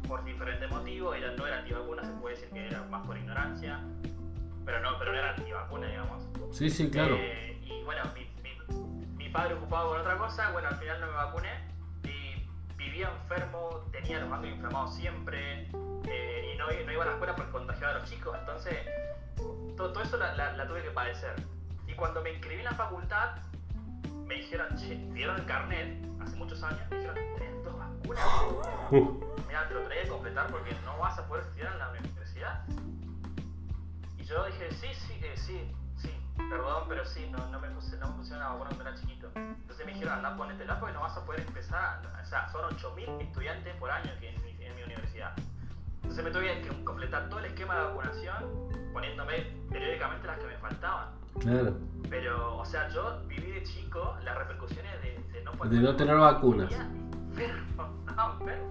por 0.08 0.24
diferentes 0.24 0.70
motivos. 0.70 1.18
No 1.38 1.46
era 1.46 1.60
antivacuna, 1.60 2.04
se 2.04 2.12
puede 2.14 2.36
decir 2.36 2.50
que 2.50 2.68
era 2.68 2.84
más 2.84 3.06
por 3.06 3.18
ignorancia. 3.18 3.80
Pero 4.66 4.80
no, 4.82 4.98
pero 4.98 5.12
no 5.12 5.18
era 5.18 5.30
antivacuna, 5.36 5.88
digamos. 5.88 6.24
Sí, 6.52 6.70
sí, 6.70 6.90
claro. 6.90 7.16
Eh, 7.18 7.62
y 7.64 7.84
bueno, 7.84 8.04
mi, 8.14 8.30
mi, 8.42 9.16
mi, 9.16 9.30
padre 9.30 9.56
ocupado 9.56 9.90
con 9.90 10.00
otra 10.00 10.18
cosa, 10.18 10.52
bueno, 10.52 10.70
al 10.70 10.76
final 10.76 11.02
no 11.02 11.08
me 11.08 11.14
vacuné. 11.14 11.50
Y 12.04 12.48
vivía 12.78 13.12
enfermo, 13.22 13.86
tenía 13.92 14.20
los 14.20 14.30
ganglios 14.30 14.56
inflamados 14.56 14.96
siempre. 14.96 15.70
Eh, 16.10 16.52
y 16.54 16.58
no, 16.58 16.66
no, 16.68 16.92
iba 16.92 17.04
a 17.04 17.08
la 17.08 17.12
escuela 17.14 17.36
porque 17.36 17.52
contagiaba 17.52 17.96
a 17.96 18.00
los 18.00 18.10
chicos. 18.10 18.36
Entonces, 18.40 18.78
todo, 19.76 19.94
todo 19.94 20.04
eso 20.04 20.18
la, 20.18 20.34
la, 20.36 20.54
la, 20.54 20.68
tuve 20.68 20.82
que 20.82 20.92
padecer. 20.92 21.36
Y 21.88 21.94
cuando 21.94 22.22
me 22.22 22.32
inscribí 22.32 22.60
en 22.60 22.66
la 22.66 22.76
facultad, 22.76 23.36
me 24.26 24.36
dijeron, 24.36 24.76
che, 24.76 24.96
dieron 25.14 25.38
el 25.38 25.46
carnet 25.46 26.06
hace 26.22 26.36
muchos 26.36 26.62
años, 26.64 26.82
me 26.90 26.98
dijeron, 26.98 27.16
tenés 27.38 27.64
dos 27.64 27.80
vacunas. 28.16 28.88
Mira, 29.48 29.68
te 29.68 29.74
lo 29.74 29.82
traía 29.84 30.04
que 30.04 30.10
completar 30.10 30.48
porque 30.48 30.76
no 30.86 30.98
vas 30.98 31.18
a 31.18 31.28
poder 31.28 31.44
estudiar 31.46 31.74
en 31.74 31.80
la 31.80 31.90
universidad. 31.90 32.64
Y 34.18 34.24
yo 34.24 34.46
dije, 34.46 34.72
sí, 34.72 34.88
sí, 34.94 35.20
eh, 35.24 35.34
sí, 35.36 35.76
sí, 35.98 36.12
perdón, 36.50 36.84
pero 36.88 37.06
sí, 37.06 37.30
no, 37.32 37.48
no, 37.48 37.60
me, 37.60 37.70
puse, 37.70 37.98
no 37.98 38.10
me 38.10 38.18
pusieron 38.18 38.44
la 38.44 38.50
vacuna 38.50 38.70
cuando 38.76 38.90
era 38.90 39.00
chiquito. 39.00 39.30
Entonces 39.36 39.86
me 39.86 39.94
dijeron, 39.94 40.14
anda, 40.16 40.30
la 40.66 40.80
porque 40.80 40.94
no 40.94 41.02
vas 41.02 41.18
a 41.18 41.26
poder 41.26 41.42
empezar. 41.42 42.02
O 42.22 42.26
sea, 42.26 42.50
son 42.50 42.64
8.000 42.76 43.22
estudiantes 43.22 43.76
por 43.76 43.90
año 43.90 44.12
que 44.20 44.30
en, 44.30 44.62
en 44.62 44.76
mi 44.76 44.84
universidad. 44.84 45.34
Entonces 45.96 46.24
me 46.24 46.32
tuve 46.32 46.62
que 46.62 46.84
completar 46.84 47.30
todo 47.30 47.40
el 47.40 47.46
esquema 47.46 47.76
de 47.76 47.82
vacunación 47.86 48.68
poniéndome 48.94 49.54
periódicamente 49.70 50.28
las 50.28 50.40
que 50.40 50.48
me 50.48 50.58
faltaban. 50.58 51.10
Claro. 51.40 51.78
Pero, 52.10 52.58
o 52.58 52.66
sea, 52.66 52.90
yo 52.90 53.22
viví 53.28 53.52
de 53.52 53.64
chico 53.64 54.18
las 54.24 54.38
repercusiones 54.38 54.92
de, 55.02 55.22
de 55.32 55.44
no 55.44 55.52
poder. 55.52 55.74
De 55.74 55.80
no 55.80 55.96
tener 55.96 56.16
vacunas. 56.16 56.74
Enfermo, 57.38 58.04
estaba 58.08 58.34
enfermo. 58.40 58.70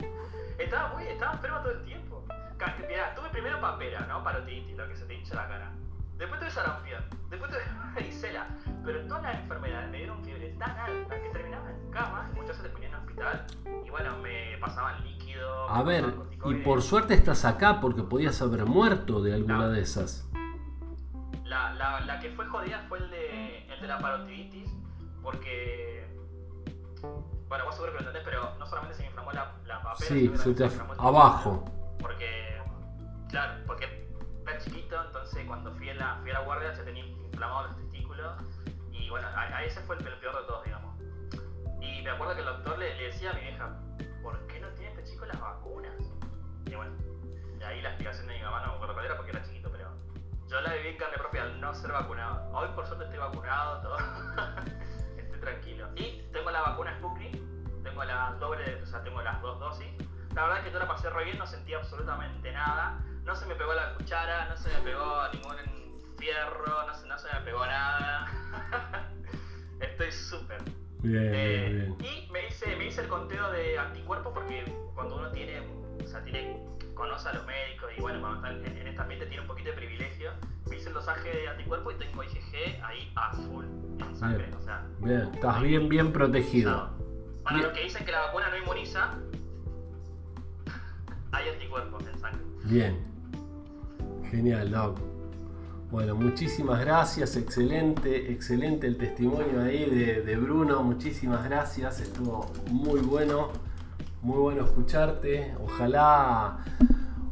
Estaba, 0.58 0.94
muy, 0.94 1.04
estaba 1.04 1.32
enfermo 1.34 1.58
todo 1.60 1.72
el 1.72 1.84
tiempo. 1.84 2.24
Mirá, 2.88 3.14
tuve 3.14 3.28
primero 3.30 3.60
papera, 3.60 4.00
¿no? 4.08 4.24
Parotitis, 4.24 4.76
lo 4.76 4.88
que 4.88 4.96
se 4.96 5.04
te 5.04 5.14
hincha 5.14 5.36
la 5.36 5.46
cara. 5.46 5.72
Después 6.18 6.40
tuve 6.40 6.50
sarampión. 6.50 7.04
Después 7.30 7.50
tuve 7.52 7.62
varicela. 7.94 8.48
Pero 8.84 9.06
todas 9.06 9.22
las 9.22 9.36
enfermedades 9.36 9.90
me 9.90 9.98
dieron 9.98 10.24
fiebre 10.24 10.48
tan 10.58 10.76
alta 10.78 11.22
que 11.22 11.28
terminaba 11.28 11.70
en 11.70 11.90
cama 11.90 12.30
muchas 12.34 12.56
veces 12.58 12.72
ponía 12.72 12.88
en 12.88 12.94
hospital. 12.96 13.46
Y 13.84 13.90
bueno, 13.90 14.18
me 14.18 14.58
pasaban 14.58 15.04
líquido. 15.04 15.70
A 15.70 15.82
ver, 15.84 16.12
y 16.46 16.54
por 16.54 16.82
suerte 16.82 17.14
estás 17.14 17.44
acá 17.44 17.80
porque 17.80 18.02
podías 18.02 18.42
haber 18.42 18.64
muerto 18.64 19.22
de 19.22 19.34
alguna 19.34 19.58
no. 19.58 19.70
de 19.70 19.80
esas. 19.80 20.28
La, 21.44 21.72
la, 21.74 22.00
la, 22.00 22.18
que 22.18 22.30
fue 22.30 22.46
jodida 22.46 22.84
fue 22.88 22.98
el 22.98 23.10
de, 23.10 23.66
el 23.72 23.80
de 23.80 23.86
la 23.86 23.98
parotiditis, 24.00 24.74
porque. 25.22 26.04
Bueno, 27.48 27.64
vos 27.64 27.74
seguro 27.74 27.92
que 27.92 28.02
lo 28.02 28.08
entendés, 28.08 28.22
pero 28.24 28.54
no 28.58 28.66
solamente 28.66 28.96
se 28.96 29.02
me 29.02 29.08
inflamó 29.08 29.32
la, 29.32 29.52
la 29.66 29.82
papera, 29.82 30.08
sí, 30.08 30.32
se 30.36 30.54
te 30.54 30.68
se 30.68 30.82
abajo. 30.98 31.64
Porque. 32.00 32.60
Claro, 33.28 33.62
porque 33.66 34.08
era 34.46 34.58
chiquito, 34.58 35.00
entonces 35.04 35.44
cuando 35.46 35.72
fui 35.74 35.90
a 35.90 35.94
la, 35.94 36.18
fui 36.22 36.30
a 36.30 36.34
la 36.34 36.40
guardia 36.40 36.74
se 36.74 36.82
tenía 36.84 37.04
inflamados 37.04 37.70
los 37.70 37.76
testículos. 37.78 38.42
Y 38.90 39.10
bueno, 39.10 39.28
a, 39.28 39.42
a 39.42 39.64
ese 39.64 39.80
fue 39.82 39.96
el, 39.96 40.06
el, 40.06 40.18
peor 40.18 40.40
de 40.40 40.46
todos, 40.46 40.64
digamos. 40.64 41.00
Y 41.80 42.02
me 42.02 42.10
acuerdo 42.10 42.34
que 42.34 42.40
el 42.40 42.46
doctor 42.46 42.78
le, 42.78 42.94
le 42.96 43.04
decía 43.04 43.30
a 43.30 43.34
mi 43.34 43.40
vieja, 43.42 43.76
¿por 44.22 44.46
qué 44.46 44.60
no 44.60 44.68
tiene 44.70 44.92
este 44.92 45.04
chico 45.04 45.24
las 45.26 45.40
vacunas? 45.40 45.94
Y 46.66 46.74
bueno, 46.74 46.92
y 47.58 47.62
ahí 47.62 47.80
la 47.80 47.90
explicación 47.90 48.26
de 48.26 48.34
mi 48.38 48.42
mamá 48.42 48.60
no 48.62 48.68
me 48.68 48.74
acuerdo 48.74 48.94
cuál 48.94 49.06
era 49.06 49.16
porque 49.16 49.30
era 49.30 49.42
chiquito, 49.44 49.70
pero 49.70 49.90
yo 50.48 50.60
la 50.60 50.74
viví 50.74 50.88
en 50.88 50.96
carne 50.96 51.18
propia 51.18 51.42
al 51.44 51.60
no 51.60 51.74
ser 51.74 51.92
vacunado. 51.92 52.50
Hoy 52.52 52.68
por 52.74 52.86
suerte 52.86 53.04
estoy 53.04 53.18
vacunado, 53.18 53.82
todo. 53.82 53.96
tranquilo. 55.46 55.88
Y 55.94 56.22
tengo 56.32 56.50
la 56.50 56.60
vacuna 56.60 56.96
Sputnik, 56.98 57.40
tengo 57.82 58.04
la 58.04 58.36
doble, 58.40 58.82
o 58.82 58.86
sea, 58.86 59.02
tengo 59.02 59.22
las 59.22 59.40
dos 59.40 59.58
dosis. 59.60 59.86
La 60.34 60.42
verdad 60.42 60.58
es 60.58 60.64
que 60.66 60.72
yo 60.72 60.78
la 60.78 60.88
pasé 60.88 61.08
re 61.08 61.24
bien, 61.24 61.38
no 61.38 61.46
sentí 61.46 61.72
absolutamente 61.72 62.52
nada. 62.52 62.98
No 63.24 63.34
se 63.34 63.46
me 63.46 63.54
pegó 63.54 63.72
la 63.72 63.94
cuchara, 63.94 64.48
no 64.48 64.56
se 64.56 64.68
me 64.70 64.80
pegó 64.80 65.28
ningún 65.32 66.16
fierro, 66.18 66.86
no 66.86 66.94
se, 66.94 67.06
no 67.06 67.18
se 67.18 67.32
me 67.32 67.40
pegó 67.40 67.64
nada. 67.64 68.26
estoy 69.80 70.12
súper. 70.12 70.62
Bien, 71.06 71.34
eh, 71.34 71.68
bien, 71.70 71.96
bien. 71.98 72.12
Y 72.12 72.32
me 72.32 72.48
hice, 72.48 72.76
me 72.76 72.86
hice 72.86 73.02
el 73.02 73.08
conteo 73.08 73.52
de 73.52 73.78
anticuerpos 73.78 74.32
porque 74.34 74.64
cuando 74.94 75.16
uno 75.16 75.30
tiene, 75.30 75.60
o 76.02 76.06
sea, 76.06 76.22
tiene, 76.24 76.60
conoce 76.94 77.28
a 77.28 77.34
los 77.34 77.46
médicos 77.46 77.90
y 77.96 78.00
bueno, 78.00 78.20
cuando 78.20 78.48
está 78.48 78.70
en, 78.70 78.76
en 78.76 78.86
este 78.88 79.00
ambiente 79.00 79.26
tiene 79.26 79.42
un 79.42 79.46
poquito 79.46 79.70
de 79.70 79.76
privilegio, 79.76 80.32
me 80.68 80.76
hice 80.76 80.88
el 80.88 80.94
dosaje 80.94 81.30
de 81.30 81.48
anticuerpos 81.48 81.94
y 81.94 81.98
tengo 81.98 82.24
IgG 82.24 82.84
ahí 82.84 83.12
a 83.14 83.32
full 83.32 83.64
en 84.00 84.16
sangre. 84.16 84.46
Bien, 84.46 84.54
o 84.54 84.62
sea, 84.62 84.86
bien. 84.98 85.30
estás 85.32 85.62
bien, 85.62 85.88
bien 85.88 86.12
protegido. 86.12 86.90
Para 87.44 87.58
los 87.58 87.72
que 87.72 87.84
dicen 87.84 88.04
que 88.04 88.10
la 88.10 88.22
vacuna 88.22 88.50
no 88.50 88.56
inmuniza, 88.56 89.14
hay 91.30 91.48
anticuerpos 91.50 92.04
en 92.04 92.18
sangre. 92.18 92.42
Bien. 92.64 93.06
Genial, 94.28 94.72
Doc. 94.72 94.98
Bueno, 95.90 96.16
muchísimas 96.16 96.80
gracias, 96.80 97.36
excelente, 97.36 98.32
excelente 98.32 98.88
el 98.88 98.96
testimonio 98.96 99.62
ahí 99.62 99.84
de, 99.84 100.36
Bruno, 100.36 100.82
muchísimas 100.82 101.44
gracias, 101.44 102.00
estuvo 102.00 102.50
muy 102.72 103.00
bueno, 103.00 103.50
muy 104.20 104.36
bueno 104.38 104.64
escucharte, 104.64 105.54
ojalá, 105.64 106.58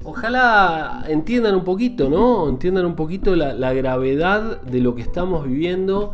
ojalá 0.04 1.04
entiendan 1.08 1.56
un 1.56 1.64
poquito, 1.64 2.08
¿no? 2.08 2.48
Entiendan 2.48 2.86
un 2.86 2.94
poquito 2.94 3.34
la 3.34 3.72
gravedad 3.72 4.62
de 4.62 4.80
lo 4.80 4.94
que 4.94 5.02
estamos 5.02 5.44
viviendo 5.46 6.12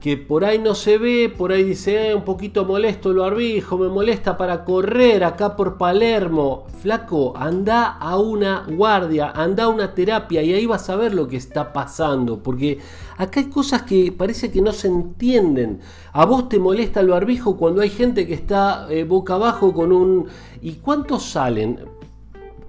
que 0.00 0.16
por 0.16 0.44
ahí 0.44 0.60
no 0.60 0.76
se 0.76 0.96
ve, 0.96 1.32
por 1.36 1.50
ahí 1.50 1.64
dice, 1.64 2.10
eh, 2.10 2.14
un 2.14 2.22
poquito 2.22 2.64
molesto 2.64 3.10
el 3.10 3.16
barbijo, 3.16 3.78
me 3.78 3.88
molesta 3.88 4.36
para 4.36 4.64
correr 4.64 5.24
acá 5.24 5.56
por 5.56 5.76
Palermo. 5.76 6.66
Flaco, 6.80 7.36
anda 7.36 7.96
a 7.98 8.16
una 8.16 8.64
guardia, 8.68 9.32
anda 9.34 9.64
a 9.64 9.68
una 9.68 9.94
terapia 9.94 10.42
y 10.42 10.54
ahí 10.54 10.66
vas 10.66 10.88
a 10.88 10.96
ver 10.96 11.14
lo 11.14 11.26
que 11.26 11.36
está 11.36 11.72
pasando, 11.72 12.40
porque 12.40 12.78
acá 13.16 13.40
hay 13.40 13.46
cosas 13.46 13.82
que 13.82 14.12
parece 14.12 14.52
que 14.52 14.62
no 14.62 14.72
se 14.72 14.86
entienden. 14.86 15.80
A 16.12 16.24
vos 16.26 16.48
te 16.48 16.60
molesta 16.60 17.00
el 17.00 17.08
barbijo 17.08 17.56
cuando 17.56 17.80
hay 17.80 17.90
gente 17.90 18.24
que 18.26 18.34
está 18.34 18.86
eh, 18.90 19.02
boca 19.02 19.34
abajo 19.34 19.72
con 19.72 19.90
un... 19.90 20.26
¿Y 20.62 20.74
cuántos 20.74 21.24
salen? 21.24 21.80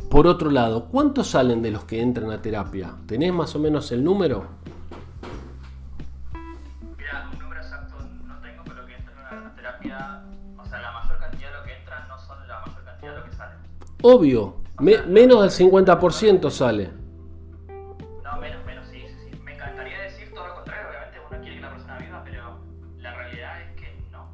Por 0.09 0.25
otro 0.25 0.49
lado, 0.49 0.87
¿cuántos 0.91 1.27
salen 1.27 1.61
de 1.61 1.69
los 1.69 1.83
que 1.83 2.01
entran 2.01 2.31
a 2.31 2.41
terapia? 2.41 2.95
¿Tenés 3.05 3.31
más 3.31 3.55
o 3.55 3.59
menos 3.59 3.91
el 3.91 4.03
número? 4.03 4.58
Obvio, 14.01 14.55
menos 14.79 15.57
del 15.57 15.71
50% 15.71 16.49
sale. 16.49 16.89
No, 18.23 18.37
menos, 18.39 18.65
menos, 18.65 18.87
sí, 18.87 19.03
sí, 19.07 19.37
Me 19.43 19.55
encantaría 19.55 19.99
decir 20.03 20.33
todo 20.33 20.47
lo 20.47 20.55
contrario, 20.55 20.87
obviamente 20.89 21.19
uno 21.19 21.41
quiere 21.41 21.55
que 21.57 21.61
la 21.61 21.69
persona 21.71 21.97
viva, 21.97 22.21
pero 22.23 22.59
la 22.97 23.13
realidad 23.13 23.61
es 23.61 23.75
que 23.75 23.93
no. 24.09 24.31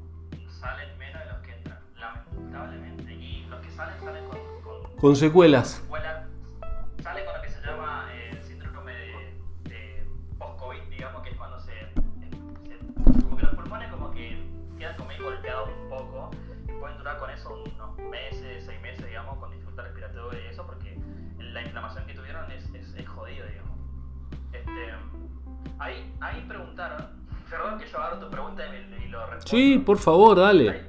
Salen 0.48 0.96
menos 1.00 1.20
de 1.20 1.26
los 1.32 1.42
que 1.42 1.52
entran, 1.52 1.80
lamentablemente. 2.00 3.14
Y 3.14 3.46
los 3.50 3.60
que 3.60 3.72
salen, 3.72 4.00
salen 4.02 4.24
con... 4.28 4.38
Con, 4.64 4.96
con 4.98 5.16
secuelas. 5.16 5.84
Sí, 29.44 29.82
por 29.86 29.98
favor, 29.98 30.38
dale. 30.38 30.86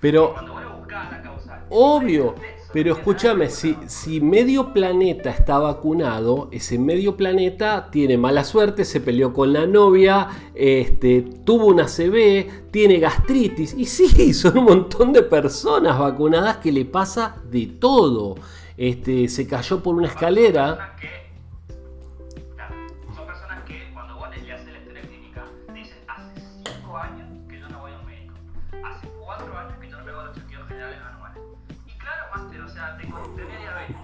Pero. 0.00 0.34
Obvio, 1.68 2.34
pero 2.72 2.92
escúchame, 2.92 3.48
si, 3.48 3.76
si 3.86 4.20
medio 4.20 4.72
planeta 4.72 5.30
está 5.30 5.58
vacunado, 5.58 6.48
ese 6.52 6.78
medio 6.78 7.16
planeta 7.16 7.88
tiene 7.90 8.18
mala 8.18 8.44
suerte, 8.44 8.84
se 8.84 9.00
peleó 9.00 9.32
con 9.32 9.52
la 9.52 9.66
novia, 9.66 10.28
este, 10.54 11.22
tuvo 11.44 11.66
una 11.66 11.86
CB, 11.86 12.70
tiene 12.70 12.98
gastritis. 12.98 13.74
Y 13.76 13.86
sí, 13.86 14.32
son 14.34 14.58
un 14.58 14.64
montón 14.64 15.12
de 15.12 15.22
personas 15.22 15.98
vacunadas 15.98 16.58
que 16.58 16.70
le 16.70 16.84
pasa 16.84 17.36
de 17.50 17.66
todo. 17.66 18.34
Este, 18.76 19.28
se 19.28 19.46
cayó 19.46 19.82
por 19.82 19.94
una 19.94 20.08
escalera. 20.08 20.96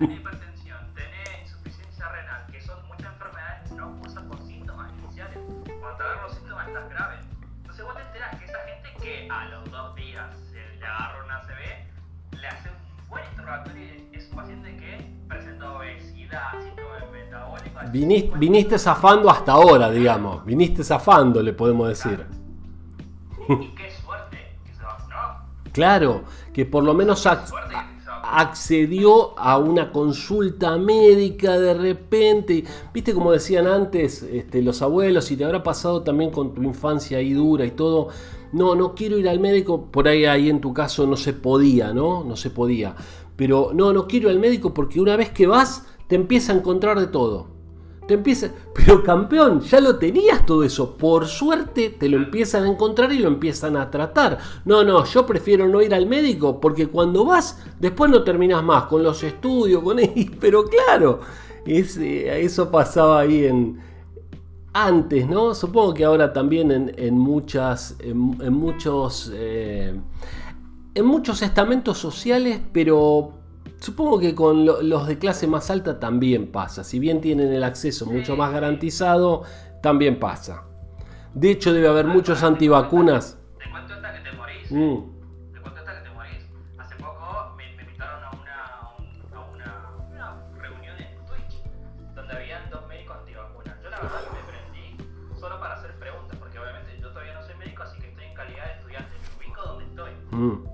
Tenés 0.07 0.21
hipertensión, 0.21 0.79
tenés 0.95 1.43
insuficiencia 1.43 2.09
renal, 2.09 2.47
que 2.51 2.61
son 2.61 2.77
muchas 2.89 3.13
enfermedades 3.13 3.69
que 3.69 3.75
no 3.75 3.99
cursan 3.99 4.29
por 4.29 4.39
síntomas 4.43 4.93
iniciales. 4.99 5.39
Cuando 5.81 5.97
te 5.97 6.03
agarran 6.03 6.23
los 6.25 6.35
síntomas 6.35 6.69
estás 6.69 6.91
grave. 6.91 7.17
Entonces 7.61 7.85
vos 7.85 7.95
te 7.95 8.03
enterás 8.03 8.37
que 8.37 8.45
esa 8.45 8.59
gente 8.61 8.89
que 9.01 9.31
a 9.31 9.45
los 9.47 9.71
dos 9.71 9.95
días 9.95 10.37
se 10.51 10.79
le 10.79 10.87
agarró 10.87 11.25
una 11.25 11.37
ACV, 11.37 12.41
le 12.41 12.47
hace 12.47 12.69
un 12.69 13.09
buen 13.09 13.25
interrogatorio 13.31 13.85
y 14.13 14.17
es 14.17 14.29
un 14.31 14.37
paciente 14.37 14.77
que 14.77 15.11
presenta 15.29 15.73
obesidad, 15.73 16.51
síntomas 16.61 17.11
metabólicos. 17.13 17.93
Viniste, 17.93 18.39
viniste 18.39 18.79
zafando 18.79 19.31
hasta 19.31 19.53
ahora, 19.53 19.91
digamos. 19.91 20.45
Viniste 20.45 20.83
zafando, 20.83 21.43
le 21.43 21.53
podemos 21.53 21.89
decir. 21.89 22.27
Y 23.49 23.69
qué 23.75 23.91
suerte 23.91 24.57
que 24.65 24.75
se 24.75 24.83
vacunó. 24.83 25.47
Claro, 25.73 26.25
que 26.53 26.65
por 26.65 26.85
lo 26.85 26.95
menos 26.95 27.27
accedió 28.33 29.39
a 29.39 29.59
una 29.59 29.93
consulta 29.93 30.79
médica 30.79 31.59
de 31.59 31.75
repente. 31.75 32.65
Viste 32.93 33.13
como 33.13 33.31
decían 33.31 33.67
antes 33.67 34.23
este, 34.23 34.63
los 34.63 34.81
abuelos, 34.81 35.31
y 35.31 35.37
te 35.37 35.45
habrá 35.45 35.63
pasado 35.63 36.03
también 36.03 36.31
con 36.31 36.55
tu 36.55 36.63
infancia 36.63 37.19
ahí 37.19 37.35
dura 37.35 37.67
y 37.67 37.73
todo. 37.73 38.09
No, 38.53 38.75
no 38.75 38.95
quiero 38.95 39.19
ir 39.19 39.29
al 39.29 39.39
médico, 39.39 39.87
por 39.91 40.09
ahí, 40.09 40.25
ahí 40.25 40.49
en 40.49 40.61
tu 40.61 40.73
caso 40.73 41.07
no 41.07 41.17
se 41.17 41.35
podía, 41.35 41.93
¿no? 41.93 42.25
No 42.25 42.37
se 42.37 42.51
podía. 42.51 42.97
Pero 43.37 43.71
no, 43.75 43.93
no 43.93 44.07
quiero 44.07 44.29
ir 44.29 44.35
al 44.35 44.41
médico 44.41 44.73
porque 44.73 45.01
una 45.01 45.17
vez 45.17 45.31
que 45.31 45.47
vas 45.47 45.87
te 46.07 46.17
empieza 46.17 46.53
a 46.53 46.57
encontrar 46.57 46.99
de 46.99 47.07
todo. 47.09 47.52
Te 48.07 48.15
empieza, 48.15 48.51
pero 48.75 49.03
campeón, 49.03 49.61
ya 49.61 49.81
lo 49.81 49.97
tenías 49.97 50.45
todo 50.45 50.65
eso. 50.65 50.97
Por 50.97 51.27
suerte 51.27 51.91
te 51.91 52.09
lo 52.09 52.17
empiezan 52.17 52.65
a 52.65 52.69
encontrar 52.69 53.13
y 53.13 53.19
lo 53.19 53.29
empiezan 53.29 53.77
a 53.77 53.91
tratar. 53.91 54.39
No, 54.65 54.83
no, 54.83 55.05
yo 55.05 55.25
prefiero 55.25 55.69
no 55.69 55.81
ir 55.81 55.95
al 55.95 56.07
médico 56.07 56.61
porque 56.61 56.89
cuando 56.89 57.25
vas, 57.25 57.63
después 57.79 58.11
no 58.11 58.25
terminas 58.25 58.63
más 58.65 58.85
con 58.85 59.03
los 59.03 59.23
estudios, 59.23 59.83
con 59.83 59.99
él. 60.01 60.37
Pero 60.41 60.65
claro, 60.65 61.21
eso 61.65 62.71
pasaba 62.71 63.21
ahí 63.21 63.45
en 63.45 63.93
antes, 64.73 65.29
¿no? 65.29 65.55
Supongo 65.55 65.95
que 65.95 66.05
ahora 66.05 66.33
también 66.33 66.93
en, 66.97 67.19
muchas, 67.19 67.97
en, 68.01 68.19
muchos, 68.19 69.31
eh, 69.35 69.95
en 70.95 71.07
muchos 71.07 71.43
estamentos 71.43 71.99
sociales, 71.99 72.61
pero 72.73 73.42
Supongo 73.83 74.21
que 74.21 74.33
con 74.33 74.65
los 74.65 75.09
de 75.09 75.19
clase 75.19 75.49
más 75.49 75.69
alta 75.69 75.99
también 75.99 76.53
pasa. 76.53 76.85
Si 76.85 77.01
bien 77.01 77.21
tienen 77.21 77.53
el 77.53 77.65
acceso 77.65 78.07
mucho 78.07 78.37
más 78.37 78.53
garantizado, 78.53 79.43
también 79.83 80.21
pasa. 80.21 80.63
De 81.35 81.51
hecho, 81.51 81.73
debe 81.73 81.89
haber 81.89 82.07
muchos 82.07 82.45
antivacunas. 82.45 83.41
Te 83.59 83.69
cuento 83.69 83.95
hasta 83.95 84.15
que 84.15 84.21
te 84.21 84.37
morís. 84.37 84.71
Mm. 84.71 85.61
Cuento 85.63 85.81
hasta 85.81 85.99
que 85.99 86.09
te 86.09 86.15
morís. 86.15 86.47
Hace 86.79 86.95
poco 86.95 87.55
me, 87.57 87.73
invitaron 87.73 88.23
a 88.23 88.31
una, 88.31 89.37
a 89.37 89.51
una, 89.51 90.37
reunión 90.61 90.97
en 90.99 91.27
Twitch 91.27 91.65
donde 92.15 92.37
habían 92.37 92.71
dos 92.71 92.87
médicos 92.87 93.17
antivacunas. 93.19 93.83
Yo 93.83 93.91
la 93.91 93.99
verdad 93.99 94.21
que 94.23 94.31
me 94.31 94.43
prendí 94.47 95.41
solo 95.41 95.59
para 95.59 95.75
hacer 95.75 95.99
preguntas, 95.99 96.39
porque 96.39 96.57
obviamente 96.57 97.01
yo 97.01 97.09
todavía 97.09 97.35
no 97.35 97.43
soy 97.43 97.57
médico, 97.57 97.83
así 97.83 97.99
que 97.99 98.11
estoy 98.11 98.27
en 98.27 98.35
calidad 98.35 98.65
de 98.65 98.73
estudiante. 98.75 99.11
Me 99.41 99.45
ubico 99.45 99.63
donde 99.67 99.85
estoy. 99.87 100.13
Mm. 100.31 100.72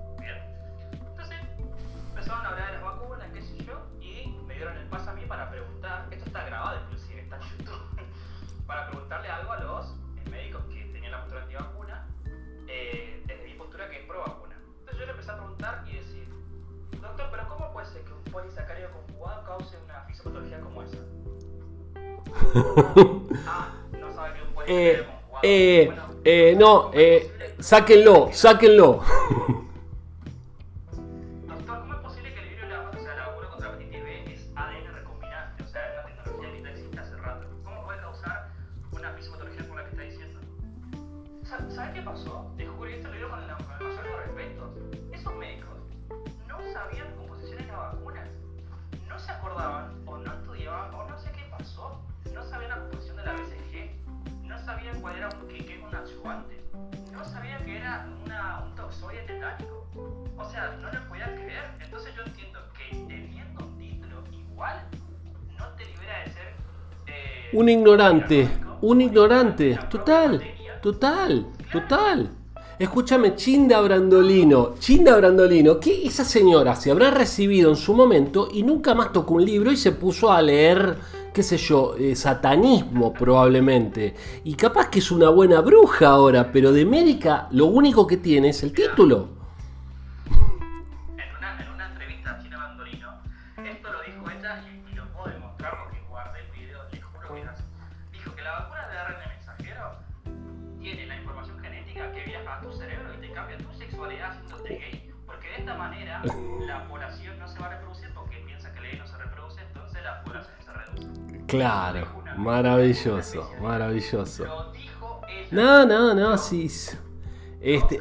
eh, 24.67 25.03
eh, 25.43 25.91
eh, 26.23 26.55
no, 26.57 26.91
eh, 26.93 27.31
sáquenlo, 27.59 28.29
sáquenlo. 28.31 29.01
Un 67.51 67.67
ignorante, 67.67 68.47
un 68.81 69.01
ignorante, 69.01 69.79
total, 69.89 70.39
total, 70.83 71.47
total. 71.71 72.29
Escúchame, 72.77 73.35
Chinda 73.35 73.81
Brandolino, 73.81 74.75
Chinda 74.77 75.17
Brandolino, 75.17 75.79
que 75.79 76.05
esa 76.05 76.23
señora 76.23 76.75
se 76.75 76.91
habrá 76.91 77.09
recibido 77.09 77.71
en 77.71 77.75
su 77.75 77.95
momento 77.95 78.49
y 78.53 78.61
nunca 78.61 78.93
más 78.93 79.11
tocó 79.11 79.33
un 79.33 79.45
libro 79.45 79.71
y 79.71 79.77
se 79.77 79.93
puso 79.93 80.31
a 80.31 80.43
leer, 80.43 80.95
qué 81.33 81.41
sé 81.41 81.57
yo, 81.57 81.95
eh, 81.97 82.15
satanismo 82.15 83.13
probablemente. 83.13 84.13
Y 84.43 84.53
capaz 84.53 84.89
que 84.89 84.99
es 84.99 85.09
una 85.09 85.29
buena 85.29 85.61
bruja 85.61 86.09
ahora, 86.09 86.51
pero 86.51 86.71
de 86.71 86.85
médica 86.85 87.47
lo 87.49 87.65
único 87.65 88.05
que 88.05 88.17
tiene 88.17 88.49
es 88.49 88.61
el 88.61 88.73
título. 88.73 89.38
Claro, 111.49 112.07
maravilloso, 112.37 113.49
maravilloso. 113.59 114.45
No, 115.49 115.83
no, 115.83 116.13
no, 116.13 116.37
sí. 116.37 116.69
Este, 117.59 117.99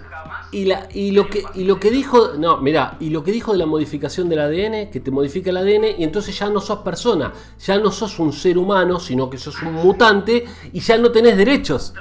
y, 0.52 0.66
la, 0.66 0.86
y, 0.92 1.12
lo 1.12 1.28
que, 1.28 1.42
y 1.54 1.64
lo 1.64 1.80
que 1.80 1.90
dijo, 1.90 2.34
no, 2.38 2.58
mira, 2.58 2.96
y 3.00 3.08
lo 3.08 3.24
que 3.24 3.32
dijo 3.32 3.52
de 3.52 3.58
la 3.58 3.64
modificación 3.66 4.28
del 4.28 4.40
ADN, 4.40 4.90
que 4.90 5.00
te 5.00 5.10
modifica 5.10 5.48
el 5.48 5.56
ADN 5.56 5.98
y 5.98 6.04
entonces 6.04 6.38
ya 6.38 6.50
no 6.50 6.60
sos 6.60 6.80
persona, 6.80 7.32
ya 7.58 7.78
no 7.78 7.90
sos 7.90 8.18
un 8.18 8.34
ser 8.34 8.58
humano, 8.58 9.00
sino 9.00 9.30
que 9.30 9.38
sos 9.38 9.60
un 9.62 9.72
mutante 9.72 10.44
y 10.72 10.80
ya 10.80 10.98
no 10.98 11.10
tenés 11.10 11.36
derechos. 11.36 11.94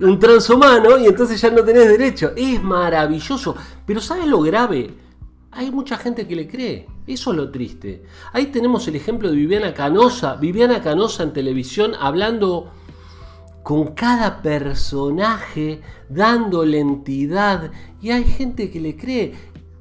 Un 0.00 0.18
transhumano 0.20 0.96
y 0.96 1.06
entonces 1.06 1.40
ya 1.40 1.50
no 1.50 1.64
tenés 1.64 1.88
derechos. 1.88 2.32
Es 2.36 2.62
maravilloso. 2.62 3.56
Pero 3.84 4.00
¿sabes 4.00 4.26
lo 4.26 4.40
grave? 4.42 4.94
Hay 5.58 5.72
mucha 5.72 5.96
gente 5.96 6.28
que 6.28 6.36
le 6.36 6.46
cree. 6.46 6.86
Eso 7.04 7.32
es 7.32 7.36
lo 7.36 7.50
triste. 7.50 8.04
Ahí 8.32 8.46
tenemos 8.46 8.86
el 8.86 8.94
ejemplo 8.94 9.28
de 9.28 9.34
Viviana 9.34 9.74
Canosa. 9.74 10.36
Viviana 10.36 10.80
Canosa 10.80 11.24
en 11.24 11.32
televisión 11.32 11.96
hablando 11.98 12.70
con 13.64 13.88
cada 13.88 14.40
personaje, 14.40 15.80
dándole 16.08 16.78
entidad. 16.78 17.72
Y 18.00 18.12
hay 18.12 18.22
gente 18.22 18.70
que 18.70 18.78
le 18.78 18.96
cree. 18.96 19.34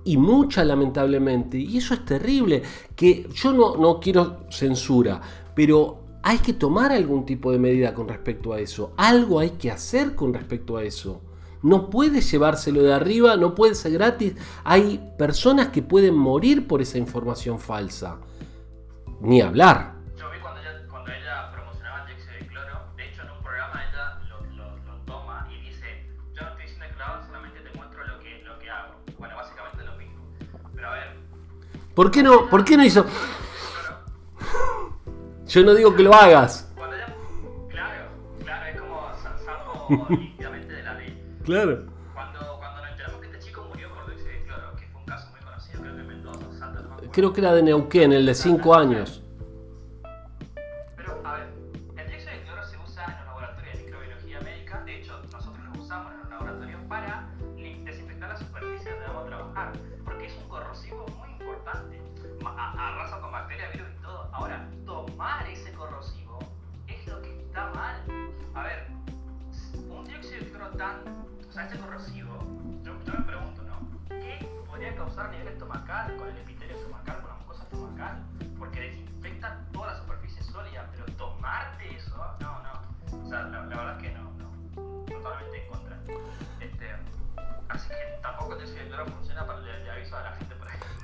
Y 0.03 0.17
mucha 0.17 0.65
lamentablemente. 0.65 1.59
Y 1.59 1.77
eso 1.77 1.93
es 1.93 2.03
terrible. 2.05 2.63
Que 2.95 3.29
yo 3.35 3.53
no, 3.53 3.77
no 3.77 3.99
quiero 3.99 4.47
censura. 4.49 5.21
Pero 5.53 5.99
hay 6.23 6.39
que 6.39 6.53
tomar 6.53 6.91
algún 6.91 7.23
tipo 7.23 7.51
de 7.51 7.59
medida 7.59 7.93
con 7.93 8.07
respecto 8.07 8.51
a 8.51 8.59
eso. 8.59 8.93
Algo 8.97 9.39
hay 9.39 9.51
que 9.51 9.69
hacer 9.69 10.15
con 10.15 10.33
respecto 10.33 10.75
a 10.75 10.83
eso. 10.83 11.21
No 11.63 11.89
puedes 11.89 12.29
llevárselo 12.31 12.84
de 12.84 12.93
arriba, 12.93 13.35
no 13.35 13.55
puede 13.55 13.75
ser 13.75 13.93
gratis. 13.93 14.35
Hay 14.63 15.11
personas 15.17 15.69
que 15.69 15.81
pueden 15.81 16.15
morir 16.15 16.67
por 16.67 16.81
esa 16.81 16.97
información 16.97 17.59
falsa. 17.59 18.17
Ni 19.21 19.41
hablar. 19.41 19.95
Yo 20.17 20.29
vi 20.29 20.39
cuando 20.39 20.61
ella, 20.61 20.85
cuando 20.89 21.11
ella 21.11 21.51
promocionaba 21.51 22.01
el 22.01 22.07
dióxido 22.07 22.34
de 22.34 22.47
cloro, 22.47 22.79
de 22.95 23.07
hecho 23.07 23.23
en 23.23 23.31
un 23.31 23.43
programa 23.43 23.84
ella 23.89 24.21
lo, 24.29 24.75
lo, 24.85 25.01
toma 25.05 25.47
y 25.51 25.65
dice, 25.65 26.05
yo 26.35 26.43
no 26.43 26.49
estoy 26.49 26.65
diciendo 26.65 26.85
que 26.88 27.25
solamente 27.25 27.59
te 27.59 27.77
muestro 27.77 28.05
lo 28.05 28.19
que, 28.19 28.43
lo 28.43 28.59
que 28.59 28.69
hago. 28.69 28.93
Bueno, 29.17 29.35
básicamente 29.35 29.84
lo 29.84 29.97
mismo. 29.97 30.21
Pero 30.75 30.88
a 30.88 30.93
ver. 30.93 31.17
¿Por 31.95 32.11
qué 32.11 32.21
no, 32.21 32.47
¿por 32.49 32.63
qué 32.63 32.77
no 32.77 32.85
hizo? 32.85 33.05
Yo 35.47 35.63
no 35.63 35.73
digo 35.73 35.95
que 35.95 36.03
lo 36.03 36.13
hagas. 36.13 36.71
Cuando 36.75 36.95
ella, 36.95 37.15
claro, 37.69 38.05
claro, 38.43 38.65
es 38.67 38.79
como 38.79 39.01
salvo 39.43 40.07
Claro. 41.47 41.85
Cuando, 42.13 42.39
cuando 42.59 42.81
nos 42.81 42.91
enteramos 42.91 43.21
que 43.21 43.27
este 43.27 43.39
chico 43.39 43.65
murió 43.69 43.87
por 43.87 44.05
dióxido 44.05 44.31
de 44.33 44.43
cloro, 44.43 44.75
que 44.75 44.85
fue 44.87 44.99
un 44.99 45.07
caso 45.07 45.29
muy 45.31 45.39
conocido, 45.39 45.79
creo 45.81 45.95
que 45.95 46.01
en 46.01 46.07
Mendoza, 46.09 46.45
Santa, 46.59 46.81
no 46.81 47.11
Creo 47.13 47.31
que 47.31 47.39
era 47.39 47.53
de 47.53 47.63
Neuquén, 47.63 48.11
el 48.11 48.25
de 48.25 48.35
5 48.35 48.75
años. 48.75 49.23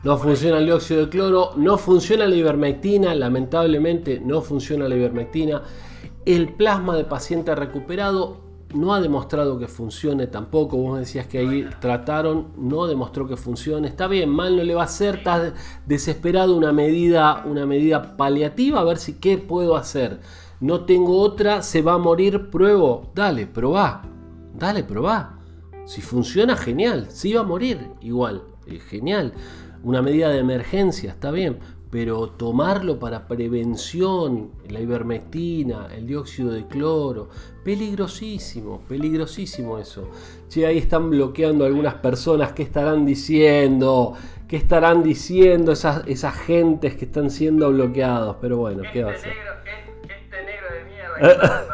No 0.03 0.17
funciona 0.17 0.57
el 0.57 0.65
dióxido 0.65 1.05
de 1.05 1.09
cloro, 1.09 1.51
no 1.55 1.77
funciona 1.77 2.27
la 2.27 2.35
ivermectina, 2.35 3.15
lamentablemente 3.15 4.19
no 4.19 4.41
funciona 4.41 4.89
la 4.89 4.95
ivermectina. 4.95 5.61
El 6.25 6.53
plasma 6.53 6.95
de 6.97 7.05
paciente 7.05 7.55
recuperado 7.55 8.41
no 8.73 8.93
ha 8.93 8.99
demostrado 8.99 9.57
que 9.57 9.67
funcione 9.67 10.27
tampoco. 10.27 10.77
Vos 10.77 10.99
decías 10.99 11.27
que 11.27 11.39
ahí 11.39 11.69
trataron, 11.79 12.47
no 12.57 12.85
demostró 12.85 13.27
que 13.27 13.37
funcione. 13.37 13.87
Está 13.87 14.07
bien, 14.07 14.29
mal 14.29 14.57
no 14.57 14.63
le 14.63 14.75
va 14.75 14.81
a 14.81 14.85
hacer, 14.85 15.15
está 15.15 15.53
desesperado 15.85 16.55
una 16.57 16.73
medida, 16.73 17.43
una 17.45 17.65
medida 17.65 18.17
paliativa, 18.17 18.81
a 18.81 18.83
ver 18.83 18.97
si 18.97 19.13
qué 19.13 19.37
puedo 19.37 19.77
hacer. 19.77 20.19
No 20.59 20.85
tengo 20.85 21.19
otra, 21.19 21.61
se 21.61 21.81
va 21.81 21.93
a 21.93 21.97
morir, 21.97 22.49
pruebo. 22.49 23.11
Dale, 23.15 23.47
probá. 23.47 24.03
Dale, 24.53 24.83
probá. 24.83 25.39
Si 25.85 26.01
funciona, 26.01 26.55
genial. 26.55 27.07
Si 27.09 27.33
va 27.33 27.41
a 27.41 27.45
morir, 27.45 27.89
igual. 28.01 28.52
Genial 28.89 29.33
una 29.83 30.01
medida 30.01 30.29
de 30.29 30.39
emergencia, 30.39 31.11
está 31.11 31.29
bien, 31.29 31.59
pero 31.91 32.29
tomarlo 32.29 32.97
para 32.97 33.27
prevención, 33.27 34.51
la 34.69 34.79
ivermectina, 34.79 35.89
el 35.95 36.07
dióxido 36.07 36.51
de 36.51 36.65
cloro, 36.65 37.29
peligrosísimo, 37.63 38.81
peligrosísimo 38.87 39.77
eso. 39.77 40.09
Che, 40.49 40.65
ahí 40.65 40.77
están 40.77 41.09
bloqueando 41.09 41.65
algunas 41.65 41.95
personas, 41.95 42.53
¿qué 42.53 42.63
estarán 42.63 43.05
diciendo? 43.05 44.15
¿Qué 44.47 44.55
estarán 44.55 45.03
diciendo 45.03 45.73
esas, 45.73 46.07
esas 46.07 46.35
gentes 46.35 46.95
que 46.95 47.05
están 47.05 47.29
siendo 47.29 47.69
bloqueados? 47.69 48.37
Pero 48.41 48.57
bueno, 48.57 48.83
¿qué 48.91 49.03
va 49.03 49.11
a 49.11 49.17
ser? 49.17 49.33
Este 49.33 50.43
negro 50.45 50.67
de 50.73 50.85
mierda 50.85 51.65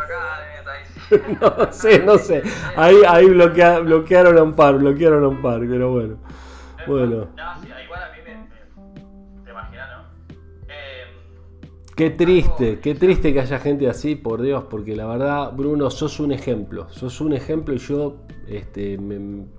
no 1.41 1.71
sé, 1.71 1.99
no 2.03 2.17
sé. 2.17 2.43
Ahí, 2.75 2.97
ahí 3.07 3.29
bloquearon 3.29 4.37
a 4.37 4.43
un 4.43 4.53
par, 4.53 4.77
bloquearon 4.77 5.23
a 5.23 5.27
un 5.27 5.41
par, 5.41 5.59
pero 5.61 5.91
bueno. 5.91 6.17
Bueno. 6.89 7.27
Qué 11.95 12.09
triste, 12.11 12.79
qué 12.79 12.95
triste 12.95 13.33
que 13.33 13.41
haya 13.41 13.59
gente 13.59 13.89
así, 13.89 14.15
por 14.15 14.41
Dios, 14.41 14.63
porque 14.69 14.95
la 14.95 15.05
verdad, 15.05 15.51
Bruno, 15.51 15.91
sos 15.91 16.19
un 16.19 16.31
ejemplo. 16.31 16.87
Sos 16.89 17.19
un 17.19 17.33
ejemplo 17.33 17.75
y 17.75 17.77
yo 17.77 18.21
Este, 18.47 18.97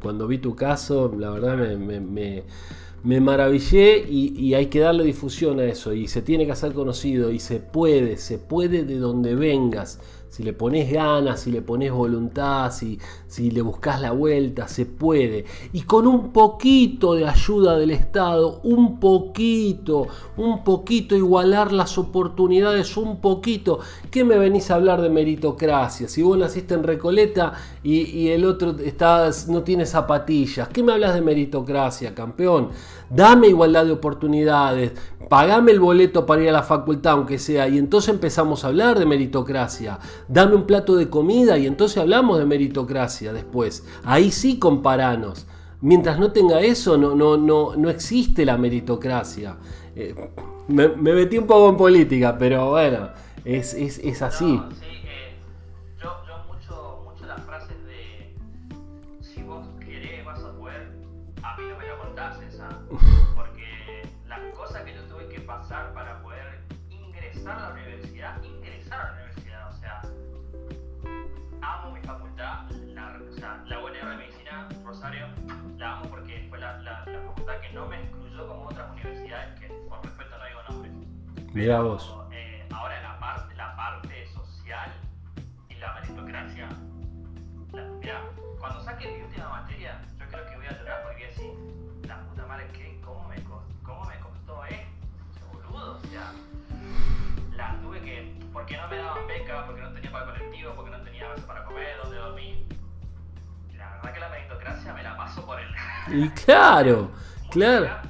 cuando 0.03 0.27
vi 0.27 0.39
tu 0.39 0.57
caso, 0.57 1.15
la 1.17 1.31
verdad 1.31 1.57
me, 1.77 2.01
me, 2.01 3.21
maravillé 3.21 4.05
y, 4.09 4.33
y, 4.37 4.55
hay 4.55 4.67
que 4.67 4.81
darle 4.81 5.05
difusión 5.05 5.61
a 5.61 5.65
eso 5.65 5.93
y 5.93 6.09
se 6.09 6.23
tiene 6.23 6.47
que 6.47 6.53
hacer 6.53 6.73
conocido 6.73 7.31
y 7.31 7.39
se 7.39 7.61
puede, 7.61 8.17
se 8.17 8.39
puede 8.39 8.85
de 8.85 8.99
donde 8.99 9.37
vengas 9.37 10.01
si 10.31 10.45
le 10.45 10.53
pones 10.53 10.91
ganas, 10.91 11.41
si 11.41 11.51
le 11.51 11.61
pones 11.61 11.91
voluntad, 11.91 12.73
si, 12.73 12.99
si 13.27 13.51
le 13.51 13.63
buscas 13.63 14.01
la 14.01 14.13
vuelta, 14.13 14.69
se 14.69 14.87
puede. 14.87 15.45
Y 15.73 15.83
con 15.83 16.07
un 16.07 16.33
poquito 16.33 17.15
de 17.15 17.27
ayuda 17.27 17.77
del 17.77 17.91
Estado, 17.91 18.61
un 18.63 19.01
poquito, 19.01 20.07
un 20.37 20.63
poquito, 20.63 21.17
igualar 21.17 21.73
las 21.73 21.99
oportunidades, 21.99 22.97
un 22.97 23.21
poquito. 23.21 23.81
¿Qué 24.09 24.23
me 24.23 24.39
venís 24.39 24.71
a 24.71 24.77
hablar 24.77 25.03
de 25.03 25.11
meritocracia? 25.11 26.07
Si 26.07 26.23
vos 26.23 26.39
naciste 26.39 26.75
en 26.75 26.85
Recoleta 26.85 27.53
y, 27.83 28.29
el 28.29 28.45
otro 28.45 28.77
está, 28.79 29.31
no 29.49 29.65
tiene 29.65 29.85
zapatillas, 29.85 30.69
¿qué 30.69 30.85
me 30.85 30.93
hablas 30.93 31.15
de 31.15 31.23
meritocracia, 31.23 32.15
campeón? 32.15 32.69
Dame 33.11 33.49
igualdad 33.49 33.85
de 33.85 33.93
oportunidades, 33.93 34.93
pagame 35.29 35.73
el 35.73 35.81
boleto 35.81 36.25
para 36.25 36.43
ir 36.43 36.49
a 36.49 36.53
la 36.53 36.63
facultad, 36.63 37.13
aunque 37.13 37.39
sea, 37.39 37.69
y 37.69 37.77
entonces 37.77 38.15
empezamos 38.15 38.65
a 38.65 38.69
hablar 38.69 38.99
de 38.99 39.07
meritocracia 39.07 39.99
dame 40.29 40.55
un 40.55 40.65
plato 40.65 40.97
de 40.97 41.09
comida 41.09 41.59
y 41.59 41.67
entonces 41.67 41.99
hablamos 41.99 42.39
de 42.39 42.47
meritocracia 42.47 43.33
después. 43.33 43.85
Ahí 44.05 44.31
sí 44.31 44.59
comparanos. 44.59 45.47
Mientras 45.81 46.19
no 46.19 46.31
tenga 46.31 46.61
eso, 46.61 46.99
no, 46.99 47.15
no, 47.15 47.37
no, 47.37 47.75
no 47.77 47.91
existe 47.91 48.45
la 48.45 48.59
meritocracia. 48.59 49.57
Eh, 49.97 50.15
me, 50.69 50.89
metí 50.89 51.39
un 51.39 51.47
poco 51.47 51.71
en 51.71 51.77
política, 51.77 52.37
pero 52.39 52.71
bueno, 52.71 53.09
es, 53.45 53.75
es, 53.75 53.99
es 53.99 54.23
así. 54.23 54.61
Mira 81.53 81.81
vos. 81.81 82.17
Eh, 82.31 82.65
ahora 82.73 83.03
la 83.03 83.19
parte, 83.19 83.55
la 83.57 83.75
parte 83.75 84.27
social 84.29 84.93
y 85.69 85.75
la 85.75 85.95
meritocracia. 85.95 86.69
mira, 88.01 88.21
cuando 88.61 88.81
saque 88.83 89.09
mi 89.09 89.23
última 89.25 89.49
materia, 89.49 90.01
yo 90.17 90.27
creo 90.29 90.49
que 90.49 90.57
voy 90.57 90.67
a 90.67 90.79
llorar 90.79 91.03
porque 91.03 91.17
voy 91.17 91.25
a 91.25 91.29
decir, 91.29 92.07
la 92.07 92.21
puta 92.21 92.47
madre, 92.47 92.69
¿qué? 92.73 93.01
¿Cómo 93.05 93.27
me, 93.29 93.37
cómo 93.83 94.05
me 94.05 94.21
costó 94.21 94.65
esto? 94.67 95.47
Boludo, 95.53 95.97
o 95.97 96.07
sea, 96.07 96.33
la 97.57 97.77
tuve 97.81 98.01
que. 98.01 98.33
Porque 98.53 98.77
no 98.77 98.87
me 98.89 98.97
daban 98.99 99.27
beca, 99.27 99.67
porque 99.67 99.81
no 99.83 99.93
tenía 99.93 100.13
para 100.13 100.25
el 100.27 100.31
colectivo, 100.31 100.73
porque 100.77 100.91
no 100.93 101.03
tenía 101.03 101.29
base 101.29 101.43
para 101.43 101.65
comer, 101.65 101.97
dónde 102.01 102.17
dormir. 102.17 102.67
La 103.77 103.91
verdad 103.91 104.15
que 104.15 104.21
la 104.21 104.29
meritocracia 104.29 104.95
me 104.95 105.03
la 105.03 105.17
paso 105.17 105.45
por 105.45 105.59
el. 105.59 105.69
Y 106.13 106.29
claro, 106.31 107.11
claro. 107.51 108.10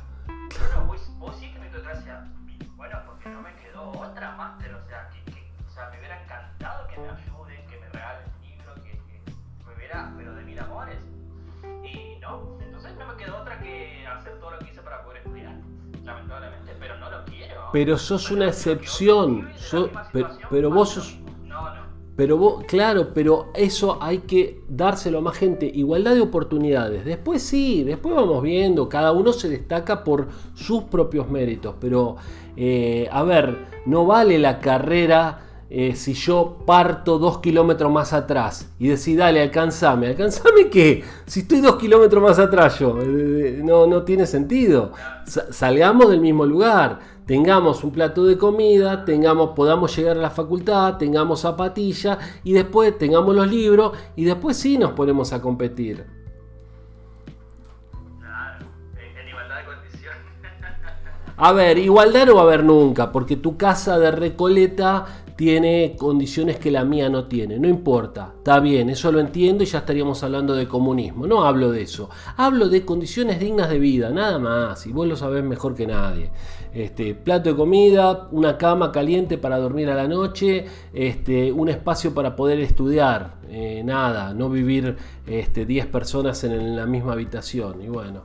Pero 17.72 17.98
sos 17.98 18.30
una 18.30 18.48
excepción. 18.48 19.48
pero, 20.50 20.70
vos 20.70 20.90
sos. 20.90 21.16
Pero 22.16 22.36
vos, 22.36 22.64
claro, 22.66 23.14
pero 23.14 23.48
eso 23.54 23.96
hay 24.00 24.18
que 24.18 24.62
dárselo 24.68 25.18
a 25.18 25.20
más 25.22 25.38
gente. 25.38 25.70
Igualdad 25.72 26.14
de 26.14 26.20
oportunidades. 26.20 27.04
Después 27.04 27.42
sí, 27.42 27.82
después 27.82 28.14
vamos 28.14 28.42
viendo. 28.42 28.88
Cada 28.88 29.12
uno 29.12 29.32
se 29.32 29.48
destaca 29.48 30.04
por 30.04 30.28
sus 30.54 30.84
propios 30.84 31.30
méritos. 31.30 31.76
Pero, 31.80 32.16
eh, 32.56 33.08
a 33.10 33.22
ver, 33.22 33.66
no 33.86 34.04
vale 34.04 34.38
la 34.38 34.58
carrera 34.58 35.46
eh, 35.72 35.94
si 35.94 36.14
yo 36.14 36.58
parto 36.66 37.20
dos 37.20 37.38
kilómetros 37.38 37.92
más 37.92 38.12
atrás 38.12 38.68
y 38.80 38.88
decís, 38.88 39.16
dale, 39.16 39.40
alcanzame. 39.40 40.08
¿Alcanzame 40.08 40.68
qué? 40.68 41.04
Si 41.26 41.40
estoy 41.40 41.60
dos 41.60 41.76
kilómetros 41.76 42.20
más 42.20 42.40
atrás 42.40 42.80
yo. 42.80 42.98
Eh, 43.00 43.60
no, 43.62 43.86
no 43.86 44.02
tiene 44.02 44.26
sentido. 44.26 44.92
salgamos 45.24 46.10
del 46.10 46.20
mismo 46.20 46.44
lugar 46.44 46.98
tengamos 47.30 47.84
un 47.84 47.92
plato 47.92 48.24
de 48.24 48.36
comida, 48.36 49.04
tengamos, 49.04 49.50
podamos 49.50 49.96
llegar 49.96 50.16
a 50.16 50.20
la 50.20 50.30
facultad, 50.30 50.96
tengamos 50.96 51.42
zapatilla 51.42 52.18
y 52.42 52.52
después 52.54 52.98
tengamos 52.98 53.36
los 53.36 53.48
libros 53.48 53.92
y 54.16 54.24
después 54.24 54.56
sí 54.56 54.76
nos 54.76 54.94
ponemos 54.94 55.32
a 55.32 55.40
competir. 55.40 56.06
Claro, 58.18 58.66
en 58.96 59.28
igualdad 59.28 59.58
de 59.58 59.64
condiciones. 59.64 60.18
A 61.36 61.52
ver, 61.52 61.78
igualdad 61.78 62.26
no 62.26 62.34
va 62.34 62.40
a 62.40 62.44
haber 62.46 62.64
nunca, 62.64 63.12
porque 63.12 63.36
tu 63.36 63.56
casa 63.56 63.96
de 64.00 64.10
Recoleta 64.10 65.06
tiene 65.40 65.96
condiciones 65.96 66.58
que 66.58 66.72
la 66.72 66.84
mía 66.84 67.08
no 67.08 67.26
tiene. 67.26 67.60
No 67.60 67.66
importa, 67.66 68.34
está 68.38 68.58
bien, 68.60 68.90
eso 68.90 69.10
lo 69.10 69.20
entiendo 69.20 69.62
y 69.62 69.66
ya 69.66 69.78
estaríamos 69.78 70.22
hablando 70.24 70.54
de 70.54 70.68
comunismo. 70.68 71.26
No 71.26 71.44
hablo 71.44 71.70
de 71.70 71.80
eso. 71.80 72.10
Hablo 72.36 72.68
de 72.68 72.84
condiciones 72.84 73.38
dignas 73.38 73.70
de 73.70 73.78
vida, 73.78 74.10
nada 74.10 74.38
más. 74.38 74.86
Y 74.86 74.92
vos 74.92 75.06
lo 75.06 75.16
sabés 75.16 75.42
mejor 75.42 75.74
que 75.74 75.86
nadie. 75.86 76.30
Este, 76.72 77.14
plato 77.14 77.50
de 77.50 77.56
comida, 77.56 78.28
una 78.30 78.56
cama 78.56 78.92
caliente 78.92 79.38
para 79.38 79.58
dormir 79.58 79.90
a 79.90 79.94
la 79.94 80.06
noche, 80.06 80.66
este, 80.92 81.50
un 81.50 81.68
espacio 81.68 82.14
para 82.14 82.36
poder 82.36 82.60
estudiar. 82.60 83.38
Eh, 83.48 83.82
nada, 83.84 84.32
no 84.34 84.48
vivir 84.48 84.96
este, 85.26 85.66
10 85.66 85.86
personas 85.86 86.44
en 86.44 86.76
la 86.76 86.86
misma 86.86 87.12
habitación. 87.12 87.82
Y 87.82 87.88
bueno. 87.88 88.22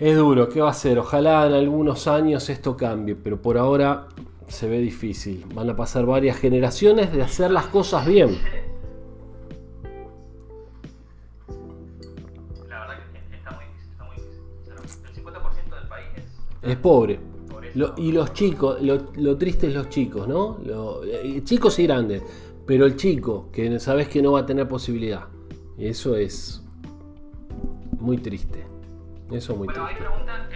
Es 0.00 0.16
duro, 0.16 0.48
¿qué 0.48 0.62
va 0.62 0.70
a 0.70 0.72
ser? 0.72 0.98
Ojalá 0.98 1.46
en 1.46 1.52
algunos 1.52 2.06
años 2.06 2.48
esto 2.48 2.74
cambie, 2.74 3.14
pero 3.14 3.42
por 3.42 3.58
ahora 3.58 4.06
se 4.48 4.66
ve 4.66 4.78
difícil. 4.78 5.44
Van 5.54 5.68
a 5.68 5.76
pasar 5.76 6.06
varias 6.06 6.38
generaciones 6.38 7.12
de 7.12 7.22
hacer 7.22 7.50
las 7.50 7.66
cosas 7.66 8.06
bien. 8.06 8.38
La 12.66 12.80
verdad 12.80 12.94
que 13.12 13.36
está 13.36 13.50
muy 13.50 13.64
difícil, 13.66 13.90
está 13.90 14.04
muy 14.04 14.16
difícil. 14.16 15.04
El 15.04 15.24
50% 15.24 15.80
del 15.80 15.88
país 15.88 16.06
es, 16.62 16.76
pobre. 16.76 17.20
Y 17.96 18.12
los 18.12 18.32
chicos, 18.32 18.80
lo, 18.82 19.36
triste 19.36 19.68
es 19.68 19.74
los 19.74 19.88
chicos, 19.88 20.26
¿no? 20.26 20.58
Eh, 21.04 21.42
chicos 21.44 21.78
y 21.78 21.84
grandes, 21.84 22.22
pero 22.66 22.86
el 22.86 22.96
chico, 22.96 23.48
que 23.52 23.78
sabes 23.80 24.08
que 24.08 24.22
no 24.22 24.32
va 24.32 24.40
a 24.40 24.46
tener 24.46 24.66
posibilidad. 24.68 25.28
Eso 25.78 26.16
es 26.16 26.62
muy 27.98 28.18
triste. 28.18 28.66
Eso 29.30 29.52
es 29.52 29.58
muy 29.58 29.66
bueno, 29.66 29.86
triste. 29.86 30.04
Preguntas, 30.04 30.49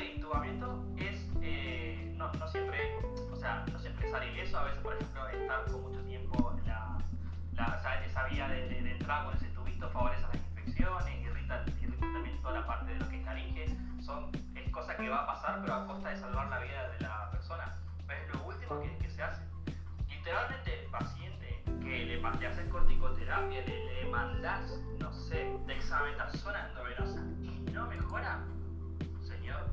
de 0.00 0.12
intubamiento 0.12 0.84
es, 0.96 1.30
eh, 1.42 2.12
no, 2.16 2.32
no, 2.32 2.48
siempre, 2.48 2.78
o 3.30 3.36
sea, 3.36 3.64
no 3.72 3.78
siempre 3.78 4.08
es 4.08 4.32
ileso, 4.32 4.58
a 4.58 4.64
veces 4.64 4.80
por 4.82 4.94
ejemplo 4.94 5.28
estar 5.28 5.64
con 5.70 5.82
mucho 5.82 6.02
tiempo 6.04 6.56
la, 6.66 6.98
la 7.54 7.76
o 7.78 7.82
sea, 7.82 8.04
esa 8.04 8.24
vía 8.26 8.48
de, 8.48 8.68
de, 8.68 8.82
de 8.82 8.92
entrada 8.92 9.24
con 9.24 9.36
ese 9.36 9.46
tubito 9.48 9.88
favorece 9.90 10.24
a 10.24 10.28
la 10.28 10.36
infecciones, 10.36 11.20
irrita, 11.22 11.64
también 12.00 12.40
toda 12.42 12.60
la 12.60 12.66
parte 12.66 12.92
de 12.92 12.98
lo 13.00 13.08
que 13.08 13.18
es 13.18 13.24
laringe, 13.24 13.76
son, 14.02 14.30
es 14.54 14.70
cosa 14.70 14.96
que 14.96 15.08
va 15.08 15.22
a 15.22 15.26
pasar, 15.26 15.60
pero 15.60 15.74
a 15.74 15.86
costa 15.86 16.08
de 16.10 16.16
salvar 16.16 16.48
la 16.48 16.58
vida 16.60 16.88
de 16.90 17.00
la 17.00 17.30
persona. 17.30 17.76
Pero 18.06 18.22
es 18.22 18.34
lo 18.34 18.44
último 18.44 18.80
que, 18.80 18.96
que 18.98 19.10
se 19.10 19.22
hace. 19.22 19.42
Literalmente, 20.08 20.84
el 20.84 20.90
paciente 20.90 21.62
que 21.80 22.04
le, 22.06 22.20
le 22.20 22.46
haces 22.46 22.68
corticoterapia, 22.68 23.60
le, 23.66 23.84
le 23.94 24.10
mandas, 24.10 24.78
no 24.98 25.12
sé, 25.12 25.56
dexametasona 25.66 26.68
endovenosa 26.68 27.20
y 27.40 27.60
no 27.72 27.86
mejora, 27.86 28.40
señor, 29.22 29.70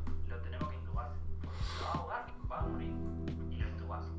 va 1.84 1.90
a 1.90 1.94
ahogar, 1.94 2.26
va 2.52 2.60
a 2.60 2.62
morir 2.64 2.90
en 2.90 3.66
un 3.66 3.78
tubazo. 3.78 4.10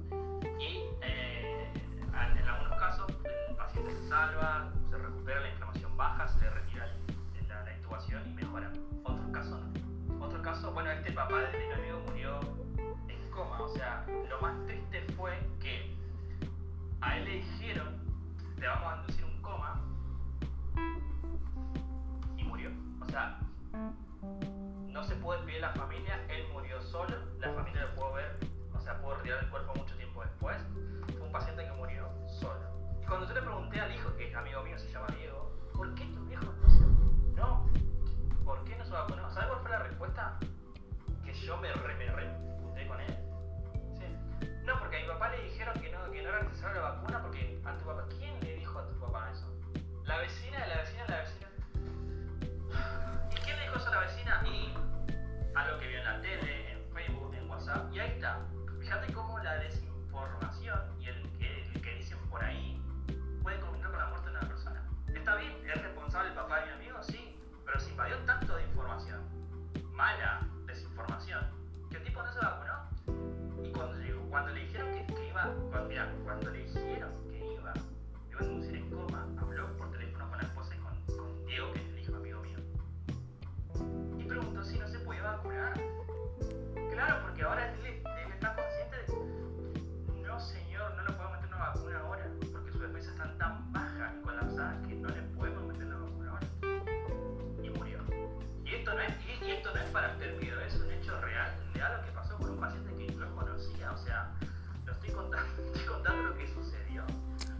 Y 0.58 0.84
eh, 1.02 1.72
en 2.12 2.48
algunos 2.48 2.78
casos 2.78 3.06
el 3.48 3.56
paciente 3.56 3.92
se 3.92 4.08
salva, 4.08 4.70
se 4.90 4.98
recupera 4.98 5.40
la 5.40 5.48
inflamación 5.50 5.96
baja, 5.96 6.28
se 6.28 6.40
le 6.40 6.50
retira 6.50 6.86
la, 7.48 7.76
intubación 7.76 8.22
y 8.28 8.34
mejora. 8.34 8.72
Otros 9.04 9.26
casos 9.32 9.60
no. 9.60 10.24
Otro 10.24 10.42
caso, 10.42 10.72
bueno, 10.72 10.90
este 10.90 11.12
papá 11.12 11.38
de 11.40 11.58
mi 11.58 11.72
amigo 11.72 12.00
murió 12.06 12.40
en 13.08 13.30
coma, 13.30 13.60
o 13.60 13.68
sea, 13.68 14.04
lo 14.28 14.40
más 14.40 14.54
triste 14.66 15.06
fue 15.16 15.38
que 15.60 15.96
a 17.00 17.18
él 17.18 17.24
le 17.24 17.30
dijeron, 17.36 17.96
te 18.58 18.66
vamos 18.66 18.92
a 18.92 18.96
inducir 19.00 19.24
un 19.24 19.42
coma, 19.42 19.80
y 22.36 22.44
murió. 22.44 22.70
O 23.00 23.10
sea, 23.10 23.38
no 24.98 25.04
se 25.04 25.14
puede 25.14 25.38
despedir 25.38 25.60
la 25.60 25.70
familia, 25.74 26.20
él 26.28 26.44
murió 26.52 26.82
solo, 26.82 27.16
la 27.38 27.52
familia 27.52 27.82
lo 27.82 27.94
pudo 27.94 28.14
ver, 28.14 28.36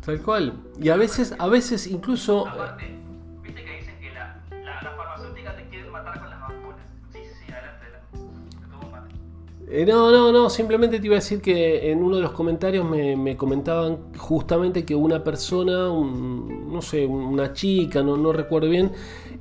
Tal 0.08 0.22
cual. 0.22 0.54
Y 0.80 0.88
a 0.88 0.96
veces, 0.96 1.34
a 1.38 1.48
veces 1.48 1.86
incluso... 1.86 2.48
Aparte, 2.48 2.84
viste 3.42 3.62
que 3.62 3.76
dicen 3.78 3.94
que 4.00 4.08
la, 4.14 4.42
la, 4.64 4.82
la 4.82 4.90
farmacéutica 4.96 5.54
te 5.54 5.64
quiere 5.68 5.90
matar 5.90 6.18
con 6.18 6.30
las 6.30 6.40
vacunas. 6.40 6.80
Sí, 7.12 7.18
sí, 7.24 7.44
sí, 7.44 7.52
adelante, 7.52 7.84
adelante. 8.80 9.14
Eh, 9.70 9.84
no, 9.84 10.10
no, 10.10 10.32
no, 10.32 10.48
simplemente 10.48 10.98
te 10.98 11.04
iba 11.04 11.16
a 11.16 11.20
decir 11.20 11.42
que 11.42 11.90
en 11.92 12.02
uno 12.02 12.16
de 12.16 12.22
los 12.22 12.30
comentarios 12.30 12.88
me, 12.88 13.16
me 13.16 13.36
comentaban 13.36 13.98
justamente 14.16 14.86
que 14.86 14.94
una 14.94 15.22
persona, 15.22 15.90
un- 15.90 16.72
no 16.72 16.80
sé, 16.80 17.04
una 17.04 17.52
chica, 17.52 18.02
no, 18.02 18.16
no 18.16 18.32
recuerdo 18.32 18.70
bien, 18.70 18.92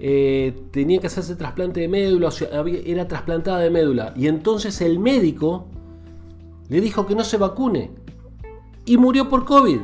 eh, 0.01 0.53
tenía 0.71 0.99
que 0.99 1.07
hacerse 1.07 1.37
trasplante 1.37 1.79
de 1.79 1.87
médula, 1.87 2.27
o 2.27 2.31
sea, 2.31 2.49
había- 2.59 2.81
era 2.85 3.07
trasplantada 3.07 3.59
de 3.59 3.69
médula. 3.69 4.11
Y 4.17 4.27
entonces 4.27 4.81
el 4.81 4.99
médico 4.99 5.67
le 6.67 6.81
dijo 6.81 7.07
que 7.07 7.15
no 7.15 7.23
se 7.23 7.37
vacune. 7.37 7.91
Y 8.83 8.97
murió 8.97 9.29
por 9.29 9.45
COVID. 9.45 9.79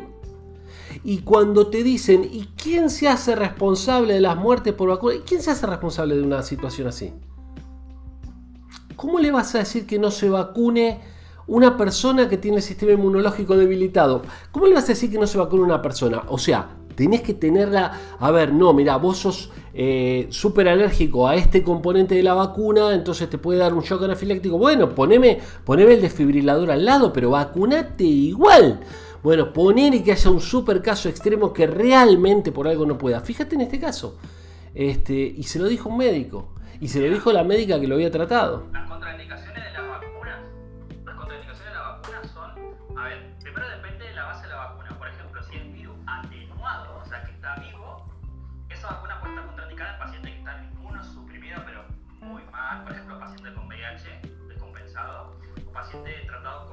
Y 1.04 1.20
cuando 1.20 1.68
te 1.68 1.84
dicen, 1.84 2.28
¿y 2.32 2.50
quién 2.56 2.90
se 2.90 3.08
hace 3.08 3.36
responsable 3.36 4.14
de 4.14 4.22
las 4.22 4.36
muertes 4.36 4.74
por 4.74 4.90
vacuna? 4.90 5.16
¿Y 5.16 5.20
quién 5.20 5.42
se 5.42 5.52
hace 5.52 5.66
responsable 5.68 6.16
de 6.16 6.24
una 6.24 6.42
situación 6.42 6.88
así? 6.88 7.14
¿Cómo 8.96 9.20
le 9.20 9.32
vas 9.32 9.54
a 9.56 9.60
decir 9.60 9.86
que 9.86 10.00
no 10.00 10.12
se 10.12 10.30
vacune 10.30 11.02
una 11.46 11.76
persona 11.76 12.30
que 12.30 12.38
tiene 12.38 12.58
el 12.58 12.64
sistema 12.64 12.94
inmunológico 12.94 13.58
debilitado? 13.58 14.22
¿Cómo 14.52 14.68
le 14.68 14.76
vas 14.76 14.86
a 14.86 14.88
decir 14.88 15.12
que 15.12 15.20
no 15.20 15.28
se 15.28 15.38
vacune 15.38 15.64
una 15.64 15.82
persona? 15.82 16.24
O 16.30 16.38
sea, 16.38 16.70
tenés 16.96 17.22
que 17.22 17.34
tenerla. 17.34 18.00
A 18.20 18.32
ver, 18.32 18.54
no, 18.54 18.74
mira, 18.74 18.98
vos 18.98 19.18
sos 19.18 19.52
eh, 19.74 20.28
súper 20.30 20.68
alérgico 20.70 21.28
a 21.28 21.36
este 21.36 21.64
componente 21.64 22.16
de 22.16 22.24
la 22.24 22.34
vacuna, 22.34 22.94
entonces 22.94 23.30
te 23.30 23.38
puede 23.38 23.60
dar 23.60 23.74
un 23.74 23.82
shock 23.82 24.04
anafiláctico. 24.04 24.58
Bueno, 24.58 24.94
poneme, 24.94 25.40
poneme 25.66 25.94
el 25.94 26.02
desfibrilador 26.02 26.72
al 26.72 26.86
lado, 26.86 27.12
pero 27.12 27.32
vacunate 27.32 28.04
igual. 28.04 28.80
Bueno, 29.24 29.54
poner 29.54 30.04
que 30.04 30.12
haya 30.12 30.30
un 30.30 30.42
super 30.42 30.82
caso 30.82 31.08
extremo 31.08 31.54
que 31.54 31.66
realmente 31.66 32.52
por 32.52 32.68
algo 32.68 32.86
no 32.86 32.98
pueda. 32.98 33.22
Fíjate 33.22 33.56
en 33.56 33.62
este 33.62 33.80
caso. 33.80 34.20
Este, 34.76 35.14
y 35.14 35.44
se 35.44 35.60
lo 35.60 35.68
dijo 35.70 35.88
un 35.88 35.96
médico. 35.98 36.54
Y 36.82 36.90
se 36.90 37.00
lo 37.00 37.08
dijo 37.08 37.32
la 37.32 37.46
médica 37.46 37.80
que 37.80 37.88
lo 37.88 37.96
había 37.96 38.12
tratado. 38.12 38.68
Las 38.74 38.90
contraindicaciones 38.90 39.64
de 39.64 39.72
las 39.72 39.88
vacunas, 39.88 40.40
las 41.06 41.16
contraindicaciones 41.16 41.72
de 41.72 41.80
las 41.80 41.88
vacunas 41.88 42.32
son, 42.32 42.98
a 42.98 43.04
ver, 43.06 43.34
primero 43.42 43.70
depende 43.70 44.06
de 44.06 44.14
la 44.14 44.26
base 44.26 44.44
de 44.44 44.50
la 44.50 44.56
vacuna. 44.58 44.98
Por 45.00 45.08
ejemplo, 45.08 45.44
si 45.44 45.56
es 45.56 45.74
virus 45.74 45.96
atenuado, 46.06 47.02
o 47.02 47.06
sea 47.08 47.24
que 47.24 47.32
está 47.32 47.56
vivo, 47.56 48.06
esa 48.70 48.88
vacuna 48.88 49.22
puede 49.22 49.34
estar 49.36 49.48
contraindicada 49.48 49.94
en 49.94 50.00
pacientes 50.00 50.32
que 50.34 50.40
están 50.40 50.64
inmunosuprimidos, 50.74 51.64
pero 51.66 51.86
muy 52.20 52.44
mal. 52.52 52.84
Por 52.84 52.92
ejemplo, 52.92 53.20
pacientes 53.20 53.54
con 53.54 53.68
VIH 53.68 54.20
descompensado, 54.50 55.32
o 55.66 55.72
pacientes 55.72 56.28
tratados 56.28 56.70
con 56.70 56.73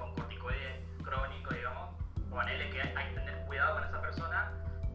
L, 2.55 2.71
que 2.71 2.81
hay, 2.83 3.09
que 3.09 3.15
tener 3.21 3.45
cuidado 3.47 3.75
con 3.77 3.85
esa 3.85 4.01
persona, 4.01 4.53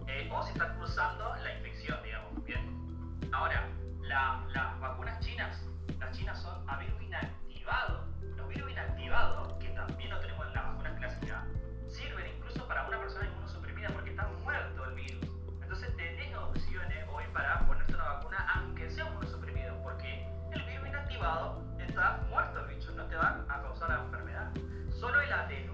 eh, 0.08 0.30
o 0.32 0.44
si 0.44 0.52
está 0.52 0.74
cruzando 0.76 1.36
la 1.44 1.54
infección, 1.56 1.98
digamos. 2.04 2.44
Bien. 2.44 3.30
Ahora, 3.34 3.68
la- 4.02 4.44
las 4.54 4.80
vacunas 4.80 5.20
chinas, 5.26 5.58
las 6.00 6.18
chinas 6.18 6.42
son 6.42 6.64
a 6.70 6.78
virus 6.78 7.02
inactivado. 7.02 8.06
Los 8.36 8.48
virus 8.50 8.72
inactivados, 8.72 9.54
que 9.54 9.70
también 9.70 10.10
lo 10.10 10.20
tenemos 10.20 10.48
en 10.48 10.54
las 10.54 10.66
vacunas 10.66 10.94
clásicas, 11.00 11.44
sirven 11.88 12.28
incluso 12.38 12.68
para 12.68 12.88
una 12.88 13.00
persona 13.00 13.26
inmunosuprimida 13.28 13.90
porque 13.90 14.12
está 14.12 14.28
muerto 14.44 14.86
el 14.86 14.94
virus. 14.96 15.30
Entonces 15.62 15.96
tenés 15.98 16.36
opciones 16.38 17.06
hoy 17.12 17.24
para 17.34 17.60
ponerte 17.68 17.94
una 17.96 18.04
vacuna 18.04 18.46
aunque 18.56 18.90
sea 18.90 19.08
inmunosuprimido, 19.08 19.76
porque 19.84 20.28
el 20.54 20.64
virus 20.64 20.88
inactivado 20.88 21.64
está 21.80 22.18
muerto 22.30 22.60
el 22.60 22.76
bicho, 22.76 22.92
no 22.92 23.06
te 23.06 23.16
va 23.16 23.44
a 23.50 23.62
causar 23.62 23.90
la 23.90 24.04
enfermedad. 24.04 24.52
Solo 24.92 25.20
el 25.22 25.32
atenuado, 25.34 25.65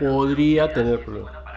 Podría 0.00 0.72
tener 0.72 1.04
problemas. 1.04 1.49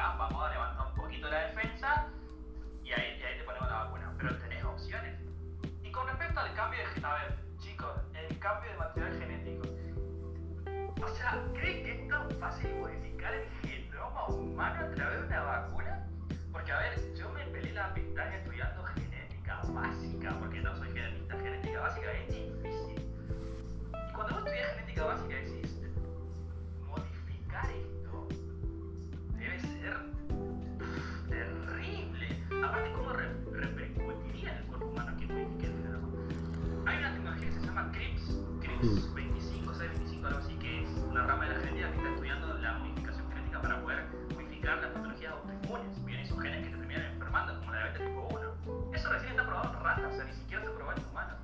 Poder 43.94 44.36
modificar 44.36 44.78
las 44.78 44.92
patologías 44.92 45.34
autoinmunes. 45.34 46.06
Bien, 46.06 46.20
esos 46.20 46.42
genes 46.42 46.66
que 46.66 46.72
te 46.72 46.78
terminan 46.78 47.06
enfermando, 47.06 47.60
como 47.60 47.72
la 47.72 47.78
diabetes 47.80 48.08
tipo 48.08 48.28
1. 48.66 48.94
Eso 48.94 49.12
recién 49.12 49.32
está 49.32 49.46
probado 49.46 49.74
en 49.74 49.84
ratas, 49.84 50.14
o 50.14 50.16
sea, 50.16 50.26
ni 50.26 50.34
siquiera 50.34 50.64
se 50.64 50.70
probó 50.72 50.92
en 50.92 51.06
humanos. 51.06 51.38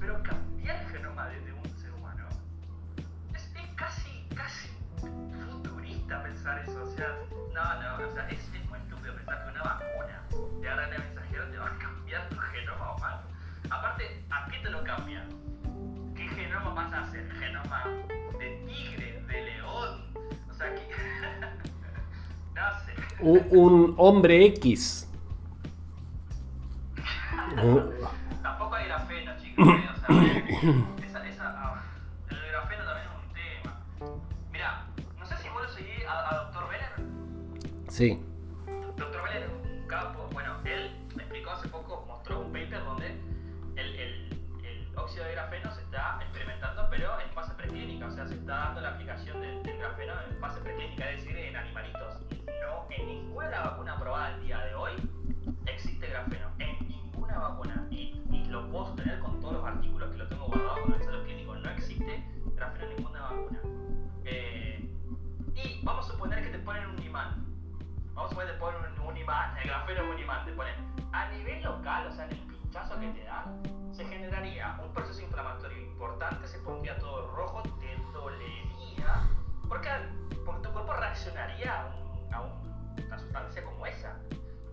Pero 0.00 0.22
cambiar 0.22 0.82
el 0.82 0.88
genoma 0.88 1.28
de, 1.28 1.52
un 1.52 1.78
ser 1.78 1.92
humano 1.92 2.28
es, 3.34 3.50
casi, 3.76 4.26
casi 4.34 4.68
futurista 4.98 6.22
pensar 6.22 6.58
eso. 6.60 6.82
O 6.82 6.96
sea, 6.96 7.08
no, 7.54 7.98
no, 7.98 8.08
o 8.08 8.14
sea, 8.14 8.28
es, 8.28 8.40
es 8.54 8.68
muy 8.68 8.78
estúpido 8.78 9.14
pensar 9.14 9.44
que 9.44 9.50
una 9.50 9.62
vacuna 9.62 10.22
de 10.60 10.68
ARN 10.68 10.90
mensajero 10.90 11.50
te 11.50 11.58
va 11.58 11.66
a 11.66 11.78
cambiar 11.78 12.28
tu 12.28 12.36
genoma 12.36 12.94
humano. 12.96 13.22
Aparte, 13.70 14.24
¿a 14.30 14.46
qué 14.50 14.58
te 14.58 14.70
lo 14.70 14.84
cambia? 14.84 15.24
¿Qué 16.14 16.28
genoma 16.28 16.74
vas 16.74 16.92
a 16.92 17.02
hacer? 17.02 17.30
¿Genoma 17.32 17.84
de 18.38 18.64
tigre, 18.66 19.22
de 19.26 19.42
león? 19.42 20.04
O 20.50 20.54
sea, 20.54 20.74
que... 20.74 21.03
Un, 23.24 23.46
un 23.50 23.94
hombre 23.96 24.44
X. 24.46 25.08
Tampoco 28.42 28.74
hay 28.74 28.86
grafeno, 28.86 29.32
chicos. 29.40 29.66
esa, 31.06 31.26
esa, 31.28 31.44
ah, 31.46 31.82
el 32.28 32.36
grafeno 32.50 32.84
también 32.84 33.08
es 33.08 33.14
un 33.16 33.32
tema. 33.32 34.18
Mira, 34.52 34.84
no 35.18 35.24
sé 35.24 35.36
si 35.38 35.48
vos 35.48 35.62
lo 35.62 35.68
seguís 35.70 36.04
a, 36.06 36.28
a 36.28 36.44
Dr. 36.44 36.64
Benner. 36.68 36.92
Sí. 37.88 38.20
Está 48.44 48.56
dando 48.58 48.82
la 48.82 48.90
aplicación 48.90 49.40
del, 49.40 49.78
grafeno 49.78 50.12
en 50.28 50.38
fase 50.38 50.60
preclínica, 50.60 51.10
es 51.10 51.24
decir, 51.24 51.34
en 51.34 51.56
animalitos. 51.56 52.20
No, 52.60 52.86
en 52.90 53.06
ninguna 53.06 53.60
vacuna 53.62 53.94
aprobada 53.94 54.34
al 54.34 54.42
día 54.42 54.58
de 54.66 54.74
hoy 54.74 54.92
existe 55.64 56.06
grafeno. 56.06 56.50
En 56.58 56.86
ninguna 56.86 57.38
vacuna. 57.38 57.88
Y, 57.90 58.20
lo 58.50 58.68
puedo 58.70 58.94
tener 58.96 59.18
con 59.20 59.40
todos 59.40 59.54
los 59.54 59.64
artículos 59.64 60.10
que 60.10 60.18
lo 60.18 60.28
tengo 60.28 60.46
guardado 60.46 60.82
con 60.82 60.92
el 60.92 61.00
ensayos 61.00 61.24
clínicos. 61.24 61.60
No 61.62 61.70
existe 61.70 62.24
grafeno 62.54 62.84
en 62.84 62.96
ninguna 62.96 63.20
vacuna. 63.22 63.60
Eh, 64.26 64.90
y 65.54 65.80
vamos 65.82 66.06
a 66.06 66.12
suponer 66.12 66.44
que 66.44 66.50
te 66.50 66.58
ponen 66.58 66.86
un 66.86 67.02
imán. 67.02 67.46
Vamos 68.12 68.26
a 68.26 68.28
suponer 68.28 68.48
que 68.48 68.52
te 68.52 68.60
ponen 68.60 68.80
un, 68.92 69.08
un 69.08 69.16
imán. 69.16 69.56
El 69.56 69.68
grafeno 69.68 70.02
es 70.02 70.10
un 70.10 70.18
imán. 70.18 70.44
Te 70.44 70.52
ponen 70.52 70.74
a 71.12 71.30
nivel 71.30 71.62
local, 71.62 72.08
o 72.08 72.12
sea, 72.12 72.26
en 72.26 72.32
el 72.32 72.53
pinchazo 72.74 72.98
que 72.98 73.06
te 73.10 73.24
da, 73.24 73.44
se 73.92 74.04
generaría 74.04 74.76
un 74.84 74.92
proceso 74.92 75.20
inflamatorio 75.22 75.78
importante, 75.80 76.48
se 76.48 76.58
pondría 76.58 76.98
todo 76.98 77.30
rojo, 77.36 77.62
te 77.62 77.96
dolería. 78.12 79.28
Porque, 79.68 79.88
porque 80.44 80.66
tu 80.66 80.72
cuerpo 80.72 80.92
reaccionaría 80.94 81.82
a, 81.82 81.86
un- 81.86 82.34
a 82.34 82.40
un- 82.40 83.04
una 83.06 83.18
sustancia 83.18 83.64
como 83.64 83.86
esa. 83.86 84.16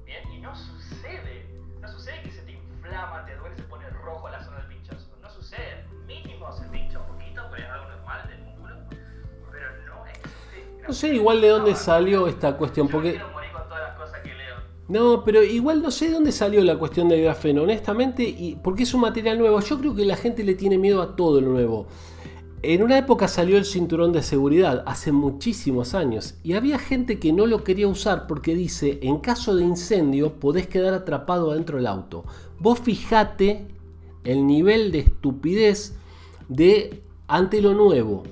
Bien, 0.04 0.32
y 0.32 0.42
no 0.42 0.56
sucede. 0.56 1.48
No 1.80 1.88
sucede 1.88 2.24
que 2.24 2.32
se 2.32 2.42
te 2.42 2.54
inflama, 2.54 3.24
te 3.26 3.36
duele, 3.36 3.56
se 3.56 3.64
pone 3.64 3.88
rojo 3.92 4.28
la 4.30 4.44
zona 4.44 4.58
del 4.58 4.68
pinchazo. 4.68 5.06
No 5.22 5.30
sucede. 5.30 5.86
Mínimo 6.08 6.52
se 6.54 6.66
pincha 6.70 7.00
un 7.00 7.06
poquito, 7.06 7.44
pero 7.52 7.64
es 7.64 7.70
algo 7.70 7.88
normal 7.90 8.28
del 8.28 8.42
músculo. 8.42 8.76
Pero 9.52 9.86
no 9.86 10.06
existe. 10.08 10.84
No 10.88 10.94
sé 10.94 11.10
igual 11.14 11.40
de 11.42 11.50
dónde 11.50 11.76
salió 11.76 12.28
esta 12.28 12.58
cuestión, 12.58 12.88
porque... 12.88 13.22
No, 14.92 15.24
pero 15.24 15.42
igual 15.42 15.82
no 15.82 15.90
sé 15.90 16.08
de 16.08 16.16
dónde 16.16 16.34
salió 16.34 16.62
la 16.66 16.78
cuestión 16.78 17.08
del 17.08 17.22
grafeno, 17.24 17.64
honestamente, 17.64 18.24
y 18.24 18.58
porque 18.62 18.84
es 18.84 18.94
un 18.94 19.00
material 19.00 19.40
nuevo. 19.40 19.58
Yo 19.62 19.80
creo 19.80 19.96
que 19.96 20.04
la 20.04 20.18
gente 20.18 20.44
le 20.44 20.54
tiene 20.54 20.78
miedo 20.78 21.02
a 21.02 21.16
todo 21.16 21.40
lo 21.40 21.50
nuevo. 21.50 21.88
En 22.62 22.84
una 22.84 22.98
época 22.98 23.30
salió 23.30 23.58
el 23.58 23.64
cinturón 23.64 24.12
de 24.12 24.22
seguridad, 24.22 24.84
hace 24.86 25.14
muchísimos 25.14 25.94
años, 25.94 26.36
y 26.44 26.56
había 26.56 26.78
gente 26.78 27.20
que 27.20 27.32
no 27.32 27.46
lo 27.46 27.64
quería 27.64 27.88
usar 27.88 28.28
porque 28.28 28.54
dice, 28.54 29.00
en 29.02 29.20
caso 29.20 29.56
de 29.56 29.64
incendio 29.64 30.34
podés 30.34 30.68
quedar 30.68 30.94
atrapado 30.94 31.52
adentro 31.52 31.78
del 31.78 31.88
auto. 31.88 32.26
Vos 32.60 32.82
fijate 32.82 33.68
el 34.26 34.46
nivel 34.46 34.92
de 34.92 35.00
estupidez 35.00 35.96
de 36.50 37.02
ante 37.30 37.62
lo 37.62 37.74
nuevo. 37.74 38.24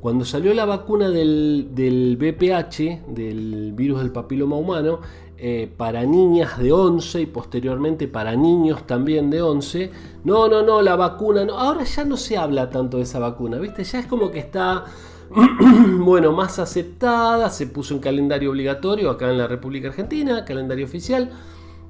Cuando 0.00 0.26
salió 0.26 0.52
la 0.52 0.66
vacuna 0.66 1.08
del, 1.08 1.68
del 1.74 2.18
BPH, 2.18 3.06
del 3.14 3.72
virus 3.72 4.00
del 4.00 4.12
papiloma 4.12 4.56
humano, 4.56 5.00
eh, 5.36 5.68
para 5.76 6.04
niñas 6.04 6.58
de 6.58 6.70
11 6.70 7.22
y 7.22 7.26
posteriormente 7.26 8.06
para 8.06 8.36
niños 8.36 8.86
también 8.86 9.30
de 9.30 9.42
11, 9.42 9.90
no, 10.22 10.48
no, 10.48 10.62
no, 10.62 10.80
la 10.80 10.94
vacuna, 10.94 11.44
no. 11.44 11.58
ahora 11.58 11.82
ya 11.82 12.04
no 12.04 12.16
se 12.16 12.36
habla 12.36 12.70
tanto 12.70 12.98
de 12.98 13.02
esa 13.02 13.18
vacuna, 13.18 13.58
¿viste? 13.58 13.82
Ya 13.82 13.98
es 13.98 14.06
como 14.06 14.30
que 14.30 14.38
está, 14.38 14.84
bueno, 15.98 16.30
más 16.32 16.60
aceptada, 16.60 17.50
se 17.50 17.66
puso 17.66 17.94
en 17.94 18.00
calendario 18.00 18.50
obligatorio 18.50 19.10
acá 19.10 19.28
en 19.28 19.38
la 19.38 19.48
República 19.48 19.88
Argentina, 19.88 20.44
calendario 20.44 20.84
oficial. 20.84 21.30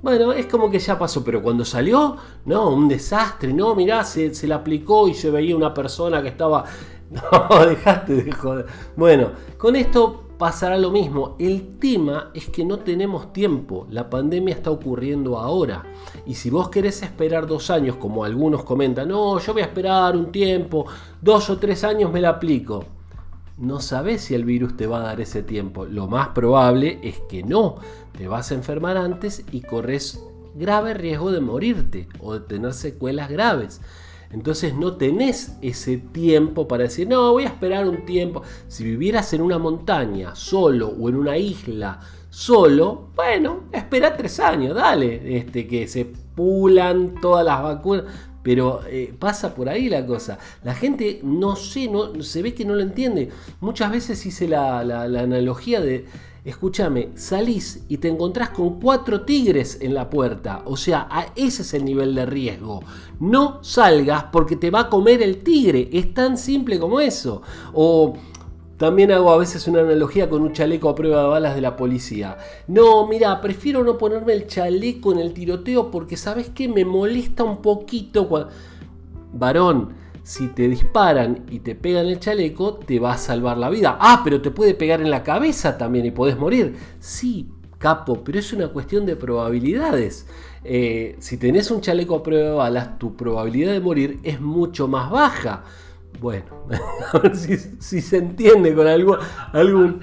Bueno, 0.00 0.32
es 0.32 0.46
como 0.46 0.70
que 0.70 0.78
ya 0.78 0.98
pasó, 0.98 1.22
pero 1.22 1.42
cuando 1.42 1.66
salió, 1.66 2.16
no, 2.46 2.70
un 2.70 2.88
desastre, 2.88 3.52
no, 3.52 3.74
mirá, 3.74 4.04
se, 4.04 4.34
se 4.34 4.46
la 4.46 4.56
aplicó 4.56 5.06
y 5.06 5.12
yo 5.12 5.32
veía 5.32 5.54
una 5.54 5.72
persona 5.74 6.22
que 6.22 6.28
estaba... 6.28 6.64
No, 7.10 7.66
dejaste 7.66 8.24
de 8.24 8.32
joder. 8.32 8.66
Bueno, 8.96 9.30
con 9.56 9.76
esto 9.76 10.23
pasará 10.44 10.76
lo 10.76 10.90
mismo. 10.90 11.36
El 11.38 11.78
tema 11.78 12.30
es 12.34 12.50
que 12.50 12.66
no 12.66 12.80
tenemos 12.80 13.32
tiempo. 13.32 13.86
La 13.88 14.10
pandemia 14.10 14.54
está 14.54 14.70
ocurriendo 14.70 15.38
ahora. 15.38 15.84
Y 16.26 16.34
si 16.34 16.50
vos 16.50 16.68
querés 16.68 17.02
esperar 17.02 17.46
dos 17.46 17.70
años, 17.70 17.96
como 17.96 18.24
algunos 18.24 18.62
comentan, 18.62 19.08
no, 19.08 19.38
yo 19.38 19.54
voy 19.54 19.62
a 19.62 19.64
esperar 19.64 20.14
un 20.14 20.30
tiempo, 20.30 20.84
dos 21.22 21.48
o 21.48 21.56
tres 21.56 21.82
años 21.82 22.12
me 22.12 22.20
la 22.20 22.28
aplico. 22.28 22.84
No 23.56 23.80
sabes 23.80 24.20
si 24.20 24.34
el 24.34 24.44
virus 24.44 24.76
te 24.76 24.86
va 24.86 24.98
a 24.98 25.04
dar 25.04 25.22
ese 25.22 25.42
tiempo. 25.42 25.86
Lo 25.86 26.08
más 26.08 26.28
probable 26.28 26.98
es 27.02 27.20
que 27.20 27.42
no. 27.42 27.76
Te 28.12 28.28
vas 28.28 28.50
a 28.50 28.54
enfermar 28.54 28.98
antes 28.98 29.46
y 29.50 29.62
corres 29.62 30.22
grave 30.54 30.92
riesgo 30.92 31.32
de 31.32 31.40
morirte 31.40 32.06
o 32.20 32.34
de 32.34 32.40
tener 32.40 32.74
secuelas 32.74 33.30
graves. 33.30 33.80
Entonces 34.34 34.74
no 34.74 34.96
tenés 34.96 35.56
ese 35.62 35.96
tiempo 35.96 36.68
para 36.68 36.82
decir, 36.84 37.08
no, 37.08 37.32
voy 37.32 37.44
a 37.44 37.48
esperar 37.48 37.88
un 37.88 38.04
tiempo. 38.04 38.42
Si 38.68 38.84
vivieras 38.84 39.32
en 39.32 39.40
una 39.40 39.58
montaña 39.58 40.34
solo 40.34 40.88
o 40.88 41.08
en 41.08 41.16
una 41.16 41.38
isla 41.38 42.00
solo, 42.30 43.10
bueno, 43.14 43.60
espera 43.72 44.16
tres 44.16 44.40
años, 44.40 44.74
dale, 44.74 45.38
este, 45.38 45.66
que 45.68 45.86
se 45.88 46.04
pulan 46.04 47.14
todas 47.20 47.44
las 47.46 47.62
vacunas. 47.62 48.04
Pero 48.42 48.80
eh, 48.86 49.14
pasa 49.18 49.54
por 49.54 49.70
ahí 49.70 49.88
la 49.88 50.04
cosa. 50.04 50.38
La 50.64 50.74
gente 50.74 51.20
no 51.22 51.56
sé, 51.56 51.88
no, 51.88 52.22
se 52.22 52.42
ve 52.42 52.52
que 52.52 52.66
no 52.66 52.74
lo 52.74 52.82
entiende. 52.82 53.30
Muchas 53.60 53.90
veces 53.90 54.26
hice 54.26 54.46
la, 54.48 54.84
la- 54.84 55.08
la 55.08 55.22
analogía 55.22 55.80
de, 55.80 56.04
escúchame, 56.44 57.10
salís 57.14 57.84
y 57.88 57.96
te 57.96 58.08
encontrás 58.08 58.50
con 58.50 58.78
cuatro 58.78 59.22
tigres 59.22 59.78
en 59.80 59.94
la 59.94 60.10
puerta. 60.10 60.62
O 60.66 60.76
sea, 60.76 61.08
a 61.10 61.26
ese 61.34 61.62
es 61.62 61.74
el 61.74 61.84
nivel 61.84 62.14
de 62.14 62.26
riesgo. 62.26 62.82
No 63.20 63.62
salgas 63.62 64.24
porque 64.24 64.56
te 64.56 64.70
va 64.70 64.80
a 64.80 64.90
comer 64.90 65.22
el 65.22 65.38
tigre. 65.38 65.88
Es 65.92 66.12
tan 66.12 66.36
simple 66.36 66.78
como 66.78 67.00
eso. 67.00 67.42
O 67.72 68.14
también 68.76 69.12
hago 69.12 69.30
a 69.30 69.38
veces 69.38 69.66
una 69.68 69.80
analogía 69.80 70.28
con 70.28 70.42
un 70.42 70.52
chaleco 70.52 70.88
a 70.88 70.94
prueba 70.94 71.22
de 71.22 71.28
balas 71.28 71.54
de 71.54 71.60
la 71.62 71.76
policía. 71.76 72.36
No, 72.66 73.06
mira, 73.06 73.40
prefiero 73.40 73.82
no 73.82 73.96
ponerme 73.96 74.34
el 74.34 74.46
chaleco 74.46 75.12
en 75.12 75.20
el 75.20 75.32
tiroteo 75.32 75.90
porque 75.90 76.16
sabes 76.16 76.50
que 76.50 76.68
me 76.68 76.84
molesta 76.84 77.44
un 77.44 77.62
poquito 77.62 78.28
cuando... 78.28 78.50
Varón, 79.32 80.03
si 80.24 80.48
te 80.48 80.68
disparan 80.68 81.44
y 81.50 81.60
te 81.60 81.74
pegan 81.74 82.06
el 82.06 82.18
chaleco, 82.18 82.74
te 82.74 82.98
va 82.98 83.12
a 83.12 83.18
salvar 83.18 83.58
la 83.58 83.68
vida. 83.68 83.98
Ah, 84.00 84.22
pero 84.24 84.40
te 84.40 84.50
puede 84.50 84.74
pegar 84.74 85.02
en 85.02 85.10
la 85.10 85.22
cabeza 85.22 85.76
también 85.76 86.06
y 86.06 86.10
podés 86.10 86.38
morir. 86.38 86.74
Sí, 86.98 87.50
capo, 87.78 88.24
pero 88.24 88.38
es 88.38 88.50
una 88.54 88.68
cuestión 88.68 89.04
de 89.04 89.16
probabilidades. 89.16 90.26
Eh, 90.64 91.16
si 91.18 91.36
tenés 91.36 91.70
un 91.70 91.82
chaleco 91.82 92.16
a 92.16 92.22
prueba 92.22 92.48
de 92.48 92.56
balas, 92.56 92.98
tu 92.98 93.14
probabilidad 93.14 93.72
de 93.72 93.80
morir 93.80 94.18
es 94.22 94.40
mucho 94.40 94.88
más 94.88 95.10
baja. 95.10 95.64
Bueno, 96.20 96.46
a 97.12 97.18
ver 97.18 97.36
si, 97.36 98.00
se 98.00 98.16
entiende 98.16 98.74
con 98.74 98.86
algo, 98.86 99.18
algún... 99.52 100.00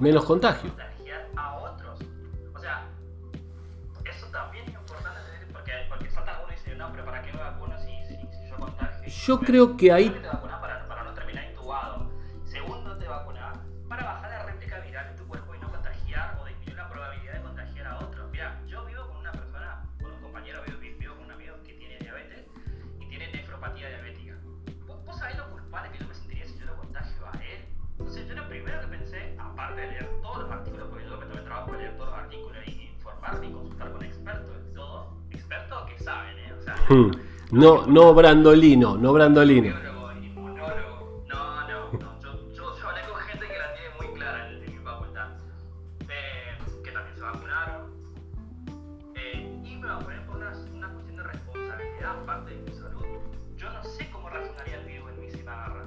Menos 0.00 0.24
contagio. 0.24 0.70
contagiar 0.70 1.26
a 1.36 1.56
otros. 1.58 1.98
O 2.54 2.58
sea, 2.58 2.86
eso 4.04 4.26
también 4.32 4.64
es 4.66 4.74
importante 4.74 5.20
porque, 5.52 5.72
porque 5.88 6.10
salta 6.10 6.32
alguno 6.36 6.52
y 6.52 6.56
dice, 6.56 6.74
no, 6.74 6.90
pero 6.92 7.04
¿para 7.04 7.22
qué 7.22 7.32
me 7.32 7.38
vacuno 7.38 7.78
si, 7.78 7.86
si, 8.06 8.16
si 8.16 8.48
yo 8.50 8.56
contagio? 8.56 9.06
Yo 9.26 9.40
creo 9.40 9.76
que 9.76 9.92
ahí- 9.92 10.08
No, 36.90 37.86
no 37.86 38.14
Brandolino, 38.14 38.98
no 38.98 39.12
Brandolino. 39.12 39.70
No, 39.70 39.78
no, 41.28 41.92
no. 41.92 42.20
Yo, 42.20 42.52
yo, 42.52 42.88
hablé 42.88 43.02
con 43.08 43.20
gente 43.20 43.46
que 43.46 43.58
la 43.58 43.74
tiene 43.74 43.90
muy 43.96 44.18
clara 44.18 44.50
en, 44.50 44.60
mi 44.60 44.78
facultad. 44.82 45.28
Que 46.82 46.90
también 46.90 47.14
se 47.14 47.20
vacunaron. 47.20 47.92
Y 49.64 49.76
me 49.76 49.86
vacuné 49.86 50.16
por 50.26 50.36
una, 50.38 50.52
una 50.74 50.92
cuestión 50.92 51.16
de 51.18 51.22
responsabilidad, 51.22 52.10
aparte 52.22 52.56
de 52.56 52.62
mi 52.62 52.72
salud. 52.72 53.04
Yo 53.56 53.72
no 53.72 53.84
sé 53.84 54.10
cómo 54.10 54.28
reaccionaría 54.28 54.80
el 54.80 54.86
virus 54.86 55.10
en 55.10 55.20
mí 55.20 55.30
si 55.30 55.44
me 55.44 55.50
agarra. 55.50 55.84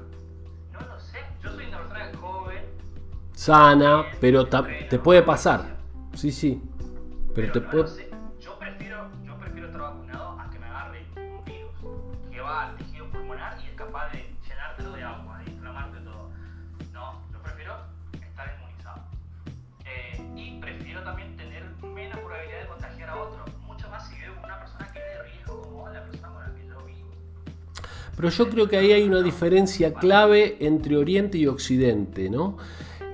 No 0.71 0.79
lo 0.79 0.99
sé. 1.01 1.17
Yo 1.43 1.51
soy 1.51 1.65
una 1.65 1.79
persona 1.79 2.11
joven. 2.21 2.63
Sana, 3.33 4.05
pero 4.21 4.47
te 4.47 4.99
puede 4.99 5.21
pasar. 5.21 5.75
Sí, 6.13 6.31
sí. 6.31 6.61
Pero 7.35 7.51
te 7.51 7.59
puede... 7.59 8.12
Pero 28.23 28.35
yo 28.35 28.49
creo 28.49 28.69
que 28.69 28.77
ahí 28.77 28.93
hay 28.93 29.03
una 29.03 29.21
diferencia 29.21 29.93
clave 29.93 30.55
entre 30.61 30.95
Oriente 30.95 31.37
y 31.37 31.45
Occidente, 31.45 32.29
¿no? 32.29 32.55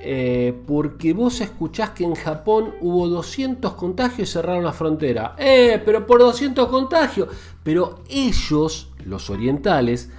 Eh, 0.02 0.54
porque 0.68 1.14
vos 1.14 1.42
escuchás 1.42 1.90
que 1.90 2.04
en 2.04 2.14
Japón 2.14 2.76
hubo 2.80 3.08
200 3.08 3.74
contagios 3.74 4.30
y 4.30 4.32
cerraron 4.32 4.64
la 4.64 4.72
frontera. 4.72 5.34
¡Eh! 5.40 5.82
Pero 5.84 6.06
por 6.06 6.20
200 6.20 6.68
contagios. 6.68 7.28
Pero 7.64 8.04
ellos, 8.08 8.92
los 9.04 9.32
orientales, 9.32 10.12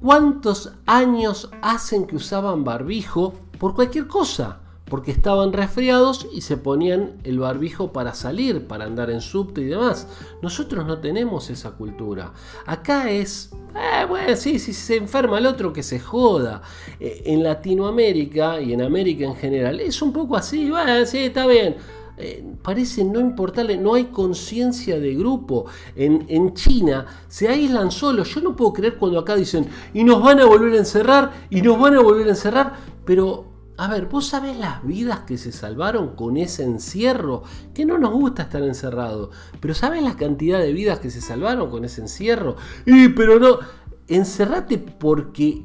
¿cuántos 0.00 0.74
años 0.86 1.50
hacen 1.60 2.06
que 2.06 2.14
usaban 2.14 2.62
barbijo 2.62 3.34
por 3.58 3.74
cualquier 3.74 4.06
cosa? 4.06 4.59
Porque 4.90 5.12
estaban 5.12 5.54
resfriados 5.54 6.28
y 6.30 6.42
se 6.42 6.58
ponían 6.58 7.12
el 7.24 7.38
barbijo 7.38 7.92
para 7.92 8.12
salir, 8.12 8.66
para 8.66 8.84
andar 8.84 9.10
en 9.10 9.22
subte 9.22 9.62
y 9.62 9.66
demás. 9.66 10.06
Nosotros 10.42 10.84
no 10.84 10.98
tenemos 10.98 11.48
esa 11.48 11.70
cultura. 11.70 12.32
Acá 12.66 13.10
es 13.10 13.50
eh, 13.74 14.04
bueno, 14.06 14.34
sí, 14.34 14.58
si 14.58 14.72
se 14.72 14.96
enferma 14.96 15.38
el 15.38 15.46
otro 15.46 15.72
que 15.72 15.82
se 15.82 16.00
joda. 16.00 16.62
Eh, 16.98 17.22
en 17.26 17.42
Latinoamérica 17.42 18.60
y 18.60 18.72
en 18.72 18.82
América 18.82 19.24
en 19.24 19.36
general 19.36 19.80
es 19.80 20.02
un 20.02 20.12
poco 20.12 20.36
así, 20.36 20.70
bueno, 20.70 21.06
sí, 21.06 21.18
está 21.18 21.46
bien. 21.46 21.76
Eh, 22.16 22.44
parece 22.62 23.02
no 23.02 23.18
importarle, 23.18 23.78
no 23.78 23.94
hay 23.94 24.06
conciencia 24.06 24.98
de 24.98 25.14
grupo. 25.14 25.66
En, 25.96 26.26
en, 26.28 26.52
China 26.52 27.06
se 27.28 27.48
aíslan 27.48 27.90
solos. 27.90 28.34
Yo 28.34 28.42
no 28.42 28.54
puedo 28.54 28.72
creer 28.74 28.96
cuando 28.96 29.20
acá 29.20 29.36
dicen, 29.36 29.66
y 29.94 30.04
nos 30.04 30.22
van 30.22 30.40
a 30.40 30.44
volver 30.44 30.74
a 30.74 30.78
encerrar, 30.78 31.32
y 31.48 31.62
nos 31.62 31.78
van 31.78 31.94
a 31.94 32.00
volver 32.00 32.26
a 32.26 32.30
encerrar, 32.30 32.74
pero 33.06 33.49
a 33.80 33.88
ver, 33.88 34.08
vos 34.08 34.26
sabés 34.26 34.58
las 34.58 34.84
vidas 34.84 35.20
que 35.20 35.38
se 35.38 35.52
salvaron 35.52 36.14
con 36.14 36.36
ese 36.36 36.64
encierro, 36.64 37.44
que 37.72 37.86
no 37.86 37.96
nos 37.96 38.12
gusta 38.12 38.42
estar 38.42 38.62
encerrado, 38.62 39.30
pero 39.58 39.72
sabés 39.72 40.02
la 40.02 40.18
cantidad 40.18 40.60
de 40.60 40.74
vidas 40.74 40.98
que 40.98 41.10
se 41.10 41.22
salvaron 41.22 41.70
con 41.70 41.86
ese 41.86 42.02
encierro. 42.02 42.56
Y 42.84 43.08
pero 43.08 43.40
no, 43.40 43.58
encerrate 44.06 44.76
porque 44.76 45.64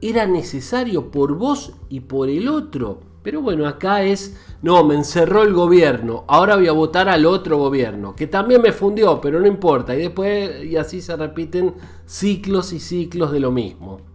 era 0.00 0.24
necesario 0.24 1.10
por 1.10 1.34
vos 1.36 1.72
y 1.88 1.98
por 1.98 2.28
el 2.28 2.46
otro. 2.46 3.00
Pero 3.24 3.42
bueno, 3.42 3.66
acá 3.66 4.04
es, 4.04 4.36
no, 4.62 4.84
me 4.84 4.94
encerró 4.94 5.42
el 5.42 5.52
gobierno, 5.52 6.24
ahora 6.28 6.54
voy 6.54 6.68
a 6.68 6.72
votar 6.72 7.08
al 7.08 7.26
otro 7.26 7.58
gobierno, 7.58 8.14
que 8.14 8.28
también 8.28 8.62
me 8.62 8.70
fundió, 8.70 9.20
pero 9.20 9.40
no 9.40 9.48
importa. 9.48 9.96
Y 9.96 10.02
después, 10.02 10.64
y 10.64 10.76
así 10.76 11.00
se 11.00 11.16
repiten 11.16 11.74
ciclos 12.06 12.72
y 12.72 12.78
ciclos 12.78 13.32
de 13.32 13.40
lo 13.40 13.50
mismo. 13.50 14.11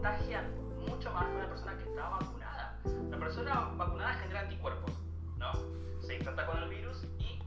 Contagian 0.00 0.46
mucho 0.88 1.12
más 1.12 1.26
que 1.26 1.36
una 1.36 1.48
persona 1.50 1.76
que 1.76 1.84
está 1.84 2.08
vacunada. 2.08 2.80
La 3.10 3.18
persona 3.18 3.54
vacunada 3.76 4.14
genera 4.14 4.40
anticuerpos, 4.40 4.92
¿no? 5.36 5.52
Se 6.00 6.16
infecta 6.16 6.46
con 6.46 6.56
el 6.56 6.70
virus 6.70 7.04
y 7.18 7.38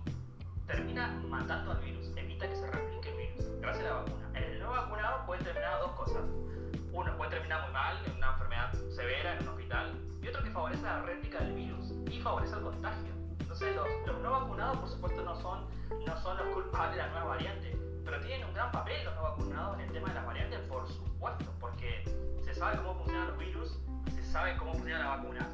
termina 0.67 1.07
matando 1.27 1.71
al 1.71 1.79
virus, 1.79 2.15
evita 2.15 2.47
que 2.47 2.55
se 2.55 2.69
replique 2.69 3.09
el 3.09 3.17
virus, 3.17 3.59
gracias 3.59 3.87
a 3.87 3.89
la 3.89 3.95
vacuna. 4.01 4.29
El 4.35 4.59
no 4.59 4.69
vacunado 4.69 5.25
puede 5.25 5.43
terminar 5.43 5.79
dos 5.79 5.91
cosas. 5.93 6.21
Uno 6.91 7.17
puede 7.17 7.31
terminar 7.31 7.63
muy 7.63 7.73
mal, 7.73 7.97
en 8.05 8.17
una 8.17 8.33
enfermedad 8.33 8.71
severa, 8.95 9.33
en 9.33 9.41
un 9.41 9.47
hospital, 9.47 9.99
y 10.21 10.27
otro 10.27 10.43
que 10.43 10.51
favorece 10.51 10.83
la 10.83 11.01
réplica 11.01 11.39
del 11.39 11.53
virus 11.53 11.91
y 12.11 12.21
favorece 12.21 12.55
el 12.55 12.61
contagio. 12.61 13.13
Entonces 13.39 13.75
los, 13.75 13.87
los 14.05 14.21
no 14.21 14.29
vacunados, 14.29 14.77
por 14.77 14.89
supuesto, 14.89 15.23
no 15.23 15.35
son, 15.41 15.65
no 16.05 16.21
son 16.21 16.37
los 16.37 16.47
culpables 16.53 16.97
de 16.97 17.01
la 17.01 17.09
nueva 17.09 17.25
variante, 17.29 17.82
pero 18.03 18.19
tienen 18.21 18.47
un 18.47 18.53
gran 18.53 18.71
papel 18.71 19.03
los 19.05 19.15
no 19.15 19.23
vacunados 19.23 19.79
en 19.79 19.85
el 19.85 19.91
tema 19.91 20.09
de 20.09 20.15
las 20.15 20.25
variantes, 20.25 20.59
por 20.61 20.87
supuesto, 20.87 21.45
porque 21.59 22.03
se 22.43 22.53
sabe 22.53 22.77
cómo 22.77 22.95
funcionan 22.95 23.27
los 23.29 23.37
virus, 23.37 23.79
se 24.13 24.23
sabe 24.23 24.57
cómo 24.57 24.73
funciona 24.73 24.99
la 24.99 25.15
vacuna. 25.17 25.49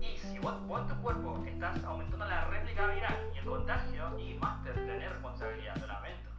Y 0.00 0.16
si 0.18 0.38
vos, 0.38 0.54
en 0.54 0.88
tu 0.88 1.02
cuerpo 1.02 1.42
estás 1.46 1.82
aumentando 1.84 2.26
la 2.26 2.46
réplica 2.46 2.86
viral 2.88 3.30
y 3.34 3.38
el 3.38 3.44
contagio, 3.44 4.18
y 4.18 4.34
más 4.34 4.62
te 4.64 4.72
tenés 4.72 5.10
responsabilidad, 5.10 5.76
lo 5.76 5.86
lamento. 5.86 6.31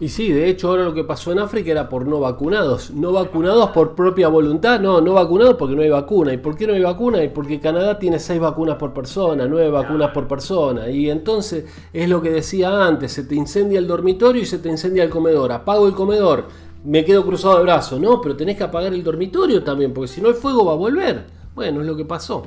Y 0.00 0.08
sí, 0.08 0.32
de 0.32 0.48
hecho 0.48 0.68
ahora 0.68 0.84
lo 0.84 0.94
que 0.94 1.04
pasó 1.04 1.30
en 1.30 1.40
África 1.40 1.70
era 1.70 1.90
por 1.90 2.06
no 2.06 2.20
vacunados. 2.20 2.90
No 2.90 3.12
vacunados 3.12 3.68
por 3.70 3.94
propia 3.94 4.28
voluntad, 4.28 4.80
no, 4.80 5.02
no 5.02 5.12
vacunados 5.12 5.56
porque 5.56 5.76
no 5.76 5.82
hay 5.82 5.90
vacuna. 5.90 6.32
¿Y 6.32 6.38
por 6.38 6.56
qué 6.56 6.66
no 6.66 6.72
hay 6.72 6.80
vacuna? 6.80 7.22
Y 7.22 7.28
porque 7.28 7.60
Canadá 7.60 7.98
tiene 7.98 8.18
seis 8.18 8.40
vacunas 8.40 8.76
por 8.76 8.94
persona, 8.94 9.46
nueve 9.46 9.70
vacunas 9.70 10.10
por 10.12 10.26
persona. 10.26 10.88
Y 10.88 11.10
entonces 11.10 11.66
es 11.92 12.08
lo 12.08 12.22
que 12.22 12.30
decía 12.30 12.86
antes, 12.86 13.12
se 13.12 13.24
te 13.24 13.34
incendia 13.34 13.78
el 13.78 13.86
dormitorio 13.86 14.40
y 14.40 14.46
se 14.46 14.58
te 14.58 14.70
incendia 14.70 15.04
el 15.04 15.10
comedor. 15.10 15.52
Apago 15.52 15.86
el 15.86 15.92
comedor, 15.92 16.46
me 16.82 17.04
quedo 17.04 17.22
cruzado 17.22 17.58
de 17.58 17.64
brazos. 17.64 18.00
No, 18.00 18.22
pero 18.22 18.34
tenés 18.34 18.56
que 18.56 18.64
apagar 18.64 18.94
el 18.94 19.04
dormitorio 19.04 19.62
también, 19.62 19.92
porque 19.92 20.08
si 20.08 20.22
no 20.22 20.30
el 20.30 20.34
fuego 20.34 20.64
va 20.64 20.72
a 20.72 20.76
volver. 20.76 21.26
Bueno, 21.54 21.82
es 21.82 21.86
lo 21.86 21.94
que 21.94 22.06
pasó, 22.06 22.46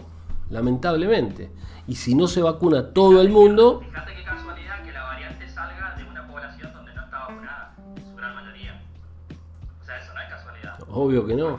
lamentablemente. 0.49 1.51
Y 1.87 1.93
si 1.93 2.15
no 2.15 2.25
se 2.25 2.41
vacuna 2.41 2.93
todo 2.93 3.21
el 3.21 3.29
mundo... 3.29 3.81
Obvio 10.95 11.25
que 11.25 11.35
no. 11.35 11.57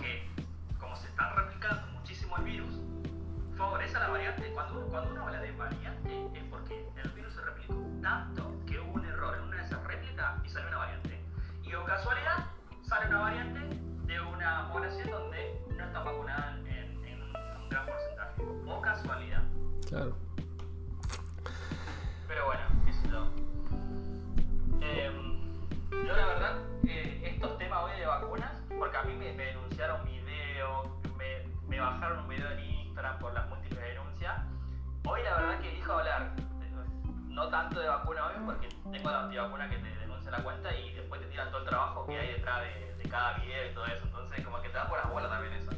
Tanto 37.55 37.79
de 37.79 37.87
vacuna 37.87 38.27
hoy, 38.27 38.35
porque 38.45 38.69
tengo 38.91 39.11
la 39.13 39.21
antivacuna 39.21 39.71
que 39.71 39.77
te 39.77 39.89
denuncia 40.01 40.29
la 40.33 40.43
cuenta 40.43 40.75
y 40.75 40.93
después 40.93 41.21
te 41.21 41.29
tiran 41.29 41.51
todo 41.53 41.61
el 41.61 41.69
trabajo 41.69 42.05
que 42.05 42.19
hay 42.19 42.33
detrás 42.33 42.63
de, 42.63 42.95
de 42.97 43.09
cada 43.09 43.35
video 43.35 43.71
y 43.71 43.75
todo 43.75 43.87
eso. 43.87 44.05
Entonces 44.07 44.45
como 44.45 44.61
que 44.61 44.71
te 44.71 44.75
da 44.75 44.89
por 44.89 44.99
las 44.99 45.09
bolas 45.09 45.31
también 45.31 45.53
eso. 45.53 45.71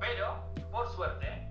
Pero, 0.00 0.42
por 0.72 0.88
suerte, 0.88 1.46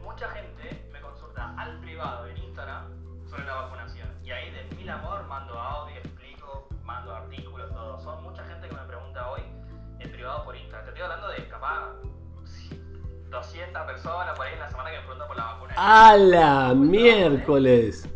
mucha 0.00 0.28
gente 0.28 0.88
me 0.92 1.00
consulta 1.00 1.52
al 1.58 1.80
privado 1.80 2.28
en 2.28 2.36
Instagram 2.36 3.28
sobre 3.28 3.44
la 3.44 3.54
vacunación. 3.54 4.08
Y 4.22 4.30
ahí 4.30 4.48
de 4.52 4.76
mil 4.76 4.88
amor 4.88 5.24
mando 5.26 5.58
audio, 5.58 5.96
explico, 5.96 6.68
mando 6.84 7.12
artículos, 7.12 7.72
todo. 7.72 7.98
Son 7.98 8.22
mucha 8.22 8.44
gente 8.44 8.68
que 8.68 8.74
me 8.76 8.82
pregunta 8.82 9.30
hoy 9.30 9.42
en 9.98 10.12
privado 10.12 10.44
por 10.44 10.54
Instagram. 10.54 10.84
Te 10.84 10.90
estoy 10.90 11.02
hablando 11.02 11.28
de 11.28 11.48
capaz 11.48 11.88
200 13.30 13.82
personas 13.82 14.36
por 14.36 14.46
ahí 14.46 14.52
en 14.52 14.60
la 14.60 14.68
semana 14.68 14.90
que 14.92 14.98
me 14.98 15.02
preguntan 15.02 15.26
por 15.26 15.36
la 15.36 15.44
vacuna. 15.44 15.74
¡A 15.76 16.16
la 16.16 16.72
miércoles! 16.72 18.13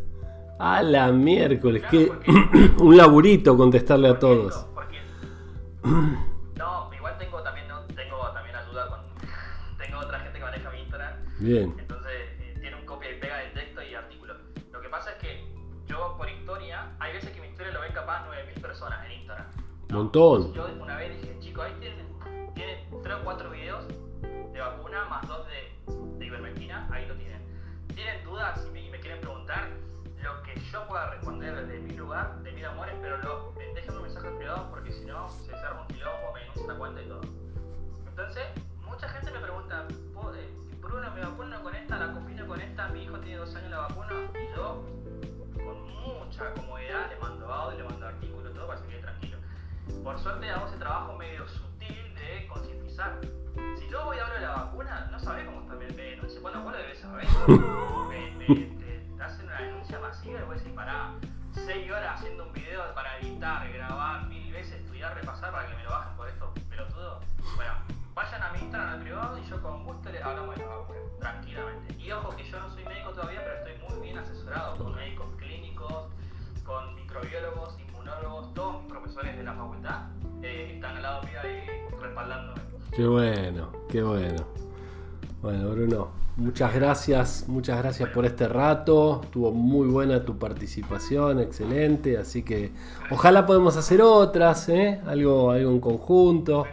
¡A 0.59 0.83
la 0.83 1.09
miércoles! 1.13 1.83
que 1.89 2.11
un 2.79 2.97
laburito 2.97 3.55
contestarle 3.55 4.09
a 4.09 4.19
todos. 4.19 4.65
Porque, 4.75 4.99
no, 5.83 6.93
igual 6.93 7.17
tengo 7.17 7.41
también, 7.41 7.65
tengo 7.95 8.31
también 8.33 8.55
ayuda 8.57 8.89
con. 8.89 8.99
Tengo 9.77 9.99
otra 9.99 10.19
gente 10.19 10.37
que 10.37 10.43
maneja 10.43 10.69
mi 10.69 10.79
Instagram. 10.81 11.13
Bien. 11.39 11.75
Entonces 11.79 12.11
eh, 12.11 12.57
tiene 12.59 12.75
un 12.75 12.85
copia 12.85 13.09
y 13.09 13.19
pega 13.21 13.37
de 13.37 13.49
texto 13.51 13.81
y 13.81 13.95
artículo. 13.95 14.33
Lo 14.73 14.81
que 14.81 14.89
pasa 14.89 15.11
es 15.11 15.17
que 15.19 15.45
yo 15.87 16.15
por 16.17 16.29
historia, 16.29 16.91
hay 16.99 17.13
veces 17.13 17.31
que 17.31 17.39
mi 17.39 17.47
historia 17.47 17.71
lo 17.71 17.79
ven 17.79 17.93
capaz 17.93 18.25
9000 18.25 18.61
personas 18.61 19.05
en 19.05 19.11
Instagram. 19.13 19.47
¿no? 19.87 19.97
Montón. 19.97 20.53
Yo 20.53 20.67
porque 34.89 35.01
si 35.01 35.05
no 35.05 35.29
se 35.29 35.53
arma 35.55 35.81
un 35.81 35.87
quilombo, 35.87 36.33
me 36.33 36.39
denuncia 36.39 36.67
la 36.67 36.79
cuenta 36.79 37.01
y 37.01 37.07
todo. 37.07 37.21
Entonces, 38.07 38.43
mucha 38.83 39.07
gente 39.09 39.31
me 39.31 39.39
pregunta, 39.39 39.85
eh, 39.89 40.49
Bruno, 40.81 41.11
¿me 41.11 41.21
vacuno 41.21 41.61
con 41.61 41.75
esta? 41.75 41.97
¿La 41.97 42.11
combino 42.11 42.47
con 42.47 42.59
esta? 42.59 42.87
Mi 42.89 43.03
hijo 43.03 43.19
tiene 43.19 43.37
dos 43.37 43.55
años 43.55 43.69
la 43.69 43.77
vacuna 43.79 44.09
y 44.33 44.55
yo, 44.55 44.83
con 45.53 45.91
mucha 45.91 46.53
comodidad, 46.55 47.09
le 47.09 47.17
mando 47.17 47.53
audio, 47.53 47.77
le 47.77 47.83
mando 47.83 48.07
artículos, 48.07 48.53
todo 48.53 48.67
para 48.67 48.81
que 48.81 48.87
quede 48.87 49.01
tranquilo. 49.01 49.37
Por 50.03 50.19
suerte 50.19 50.49
hago 50.49 50.67
ese 50.67 50.77
trabajo 50.77 51.15
medio 51.17 51.47
sutil 51.47 52.15
de 52.15 52.47
concientizar. 52.47 53.19
Si 53.77 53.89
yo 53.89 54.05
voy 54.05 54.17
a 54.17 54.23
hablar 54.23 54.39
de 54.39 54.47
la 54.47 54.55
vacuna, 54.55 55.07
no 55.11 55.19
sabés 55.19 55.45
cómo 55.45 55.61
está, 55.61 55.75
me, 55.75 55.87
me 55.89 56.03
denuncia, 56.03 56.41
bueno, 56.41 56.63
vos 56.63 56.71
lo 56.71 56.77
debes 56.79 56.99
saber. 56.99 57.27
Te, 58.47 59.23
hacen 59.23 59.45
una 59.45 59.61
denuncia 59.61 59.99
masiva 59.99 60.39
y 60.39 60.43
voy 60.43 60.55
a 60.55 60.57
decir, 60.57 60.73
pará, 60.73 61.13
6 61.51 61.91
horas 61.91 62.19
haciendo 62.19 62.47
un 62.47 62.53
video 62.53 62.81
para 62.95 63.19
editar, 63.19 63.71
grabar 63.71 64.27
repasar 65.29 65.51
para 65.51 65.67
que 65.67 65.75
me 65.75 65.83
lo 65.83 65.89
bajen 65.91 66.17
por 66.17 66.27
esto 66.27 66.51
pelotudo. 66.69 67.19
Bueno, 67.55 67.71
vayan 68.15 68.41
a 68.41 68.51
mi 68.53 68.59
Instagram 68.61 68.93
al 68.93 69.01
privado 69.01 69.37
y 69.37 69.49
yo 69.49 69.61
con 69.61 69.83
gusto 69.83 70.09
les 70.09 70.23
hablamos 70.23 70.55
de 70.55 70.65
la 70.65 70.75
vacuna, 70.75 70.99
tranquilamente. 71.19 71.95
Y 71.99 72.11
ojo 72.11 72.35
que 72.35 72.49
yo 72.49 72.59
no 72.59 72.69
soy 72.71 72.83
médico 72.85 73.11
todavía, 73.11 73.41
pero 73.43 73.55
estoy 73.57 73.89
muy 73.89 74.07
bien 74.07 74.17
asesorado 74.17 74.77
con 74.77 74.95
médicos 74.95 75.27
clínicos, 75.37 76.05
con 76.65 76.95
microbiólogos, 76.95 77.79
inmunólogos, 77.79 78.53
todos 78.55 78.81
mis 78.81 78.91
profesores 78.91 79.37
de 79.37 79.43
la 79.43 79.53
facultad 79.53 80.01
eh, 80.41 80.71
están 80.75 80.95
al 80.97 81.03
lado 81.03 81.23
mío 81.23 81.39
ahí 81.43 81.63
respaldándome. 82.01 82.61
Qué 82.95 83.05
bueno, 83.05 83.71
qué 83.89 84.01
bueno. 84.01 84.47
Bueno, 85.41 85.69
Bruno, 85.69 86.11
muchas 86.37 86.73
gracias, 86.73 87.45
muchas 87.47 87.77
gracias 87.77 88.09
por 88.09 88.25
este 88.25 88.47
rato. 88.47 89.21
Estuvo 89.23 89.51
muy 89.51 89.87
buena 89.87 90.23
tu 90.23 90.37
participación, 90.37 91.39
excelente. 91.39 92.17
Así 92.17 92.43
que 92.43 92.71
ojalá 93.11 93.45
podamos 93.45 93.77
hacer 93.77 94.01
otras, 94.01 94.69
¿eh? 94.69 95.01
algo, 95.05 95.51
algo 95.51 95.71
en 95.71 95.79
conjunto. 95.79 96.65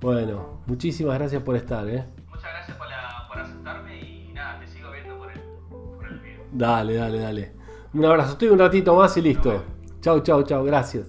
Bueno, 0.00 0.60
muchísimas 0.66 1.18
gracias 1.18 1.42
por 1.42 1.56
estar. 1.56 1.88
¿eh? 1.88 2.04
Muchas 2.28 2.50
gracias 2.52 2.76
por, 2.76 2.88
la, 2.88 3.26
por 3.28 3.38
aceptarme 3.38 4.00
y 4.00 4.32
nada, 4.32 4.60
te 4.60 4.68
sigo 4.68 4.90
viendo 4.90 5.18
por 5.18 5.32
el, 5.32 5.40
por 5.70 6.06
el 6.06 6.20
video. 6.20 6.44
Dale, 6.52 6.94
dale, 6.94 7.18
dale. 7.18 7.52
Un 7.94 8.04
abrazo, 8.04 8.32
estoy 8.32 8.48
un 8.48 8.58
ratito 8.58 8.94
más 8.94 9.16
y 9.16 9.22
listo. 9.22 9.62
Chau, 10.00 10.20
chau, 10.20 10.42
chau, 10.44 10.64
gracias. 10.64 11.06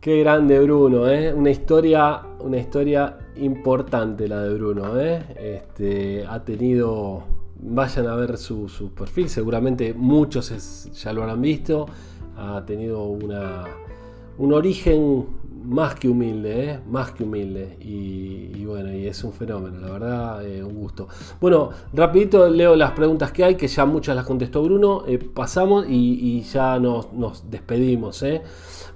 Qué 0.00 0.20
grande 0.20 0.58
Bruno, 0.60 1.06
¿eh? 1.08 1.30
Una 1.34 1.50
historia, 1.50 2.22
una 2.42 2.58
historia 2.58 3.18
importante 3.36 4.28
la 4.28 4.42
de 4.42 4.54
Bruno, 4.54 4.98
¿eh? 5.00 5.22
Este, 5.36 6.26
ha 6.26 6.44
tenido, 6.44 7.22
vayan 7.60 8.06
a 8.06 8.14
ver 8.14 8.36
su, 8.36 8.68
su 8.68 8.92
perfil, 8.92 9.28
seguramente 9.28 9.94
muchos 9.94 10.90
ya 10.92 11.12
lo 11.12 11.22
habrán 11.22 11.42
visto, 11.42 11.86
ha 12.36 12.64
tenido 12.66 13.04
una, 13.04 13.64
un 14.38 14.52
origen 14.52 15.26
más 15.64 15.94
que 15.94 16.08
humilde, 16.08 16.70
¿eh? 16.70 16.80
más 16.88 17.12
que 17.12 17.24
humilde. 17.24 17.76
Y, 17.80 18.64
bueno, 18.64 18.92
y 18.92 19.06
es 19.06 19.22
un 19.24 19.32
fenómeno, 19.32 19.78
la 19.78 19.90
verdad, 19.90 20.46
eh, 20.46 20.62
un 20.62 20.74
gusto. 20.74 21.08
Bueno, 21.40 21.70
rapidito 21.92 22.48
leo 22.48 22.76
las 22.76 22.92
preguntas 22.92 23.32
que 23.32 23.44
hay, 23.44 23.54
que 23.56 23.68
ya 23.68 23.84
muchas 23.84 24.16
las 24.16 24.24
contestó 24.24 24.62
Bruno. 24.62 25.04
Eh, 25.06 25.18
pasamos 25.18 25.86
y, 25.88 26.40
ya 26.42 26.78
nos, 26.78 27.12
nos 27.12 27.50
despedimos. 27.50 28.22
¿eh? 28.22 28.42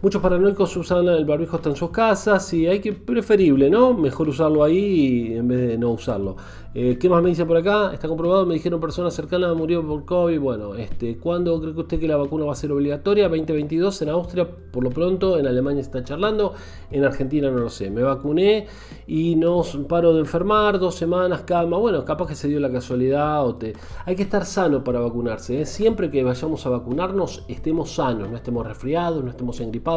Muchos 0.04 0.20
paranoicos 0.20 0.76
usan 0.76 1.08
el 1.08 1.24
barbijo 1.24 1.56
hasta 1.56 1.70
en 1.70 1.76
sus 1.76 1.88
casas 1.88 2.52
y 2.52 2.66
hay 2.66 2.80
que 2.80 2.92
preferible, 2.92 3.70
¿no? 3.70 3.94
Mejor 3.94 4.28
usarlo 4.28 4.62
ahí 4.62 5.32
en 5.32 5.48
vez 5.48 5.66
de 5.66 5.78
no 5.78 5.92
usarlo. 5.92 6.36
Eh, 6.74 6.98
¿Qué 7.00 7.08
más 7.08 7.22
me 7.22 7.30
dice 7.30 7.46
por 7.46 7.56
acá? 7.56 7.94
Está 7.94 8.06
comprobado, 8.06 8.44
me 8.44 8.52
dijeron 8.52 8.80
personas 8.80 9.14
cercanas 9.14 9.56
murió 9.56 9.86
por 9.86 10.04
COVID. 10.04 10.38
Bueno, 10.40 10.74
este, 10.74 11.16
¿cuándo 11.16 11.58
cree 11.58 11.72
usted 11.72 11.98
que 11.98 12.08
la 12.08 12.16
vacuna 12.16 12.44
va 12.44 12.52
a 12.52 12.56
ser 12.56 12.70
obligatoria? 12.72 13.30
2022 13.30 14.02
en 14.02 14.08
Austria, 14.10 14.46
por 14.72 14.84
lo 14.84 14.90
pronto, 14.90 15.38
en 15.38 15.46
Alemania 15.46 15.80
está 15.80 16.04
charlando, 16.04 16.52
en 16.90 17.04
Argentina 17.04 17.50
no 17.50 17.60
lo 17.60 17.70
sé. 17.70 17.90
Me 17.90 18.02
vacuné 18.02 18.66
y 19.06 19.36
no 19.36 19.62
paro 19.88 20.12
de 20.12 20.20
enfermar, 20.20 20.78
dos 20.78 20.96
semanas, 20.96 21.44
calma. 21.46 21.78
Bueno, 21.78 22.04
capaz 22.04 22.26
que 22.26 22.34
se 22.34 22.48
dio 22.48 22.60
la 22.60 22.70
casualidad 22.70 23.46
o 23.46 23.54
te... 23.54 23.72
Hay 24.04 24.16
que 24.16 24.24
estar 24.24 24.44
sano 24.44 24.84
para 24.84 25.00
vacunarse. 25.00 25.62
¿eh? 25.62 25.66
Siempre 25.66 26.10
que 26.10 26.24
vayamos 26.24 26.66
a 26.66 26.70
vacunarnos, 26.70 27.44
estemos 27.48 27.92
sanos, 27.92 28.28
no 28.28 28.36
estemos 28.36 28.66
resfriados, 28.66 29.24
no 29.24 29.30
estemos 29.30 29.60
engripados 29.60 29.93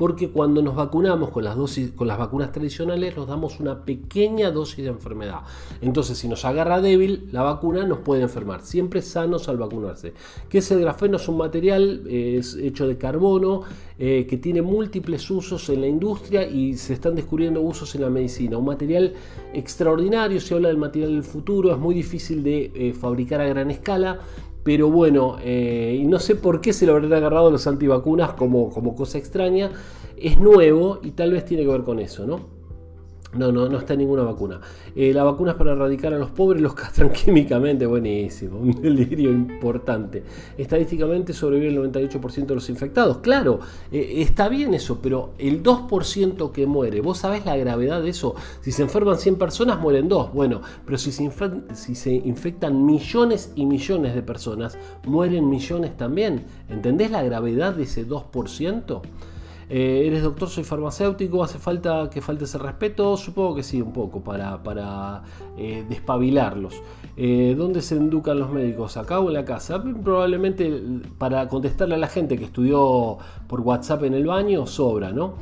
porque 0.00 0.30
cuando 0.30 0.62
nos 0.62 0.76
vacunamos 0.76 1.28
con 1.28 1.44
las, 1.44 1.56
dosis, 1.56 1.90
con 1.90 2.08
las 2.08 2.16
vacunas 2.16 2.52
tradicionales 2.52 3.14
nos 3.14 3.28
damos 3.28 3.60
una 3.60 3.84
pequeña 3.84 4.50
dosis 4.50 4.82
de 4.84 4.90
enfermedad. 4.90 5.40
Entonces, 5.82 6.16
si 6.16 6.26
nos 6.26 6.46
agarra 6.46 6.80
débil, 6.80 7.28
la 7.32 7.42
vacuna 7.42 7.84
nos 7.84 7.98
puede 7.98 8.22
enfermar. 8.22 8.62
Siempre 8.62 9.02
sanos 9.02 9.50
al 9.50 9.58
vacunarse. 9.58 10.14
¿Qué 10.48 10.58
es 10.58 10.70
el 10.70 10.80
grafeno? 10.80 11.16
Es 11.16 11.28
un 11.28 11.36
material 11.36 12.06
es 12.06 12.54
hecho 12.54 12.86
de 12.88 12.96
carbono 12.96 13.62
eh, 13.98 14.26
que 14.26 14.38
tiene 14.38 14.62
múltiples 14.62 15.30
usos 15.30 15.68
en 15.68 15.82
la 15.82 15.86
industria 15.86 16.48
y 16.48 16.78
se 16.78 16.94
están 16.94 17.14
descubriendo 17.14 17.60
usos 17.60 17.94
en 17.94 18.00
la 18.00 18.08
medicina. 18.08 18.56
Un 18.56 18.64
material 18.64 19.12
extraordinario, 19.52 20.40
se 20.40 20.54
habla 20.54 20.68
del 20.68 20.78
material 20.78 21.12
del 21.12 21.24
futuro, 21.24 21.70
es 21.72 21.78
muy 21.78 21.94
difícil 21.94 22.42
de 22.42 22.72
eh, 22.74 22.94
fabricar 22.94 23.42
a 23.42 23.48
gran 23.48 23.70
escala 23.70 24.20
pero 24.62 24.90
bueno, 24.90 25.36
eh, 25.42 25.98
y 26.00 26.06
no 26.06 26.18
sé 26.18 26.34
por 26.34 26.60
qué 26.60 26.72
se 26.72 26.86
lo 26.86 26.92
habrán 26.92 27.12
agarrado 27.12 27.50
los 27.50 27.66
antivacunas 27.66 28.34
como, 28.34 28.70
como 28.70 28.94
cosa 28.94 29.18
extraña. 29.18 29.70
Es 30.16 30.38
nuevo 30.38 31.00
y 31.02 31.12
tal 31.12 31.32
vez 31.32 31.44
tiene 31.46 31.64
que 31.64 31.70
ver 31.70 31.82
con 31.82 31.98
eso, 31.98 32.26
¿no? 32.26 32.59
No, 33.32 33.52
no, 33.52 33.68
no 33.68 33.78
está 33.78 33.94
ninguna 33.94 34.24
vacuna. 34.24 34.60
Eh, 34.96 35.12
la 35.12 35.22
vacuna 35.22 35.52
es 35.52 35.56
para 35.56 35.72
erradicar 35.72 36.12
a 36.12 36.18
los 36.18 36.30
pobres, 36.30 36.60
los 36.60 36.74
castran 36.80 37.10
químicamente, 37.10 37.86
buenísimo, 37.86 38.58
un 38.58 38.82
delirio 38.82 39.30
importante. 39.30 40.24
Estadísticamente 40.58 41.32
sobrevive 41.32 41.68
el 41.68 41.78
98% 41.78 42.46
de 42.46 42.54
los 42.56 42.68
infectados. 42.68 43.18
Claro, 43.18 43.60
eh, 43.92 44.14
está 44.16 44.48
bien 44.48 44.74
eso, 44.74 44.98
pero 45.00 45.30
el 45.38 45.62
2% 45.62 46.50
que 46.50 46.66
muere, 46.66 47.00
¿vos 47.00 47.18
sabés 47.18 47.46
la 47.46 47.56
gravedad 47.56 48.02
de 48.02 48.10
eso? 48.10 48.34
Si 48.62 48.72
se 48.72 48.82
enferman 48.82 49.18
100 49.18 49.36
personas, 49.36 49.78
mueren 49.78 50.08
2. 50.08 50.32
Bueno, 50.32 50.60
pero 50.84 50.98
si 50.98 51.12
se, 51.12 51.30
si 51.74 51.94
se 51.94 52.12
infectan 52.12 52.84
millones 52.84 53.52
y 53.54 53.64
millones 53.64 54.16
de 54.16 54.22
personas, 54.22 54.76
mueren 55.06 55.48
millones 55.48 55.96
también. 55.96 56.46
¿Entendés 56.68 57.12
la 57.12 57.22
gravedad 57.22 57.74
de 57.74 57.84
ese 57.84 58.06
2%? 58.08 59.02
Eh, 59.72 60.08
eres 60.08 60.24
doctor, 60.24 60.48
soy 60.48 60.64
farmacéutico, 60.64 61.44
hace 61.44 61.60
falta 61.60 62.10
que 62.10 62.20
falte 62.20 62.44
ese 62.44 62.58
respeto, 62.58 63.16
supongo 63.16 63.54
que 63.54 63.62
sí, 63.62 63.80
un 63.80 63.92
poco, 63.92 64.20
para, 64.20 64.60
para 64.64 65.22
eh, 65.56 65.84
despabilarlos. 65.88 66.82
Eh, 67.16 67.54
¿Dónde 67.56 67.80
se 67.80 67.94
educan 67.94 68.40
los 68.40 68.50
médicos? 68.50 68.96
¿Acá 68.96 69.20
o 69.20 69.28
en 69.28 69.34
la 69.34 69.44
casa? 69.44 69.80
Probablemente 69.80 70.82
para 71.18 71.46
contestarle 71.46 71.94
a 71.94 71.98
la 71.98 72.08
gente 72.08 72.36
que 72.36 72.46
estudió 72.46 73.18
por 73.46 73.60
WhatsApp 73.60 74.02
en 74.04 74.14
el 74.14 74.26
baño, 74.26 74.66
sobra, 74.66 75.12
¿no? 75.12 75.34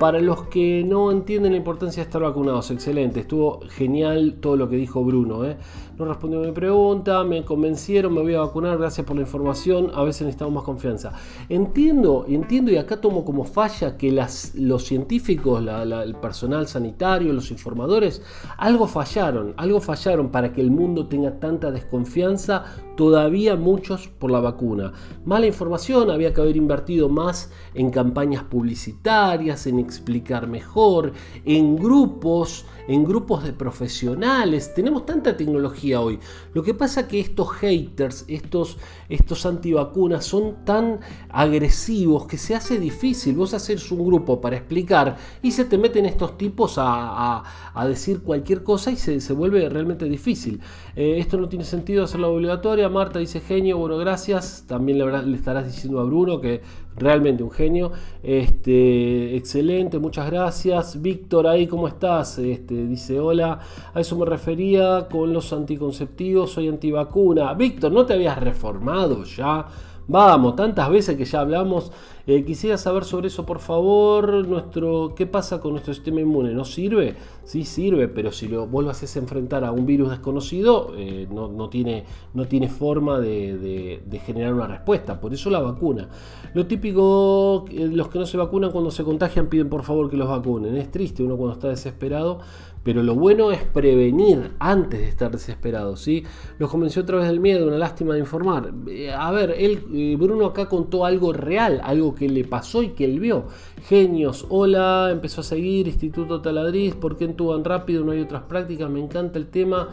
Para 0.00 0.18
los 0.18 0.44
que 0.44 0.82
no 0.82 1.10
entienden 1.10 1.52
la 1.52 1.58
importancia 1.58 2.02
de 2.02 2.06
estar 2.06 2.22
vacunados, 2.22 2.70
excelente, 2.70 3.20
estuvo 3.20 3.60
genial 3.68 4.38
todo 4.40 4.56
lo 4.56 4.66
que 4.70 4.76
dijo 4.76 5.04
Bruno. 5.04 5.44
¿eh? 5.44 5.58
No 6.00 6.06
respondió 6.06 6.42
a 6.42 6.46
mi 6.46 6.52
pregunta, 6.52 7.22
me 7.24 7.44
convencieron, 7.44 8.14
me 8.14 8.22
voy 8.22 8.32
a 8.32 8.40
vacunar, 8.40 8.78
gracias 8.78 9.06
por 9.06 9.16
la 9.16 9.20
información, 9.20 9.90
a 9.94 10.02
veces 10.02 10.22
necesitamos 10.22 10.54
más 10.54 10.64
confianza. 10.64 11.12
Entiendo, 11.50 12.24
entiendo 12.26 12.70
y 12.70 12.78
acá 12.78 13.02
tomo 13.02 13.22
como 13.22 13.44
falla 13.44 13.98
que 13.98 14.10
los 14.10 14.82
científicos, 14.82 15.62
el 15.62 16.14
personal 16.14 16.66
sanitario, 16.68 17.34
los 17.34 17.50
informadores, 17.50 18.22
algo 18.56 18.86
fallaron, 18.86 19.52
algo 19.58 19.78
fallaron 19.82 20.30
para 20.30 20.54
que 20.54 20.62
el 20.62 20.70
mundo 20.70 21.06
tenga 21.06 21.38
tanta 21.38 21.70
desconfianza, 21.70 22.64
todavía 22.96 23.56
muchos 23.56 24.08
por 24.08 24.30
la 24.30 24.40
vacuna. 24.40 24.92
Mala 25.26 25.48
información, 25.48 26.10
había 26.10 26.32
que 26.32 26.40
haber 26.40 26.56
invertido 26.56 27.10
más 27.10 27.52
en 27.74 27.90
campañas 27.90 28.44
publicitarias, 28.44 29.66
en 29.66 29.78
explicar 29.78 30.46
mejor, 30.46 31.12
en 31.44 31.76
grupos, 31.76 32.64
en 32.90 33.04
grupos 33.04 33.44
de 33.44 33.52
profesionales. 33.52 34.74
Tenemos 34.74 35.06
tanta 35.06 35.36
tecnología 35.36 36.00
hoy. 36.00 36.18
Lo 36.52 36.64
que 36.64 36.74
pasa 36.74 37.06
que 37.06 37.20
estos 37.20 37.48
haters, 37.52 38.24
estos, 38.26 38.78
estos 39.08 39.46
antivacunas 39.46 40.24
son 40.24 40.64
tan 40.64 40.98
agresivos 41.28 42.26
que 42.26 42.36
se 42.36 42.56
hace 42.56 42.80
difícil. 42.80 43.36
Vos 43.36 43.54
haces 43.54 43.92
un 43.92 44.04
grupo 44.04 44.40
para 44.40 44.56
explicar 44.56 45.16
y 45.40 45.52
se 45.52 45.66
te 45.66 45.78
meten 45.78 46.04
estos 46.04 46.36
tipos 46.36 46.74
a, 46.78 47.44
decir 47.86 48.22
cualquier 48.22 48.62
cosa 48.62 48.90
y 48.90 48.96
se, 48.96 49.20
se 49.20 49.32
vuelve 49.32 49.68
realmente 49.68 50.04
difícil. 50.06 50.60
Eh, 50.96 51.16
esto 51.18 51.38
no 51.38 51.48
tiene 51.48 51.64
sentido 51.64 52.04
hacerlo 52.04 52.32
obligatoria. 52.32 52.88
Marta 52.88 53.18
dice 53.18 53.40
genio, 53.40 53.78
bueno, 53.78 53.96
gracias. 53.96 54.64
También 54.66 54.98
le, 54.98 55.22
le 55.26 55.36
estarás 55.36 55.66
diciendo 55.66 56.00
a 56.00 56.04
Bruno 56.04 56.40
que 56.40 56.60
realmente 56.96 57.42
un 57.42 57.50
genio. 57.50 57.92
Este, 58.22 59.36
excelente, 59.36 59.98
muchas 59.98 60.30
gracias. 60.30 61.00
Víctor, 61.00 61.46
ahí, 61.46 61.66
¿cómo 61.66 61.88
estás? 61.88 62.38
Este, 62.38 62.86
dice, 62.86 63.20
hola, 63.20 63.60
a 63.94 64.00
eso 64.00 64.16
me 64.16 64.26
refería 64.26 65.08
con 65.10 65.32
los 65.32 65.52
anticonceptivos, 65.52 66.52
soy 66.52 66.68
antivacuna. 66.68 67.54
Víctor, 67.54 67.92
¿no 67.92 68.04
te 68.06 68.14
habías 68.14 68.38
reformado 68.38 69.24
ya? 69.24 69.66
Vamos, 70.08 70.56
tantas 70.56 70.90
veces 70.90 71.16
que 71.16 71.24
ya 71.24 71.40
hablamos 71.40 71.92
Eh, 72.26 72.44
quisiera 72.44 72.76
saber 72.76 73.04
sobre 73.04 73.26
eso, 73.26 73.44
por 73.44 73.58
favor. 73.58 74.46
Nuestro, 74.46 75.14
¿Qué 75.16 75.26
pasa 75.26 75.58
con 75.58 75.72
nuestro 75.72 75.92
sistema 75.94 76.20
inmune? 76.20 76.54
¿No 76.54 76.64
sirve? 76.64 77.16
Sí 77.42 77.64
sirve, 77.64 78.06
pero 78.06 78.30
si 78.30 78.46
lo, 78.46 78.68
vos 78.68 78.86
haces 78.86 79.16
enfrentar 79.16 79.64
a 79.64 79.72
un 79.72 79.84
virus 79.84 80.10
desconocido, 80.10 80.92
eh, 80.96 81.26
no, 81.28 81.68
tiene, 81.68 82.04
no 82.34 82.46
tiene 82.46 82.68
forma 82.68 83.18
de, 83.18 84.20
generar 84.24 84.54
una 84.54 84.68
respuesta. 84.68 85.20
Por 85.20 85.32
eso 85.34 85.50
la 85.50 85.58
vacuna. 85.60 86.08
Lo 86.54 86.66
típico, 86.66 87.64
los 87.72 88.08
que 88.08 88.18
no 88.20 88.26
se 88.26 88.36
vacunan 88.36 88.70
cuando 88.70 88.92
se 88.92 89.02
contagian 89.02 89.48
piden 89.48 89.68
por 89.68 89.82
favor 89.82 90.08
que 90.08 90.16
los 90.16 90.28
vacunen. 90.28 90.76
Es 90.76 90.90
triste 90.90 91.24
uno 91.24 91.36
cuando 91.36 91.54
está 91.54 91.68
desesperado 91.68 92.40
pero 92.82 93.02
lo 93.02 93.14
bueno 93.14 93.52
es 93.52 93.62
prevenir 93.62 94.52
antes 94.58 95.00
de 95.00 95.08
estar 95.08 95.30
desesperado, 95.30 95.96
¿sí? 95.96 96.24
Los 96.58 96.70
convenció 96.70 97.02
a 97.02 97.06
través 97.06 97.26
del 97.28 97.40
miedo, 97.40 97.66
una 97.66 97.76
lástima 97.76 98.14
de 98.14 98.20
informar. 98.20 98.72
Eh, 98.88 99.12
a 99.12 99.30
ver, 99.30 99.54
él, 99.58 99.84
eh, 99.92 100.16
Bruno 100.18 100.46
acá 100.46 100.68
contó 100.68 101.04
algo 101.04 101.32
real, 101.32 101.80
algo 101.84 102.14
que 102.14 102.28
le 102.28 102.44
pasó 102.44 102.82
y 102.82 102.90
que 102.90 103.04
él 103.04 103.20
vio. 103.20 103.44
Genios, 103.86 104.46
hola, 104.48 105.08
empezó 105.10 105.42
a 105.42 105.44
seguir, 105.44 105.88
Instituto 105.88 106.40
Taladriz, 106.40 106.94
¿por 106.94 107.16
qué 107.16 107.24
entuban 107.24 107.64
rápido? 107.64 108.04
No 108.04 108.12
hay 108.12 108.20
otras 108.20 108.42
prácticas, 108.44 108.88
me 108.90 109.00
encanta 109.00 109.38
el 109.38 109.48
tema. 109.48 109.88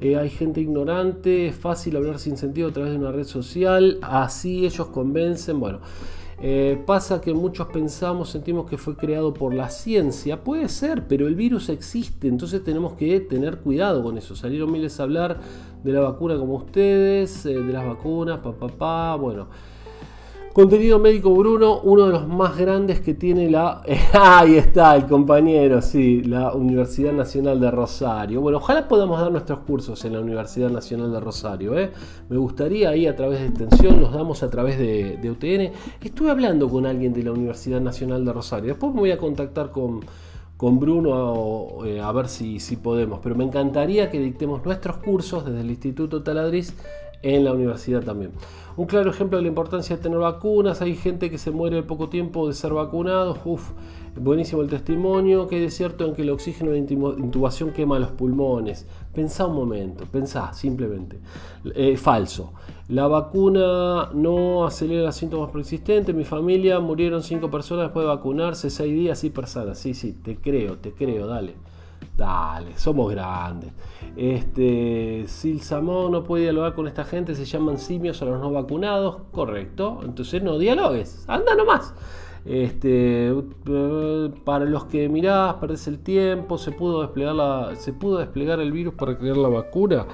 Eh, 0.00 0.16
hay 0.16 0.30
gente 0.30 0.60
ignorante, 0.60 1.48
es 1.48 1.56
fácil 1.56 1.96
hablar 1.96 2.20
sin 2.20 2.36
sentido 2.36 2.68
a 2.68 2.72
través 2.72 2.92
de 2.92 2.98
una 2.98 3.10
red 3.10 3.24
social, 3.24 3.98
así 4.00 4.64
ellos 4.64 4.86
convencen, 4.88 5.58
bueno. 5.58 5.80
Eh, 6.40 6.80
pasa 6.86 7.20
que 7.20 7.34
muchos 7.34 7.66
pensamos, 7.68 8.30
sentimos 8.30 8.70
que 8.70 8.78
fue 8.78 8.96
creado 8.96 9.34
por 9.34 9.52
la 9.54 9.70
ciencia. 9.70 10.44
Puede 10.44 10.68
ser, 10.68 11.08
pero 11.08 11.26
el 11.26 11.34
virus 11.34 11.68
existe, 11.68 12.28
entonces 12.28 12.62
tenemos 12.62 12.92
que 12.92 13.18
tener 13.20 13.58
cuidado 13.58 14.02
con 14.02 14.16
eso. 14.18 14.36
Salieron 14.36 14.70
miles 14.70 15.00
a 15.00 15.02
hablar 15.02 15.40
de 15.82 15.92
la 15.92 16.00
vacuna 16.00 16.36
como 16.36 16.54
ustedes, 16.54 17.44
eh, 17.44 17.60
de 17.60 17.72
las 17.72 17.84
vacunas, 17.84 18.38
papá, 18.38 18.68
pa, 18.68 18.78
pa, 18.78 19.16
bueno. 19.16 19.48
Contenido 20.52 20.98
médico 20.98 21.34
Bruno, 21.34 21.80
uno 21.82 22.06
de 22.06 22.12
los 22.12 22.26
más 22.26 22.56
grandes 22.56 23.00
que 23.00 23.14
tiene 23.14 23.50
la... 23.50 23.82
ahí 24.12 24.56
está 24.56 24.96
el 24.96 25.06
compañero, 25.06 25.80
sí, 25.82 26.22
la 26.22 26.52
Universidad 26.52 27.12
Nacional 27.12 27.60
de 27.60 27.70
Rosario. 27.70 28.40
Bueno, 28.40 28.58
ojalá 28.58 28.88
podamos 28.88 29.20
dar 29.20 29.30
nuestros 29.30 29.60
cursos 29.60 30.04
en 30.04 30.14
la 30.14 30.20
Universidad 30.20 30.70
Nacional 30.70 31.12
de 31.12 31.20
Rosario. 31.20 31.78
¿eh? 31.78 31.90
Me 32.28 32.38
gustaría 32.38 32.88
ahí 32.88 33.06
a 33.06 33.14
través 33.14 33.40
de 33.40 33.46
extensión, 33.46 34.00
los 34.00 34.12
damos 34.12 34.42
a 34.42 34.50
través 34.50 34.78
de, 34.78 35.30
UTN. 35.30 35.72
Estuve 36.04 36.30
hablando 36.30 36.68
con 36.68 36.86
alguien 36.86 37.12
de 37.12 37.22
la 37.22 37.32
Universidad 37.32 37.80
Nacional 37.80 38.24
de 38.24 38.32
Rosario. 38.32 38.68
Después 38.68 38.92
me 38.94 39.00
voy 39.00 39.10
a 39.12 39.18
contactar 39.18 39.70
con, 39.70 40.00
con 40.56 40.80
Bruno 40.80 41.82
a, 41.82 41.86
eh, 41.86 42.00
a 42.00 42.10
ver 42.10 42.26
si, 42.28 42.58
si 42.58 42.76
podemos. 42.76 43.20
Pero 43.22 43.36
me 43.36 43.44
encantaría 43.44 44.10
que 44.10 44.18
dictemos 44.18 44.64
nuestros 44.64 44.96
cursos 44.96 45.44
desde 45.44 45.60
el 45.60 45.70
Instituto 45.70 46.22
Taladriz 46.22 46.74
en 47.22 47.44
la 47.44 47.52
universidad 47.52 48.02
también. 48.02 48.32
Un 48.76 48.86
claro 48.86 49.10
ejemplo 49.10 49.38
de 49.38 49.42
la 49.42 49.48
importancia 49.48 49.96
de 49.96 50.02
tener 50.02 50.18
vacunas. 50.18 50.80
Hay 50.82 50.94
gente 50.94 51.30
que 51.30 51.38
se 51.38 51.50
muere 51.50 51.76
de 51.76 51.82
poco 51.82 52.08
tiempo 52.08 52.46
de 52.46 52.54
ser 52.54 52.72
vacunados. 52.72 53.38
Uf, 53.44 53.72
buenísimo 54.14 54.62
el 54.62 54.68
testimonio. 54.68 55.48
Que 55.48 55.64
es 55.64 55.74
cierto 55.74 56.06
en 56.06 56.14
que 56.14 56.22
el 56.22 56.30
oxígeno 56.30 56.70
de 56.70 56.78
intubación 56.78 57.72
quema 57.72 57.98
los 57.98 58.12
pulmones. 58.12 58.86
Pensá 59.12 59.46
un 59.46 59.56
momento, 59.56 60.04
pensá 60.04 60.52
simplemente. 60.52 61.18
Eh, 61.74 61.96
falso. 61.96 62.52
La 62.88 63.08
vacuna 63.08 64.10
no 64.14 64.64
acelera 64.64 65.10
síntomas 65.10 65.50
persistentes. 65.50 66.14
Mi 66.14 66.24
familia 66.24 66.78
murieron 66.78 67.24
cinco 67.24 67.50
personas 67.50 67.86
después 67.86 68.04
de 68.04 68.14
vacunarse, 68.14 68.70
seis 68.70 68.94
días 68.94 69.24
y 69.24 69.30
personas. 69.30 69.76
Sí, 69.76 69.92
sí, 69.92 70.12
te 70.12 70.36
creo, 70.36 70.78
te 70.78 70.92
creo, 70.92 71.26
dale. 71.26 71.54
Dale, 72.16 72.76
somos 72.76 73.10
grandes. 73.12 73.70
Este, 74.16 75.24
Samón 75.60 76.10
no 76.10 76.24
puede 76.24 76.44
dialogar 76.44 76.74
con 76.74 76.88
esta 76.88 77.04
gente, 77.04 77.34
se 77.36 77.44
llaman 77.44 77.78
simios 77.78 78.20
a 78.22 78.24
los 78.24 78.40
no 78.40 78.50
vacunados, 78.50 79.18
correcto. 79.30 80.00
Entonces 80.02 80.42
no 80.42 80.58
dialogues, 80.58 81.24
anda 81.28 81.54
nomás. 81.54 81.94
Este, 82.44 83.32
para 84.44 84.64
los 84.64 84.86
que 84.86 85.08
mirás, 85.08 85.54
perdés 85.54 85.86
el 85.86 85.98
tiempo, 85.98 86.56
se 86.56 86.72
pudo 86.72 87.02
desplegar 87.02 87.76
se 87.76 87.92
pudo 87.92 88.18
desplegar 88.18 88.58
el 88.60 88.72
virus 88.72 88.94
para 88.94 89.18
crear 89.18 89.36
la 89.36 89.48
vacuna 89.48 90.06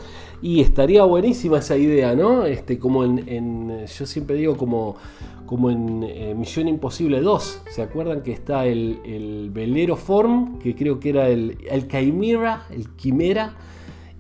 y 0.43 0.61
estaría 0.61 1.05
buenísima 1.05 1.59
esa 1.59 1.77
idea, 1.77 2.15
¿no? 2.15 2.45
Este, 2.45 2.79
como 2.79 3.05
en, 3.05 3.87
yo 3.87 4.07
siempre 4.07 4.37
digo 4.37 4.57
como 4.57 4.97
como 5.47 5.71
en 5.71 6.03
eh, 6.05 6.35
Misión 6.35 6.69
Imposible 6.69 7.21
2. 7.21 7.63
¿Se 7.71 7.83
acuerdan 7.83 8.23
que 8.23 8.33
está 8.33 8.67
el, 8.67 9.51
velero 9.53 9.97
Form, 9.97 10.59
que 10.59 10.75
creo 10.75 11.01
que 11.01 11.11
era 11.11 11.29
el, 11.29 11.59
el 11.71 11.89
Chimera, 11.89 12.67
el 12.71 12.91
Quimera, 12.91 13.55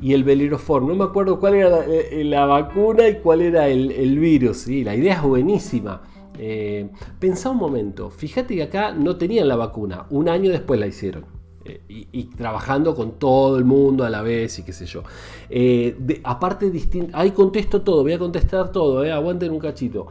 y 0.01 0.13
el 0.13 0.25
velero 0.25 0.59
Form? 0.59 0.89
No 0.89 0.95
me 0.95 1.05
acuerdo 1.05 1.41
cuál 1.41 1.55
era 1.55 1.71
la, 1.71 1.85
eh, 1.87 2.47
vacuna 2.47 3.09
y 3.09 3.21
cuál 3.21 3.41
era 3.41 3.69
el, 3.69 4.19
virus. 4.19 4.59
¿sí? 4.59 4.85
La 4.85 4.95
idea 4.95 5.15
es 5.15 5.23
buenísima. 5.23 6.03
Eh, 6.39 6.91
pensá 7.19 7.51
un 7.51 7.59
momento, 7.59 8.11
fíjate 8.11 8.57
que 8.57 8.65
acá 8.65 8.93
no 8.93 9.17
tenían 9.17 9.47
la 9.47 9.55
vacuna, 9.55 10.07
un 10.11 10.29
año 10.29 10.51
después 10.51 10.81
la 10.81 10.89
hicieron. 10.89 11.27
y, 11.89 12.25
trabajando 12.37 12.95
con 12.95 13.13
todo 13.13 13.57
el 13.57 13.65
mundo 13.65 14.05
a 14.05 14.11
la 14.11 14.21
vez 14.21 14.59
y 14.59 14.65
qué 14.65 14.73
sé 14.73 14.85
yo. 14.85 15.03
aparte, 16.25 16.71
ahí 17.13 17.31
contesto 17.31 17.83
todo, 17.83 18.03
voy 18.03 18.13
a 18.13 18.19
contestar 18.19 18.73
todo, 18.73 19.01
aguanten 19.11 19.53
un 19.53 19.61
cachito. 19.61 20.09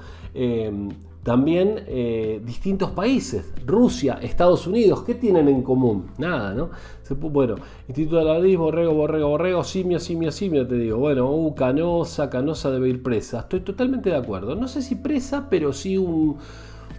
También 1.24 1.86
eh, 1.88 2.42
distintos 2.44 2.92
países, 2.92 3.54
Rusia, 3.66 4.20
Estados 4.22 4.68
Unidos, 4.68 5.04
¿qué 5.04 5.16
tienen 5.16 5.48
en 5.48 5.62
común? 5.62 6.08
Nada, 6.18 6.54
¿no? 6.54 6.70
bueno, 7.16 7.56
Instituto 7.88 8.18
de 8.18 8.26
la 8.26 8.58
borrego, 8.58 8.94
borrego, 8.94 9.30
borrego, 9.30 9.64
simio, 9.64 10.02
simio, 10.02 10.34
simio, 10.34 10.68
te 10.68 10.76
digo. 10.76 10.98
Bueno, 10.98 11.54
canosa, 11.56 12.30
canosa 12.30 12.72
debe 12.72 12.90
ir 12.90 13.02
presa. 13.02 13.40
Estoy 13.40 13.62
totalmente 13.62 14.10
de 14.10 14.18
acuerdo. 14.18 14.56
No 14.56 14.68
sé 14.68 14.82
si 14.82 14.96
presa, 14.96 15.48
pero 15.50 15.72
sí 15.72 15.98
un 15.98 16.40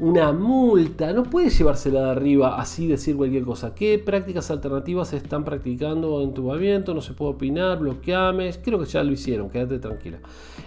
una 0.00 0.32
multa, 0.32 1.12
no 1.12 1.22
puedes 1.22 1.56
llevársela 1.56 2.00
de 2.06 2.10
arriba 2.10 2.58
así 2.60 2.88
decir 2.88 3.16
cualquier 3.16 3.44
cosa. 3.44 3.74
¿Qué 3.74 3.98
prácticas 3.98 4.50
alternativas 4.50 5.08
se 5.08 5.18
están 5.18 5.44
practicando 5.44 6.20
en 6.22 6.34
tu 6.34 6.42
No 6.52 7.00
se 7.00 7.12
puede 7.12 7.32
opinar, 7.32 7.78
bloqueames, 7.78 8.58
creo 8.62 8.78
que 8.80 8.86
ya 8.86 9.04
lo 9.04 9.12
hicieron, 9.12 9.48
quédate 9.50 9.78
tranquila. 9.78 10.18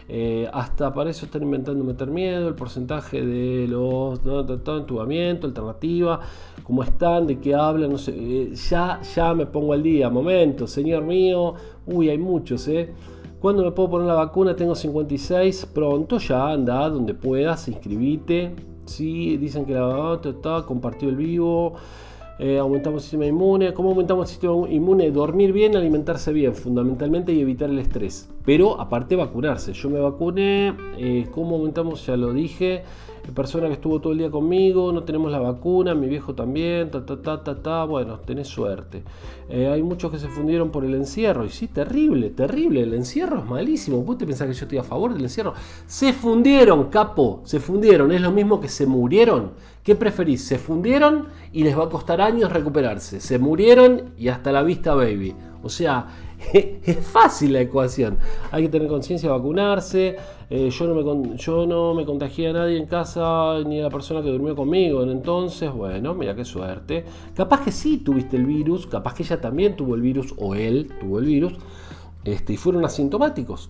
Eh, 0.08 0.50
hasta 0.54 0.94
para 0.94 1.10
eso 1.10 1.26
están 1.26 1.44
inventando 1.44 1.84
meter 1.84 2.10
miedo, 2.10 2.48
el 2.48 2.56
porcentaje 2.56 3.26
de 3.26 3.68
los 3.68 4.24
no, 4.24 4.40
entubamiento, 4.78 5.46
alternativa, 5.46 6.22
cómo 6.64 6.84
están, 6.84 7.28
de 7.28 7.40
qué 7.40 7.54
hablan, 7.54 7.92
no 7.92 7.98
sé, 7.98 8.14
eh, 8.16 8.56
ya, 8.56 9.02
ya 9.02 9.34
me 9.34 9.46
pongo 9.46 9.74
al 9.74 9.84
día, 9.84 10.10
momento, 10.10 10.66
señor 10.68 11.04
mío, 11.04 11.54
uy, 11.86 12.10
hay 12.10 12.18
muchos, 12.18 12.68
eh. 12.70 12.94
¿Cuándo 13.42 13.64
me 13.64 13.72
puedo 13.72 13.92
poner 13.92 14.08
la 14.08 14.16
vacuna? 14.16 14.56
Tengo 14.56 14.74
56, 14.74 15.68
pronto 15.68 16.18
ya 16.18 16.50
anda 16.50 16.90
donde 16.90 17.14
puedas, 17.14 17.68
inscribite 17.68 18.77
Sí, 18.88 19.38
dicen 19.38 19.66
que 19.66 19.74
la 19.74 20.20
está 20.24 20.64
compartió 20.66 21.10
el 21.10 21.16
vivo. 21.16 21.74
Eh, 22.40 22.60
aumentamos 22.60 23.02
el 23.02 23.04
sistema 23.04 23.26
inmune. 23.26 23.74
¿Cómo 23.74 23.90
aumentamos 23.90 24.28
el 24.28 24.30
sistema 24.30 24.70
inmune? 24.70 25.12
Dormir 25.12 25.52
bien, 25.54 25.76
alimentarse 25.76 26.32
bien, 26.32 26.54
fundamentalmente, 26.54 27.34
y 27.34 27.42
evitar 27.42 27.70
el 27.70 27.80
estrés. 27.80 28.30
Pero 28.46 28.80
aparte 28.80 29.16
vacunarse. 29.16 29.74
Yo 29.74 29.90
me 29.90 30.00
vacuné. 30.00 30.74
Eh, 30.98 31.28
¿Cómo 31.32 31.56
aumentamos? 31.56 32.06
Ya 32.06 32.16
lo 32.16 32.34
dije 32.34 32.84
persona 33.34 33.68
que 33.68 33.74
estuvo 33.74 34.00
todo 34.00 34.14
el 34.14 34.20
día 34.20 34.32
conmigo, 34.32 34.92
no 34.92 35.04
tenemos 35.04 35.32
la 35.32 35.40
vacuna, 35.40 35.94
mi 35.94 36.08
viejo 36.08 36.36
también, 36.36 36.92
ta, 36.92 37.06
ta, 37.06 37.22
ta, 37.22 37.44
ta, 37.44 37.62
ta. 37.62 37.84
bueno, 37.86 38.20
tenés 38.20 38.48
suerte. 38.48 39.04
Eh, 39.50 39.68
hay 39.68 39.84
muchos 39.84 40.12
que 40.12 40.20
se 40.20 40.28
fundieron 40.28 40.72
por 40.72 40.86
el 40.86 40.94
encierro, 40.96 41.46
y 41.46 41.50
sí, 41.50 41.68
terrible, 41.68 42.30
terrible, 42.30 42.82
el 42.82 42.94
encierro 42.94 43.40
es 43.40 43.46
malísimo, 43.46 44.02
vos 44.04 44.18
te 44.18 44.26
pensás 44.26 44.48
que 44.48 44.54
yo 44.54 44.66
estoy 44.66 44.78
a 44.78 44.84
favor 44.84 45.14
del 45.14 45.24
encierro. 45.24 45.54
Se 45.86 46.14
fundieron, 46.14 46.86
capo, 46.86 47.42
se 47.44 47.60
fundieron, 47.60 48.12
es 48.12 48.22
lo 48.22 48.32
mismo 48.32 48.60
que 48.60 48.70
se 48.70 48.86
murieron. 48.86 49.52
¿Qué 49.84 49.96
preferís? 49.96 50.44
Se 50.44 50.58
fundieron 50.58 51.28
y 51.54 51.64
les 51.64 51.78
va 51.78 51.86
a 51.86 51.90
costar 51.90 52.20
años 52.20 52.52
recuperarse. 52.52 53.22
Se 53.22 53.40
murieron 53.40 54.12
y 54.18 54.28
hasta 54.28 54.52
la 54.52 54.62
vista, 54.62 54.94
baby. 54.94 55.34
O 55.64 55.70
sea, 55.70 56.08
es 56.54 57.06
fácil 57.06 57.54
la 57.54 57.62
ecuación. 57.62 58.18
Hay 58.52 58.64
que 58.64 58.70
tener 58.70 58.88
conciencia 58.88 59.30
de 59.30 59.38
vacunarse. 59.38 60.18
Eh, 60.50 60.70
yo, 60.70 60.88
no 61.68 61.94
me, 61.94 62.06
contagié 62.06 62.50
a 62.50 62.54
nadie 62.54 62.78
en 62.78 62.86
casa 62.86 63.60
ni 63.66 63.80
a 63.80 63.84
la 63.84 63.90
persona 63.90 64.22
que 64.22 64.30
durmió 64.30 64.56
conmigo. 64.56 65.04
Entonces, 65.04 65.72
bueno, 65.72 66.14
mira 66.14 66.36
qué 66.36 66.46
suerte. 66.46 67.06
Capaz 67.36 67.64
que 67.64 67.72
sí 67.72 67.98
tuviste 67.98 68.38
el 68.38 68.46
virus, 68.46 68.88
capaz 68.88 69.14
que 69.14 69.24
ella 69.24 69.42
también 69.42 69.76
tuvo 69.76 69.96
el 69.96 70.02
virus 70.02 70.34
o 70.38 70.56
él 70.56 70.92
tuvo 71.00 71.20
el 71.20 71.26
virus 71.26 71.54
este, 72.24 72.54
y 72.54 72.58
fueron 72.58 72.86
asintomáticos. 72.86 73.70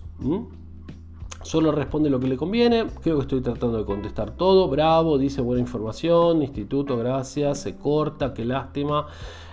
Solo 1.42 1.72
responde 1.72 2.10
lo 2.10 2.20
que 2.20 2.28
le 2.28 2.36
conviene. 2.36 2.86
Creo 3.02 3.16
que 3.16 3.22
estoy 3.22 3.40
tratando 3.40 3.78
de 3.78 3.84
contestar 3.84 4.32
todo. 4.32 4.68
Bravo, 4.68 5.16
dice 5.18 5.40
buena 5.40 5.60
información. 5.60 6.42
Instituto, 6.42 6.96
gracias. 6.96 7.60
Se 7.60 7.76
corta, 7.76 8.34
qué 8.34 8.44
lástima. 8.44 9.06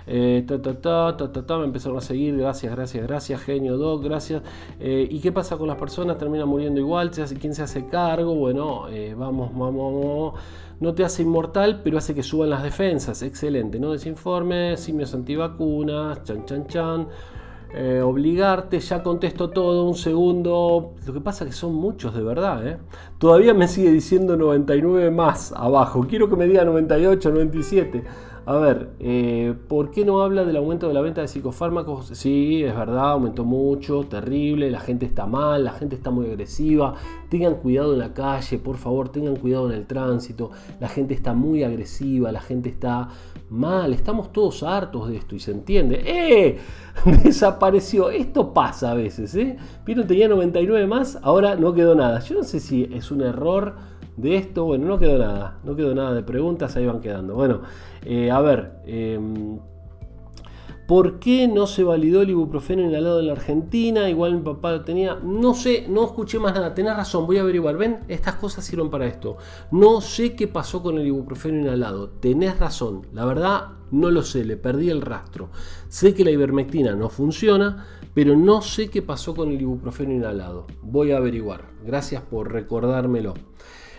Eh, 0.08 0.46
ta, 0.48 1.58
me 1.58 1.66
empezaron 1.66 1.98
a 1.98 2.02
seguir, 2.02 2.38
gracias, 2.38 2.72
gracias, 2.76 3.08
gracias, 3.08 3.42
genio, 3.42 3.78
doc, 3.78 4.04
gracias. 4.04 4.44
Eh, 4.80 5.08
¿Y 5.10 5.20
qué 5.20 5.32
pasa 5.32 5.58
con 5.58 5.68
las 5.68 5.78
personas? 5.78 6.18
Terminan 6.18 6.48
muriendo 6.48 6.80
igual, 6.80 7.12
¿quién 7.12 7.56
se 7.56 7.64
hace 7.64 7.88
cargo? 7.88 8.36
Bueno, 8.36 8.88
eh, 8.90 9.16
vamos, 9.18 9.52
vamos, 9.54 9.94
vamos. 9.94 10.34
No 10.80 10.94
te 10.94 11.04
hace 11.06 11.24
inmortal, 11.24 11.82
pero 11.84 11.98
hace 11.98 12.14
que 12.14 12.24
suban 12.24 12.50
las 12.50 12.62
defensas. 12.64 13.22
Excelente, 13.22 13.80
¿no? 13.80 13.92
Desinforme, 13.94 14.78
simios 14.78 15.14
antivacunas, 15.14 16.24
chan, 16.24 16.46
chan, 16.46 16.68
chan. 16.68 17.08
eh, 17.74 18.02
obligarte, 18.02 18.80
ya 18.80 19.04
contesto 19.04 19.50
todo, 19.50 19.84
un 19.86 19.96
segundo. 19.96 20.94
Lo 21.06 21.14
que 21.14 21.22
pasa 21.22 21.44
es 21.44 21.52
que 21.52 21.56
son 21.56 21.74
muchos 21.76 22.14
de 22.16 22.24
verdad. 22.24 22.80
Todavía 23.18 23.54
me 23.54 23.68
sigue 23.68 23.92
diciendo 23.92 24.38
99 24.38 25.12
más 25.12 25.52
abajo. 25.54 26.06
Quiero 26.08 26.30
que 26.30 26.36
me 26.38 26.48
diga 26.48 26.64
98, 26.66 27.32
97. 27.32 28.04
A 28.48 28.58
ver, 28.58 28.92
eh, 29.00 29.56
¿por 29.68 29.90
qué 29.90 30.06
no 30.06 30.22
habla 30.22 30.46
del 30.46 30.58
aumento 30.58 30.88
de 30.88 30.94
la 30.94 31.02
venta 31.02 31.22
de 31.22 31.28
psicofármacos? 31.28 32.10
Sí, 32.14 32.64
es 32.64 32.76
verdad, 32.76 33.14
aumentó 33.14 33.44
mucho, 33.44 34.04
terrible, 34.04 34.70
la 34.70 34.80
gente 34.80 35.08
está 35.08 35.26
mal, 35.26 35.64
la 35.64 35.72
gente 35.72 35.96
está 35.96 36.12
muy 36.12 36.28
agresiva. 36.28 36.94
Tengan 37.30 37.56
cuidado 37.56 37.94
en 37.94 38.00
la 38.00 38.14
calle, 38.14 38.60
por 38.60 38.78
favor, 38.78 39.10
tengan 39.10 39.36
cuidado 39.36 39.72
en 39.72 39.76
el 39.76 39.88
tránsito. 39.88 40.52
La 40.80 40.90
gente 40.90 41.16
está 41.16 41.34
muy 41.34 41.64
agresiva, 41.64 42.32
la 42.32 42.40
gente 42.40 42.70
está 42.70 43.10
mal, 43.50 43.94
estamos 43.94 44.32
todos 44.32 44.62
hartos 44.62 45.10
de 45.10 45.18
esto 45.18 45.36
y 45.36 45.40
se 45.40 45.50
entiende. 45.50 46.04
¡Eh! 46.06 46.60
Desapareció. 47.24 48.12
Esto 48.12 48.54
pasa 48.54 48.92
a 48.92 48.94
veces, 48.94 49.34
¿eh? 49.34 49.58
Vieron, 49.88 50.06
tenía 50.06 50.28
99 50.28 50.86
más, 50.86 51.18
ahora 51.24 51.56
no 51.56 51.74
quedó 51.74 51.96
nada. 51.96 52.20
Yo 52.20 52.36
no 52.36 52.44
sé 52.44 52.60
si 52.60 52.88
es 52.94 53.10
un 53.10 53.22
error 53.22 53.74
de 54.18 54.38
esto. 54.38 54.66
Bueno, 54.66 54.86
no 54.88 55.00
quedó 55.00 55.18
nada, 55.18 55.60
no 55.64 55.76
quedó 55.76 55.94
nada 55.96 56.14
de 56.14 56.24
preguntas, 56.24 56.76
ahí 56.76 56.86
van 56.86 57.02
quedando. 57.02 57.36
Bueno, 57.36 57.62
eh, 58.04 58.32
a 58.32 58.42
ver. 58.42 58.74
Em, 58.86 59.60
¿Por 60.88 61.18
qué 61.18 61.48
no 61.48 61.66
se 61.66 61.84
validó 61.84 62.22
el 62.22 62.30
ibuprofeno 62.30 62.84
inhalado 62.84 63.20
en 63.20 63.26
la 63.26 63.34
Argentina? 63.34 64.08
Igual 64.08 64.36
mi 64.36 64.42
papá 64.42 64.72
lo 64.72 64.82
tenía. 64.82 65.16
No 65.16 65.56
sé, 65.56 65.88
no 65.90 66.06
escuché 66.06 66.38
más 66.38 66.54
nada. 66.54 66.76
Tenés 66.76 66.96
razón, 66.96 67.26
voy 67.26 67.38
a 67.38 67.42
averiguar. 67.42 67.76
Ven, 67.76 68.02
estas 68.08 68.36
cosas 68.36 68.66
sirven 68.66 68.92
para 68.92 69.08
esto. 69.08 69.38
No 69.72 70.00
sé 70.00 70.36
qué 70.36 70.48
pasó 70.48 70.84
con 70.84 71.00
el 71.00 71.08
ibuprofeno 71.08 71.60
inhalado. 71.60 72.10
Tenés 72.10 72.60
razón. 72.60 73.08
La 73.14 73.26
verdad, 73.26 73.70
no 73.90 74.12
lo 74.12 74.22
sé. 74.22 74.46
Le 74.46 74.58
perdí 74.58 74.92
el 74.92 75.02
rastro. 75.02 75.50
Sé 75.90 76.14
que 76.14 76.24
la 76.24 76.30
ivermectina 76.30 76.94
no 76.94 77.10
funciona, 77.10 77.88
pero 78.14 78.36
no 78.36 78.62
sé 78.62 78.92
qué 78.92 79.02
pasó 79.02 79.34
con 79.34 79.52
el 79.52 79.60
ibuprofeno 79.60 80.14
inhalado. 80.14 80.68
Voy 80.84 81.14
a 81.14 81.18
averiguar. 81.18 81.66
Gracias 81.84 82.22
por 82.22 82.54
recordármelo. 82.54 83.34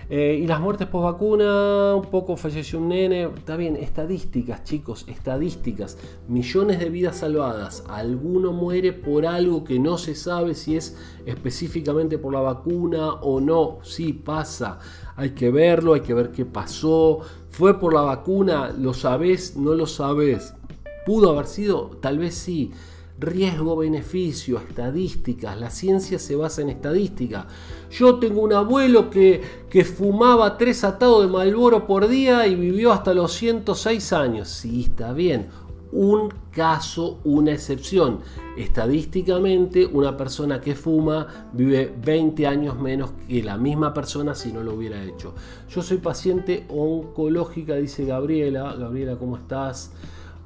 Eh, 0.08 0.38
y 0.40 0.46
las 0.46 0.60
muertes 0.60 0.86
post 0.86 1.04
vacuna, 1.04 1.94
un 1.96 2.04
poco 2.04 2.36
falleció 2.36 2.78
un 2.78 2.88
nene. 2.88 3.24
Está 3.24 3.56
bien, 3.56 3.76
estadísticas, 3.76 4.62
chicos, 4.64 5.04
estadísticas. 5.08 5.98
Millones 6.28 6.78
de 6.78 6.88
vidas 6.90 7.16
salvadas. 7.16 7.84
Alguno 7.88 8.52
muere 8.52 8.92
por 8.92 9.26
algo 9.26 9.64
que 9.64 9.78
no 9.78 9.98
se 9.98 10.14
sabe 10.14 10.54
si 10.54 10.76
es 10.76 10.96
específicamente 11.24 12.18
por 12.18 12.32
la 12.32 12.40
vacuna 12.40 13.14
o 13.14 13.40
no. 13.40 13.78
Sí, 13.82 14.12
pasa. 14.12 14.78
Hay 15.16 15.30
que 15.30 15.50
verlo, 15.50 15.94
hay 15.94 16.02
que 16.02 16.14
ver 16.14 16.30
qué 16.30 16.44
pasó. 16.44 17.20
¿Fue 17.50 17.80
por 17.80 17.92
la 17.92 18.02
vacuna? 18.02 18.72
¿Lo 18.76 18.94
sabes? 18.94 19.56
¿No 19.56 19.74
lo 19.74 19.86
sabes? 19.86 20.54
¿Pudo 21.04 21.30
haber 21.30 21.46
sido? 21.46 21.98
Tal 22.00 22.18
vez 22.18 22.34
sí 22.34 22.72
riesgo-beneficio, 23.18 24.58
estadísticas. 24.58 25.58
La 25.58 25.70
ciencia 25.70 26.18
se 26.18 26.36
basa 26.36 26.62
en 26.62 26.70
estadística. 26.70 27.46
Yo 27.90 28.18
tengo 28.18 28.42
un 28.42 28.52
abuelo 28.52 29.10
que, 29.10 29.42
que 29.70 29.84
fumaba 29.84 30.58
tres 30.58 30.84
atados 30.84 31.22
de 31.22 31.32
Malboro 31.32 31.86
por 31.86 32.08
día 32.08 32.46
y 32.46 32.54
vivió 32.54 32.92
hasta 32.92 33.14
los 33.14 33.32
106 33.32 34.12
años. 34.12 34.48
Sí, 34.48 34.82
está 34.82 35.12
bien. 35.12 35.48
Un 35.92 36.30
caso, 36.50 37.20
una 37.24 37.52
excepción. 37.52 38.20
Estadísticamente, 38.58 39.86
una 39.86 40.16
persona 40.16 40.60
que 40.60 40.74
fuma 40.74 41.48
vive 41.52 41.94
20 42.04 42.46
años 42.46 42.78
menos 42.78 43.12
que 43.26 43.42
la 43.42 43.56
misma 43.56 43.94
persona 43.94 44.34
si 44.34 44.52
no 44.52 44.62
lo 44.62 44.74
hubiera 44.74 45.02
hecho. 45.02 45.34
Yo 45.70 45.82
soy 45.82 45.98
paciente 45.98 46.66
oncológica, 46.68 47.76
dice 47.76 48.04
Gabriela. 48.04 48.74
Gabriela, 48.74 49.16
¿cómo 49.16 49.36
estás? 49.36 49.92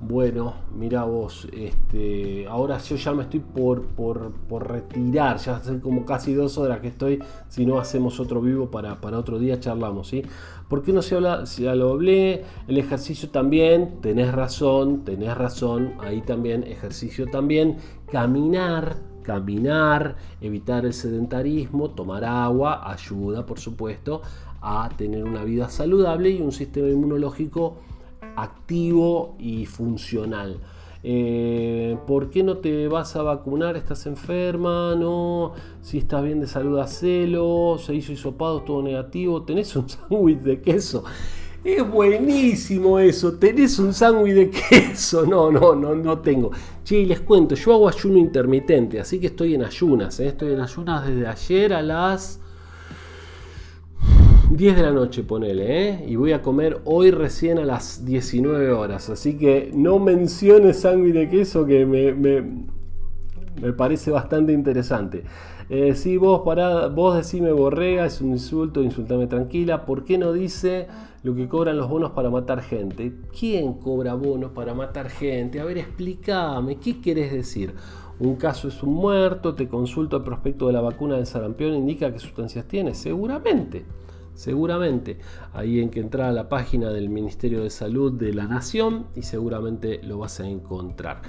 Bueno, 0.03 0.55
mira 0.75 1.05
vos, 1.05 1.47
este, 1.53 2.47
ahora 2.49 2.79
yo 2.79 2.97
ya 2.97 3.13
me 3.13 3.25
estoy 3.25 3.41
por, 3.41 3.83
por, 3.83 4.33
retirar, 4.67 5.37
ya 5.37 5.57
hace 5.57 5.79
como 5.79 6.07
casi 6.07 6.33
dos 6.33 6.57
horas 6.57 6.81
que 6.81 6.89
estoy, 6.89 7.23
si 7.49 7.67
no 7.67 7.79
hacemos 7.79 8.19
otro 8.19 8.41
vivo 8.41 8.71
para, 8.71 8.99
para 8.99 9.19
otro 9.19 9.39
día 9.39 9.61
charlamos, 9.61 10.09
¿sí? 10.09 10.23
¿Por 10.69 10.83
qué 10.83 10.95
no 10.95 11.03
se 11.03 11.17
habla? 11.17 11.45
Si 11.45 11.65
ya 11.65 11.75
lo 11.75 11.91
hablé, 11.91 12.45
el 12.67 12.79
ejercicio 12.79 13.29
también, 13.29 14.01
tenés 14.01 14.33
razón, 14.33 15.05
tenés 15.05 15.37
razón, 15.37 15.93
ahí 16.01 16.23
también, 16.23 16.63
ejercicio 16.63 17.27
también, 17.27 17.77
caminar, 18.11 18.97
caminar, 19.23 20.17
evitar 20.41 20.87
el 20.87 20.95
sedentarismo, 20.95 21.91
tomar 21.91 22.25
agua, 22.25 22.91
ayuda 22.91 23.45
por 23.45 23.61
supuesto 23.61 24.23
a 24.63 24.89
tener 24.97 25.25
una 25.25 25.45
vida 25.45 25.69
saludable 25.69 26.31
y 26.31 26.41
un 26.41 26.53
sistema 26.53 26.89
inmunológico 26.89 27.77
activo 28.36 29.36
y 29.39 29.66
funcional. 29.66 30.61
Eh, 31.02 31.97
¿Por 32.07 32.28
qué 32.28 32.43
no 32.43 32.59
te 32.59 32.86
vas 32.89 33.16
a 33.16 33.23
vacunar? 33.23 33.77
¿Estás 33.77 34.07
enferma? 34.07 34.94
No. 34.97 35.52
Si 35.81 35.98
estás 35.98 36.23
bien 36.23 36.40
de 36.40 36.47
salud, 36.47 36.78
hacelo. 36.78 37.77
Se 37.78 37.94
hizo 37.94 38.12
hisopado, 38.12 38.62
todo 38.62 38.82
negativo. 38.82 39.43
Tenés 39.43 39.74
un 39.77 39.89
sándwich 39.89 40.40
de 40.40 40.61
queso. 40.61 41.05
Es 41.65 41.89
buenísimo 41.89 42.98
eso. 42.98 43.35
Tenés 43.39 43.78
un 43.78 43.93
sándwich 43.93 44.35
de 44.35 44.51
queso. 44.51 45.24
No, 45.27 45.51
no, 45.51 45.74
no, 45.74 45.94
no 45.94 46.19
tengo. 46.19 46.51
Che, 46.85 47.05
les 47.07 47.20
cuento, 47.20 47.55
yo 47.55 47.74
hago 47.74 47.89
ayuno 47.89 48.19
intermitente, 48.19 48.98
así 48.98 49.20
que 49.20 49.28
estoy 49.28 49.55
en 49.55 49.65
ayunas. 49.65 50.19
¿eh? 50.20 50.28
Estoy 50.28 50.52
en 50.52 50.61
ayunas 50.61 51.07
desde 51.07 51.27
ayer 51.27 51.73
a 51.73 51.82
las 51.82 52.40
10 54.51 54.75
de 54.75 54.83
la 54.83 54.91
noche, 54.91 55.23
ponele, 55.23 55.89
¿eh? 55.89 56.05
Y 56.09 56.17
voy 56.17 56.33
a 56.33 56.43
comer 56.43 56.81
hoy 56.85 57.13
recién 57.13 57.61
a 57.61 57.65
las 57.65 58.05
19 58.05 58.73
horas. 58.73 59.09
Así 59.09 59.39
que 59.39 59.71
no 59.73 60.01
menciones 60.01 60.81
sangre 60.81 61.13
de 61.13 61.29
queso 61.29 61.65
que 61.65 61.87
me, 61.87 62.13
me, 62.13 63.73
parece 63.75 64.11
bastante 64.11 64.53
interesante. 64.53 65.23
Eh, 65.69 65.95
si 65.95 66.17
vos, 66.17 66.43
pará, 66.45 66.89
vos 66.89 67.17
decime 67.17 67.53
borrega, 67.53 68.07
es 68.07 68.21
un 68.21 68.31
insulto, 68.31 68.83
insultame 68.83 69.29
tranquila. 69.29 69.87
¿Por 69.87 70.03
qué 70.03 70.19
no 70.19 70.33
dice 70.33 70.89
lo 71.23 71.33
que 71.37 71.47
cobran 71.47 71.77
los 71.77 71.89
bonos 71.89 72.11
para 72.11 72.29
matar 72.29 72.61
gente? 72.61 73.13
¿Quién 73.39 73.75
cobra 73.75 74.15
bonos 74.15 74.51
para 74.51 74.75
matar 74.75 75.11
gente? 75.11 75.61
A 75.61 75.65
ver, 75.65 75.79
explícame, 75.79 76.75
¿qué 76.75 77.01
querés 77.01 77.31
decir? 77.31 77.73
Un 78.19 78.35
caso 78.35 78.67
es 78.67 78.83
un 78.83 78.95
muerto, 78.95 79.55
te 79.55 79.69
consulto 79.69 80.17
el 80.17 80.25
prospecto 80.25 80.67
de 80.67 80.73
la 80.73 80.81
vacuna 80.81 81.15
del 81.15 81.27
sarampión, 81.27 81.73
indica 81.73 82.13
qué 82.13 82.19
sustancias 82.19 82.67
tiene. 82.67 82.95
Seguramente 82.95 83.85
seguramente. 84.35 85.19
Ahí 85.52 85.81
en 85.81 85.90
que 85.90 86.01
entra 86.01 86.28
a 86.28 86.32
la 86.32 86.48
página 86.48 86.90
del 86.90 87.09
Ministerio 87.09 87.62
de 87.62 87.70
Salud 87.70 88.12
de 88.12 88.32
la 88.32 88.47
Nación 88.47 89.07
y 89.16 89.23
seguramente 89.23 90.01
lo 90.02 90.19
vas 90.19 90.40
a 90.40 90.47
encontrar. 90.47 91.23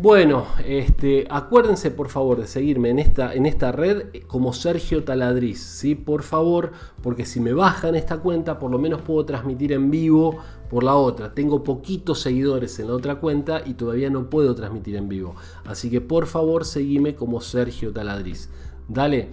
Bueno, 0.00 0.46
este, 0.64 1.26
acuérdense 1.28 1.90
por 1.90 2.08
favor 2.08 2.40
de 2.40 2.46
seguirme 2.46 2.90
en 2.90 3.00
esta, 3.00 3.34
en 3.34 3.46
esta 3.46 3.72
red 3.72 4.22
como 4.28 4.52
Sergio 4.52 5.02
Taladriz, 5.02 5.60
¿sí? 5.60 5.96
Por 5.96 6.22
favor, 6.22 6.70
porque 7.02 7.26
si 7.26 7.40
me 7.40 7.52
bajan 7.52 7.96
esta 7.96 8.18
cuenta, 8.18 8.60
por 8.60 8.70
lo 8.70 8.78
menos 8.78 9.00
puedo 9.00 9.24
transmitir 9.24 9.72
en 9.72 9.90
vivo 9.90 10.38
por 10.70 10.84
la 10.84 10.94
otra. 10.94 11.34
Tengo 11.34 11.64
poquitos 11.64 12.20
seguidores 12.20 12.78
en 12.78 12.86
la 12.86 12.94
otra 12.94 13.16
cuenta 13.16 13.62
y 13.66 13.74
todavía 13.74 14.08
no 14.08 14.30
puedo 14.30 14.54
transmitir 14.54 14.94
en 14.94 15.08
vivo. 15.08 15.34
Así 15.66 15.90
que 15.90 16.00
por 16.00 16.26
favor, 16.26 16.64
seguime 16.64 17.16
como 17.16 17.40
Sergio 17.40 17.92
Taladriz. 17.92 18.50
Dale. 18.86 19.30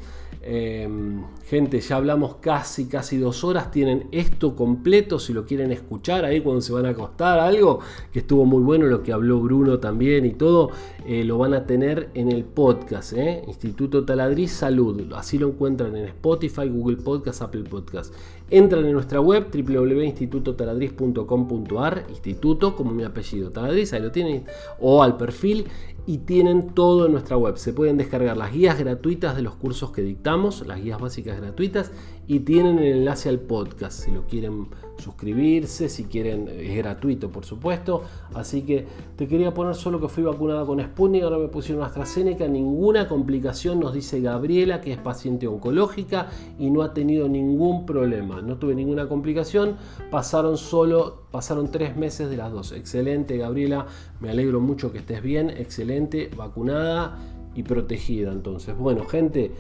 Em, 0.47 1.23
gente, 1.49 1.81
ya 1.81 1.95
hablamos 1.95 2.35
casi, 2.35 2.85
casi 2.85 3.17
dos 3.17 3.43
horas. 3.43 3.71
Tienen 3.71 4.07
esto 4.11 4.55
completo 4.55 5.17
si 5.17 5.33
lo 5.33 5.43
quieren 5.43 5.71
escuchar 5.71 6.23
ahí 6.23 6.41
cuando 6.41 6.61
se 6.61 6.71
van 6.71 6.85
a 6.85 6.89
acostar. 6.89 7.39
Algo 7.39 7.79
que 8.13 8.19
estuvo 8.19 8.45
muy 8.45 8.61
bueno, 8.61 8.85
lo 8.85 9.01
que 9.01 9.11
habló 9.11 9.39
Bruno 9.39 9.79
también 9.79 10.23
y 10.23 10.33
todo. 10.33 10.69
Eh, 11.07 11.23
lo 11.23 11.39
van 11.39 11.55
a 11.55 11.65
tener 11.65 12.11
en 12.13 12.31
el 12.31 12.43
podcast, 12.43 13.13
¿eh? 13.13 13.41
Instituto 13.47 14.05
Taladriz 14.05 14.51
Salud. 14.51 15.11
Así 15.13 15.39
lo 15.39 15.47
encuentran 15.47 15.95
en 15.95 16.05
Spotify, 16.05 16.69
Google 16.69 16.97
Podcast, 16.97 17.41
Apple 17.41 17.63
Podcast. 17.63 18.13
Entran 18.51 18.85
en 18.85 18.93
nuestra 18.93 19.19
web 19.19 19.47
www.institutotaladriz.com.ar, 19.51 22.05
instituto 22.09 22.75
como 22.75 22.91
mi 22.91 23.03
apellido, 23.03 23.49
Taladriz, 23.49 23.91
ahí 23.93 24.03
lo 24.03 24.11
tienen, 24.11 24.43
o 24.79 25.01
al 25.01 25.17
perfil 25.17 25.65
y 26.07 26.19
tienen 26.19 26.69
todo 26.69 27.05
en 27.05 27.11
nuestra 27.11 27.37
web. 27.37 27.57
Se 27.57 27.73
pueden 27.73 27.97
descargar 27.97 28.37
las 28.37 28.53
guías 28.53 28.77
gratuitas 28.77 29.35
de 29.35 29.41
los 29.41 29.55
cursos 29.55 29.91
que 29.91 30.01
dictamos, 30.01 30.65
las 30.65 30.81
guías 30.81 30.99
básicas 30.99 31.39
gratuitas, 31.39 31.91
y 32.27 32.39
tienen 32.39 32.79
el 32.79 32.97
enlace 32.97 33.29
al 33.29 33.39
podcast 33.39 34.03
si 34.03 34.11
lo 34.11 34.25
quieren 34.25 34.67
suscribirse, 34.97 35.89
si 35.89 36.05
quieren, 36.05 36.47
es 36.47 36.75
gratuito 36.77 37.31
por 37.31 37.45
supuesto. 37.45 38.03
Así 38.33 38.61
que 38.61 38.85
te 39.15 39.27
quería 39.27 39.53
poner 39.53 39.75
solo 39.75 39.99
que 39.99 40.07
fui 40.07 40.23
vacunada 40.23 40.65
con 40.65 40.81
Sputnik, 40.81 41.23
ahora 41.23 41.37
me 41.37 41.47
pusieron 41.47 41.83
AstraZeneca, 41.83 42.47
ninguna 42.47 43.07
complicación, 43.07 43.79
nos 43.79 43.93
dice 43.93 44.21
Gabriela, 44.21 44.81
que 44.81 44.93
es 44.93 44.97
paciente 44.97 45.47
oncológica 45.47 46.29
y 46.57 46.69
no 46.71 46.81
ha 46.81 46.93
tenido 46.93 47.27
ningún 47.27 47.85
problema, 47.85 48.41
no 48.41 48.57
tuve 48.57 48.75
ninguna 48.75 49.07
complicación, 49.07 49.75
pasaron 50.09 50.57
solo, 50.57 51.25
pasaron 51.31 51.71
tres 51.71 51.95
meses 51.95 52.29
de 52.29 52.37
las 52.37 52.51
dos. 52.51 52.71
Excelente 52.71 53.37
Gabriela, 53.37 53.85
me 54.19 54.29
alegro 54.29 54.59
mucho 54.59 54.91
que 54.91 54.99
estés 54.99 55.21
bien, 55.21 55.49
excelente, 55.49 56.29
vacunada 56.35 57.19
y 57.53 57.63
protegida 57.63 58.31
entonces. 58.31 58.77
Bueno 58.77 59.05
gente, 59.05 59.51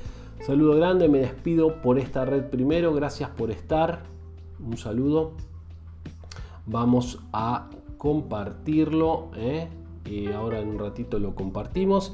saludo 0.45 0.75
grande, 0.75 1.07
me 1.07 1.19
despido 1.19 1.81
por 1.81 1.97
esta 1.99 2.25
red 2.25 2.45
primero, 2.45 2.93
gracias 2.93 3.29
por 3.29 3.51
estar 3.51 4.03
un 4.59 4.77
saludo. 4.77 5.33
Vamos 6.65 7.19
a 7.33 7.69
compartirlo. 7.97 9.29
¿eh? 9.35 9.67
y 10.05 10.31
ahora 10.31 10.59
en 10.59 10.69
un 10.69 10.79
ratito 10.79 11.19
lo 11.19 11.35
compartimos. 11.35 12.13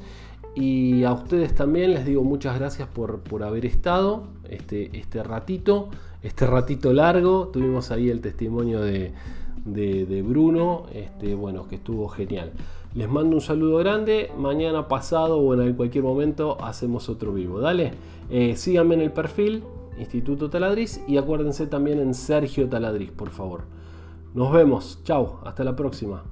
Y 0.54 1.04
a 1.04 1.12
ustedes 1.12 1.54
también 1.54 1.94
les 1.94 2.04
digo 2.04 2.22
muchas 2.24 2.58
gracias 2.58 2.88
por, 2.88 3.20
por 3.20 3.42
haber 3.42 3.64
estado 3.64 4.24
este, 4.48 4.90
este 4.98 5.22
ratito, 5.22 5.88
este 6.22 6.46
ratito 6.46 6.92
largo. 6.92 7.48
Tuvimos 7.48 7.90
ahí 7.90 8.10
el 8.10 8.20
testimonio 8.20 8.80
de, 8.80 9.12
de, 9.64 10.22
Bruno, 10.22 10.86
este, 10.92 11.34
bueno, 11.34 11.68
que 11.68 11.76
estuvo 11.76 12.08
genial. 12.08 12.52
Les 12.94 13.08
mando 13.08 13.36
un 13.36 13.40
saludo 13.40 13.78
grande. 13.78 14.30
Mañana 14.36 14.86
pasado, 14.86 15.40
bueno, 15.40 15.62
en 15.62 15.74
cualquier 15.74 16.04
momento 16.04 16.62
hacemos 16.62 17.08
otro 17.08 17.32
vivo. 17.32 17.60
Dale, 17.60 17.92
eh, 18.28 18.54
síganme 18.56 18.94
en 18.94 19.00
el 19.00 19.12
perfil 19.12 19.64
Instituto 19.98 20.50
Taladriz 20.50 21.02
y 21.06 21.16
acuérdense 21.16 21.66
también 21.66 22.00
en 22.00 22.14
Sergio 22.14 22.68
Taladriz, 22.68 23.10
por 23.10 23.30
favor. 23.30 23.62
Nos 24.34 24.52
vemos. 24.52 25.00
Chao. 25.04 25.40
Hasta 25.44 25.64
la 25.64 25.76
próxima. 25.76 26.22